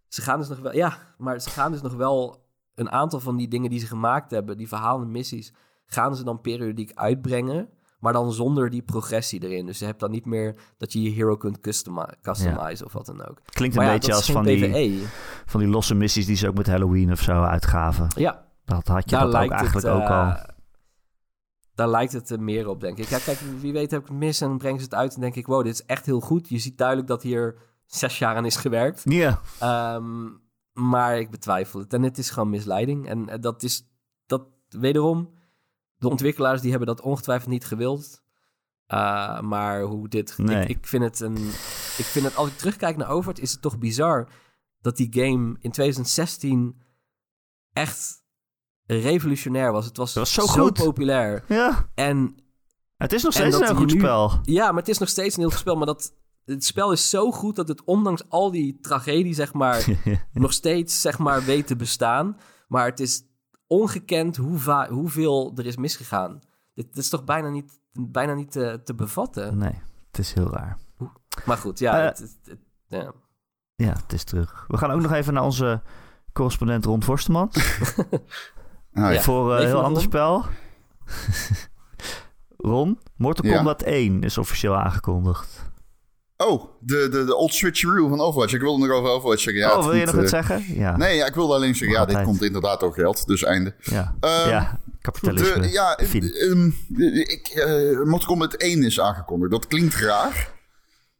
Ze 0.07 0.21
gaan 0.21 0.39
dus 0.39 0.47
nog 0.49 0.59
wel... 0.59 0.73
Ja, 0.75 0.97
maar 1.17 1.39
ze 1.39 1.49
gaan 1.49 1.71
dus 1.71 1.81
nog 1.81 1.93
wel... 1.93 2.47
Een 2.75 2.91
aantal 2.91 3.19
van 3.19 3.37
die 3.37 3.47
dingen 3.47 3.69
die 3.69 3.79
ze 3.79 3.87
gemaakt 3.87 4.31
hebben, 4.31 4.57
die 4.57 4.67
verhalen 4.67 5.05
en 5.05 5.11
missies, 5.11 5.53
gaan 5.85 6.15
ze 6.15 6.23
dan 6.23 6.41
periodiek 6.41 6.91
uitbrengen, 6.93 7.69
maar 7.99 8.13
dan 8.13 8.33
zonder 8.33 8.69
die 8.69 8.81
progressie 8.81 9.43
erin. 9.43 9.65
Dus 9.65 9.79
je 9.79 9.85
hebt 9.85 9.99
dan 9.99 10.11
niet 10.11 10.25
meer 10.25 10.55
dat 10.77 10.93
je 10.93 11.01
je 11.01 11.09
hero 11.09 11.37
kunt 11.37 11.59
customizen 11.59 12.85
of 12.85 12.93
wat 12.93 13.05
dan 13.05 13.27
ook. 13.27 13.39
Klinkt 13.45 13.75
een 13.75 13.83
ja, 13.83 13.91
beetje 13.91 14.13
als 14.13 14.31
van 14.31 14.43
die, 14.43 14.69
PvE. 14.69 15.05
van 15.45 15.59
die 15.59 15.69
losse 15.69 15.95
missies 15.95 16.25
die 16.25 16.35
ze 16.35 16.47
ook 16.47 16.55
met 16.55 16.67
Halloween 16.67 17.11
of 17.11 17.19
zo 17.21 17.31
uitgaven. 17.43 18.07
Ja, 18.15 18.45
Dat 18.65 18.87
had 18.87 19.09
je 19.09 19.15
dat 19.15 19.27
ook 19.27 19.33
eigenlijk 19.33 19.73
het, 19.73 19.85
ook 19.87 20.01
eh, 20.01 20.27
al. 20.27 20.48
Daar 21.79 21.89
lijkt 21.89 22.13
het 22.13 22.29
er 22.29 22.41
meer 22.41 22.67
op, 22.67 22.79
denk 22.81 22.97
ik. 22.97 23.07
Ja, 23.07 23.17
kijk, 23.19 23.39
wie 23.39 23.73
weet 23.73 23.91
heb 23.91 24.01
ik 24.01 24.07
het 24.07 24.17
mis 24.17 24.41
en 24.41 24.57
brengen 24.57 24.79
ze 24.79 24.85
het 24.85 24.93
uit 24.93 25.15
en 25.15 25.21
denk 25.21 25.35
ik, 25.35 25.45
wow, 25.45 25.63
dit 25.63 25.73
is 25.73 25.85
echt 25.85 26.05
heel 26.05 26.19
goed. 26.19 26.49
Je 26.49 26.57
ziet 26.59 26.77
duidelijk 26.77 27.07
dat 27.07 27.23
hier 27.23 27.55
zes 27.85 28.19
jaar 28.19 28.35
aan 28.35 28.45
is 28.45 28.55
gewerkt. 28.55 29.01
Ja, 29.03 29.41
Ehm, 29.59 30.27
maar 30.73 31.19
ik 31.19 31.29
betwijfel 31.29 31.79
het. 31.79 31.93
En 31.93 32.03
het 32.03 32.17
is 32.17 32.29
gewoon 32.29 32.49
misleiding. 32.49 33.07
En 33.07 33.29
eh, 33.29 33.41
dat 33.41 33.63
is, 33.63 33.87
dat 34.25 34.47
wederom, 34.69 35.33
de 35.95 36.09
ontwikkelaars 36.09 36.61
die 36.61 36.69
hebben 36.69 36.87
dat 36.87 37.01
ongetwijfeld 37.01 37.49
niet 37.49 37.65
gewild. 37.65 38.21
Uh, 38.93 39.41
maar 39.41 39.81
hoe 39.81 40.07
dit, 40.09 40.37
Nee. 40.37 40.61
ik, 40.63 40.69
ik 40.69 40.87
vind 40.87 41.03
het 41.03 41.19
een, 41.19 41.37
ik 41.97 42.05
vind 42.05 42.25
het, 42.25 42.35
als 42.35 42.47
ik 42.49 42.57
terugkijk 42.57 42.97
naar 42.97 43.09
Overwatch, 43.09 43.41
is 43.41 43.51
het 43.51 43.61
toch 43.61 43.77
bizar 43.77 44.29
dat 44.81 44.97
die 44.97 45.07
game 45.11 45.57
in 45.59 45.71
2016 45.71 46.81
echt 47.73 48.23
revolutionair 48.97 49.71
was. 49.71 49.85
Het 49.85 49.97
was, 49.97 50.09
Het 50.09 50.17
was 50.17 50.33
zo 50.33 50.45
goed. 50.45 50.73
populair. 50.73 51.43
ja. 51.47 51.89
En 51.95 52.35
Het 52.97 53.13
is 53.13 53.23
nog 53.23 53.33
steeds 53.33 53.55
een 53.59 53.65
heel 53.65 53.75
goed 53.75 53.93
nu- 53.93 53.99
spel. 53.99 54.39
ja, 54.43 54.67
maar 54.67 54.79
het 54.79 54.87
is 54.89 54.97
nog 54.97 55.09
steeds 55.09 55.35
een 55.35 55.41
heel 55.41 55.49
goed 55.49 55.59
spel. 55.59 55.75
Maar 55.75 55.85
dat, 55.85 56.13
het 56.45 56.65
spel 56.65 56.91
is 56.91 57.09
zo 57.09 57.31
goed 57.31 57.55
dat 57.55 57.67
het 57.67 57.83
ondanks 57.83 58.29
al 58.29 58.51
die 58.51 58.79
tragedie, 58.81 59.33
zeg 59.33 59.53
maar, 59.53 59.85
nog 60.33 60.53
steeds 60.53 61.01
zeg 61.01 61.17
maar, 61.17 61.43
weet 61.43 61.67
te 61.67 61.75
bestaan. 61.75 62.37
Maar 62.67 62.85
het 62.85 62.99
is 62.99 63.23
ongekend 63.67 64.35
hoe 64.37 64.85
hoeveel 64.89 65.51
er 65.55 65.65
is 65.65 65.77
misgegaan. 65.77 66.39
Dit, 66.75 66.85
dit 66.87 66.97
is 66.97 67.09
toch 67.09 67.23
bijna 67.23 67.49
niet, 67.49 67.79
bijna 67.93 68.33
niet 68.33 68.51
te, 68.51 68.81
te 68.83 68.95
bevatten. 68.95 69.57
Nee, 69.57 69.81
het 70.07 70.19
is 70.19 70.33
heel 70.33 70.49
raar. 70.51 70.77
Maar 71.45 71.57
goed, 71.57 71.79
ja. 71.79 71.99
Eh, 71.99 72.05
het, 72.05 72.17
het- 72.19 72.37
het- 72.43 72.59
ja. 72.87 73.13
Ja, 73.75 73.93
het 73.93 74.13
is 74.13 74.23
terug. 74.23 74.65
We 74.67 74.77
gaan 74.77 74.91
ook 74.91 75.01
nog 75.01 75.11
even 75.11 75.33
naar 75.33 75.43
onze 75.43 75.81
correspondent 76.33 76.85
Ron 76.85 77.03
Forstemans. 77.03 77.55
Ja. 78.93 79.21
Voor 79.21 79.51
een 79.51 79.57
Even 79.57 79.69
heel 79.69 79.83
ander 79.83 80.01
spel. 80.01 80.45
Ron, 82.57 82.99
Mortal 83.15 83.45
Ja? 83.45 83.55
Kombat 83.55 83.81
1 83.81 84.23
is 84.23 84.37
officieel 84.37 84.75
aangekondigd. 84.75 85.67
Oh, 86.37 86.63
de, 86.79 87.07
de, 87.11 87.25
de 87.25 87.35
old 87.35 87.53
switcheroo 87.53 88.07
van 88.07 88.19
Overwatch. 88.19 88.53
Ik 88.53 88.61
wilde 88.61 88.87
nog 88.87 88.97
over 88.97 89.09
Overwatch 89.09 89.41
zeggen. 89.41 89.61
Ja, 89.61 89.77
oh, 89.77 89.83
wil 89.85 89.93
je 89.93 90.05
nog 90.05 90.15
wat 90.15 90.23
eh, 90.23 90.29
zeggen? 90.29 90.63
Ja. 90.67 90.97
Nee, 90.97 91.15
ja, 91.15 91.25
ik 91.25 91.33
wilde 91.33 91.53
alleen 91.53 91.75
zeggen, 91.75 91.97
ja, 91.97 92.05
dit 92.05 92.15
Altijd. 92.15 92.25
komt 92.25 92.43
inderdaad 92.43 92.83
ook 92.83 92.93
geld. 92.93 93.27
Dus 93.27 93.43
einde. 93.43 93.75
Ja, 93.79 94.15
Ehm, 94.19 94.49
ja 94.49 94.79
kapitalisme. 95.01 95.59
De, 95.59 95.71
ja, 95.71 95.95
ehm, 95.97 96.71
ik, 97.19 97.47
eh 97.47 97.99
Mortal 98.05 98.27
Kombat 98.27 98.53
1 98.53 98.83
is 98.83 98.99
aangekondigd. 98.99 99.51
Dat 99.51 99.67
klinkt 99.67 99.95
raar. 99.95 100.51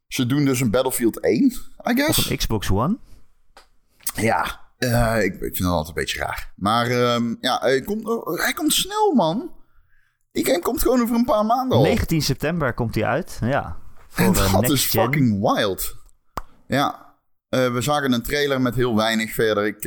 Ze 0.07 0.25
doen 0.25 0.45
dus 0.45 0.59
een 0.59 0.71
Battlefield 0.71 1.19
1, 1.19 1.45
I 1.45 1.53
guess. 1.83 2.19
Of 2.19 2.29
een 2.29 2.37
Xbox 2.37 2.69
One. 2.71 2.97
Ja, 4.15 4.59
eh, 4.79 5.23
ik, 5.23 5.33
ik 5.33 5.39
vind 5.39 5.57
het 5.57 5.67
altijd 5.67 5.87
een 5.87 6.03
beetje 6.03 6.19
raar. 6.19 6.53
Maar 6.55 6.89
ehm, 6.89 7.35
ja, 7.39 7.59
hij 7.61 7.81
komt, 7.81 8.05
oh, 8.05 8.41
hij 8.41 8.53
komt 8.53 8.73
snel, 8.73 9.13
man. 9.13 9.51
Die 10.31 10.45
game 10.45 10.59
komt 10.59 10.81
gewoon 10.81 11.01
over 11.01 11.15
een 11.15 11.25
paar 11.25 11.45
maanden 11.45 11.77
al. 11.77 11.83
19 11.83 12.21
september 12.21 12.73
komt 12.73 12.95
hij 12.95 13.03
uit. 13.03 13.39
Ja, 13.41 13.77
voor 14.07 14.25
En 14.25 14.33
eh, 14.33 14.51
dat 14.51 14.61
next 14.61 14.71
is 14.71 14.85
gen. 14.85 15.01
fucking 15.01 15.39
wild. 15.41 15.95
Ja, 16.67 17.15
eh, 17.49 17.73
we 17.73 17.81
zagen 17.81 18.11
een 18.11 18.21
trailer 18.21 18.61
met 18.61 18.75
heel 18.75 18.95
weinig 18.95 19.33
verder. 19.33 19.65
Ik, 19.65 19.83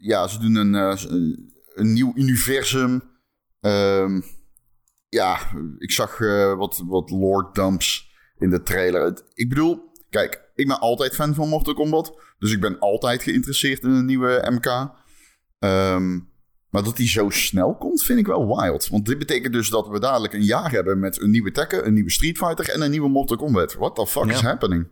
ja, 0.00 0.28
ze 0.28 0.38
doen 0.38 0.54
een, 0.54 0.74
een, 1.74 1.92
nieuw 1.92 2.12
universum. 2.14 3.02
Ehm, 3.60 4.20
ja, 5.08 5.38
ik 5.78 5.90
zag 5.90 6.18
wat, 6.56 6.82
wat 6.86 7.10
lore 7.10 7.48
dumps 7.52 8.10
in 8.38 8.50
de 8.50 8.62
trailer. 8.62 9.20
Ik 9.34 9.48
bedoel, 9.48 9.91
kijk, 10.12 10.50
ik 10.54 10.66
ben 10.66 10.80
altijd 10.80 11.14
fan 11.14 11.34
van 11.34 11.48
Mortal 11.48 11.74
Kombat. 11.74 12.20
Dus 12.38 12.52
ik 12.52 12.60
ben 12.60 12.78
altijd 12.78 13.22
geïnteresseerd 13.22 13.82
in 13.82 13.90
een 13.90 14.04
nieuwe 14.06 14.46
MK. 14.50 14.66
Ehm, 15.58 16.18
maar 16.68 16.82
dat 16.82 16.96
die 16.96 17.08
zo 17.08 17.30
snel 17.30 17.76
komt, 17.76 18.02
vind 18.02 18.18
ik 18.18 18.26
wel 18.26 18.46
wild. 18.56 18.88
Want 18.88 19.06
dit 19.06 19.18
betekent 19.18 19.52
dus 19.52 19.68
dat 19.68 19.88
we 19.88 20.00
dadelijk 20.00 20.32
een 20.32 20.42
jaar 20.44 20.70
hebben 20.70 20.98
met 20.98 21.20
een 21.20 21.30
nieuwe 21.30 21.50
Tekken, 21.50 21.86
een 21.86 21.94
nieuwe 21.94 22.10
Street 22.10 22.36
Fighter 22.38 22.68
en 22.68 22.80
een 22.80 22.90
nieuwe 22.90 23.08
Mortal 23.08 23.36
Kombat. 23.36 23.74
What 23.74 23.94
the 23.94 24.06
fuck 24.06 24.24
Ja. 24.24 24.30
is 24.32 24.40
happening? 24.40 24.88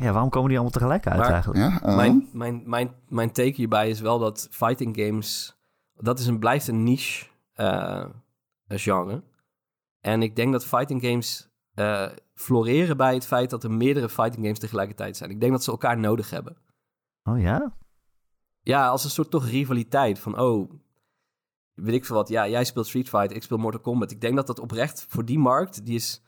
Ja, 0.00 0.12
waarom 0.12 0.30
komen 0.30 0.48
die 0.48 0.58
allemaal 0.58 0.78
tegelijk 0.78 1.06
uit 1.06 1.18
Maar- 1.18 1.32
eigenlijk? 1.32 1.60
Ja, 1.60 1.88
uh, 1.88 1.96
Mijn, 1.96 2.28
mijn, 2.32 2.62
mijn, 2.66 2.94
mijn 3.08 3.32
take 3.32 3.54
hierbij 3.54 3.88
is 3.90 4.00
wel 4.00 4.18
dat 4.18 4.48
fighting 4.50 4.96
games... 4.96 5.56
Dat 5.94 6.18
is 6.18 6.26
een, 6.26 6.38
blijft 6.38 6.68
een 6.68 6.82
niche 6.82 7.26
eh, 7.52 8.04
genre. 8.68 9.22
En 10.00 10.22
ik 10.22 10.36
denk 10.36 10.52
dat 10.52 10.64
fighting 10.66 11.02
games 11.02 11.48
eh, 11.78 12.08
floreren 12.34 12.96
bij 12.96 13.14
het 13.14 13.26
feit 13.26 13.50
dat 13.50 13.64
er 13.64 13.70
meerdere 13.70 14.08
fighting 14.08 14.42
games 14.44 14.58
tegelijkertijd 14.58 15.16
zijn. 15.16 15.30
Ik 15.30 15.40
denk 15.40 15.52
dat 15.52 15.64
ze 15.64 15.70
elkaar 15.70 15.98
nodig 15.98 16.30
hebben. 16.30 16.56
Oh 17.22 17.40
ja? 17.40 17.76
Ja, 18.60 18.88
als 18.88 19.04
een 19.04 19.10
soort 19.10 19.30
toch 19.30 19.46
rivaliteit 19.46 20.18
van, 20.18 20.38
oh, 20.40 20.70
weet 21.74 21.94
ik 21.94 22.04
veel 22.04 22.16
wat. 22.16 22.28
Ja, 22.28 22.48
jij 22.48 22.64
speelt 22.64 22.86
Street 22.86 23.08
Fighter, 23.08 23.36
ik 23.36 23.42
speel 23.42 23.58
Mortal 23.58 23.80
Kombat. 23.80 24.10
Ik 24.10 24.20
denk 24.20 24.36
dat 24.36 24.46
dat 24.46 24.58
oprecht 24.58 25.06
voor 25.08 25.24
die 25.24 25.38
markt, 25.38 25.86
die 25.86 25.94
is... 25.94 26.22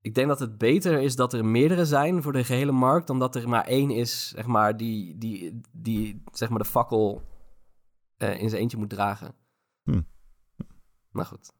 Ik 0.00 0.14
denk 0.14 0.28
dat 0.28 0.40
het 0.40 0.58
beter 0.58 1.00
is 1.00 1.16
dat 1.16 1.32
er 1.32 1.44
meerdere 1.44 1.84
zijn 1.84 2.22
voor 2.22 2.32
de 2.32 2.44
gehele 2.44 2.72
markt... 2.72 3.06
dan 3.06 3.18
dat 3.18 3.36
er 3.36 3.48
maar 3.48 3.64
één 3.64 3.90
is, 3.90 4.28
zeg 4.28 4.46
maar, 4.46 4.76
die, 4.76 5.18
die, 5.18 5.60
die 5.72 6.22
zeg 6.32 6.48
maar, 6.48 6.58
de 6.58 6.64
fakkel 6.64 7.22
eh, 8.16 8.40
in 8.40 8.48
zijn 8.48 8.62
eentje 8.62 8.78
moet 8.78 8.90
dragen. 8.90 9.34
Hm. 9.82 10.02
Maar 11.10 11.26
goed. 11.26 11.52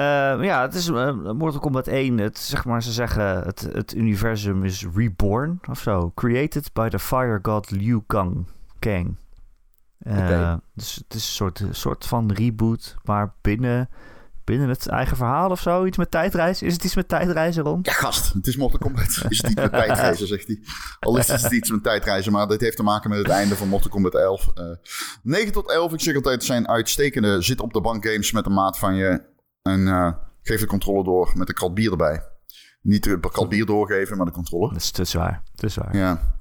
Eh, 0.00 0.44
ja, 0.44 0.62
het 0.62 0.74
is 0.74 0.88
eh, 0.88 1.12
Mortal 1.12 1.60
Kombat 1.60 1.86
1. 1.86 2.18
Het, 2.18 2.38
zeg 2.38 2.64
maar, 2.64 2.82
ze 2.82 2.92
zeggen 2.92 3.42
het, 3.42 3.68
het 3.72 3.94
universum 3.94 4.64
is 4.64 4.86
reborn 4.94 5.60
of 5.70 5.80
zo. 5.80 6.12
Created 6.14 6.72
by 6.72 6.88
the 6.88 6.98
fire 6.98 7.38
god 7.42 7.70
Liu 7.70 8.02
Kang. 8.06 8.46
Kang. 8.78 9.16
Eh. 9.98 10.54
Dus 10.74 10.94
het 10.94 11.14
is 11.14 11.14
een 11.14 11.34
soort, 11.34 11.62
soort 11.70 12.06
van 12.06 12.32
reboot, 12.32 12.96
maar 13.04 13.34
binnen, 13.40 13.88
binnen 14.44 14.68
het 14.68 14.88
eigen 14.88 15.16
verhaal 15.16 15.50
of 15.50 15.60
zo. 15.60 15.84
Iets 15.84 15.96
met 15.96 16.10
tijdreizen. 16.10 16.66
Is 16.66 16.72
het 16.72 16.84
iets 16.84 16.94
met 16.94 17.08
tijdreizen 17.08 17.62
rond? 17.62 17.86
Ja, 17.86 17.92
gast, 17.92 18.32
het 18.32 18.46
is 18.46 18.56
Mortal 18.56 18.78
Kombat. 18.78 19.06
Is 19.28 19.42
het 19.42 19.50
iets 19.50 19.60
met 19.60 19.72
tijdreizen, 19.72 20.26
zegt 20.26 20.46
hij. 20.46 20.60
Al 21.00 21.18
is 21.18 21.28
het 21.28 21.52
iets 21.52 21.70
met 21.70 21.82
tijdreizen, 21.82 22.32
maar 22.32 22.46
dit 22.46 22.60
heeft 22.60 22.76
te 22.76 22.82
maken 22.82 23.10
met 23.10 23.18
het 23.18 23.28
einde 23.28 23.56
van 23.56 23.68
Mortal 23.68 23.90
Kombat 23.90 24.14
11. 24.14 24.48
Eh 24.54 24.64
9 25.22 25.52
tot 25.52 25.70
11, 25.70 25.92
ik 25.92 26.00
zeg 26.00 26.14
altijd, 26.14 26.44
zijn 26.44 26.68
uitstekende 26.68 27.42
zit 27.42 27.60
op 27.60 27.72
de 27.72 27.80
bank 27.80 28.06
games 28.06 28.32
met 28.32 28.46
een 28.46 28.54
maat 28.54 28.78
van 28.78 28.94
je. 28.94 29.38
En 29.62 29.88
eh, 29.88 30.12
geef 30.42 30.60
de 30.60 30.66
controle 30.66 31.04
door 31.04 31.32
met 31.34 31.48
een 31.48 31.54
krat 31.54 31.74
bier 31.74 31.90
erbij. 31.90 32.22
Niet 32.82 33.06
een 33.06 33.20
krat 33.20 33.48
bier 33.48 33.66
doorgeven, 33.66 34.16
maar 34.16 34.26
de 34.26 34.32
controle. 34.32 34.68
Dat 34.68 34.76
is 34.76 34.90
te 34.90 35.04
zwaar. 35.04 35.42
Te 35.54 35.68
zwaar. 35.68 35.96
Ja. 35.96 36.34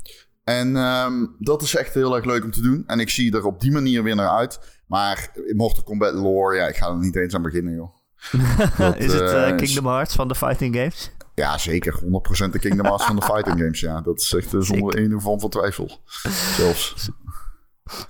En 0.43 0.75
ehm, 0.75 1.25
dat 1.39 1.61
is 1.61 1.75
echt 1.75 1.93
heel 1.93 2.15
erg 2.15 2.25
leuk 2.25 2.43
om 2.43 2.51
te 2.51 2.61
doen. 2.61 2.83
En 2.87 2.99
ik 2.99 3.09
zie 3.09 3.35
er 3.35 3.45
op 3.45 3.61
die 3.61 3.71
manier 3.71 4.03
weer 4.03 4.15
naar 4.15 4.29
uit. 4.29 4.59
Maar 4.87 5.31
in 5.45 5.55
Mortal 5.55 5.83
Kombat 5.83 6.13
lore, 6.13 6.55
ja, 6.55 6.67
ik 6.67 6.75
ga 6.75 6.87
er 6.89 6.97
niet 6.97 7.15
eens 7.15 7.35
aan 7.35 7.41
beginnen, 7.41 7.73
joh. 7.73 7.97
Dat, 8.77 8.97
is 8.97 9.13
het 9.13 9.21
eh, 9.21 9.49
eh, 9.49 9.57
Kingdom 9.57 9.85
Hearts 9.85 10.15
van 10.15 10.27
de 10.27 10.35
fighting 10.35 10.75
games? 10.75 11.11
Ja, 11.35 11.57
zeker. 11.57 11.99
100% 12.03 12.05
de 12.51 12.59
Kingdom 12.59 12.85
Hearts 12.85 13.05
van 13.05 13.15
de 13.15 13.21
fighting 13.21 13.59
games. 13.61 13.79
Ja, 13.79 14.01
dat 14.01 14.19
is 14.19 14.33
echt 14.33 14.49
zonder 14.57 14.97
enige 14.97 15.19
vorm 15.19 15.39
van 15.39 15.49
twijfel. 15.49 16.01
Zelfs. 16.57 17.09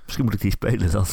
Misschien 0.04 0.24
moet 0.24 0.34
ik 0.34 0.40
die 0.40 0.50
spelen 0.50 0.90
dan. 0.90 1.06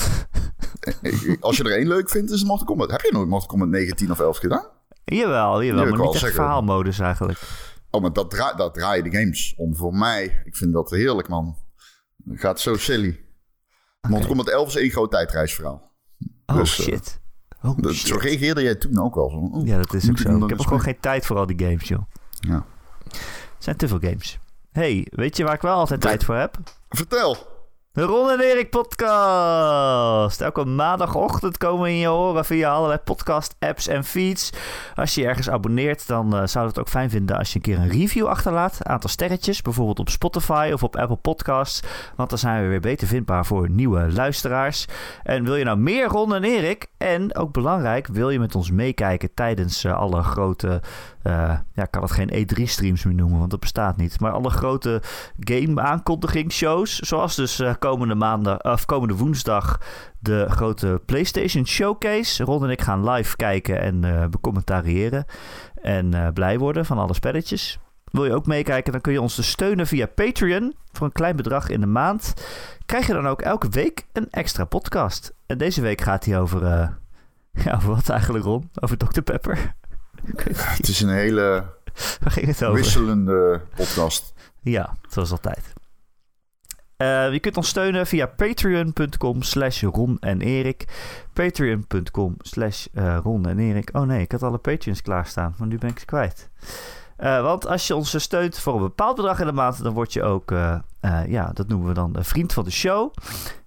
Als 1.40 1.58
je 1.58 1.64
er 1.64 1.72
één 1.78 1.88
leuk 1.88 2.10
vindt, 2.10 2.32
is 2.32 2.40
het 2.40 2.48
Mortal 2.48 2.66
Kombat. 2.66 2.92
Heb 2.92 3.02
je 3.02 3.12
nooit 3.12 3.28
Mortal 3.28 3.48
Kombat 3.48 3.68
19 3.68 4.12
of 4.12 4.20
11 4.20 4.38
gedaan? 4.38 4.66
jawel, 5.06 5.64
jawel. 5.64 5.84
Maar 5.86 5.92
niet 6.00 6.02
echt 6.02 6.12
zeggen. 6.12 6.32
verhaalmodus 6.34 7.00
eigenlijk. 7.00 7.40
Oh, 7.92 8.02
maar 8.02 8.14
dat, 8.14 8.30
dra 8.30 8.54
dat 8.54 8.74
draaien 8.74 9.04
de 9.04 9.18
games 9.18 9.54
om 9.58 9.76
voor 9.76 9.94
mij. 9.94 10.42
Ik 10.46 10.56
vind 10.56 10.74
dat 10.74 10.90
heerlijk, 10.90 11.28
man. 11.28 11.56
Het 12.30 12.40
gaat 12.40 12.60
zo 12.60 12.76
silly. 12.78 13.20
Mortal 14.08 14.28
Kombat 14.28 14.48
11 14.50 14.68
is 14.68 14.76
één 14.76 14.90
groot 14.90 15.12
tijdreisverhaal. 15.12 15.92
Oh 16.46 16.56
Dus, 16.56 16.80
eh, 16.80 16.86
shit. 16.86 17.20
Oh 17.62 17.78
Dat, 17.78 17.94
shit. 17.94 18.08
zo 18.08 18.18
reageerde 18.18 18.62
jij 18.62 18.76
toen 18.76 19.00
ook 19.02 19.16
wel. 19.16 19.30
Zo, 19.30 19.38
oh, 19.38 19.68
Ja, 19.68 19.78
dat 19.78 19.94
is 19.94 20.10
ook 20.10 20.18
zo. 20.18 20.36
Ik 20.44 20.50
heb 20.50 20.60
ook 20.60 20.68
gewoon 20.68 20.82
geen 20.82 21.00
tijd 21.00 21.26
voor 21.26 21.38
al 21.38 21.46
die 21.46 21.60
games, 21.68 21.88
joh. 21.88 22.02
Ja. 22.40 22.66
Het 23.10 23.64
zijn 23.64 23.76
te 23.76 23.88
veel 23.88 24.00
games. 24.00 24.40
hey, 24.72 25.08
weet 25.10 25.38
je 25.38 25.44
waar 25.44 25.54
ik 25.54 25.62
wel 25.62 25.76
altijd 25.76 26.02
tijd 26.02 26.24
voor 26.24 26.36
heb? 26.36 26.58
Vertel. 26.90 27.38
De 27.98 28.04
Ron 28.04 28.30
en 28.30 28.40
Erik 28.40 28.70
podcast. 28.70 30.42
Elke 30.42 30.66
maandagochtend 30.66 31.58
komen 31.58 31.82
we 31.82 31.90
in 31.90 31.96
je 31.96 32.08
horen 32.08 32.46
via 32.46 32.72
allerlei 32.72 33.00
podcast 33.00 33.56
apps 33.60 33.88
en 33.88 34.04
feeds. 34.04 34.50
Als 34.96 35.16
je 35.16 35.26
ergens 35.26 35.50
abonneert, 35.50 36.08
dan 36.08 36.26
eh, 36.26 36.32
zouden 36.32 36.54
we 36.54 36.68
het 36.68 36.80
ook 36.80 36.90
fijn 36.90 37.10
vinden 37.10 37.38
als 37.38 37.50
je 37.50 37.56
een 37.56 37.62
keer 37.62 37.78
een 37.78 37.90
review 37.90 38.26
achterlaat. 38.26 38.80
Aantal 38.84 39.10
sterretjes, 39.10 39.62
bijvoorbeeld 39.62 40.00
op 40.00 40.10
Spotify 40.10 40.70
of 40.74 40.84
op 40.84 40.96
Apple 40.96 41.16
Podcasts. 41.16 41.82
Want 42.16 42.30
dan 42.30 42.38
zijn 42.38 42.64
we 42.64 42.68
weer 42.70 42.80
beter 42.80 43.08
vindbaar 43.08 43.46
voor 43.46 43.70
nieuwe 43.70 44.12
luisteraars. 44.12 44.86
En 45.24 45.44
wil 45.44 45.56
je 45.56 45.64
nou 45.64 45.78
meer 45.78 46.08
Ron 46.08 46.36
en 46.36 46.44
Erik? 46.44 46.88
En 46.98 47.36
ook 47.36 47.52
belangrijk, 47.52 48.08
wil 48.08 48.30
je 48.30 48.40
met 48.40 48.56
ons 48.56 48.72
meekijken 48.72 49.34
tijdens 49.34 49.84
eh, 49.84 49.98
alle 49.98 50.24
grote... 50.24 50.82
eh, 51.28 51.58
ja, 51.74 51.84
ik 51.84 51.92
kan 51.92 52.02
het 52.02 52.12
geen 52.12 52.30
E3-streams 52.30 53.04
meer 53.06 53.16
noemen, 53.16 53.38
want 53.38 53.52
dat 53.52 53.60
bestaat 53.60 53.98
niet. 53.98 54.20
Maar 54.20 54.32
alle 54.32 54.50
grote 54.50 55.02
game-aankondigingsshows. 55.40 57.00
Zoals 57.00 57.36
dus 57.36 57.60
eh, 57.60 57.74
komende, 57.80 58.16
maandag, 58.16 58.62
of 58.62 58.86
komende 58.86 59.16
woensdag 59.16 59.80
de 60.20 60.46
grote 60.50 61.02
PlayStation 61.06 61.68
Showcase. 61.68 62.44
Ron 62.44 62.64
en 62.64 62.70
ik 62.70 62.82
gaan 62.82 63.10
live 63.10 63.36
kijken 63.36 63.82
en 63.82 64.04
eh 64.04 64.28
becommentariëren. 64.30 65.26
En 65.82 66.34
blij 66.34 66.60
worden 66.60 66.86
van 66.86 66.98
alle 66.98 67.14
spelletjes. 67.14 67.80
Wil 68.12 68.26
je 68.26 68.34
ook 68.34 68.46
meekijken, 68.46 68.92
dan 68.92 69.02
kun 69.02 69.14
je 69.14 69.22
ons 69.22 69.36
dus 69.36 69.50
steunen 69.50 69.88
via 69.88 70.06
Patreon. 70.06 70.76
Voor 70.92 71.06
een 71.06 71.12
klein 71.12 71.36
bedrag 71.36 71.70
in 71.70 71.80
de 71.80 71.86
maand. 71.86 72.34
Krijg 72.86 73.08
je 73.08 73.14
dan 73.14 73.28
ook 73.28 73.42
elke 73.42 73.70
week 73.70 74.08
een 74.14 74.28
extra 74.30 74.66
podcast. 74.66 75.34
En 75.46 75.58
deze 75.58 75.82
week 75.82 76.02
gaat 76.02 76.26
hij 76.26 76.40
over... 76.40 76.62
ja, 77.64 77.76
over 77.76 77.90
wat 77.90 78.10
eigenlijk, 78.10 78.46
Ron? 78.46 78.70
Over 78.80 78.98
Dr. 78.98 79.22
Pepper? 79.22 79.76
Het 80.78 80.88
is 80.88 81.02
een 81.02 81.10
hele 81.10 81.66
Waar 82.20 82.32
ging 82.32 82.46
het 82.48 82.64
over? 82.64 82.76
wisselende 82.76 83.62
podcast. 83.76 84.34
Ja, 84.62 84.96
zoals 85.10 85.32
altijd. 85.32 85.74
Eh, 86.98 87.32
je 87.32 87.40
kunt 87.40 87.58
ons 87.58 87.68
steunen 87.68 88.08
via 88.08 88.26
patreon.com 88.26 89.42
slash 89.42 89.82
Ron 89.84 90.18
en 90.20 90.42
Erik. 90.42 90.86
Patreon.com 91.34 92.36
slash 92.40 92.86
eh, 92.94 93.18
Ron 93.24 93.46
en 93.48 93.60
Erik. 93.60 93.90
Oh 93.94 94.02
nee, 94.02 94.22
ik 94.22 94.32
had 94.32 94.44
alle 94.44 94.58
Patreons 94.58 95.02
klaarstaan, 95.02 95.56
maar 95.58 95.68
nu 95.68 95.78
ben 95.78 95.90
ik 95.90 96.00
ze 96.00 96.06
kwijt. 96.06 96.50
Eh, 97.18 97.42
want 97.42 97.68
als 97.68 97.88
je 97.88 97.96
ons 97.96 98.22
steunt 98.22 98.60
voor 98.60 98.74
een 98.76 98.82
bepaald 98.82 99.16
bedrag 99.16 99.40
in 99.40 99.46
de 99.46 99.52
maand, 99.52 99.84
dan 99.84 99.94
word 99.94 100.14
je 100.14 100.24
ook, 100.24 100.52
eh, 100.52 100.78
eh, 101.00 101.26
ja, 101.28 101.52
dat 101.54 101.68
noemen 101.68 101.88
we 101.88 101.94
dan 101.94 102.16
een 102.16 102.26
vriend 102.26 102.54
van 102.54 102.64
de 102.64 102.72
show. 102.72 103.14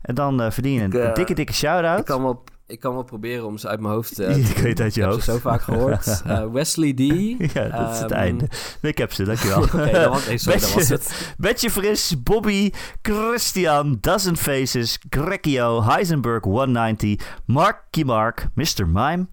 En 0.02 0.14
dan 0.14 0.40
eh, 0.42 0.50
verdien 0.50 0.72
je 0.72 0.80
een, 0.80 0.92
Ik, 0.92 1.04
een 1.08 1.14
dikke, 1.14 1.34
dikke 1.34 1.52
shout-out. 1.52 1.98
Ik 1.98 2.04
kan, 2.04 2.22
wel, 2.22 2.44
ik 2.70 2.80
kan 2.80 2.92
wel 2.94 3.02
proberen 3.02 3.46
om 3.46 3.58
ze 3.58 3.68
uit 3.68 3.80
mijn 3.80 3.92
hoofd 3.94 4.18
eh, 4.18 4.36
Ik 4.38 4.46
te 4.46 4.62
weet 4.62 4.80
uit 4.80 4.94
je 4.94 5.04
hoofd. 5.04 5.24
zo 5.24 5.38
vaak 5.38 5.62
gehoord. 5.62 6.22
Eh, 6.26 6.44
Wesley 6.52 6.92
D. 6.92 6.98
ja, 7.54 7.68
dat 7.68 7.92
is 7.94 7.98
het 8.00 8.10
Ehm, 8.10 8.20
einde. 8.20 8.48
Ik 8.82 8.98
heb 8.98 9.12
ze, 9.12 9.24
dankjewel. 9.24 9.62
Oké, 9.62 9.90
dat 9.90 10.08
was, 10.08 10.26
nee, 10.26 10.38
sorry, 10.38 10.60
dat 10.60 10.72
was 10.72 10.88
Betje- 10.88 10.94
het. 10.94 11.34
Betje 11.38 11.70
Fris, 11.70 12.22
Bobby, 12.22 12.70
Christian, 13.02 13.98
Dozen 14.00 14.36
Faces, 14.36 14.98
Grekio, 15.10 15.82
Heisenberg 15.84 16.44
190, 16.44 17.40
Marky 17.46 18.02
Mark, 18.02 18.48
Mr. 18.54 18.86
Mime, 18.86 19.26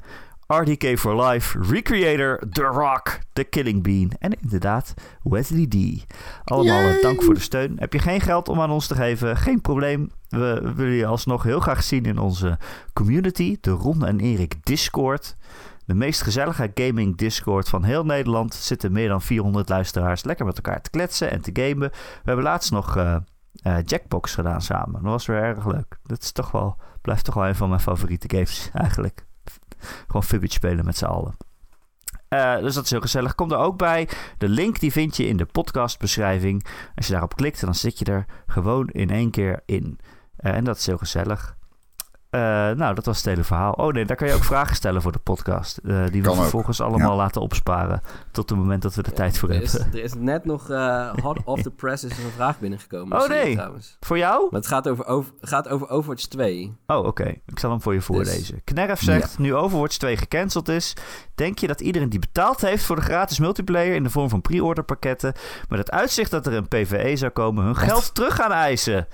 RDK 0.48 0.98
for 0.98 1.24
Life, 1.24 1.60
Recreator, 1.60 2.39
The 2.52 2.64
Rock, 2.64 3.20
The 3.34 3.43
Killing 3.43 3.84
Bean 3.84 4.12
en 4.20 4.39
inderdaad 4.41 4.93
Wesley 5.24 5.68
D. 5.68 6.06
Allemaal 6.43 6.82
Yay! 6.82 7.02
dank 7.02 7.24
voor 7.24 7.34
de 7.34 7.39
steun. 7.39 7.76
Heb 7.80 7.93
je 7.93 8.00
geen 8.00 8.22
geld 8.22 8.50
om 8.50 8.62
aan 8.62 8.72
ons 8.72 8.88
te 8.88 8.95
geven? 8.95 9.38
Geen 9.38 9.62
probleem. 9.62 10.12
We 10.30 10.72
willen 10.76 10.93
je 10.93 11.06
alsnog 11.06 11.43
heel 11.43 11.60
graag 11.60 11.84
zien 11.84 12.06
in 12.06 12.18
onze 12.18 12.58
community, 12.93 13.58
de 13.62 13.72
Ron 13.72 14.06
en 14.06 14.20
Erik 14.20 14.66
Discord. 14.66 15.38
De 15.86 15.93
meest 15.93 16.22
gezellige 16.22 16.72
gaming 16.74 17.18
Discord 17.18 17.70
van 17.70 17.84
heel 17.84 18.06
Nederland. 18.06 18.54
Er 18.54 18.60
zitten 18.60 18.91
meer 18.91 19.08
dan 19.08 19.22
400 19.22 19.70
luisteraars 19.70 20.24
lekker 20.24 20.45
met 20.45 20.56
elkaar 20.56 20.82
te 20.82 20.89
kletsen 20.89 21.32
en 21.32 21.41
te 21.41 21.52
gamen. 21.54 21.89
We 21.89 22.22
hebben 22.24 22.45
laatst 22.45 22.72
nog 22.72 22.98
eh, 22.98 23.16
eh, 23.62 23.78
Jackbox 23.86 24.34
gedaan 24.34 24.62
samen. 24.62 25.02
Dat 25.02 25.12
was 25.12 25.26
weer 25.26 25.43
erg 25.43 25.66
leuk. 25.66 26.00
Dat 26.04 26.22
is 26.22 26.32
toch 26.32 26.52
wel, 26.52 26.78
blijft 27.02 27.26
toch 27.26 27.36
wel 27.36 27.48
een 27.48 27.56
van 27.56 27.70
mijn 27.70 27.82
favoriete 27.82 28.30
games 28.30 28.70
eigenlijk. 28.74 29.26
Gewoon 30.07 30.23
Fibbage 30.23 30.53
spelen 30.53 30.86
met 30.86 30.97
z'n 30.97 31.05
allen. 31.05 31.38
Eh, 32.28 32.57
dus 32.57 32.73
dat 32.73 32.84
is 32.84 32.89
heel 32.89 33.01
gezellig. 33.01 33.36
Kom 33.36 33.51
er 33.51 33.57
ook 33.57 33.78
bij. 33.78 34.09
De 34.38 34.49
link 34.49 34.80
die 34.80 34.91
vind 34.91 35.17
je 35.17 35.28
in 35.28 35.38
de 35.38 35.45
podcastbeschrijving. 35.45 36.65
Als 36.95 37.05
je 37.05 37.11
daarop 37.11 37.36
klikt, 37.36 37.61
dan 37.61 37.75
zit 37.75 37.99
je 37.99 38.05
er 38.05 38.25
gewoon 38.47 38.88
in 38.88 39.09
één 39.09 39.32
keer 39.32 39.61
in. 39.65 39.99
Eh, 40.36 40.55
en 40.55 40.63
dat 40.63 40.78
is 40.78 40.86
heel 40.86 40.97
gezellig. 40.97 41.57
Eh, 42.30 42.39
nou, 42.71 42.95
dat 42.95 43.05
was 43.05 43.17
het 43.17 43.25
hele 43.25 43.43
verhaal. 43.43 43.71
Oh 43.71 43.93
nee, 43.93 44.05
daar 44.05 44.17
kan 44.17 44.28
je 44.28 44.34
ook 44.34 44.43
vragen 44.43 44.75
stellen 44.75 45.01
voor 45.01 45.11
de 45.11 45.19
podcast. 45.19 45.78
eh, 45.78 46.03
die 46.11 46.23
we 46.23 46.30
ook, 46.30 46.36
vervolgens 46.36 46.82
allemaal 46.82 47.09
ja. 47.11 47.15
laten 47.15 47.41
opsparen. 47.41 48.01
Tot 48.32 48.49
het 48.49 48.59
moment 48.59 48.82
dat 48.82 48.95
we 48.95 49.01
er 49.01 49.13
tijd 49.13 49.38
voor 49.38 49.49
Er 49.49 49.61
is, 49.61 49.71
hebben. 49.73 49.93
er 49.99 50.03
is 50.03 50.13
net 50.13 50.45
nog 50.45 50.69
eh, 50.69 51.13
hot 51.21 51.38
off 51.43 51.61
the 51.61 51.71
press 51.71 52.03
is 52.03 52.17
er 52.17 52.25
een 52.25 52.32
vraag 52.32 52.59
binnengekomen. 52.59 53.21
Oh, 53.21 53.28
nee. 53.30 53.53
Trouwens. 53.55 53.97
Voor 53.99 54.17
jou? 54.17 54.47
Maar 54.51 54.59
het 54.59 54.69
gaat 54.69 54.88
over, 54.89 55.05
over, 55.05 55.32
gaat 55.41 55.67
over 55.69 55.89
Overwatch 55.89 56.25
2. 56.25 56.75
Oh, 56.88 57.05
oké. 57.05 57.25
Ik 57.45 57.59
zal 57.59 57.69
hem 57.69 57.82
voor 57.82 57.93
je 57.93 58.01
voorlezen. 58.01 58.61
Knerf 58.63 59.01
zegt, 59.01 59.38
nu 59.39 59.55
Overwatch 59.55 59.97
2 59.97 60.17
gecanceld 60.17 60.67
is... 60.69 60.93
denk 61.36 61.59
je 61.59 61.67
dat 61.67 61.82
iedereen 61.82 62.09
die 62.09 62.19
betaald 62.19 62.61
heeft 62.61 62.84
voor 62.84 62.95
de 62.95 63.01
gratis 63.01 63.39
multiplayer... 63.39 63.95
in 63.95 64.03
de 64.03 64.09
vorm 64.09 64.30
van 64.30 64.41
pre-order 64.41 64.84
pakketten... 64.84 65.34
met 65.69 65.80
het 65.80 65.91
uitzicht 65.91 66.32
dat 66.32 66.47
er 66.47 66.53
een 66.53 66.67
PvE 66.67 67.15
zou 67.15 67.32
komen... 67.32 67.63
hun 67.63 67.75
geld 67.75 68.15
terug 68.15 68.36
gaan 68.36 68.51
eisen? 68.51 69.07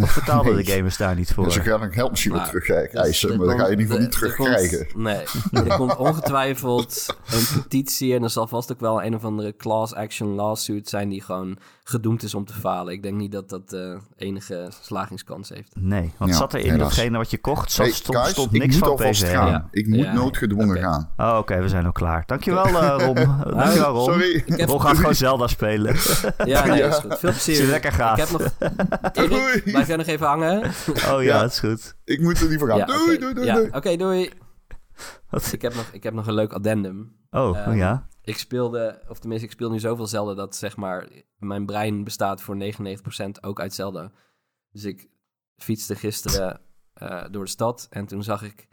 Of 0.00 0.14
betaalden 0.14 0.54
Nee. 0.54 0.64
de 0.64 0.72
gamers 0.72 0.96
daar 0.96 1.14
niet 1.14 1.34
voor? 1.34 1.44
Dus 1.44 1.54
ze 1.54 1.62
gaan 1.62 1.82
een 1.82 1.92
geld 1.92 2.10
misschien 2.10 2.32
wel 2.32 2.40
Nou, 2.40 2.52
terug 2.64 2.90
Dus 2.90 3.00
eisen, 3.00 3.30
er 3.30 3.36
maar 3.38 3.46
dan 3.46 3.58
ga 3.58 3.66
je 3.66 3.72
in 3.72 3.78
ieder 3.80 3.94
geval 3.94 4.06
niet 4.08 4.14
er- 4.14 4.28
er 4.28 4.34
terugkrijgen. 4.34 4.86
Nee, 4.94 5.24
er 5.70 5.76
komt 5.76 5.96
ongetwijfeld 5.96 7.06
een 7.30 7.60
petitie 7.62 8.14
en 8.14 8.22
er 8.22 8.30
zal 8.30 8.46
vast 8.46 8.72
ook 8.72 8.80
wel 8.80 9.02
een 9.02 9.14
of 9.14 9.24
andere 9.24 9.56
class 9.56 9.94
action 9.94 10.34
lawsuit 10.34 10.88
zijn 10.88 11.08
die 11.08 11.22
gewoon 11.22 11.58
gedoemd 11.88 12.22
is 12.22 12.34
om 12.34 12.44
te 12.44 12.52
falen. 12.52 12.92
Ik 12.92 13.02
denk 13.02 13.16
niet 13.16 13.32
dat 13.32 13.48
dat 13.48 13.72
eh, 13.72 13.98
enige 14.16 14.68
slagingskans 14.82 15.48
heeft. 15.48 15.72
Nee, 15.78 16.12
want 16.18 16.30
Ja, 16.30 16.36
zat 16.36 16.52
er 16.52 16.58
in 16.60 16.70
helaas. 16.70 16.80
datgene 16.88 17.16
wat 17.18 17.30
je 17.30 17.38
kocht... 17.38 17.72
Zat, 17.72 17.86
Hey, 17.86 17.94
stond, 18.30 18.50
niks 18.50 18.76
van 18.76 18.98
gaan. 18.98 19.50
Ja. 19.50 19.68
Ik 19.70 19.86
moet 19.86 19.98
Ja. 19.98 20.12
noodgedwongen 20.12 20.78
gaan. 20.78 21.10
Oh, 21.16 21.36
oké, 21.38 21.60
we 21.60 21.68
zijn 21.68 21.86
ook 21.86 21.94
klaar. 21.94 22.22
Dankjewel, 22.26 22.64
eh 22.66 23.04
Ron. 23.04 23.14
Dankjewel, 23.56 23.92
Ron. 23.94 24.04
Sorry. 24.04 24.42
heb- 24.46 24.68
Ron 24.68 24.80
gaat 24.80 24.96
gewoon 24.96 25.14
Zelda 25.26 25.46
spelen. 25.46 25.96
Ja, 26.44 26.64
nee, 26.66 26.82
is 26.82 26.94
goed. 26.94 27.18
Veel 27.18 27.30
plezier. 27.30 27.56
Je 27.62 27.66
lekker 27.70 27.92
gaat. 27.92 28.18
Ik 28.18 28.24
heb 28.28 28.38
nog... 28.38 28.52
Erik, 29.30 29.64
blijf 29.64 29.86
jij 29.86 29.96
nog 29.96 30.06
even 30.06 30.26
hangen? 30.26 30.62
Oh 30.64 31.02
ja, 31.04 31.20
Ja. 31.20 31.40
dat 31.40 31.50
is 31.52 31.58
goed. 31.58 31.94
Ik 32.04 32.20
moet 32.20 32.40
er 32.40 32.48
niet 32.48 32.58
voor 32.58 32.68
gaan. 32.68 32.78
Ja, 32.78 32.84
doei, 32.86 33.18
doei, 33.18 33.34
doei, 33.34 33.46
Ja, 33.46 33.54
doei. 33.54 33.68
Oké, 33.72 33.96
doei. 33.96 34.30
Wat? 35.30 35.52
Ik 35.52 35.62
heb, 35.62 35.74
nog, 35.74 35.88
ik 35.92 36.02
heb 36.02 36.14
nog 36.14 36.26
een 36.26 36.34
leuk 36.34 36.52
addendum. 36.52 37.16
Oh, 37.30 37.58
Ehm, 37.58 37.76
ja. 37.76 38.08
Ik 38.22 38.38
speelde, 38.38 39.02
of 39.08 39.18
tenminste, 39.18 39.46
ik 39.46 39.52
speel 39.52 39.70
nu 39.70 39.78
zoveel 39.78 40.06
Zelda 40.06 40.34
dat 40.34 40.56
zeg 40.56 40.76
maar 40.76 41.08
mijn 41.36 41.66
brein 41.66 42.04
bestaat 42.04 42.42
voor 42.42 42.56
99% 42.56 43.40
ook 43.40 43.60
uit 43.60 43.74
Zelda. 43.74 44.12
Dus 44.70 44.84
ik 44.84 45.08
fietste 45.56 45.94
gisteren 45.96 46.60
eh, 46.92 47.24
door 47.30 47.44
de 47.44 47.50
stad 47.50 47.86
en 47.90 48.06
toen 48.06 48.22
zag 48.22 48.42
ik 48.42 48.68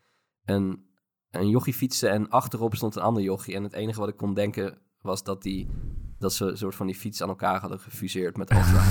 een, 0.46 0.86
een 1.30 1.50
jochie 1.50 1.74
fietsen 1.74 2.10
en 2.12 2.30
achterop 2.30 2.76
stond 2.76 2.96
een 2.96 3.02
ander 3.02 3.24
jochie. 3.24 3.56
En 3.56 3.64
het 3.64 3.74
enige 3.74 4.00
wat 4.00 4.10
ik 4.10 4.18
kon 4.18 4.34
denken 4.34 4.78
was 5.02 5.24
dat, 5.24 5.42
die, 5.42 5.70
dat 6.20 6.34
ze 6.34 6.46
een 6.46 6.58
soort 6.58 6.76
van 6.76 6.86
die 6.86 6.96
fiets 6.96 7.22
aan 7.22 7.30
elkaar 7.30 7.60
hadden 7.60 7.80
gefuseerd 7.80 8.38
met 8.38 8.52
Ultra. 8.52 8.84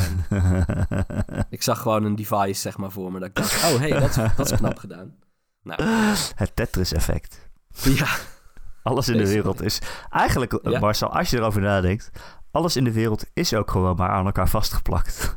Ik 1.51 1.63
zag 1.63 1.81
gewoon 1.81 2.05
een 2.05 2.17
device 2.17 2.61
zeg 2.61 2.77
maar 2.77 2.91
voor 2.93 3.13
me 3.13 3.19
dat 3.19 3.29
ik 3.29 3.35
dacht, 3.35 3.73
oh 3.73 3.79
hey, 3.79 3.91
dat 3.91 4.09
is, 4.09 4.17
dat 4.37 4.51
is 4.51 4.59
knap 4.59 4.77
gedaan. 4.79 5.15
Nou, 5.63 5.83
Het 6.35 6.57
Tetris-effect. 6.57 7.53
ja. 8.01 8.17
Alles 8.83 9.09
in 9.09 9.17
de 9.17 9.29
wereld 9.29 9.63
is... 9.63 9.79
Eigenlijk, 10.11 10.53
eh, 10.53 10.73
Ja. 10.73 10.79
Marcel, 10.79 11.13
als 11.13 11.31
je 11.31 11.37
erover 11.37 11.61
nadenkt... 11.61 12.11
Alles 12.51 12.77
in 12.77 12.85
de 12.85 12.93
wereld 12.93 13.25
is 13.33 13.55
ook 13.55 13.71
gewoon 13.71 13.97
maar 13.97 14.09
aan 14.09 14.27
elkaar 14.27 14.49
vastgeplakt. 14.49 15.37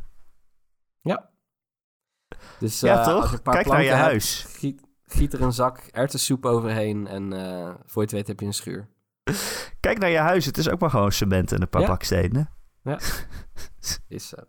Dus, 2.60 2.80
Ja, 2.80 3.00
eh, 3.00 3.06
toch? 3.06 3.22
als 3.22 3.30
je 3.30 3.36
een 3.36 3.42
paar 3.42 3.54
Kijk 3.54 3.66
naar 3.68 3.84
je 3.84 3.90
hebt, 3.90 4.02
huis. 4.02 4.46
Giet, 4.50 4.82
giet 5.06 5.34
er 5.34 5.42
een 5.42 5.54
zak 5.54 5.78
erwtensoep 5.92 6.46
overheen 6.46 7.08
en 7.08 7.34
eh, 7.34 7.70
voor 7.86 8.02
je 8.02 8.08
het 8.08 8.12
weet 8.12 8.28
heb 8.28 8.40
je 8.40 8.46
een 8.46 8.54
schuur. 8.54 8.88
Kijk 9.80 9.98
naar 10.00 10.10
je 10.10 10.18
huis. 10.18 10.46
Het 10.46 10.58
is 10.58 10.70
ook 10.70 10.80
maar 10.80 10.90
gewoon 10.90 11.12
cement 11.12 11.52
en 11.52 11.62
een 11.62 11.70
paar 11.70 11.82
Ja. 11.82 11.88
bakstenen. 11.88 12.50
Is, 14.08 14.34
eh, 14.34 14.44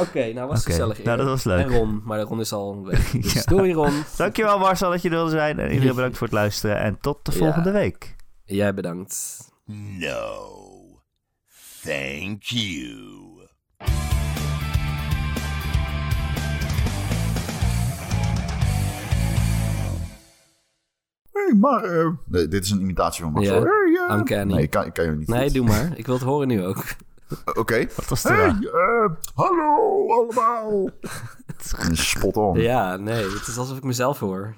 Oké, 0.00 0.32
nou 0.32 0.48
was 0.48 0.64
gezellig. 0.64 1.02
nou, 1.04 1.16
dat 1.16 1.26
was 1.26 1.44
leuk. 1.44 1.64
En 1.64 1.76
Ron, 1.76 2.02
maar 2.04 2.20
Ron 2.20 2.40
is 2.40 2.52
al 2.52 2.84
weg. 2.84 3.10
Dus 3.20 3.32
Ja. 3.32 3.42
doei 3.44 3.72
Ron. 3.72 4.02
Dankjewel 4.16 4.58
Marcel 4.58 4.90
dat 4.90 5.02
je 5.02 5.08
er 5.08 5.14
wilde 5.14 5.30
zijn. 5.30 5.58
En 5.58 5.72
iedereen 5.72 5.94
bedankt 6.00 6.16
voor 6.16 6.26
het 6.26 6.36
luisteren. 6.36 6.78
En 6.78 6.98
tot 7.00 7.24
de 7.24 7.32
Ja. 7.32 7.38
volgende 7.38 7.70
week. 7.70 8.16
Jij 8.44 8.74
bedankt. 8.74 9.38
No. 9.98 10.60
Thank 11.82 12.42
you. 12.42 13.10
Hey, 21.32 21.54
maar... 21.60 21.84
eh, 21.84 22.08
nee, 22.26 22.48
dit 22.48 22.64
is 22.64 22.70
een 22.70 22.80
imitatie 22.80 23.22
van 23.22 23.32
Marcel. 23.32 23.54
Ja, 23.54 23.62
Hey, 24.24 24.38
eh. 24.38 24.44
Nee, 24.46 24.62
ik 24.62 24.70
kan, 24.70 24.84
ik 24.86 24.92
kan 24.92 25.04
je 25.04 25.10
niet 25.10 25.28
Nee, 25.28 25.42
goed. 25.44 25.54
doe 25.54 25.66
maar. 25.66 25.92
Ik 25.98 26.06
wil 26.06 26.14
het 26.14 26.24
horen 26.24 26.48
nu 26.48 26.64
ook. 26.64 26.84
Oké. 27.54 27.86
Wat 27.96 28.08
was 28.08 28.22
Hey, 28.22 28.38
er? 28.38 28.48
eh, 28.48 29.10
hallo. 29.34 30.06
allemaal. 30.08 30.88
Spot 31.92 32.36
on. 32.36 32.58
Ja, 32.60 32.96
nee, 32.96 33.24
het 33.30 33.46
is 33.46 33.58
alsof 33.58 33.76
ik 33.76 33.82
mezelf 33.84 34.18
hoor. 34.18 34.54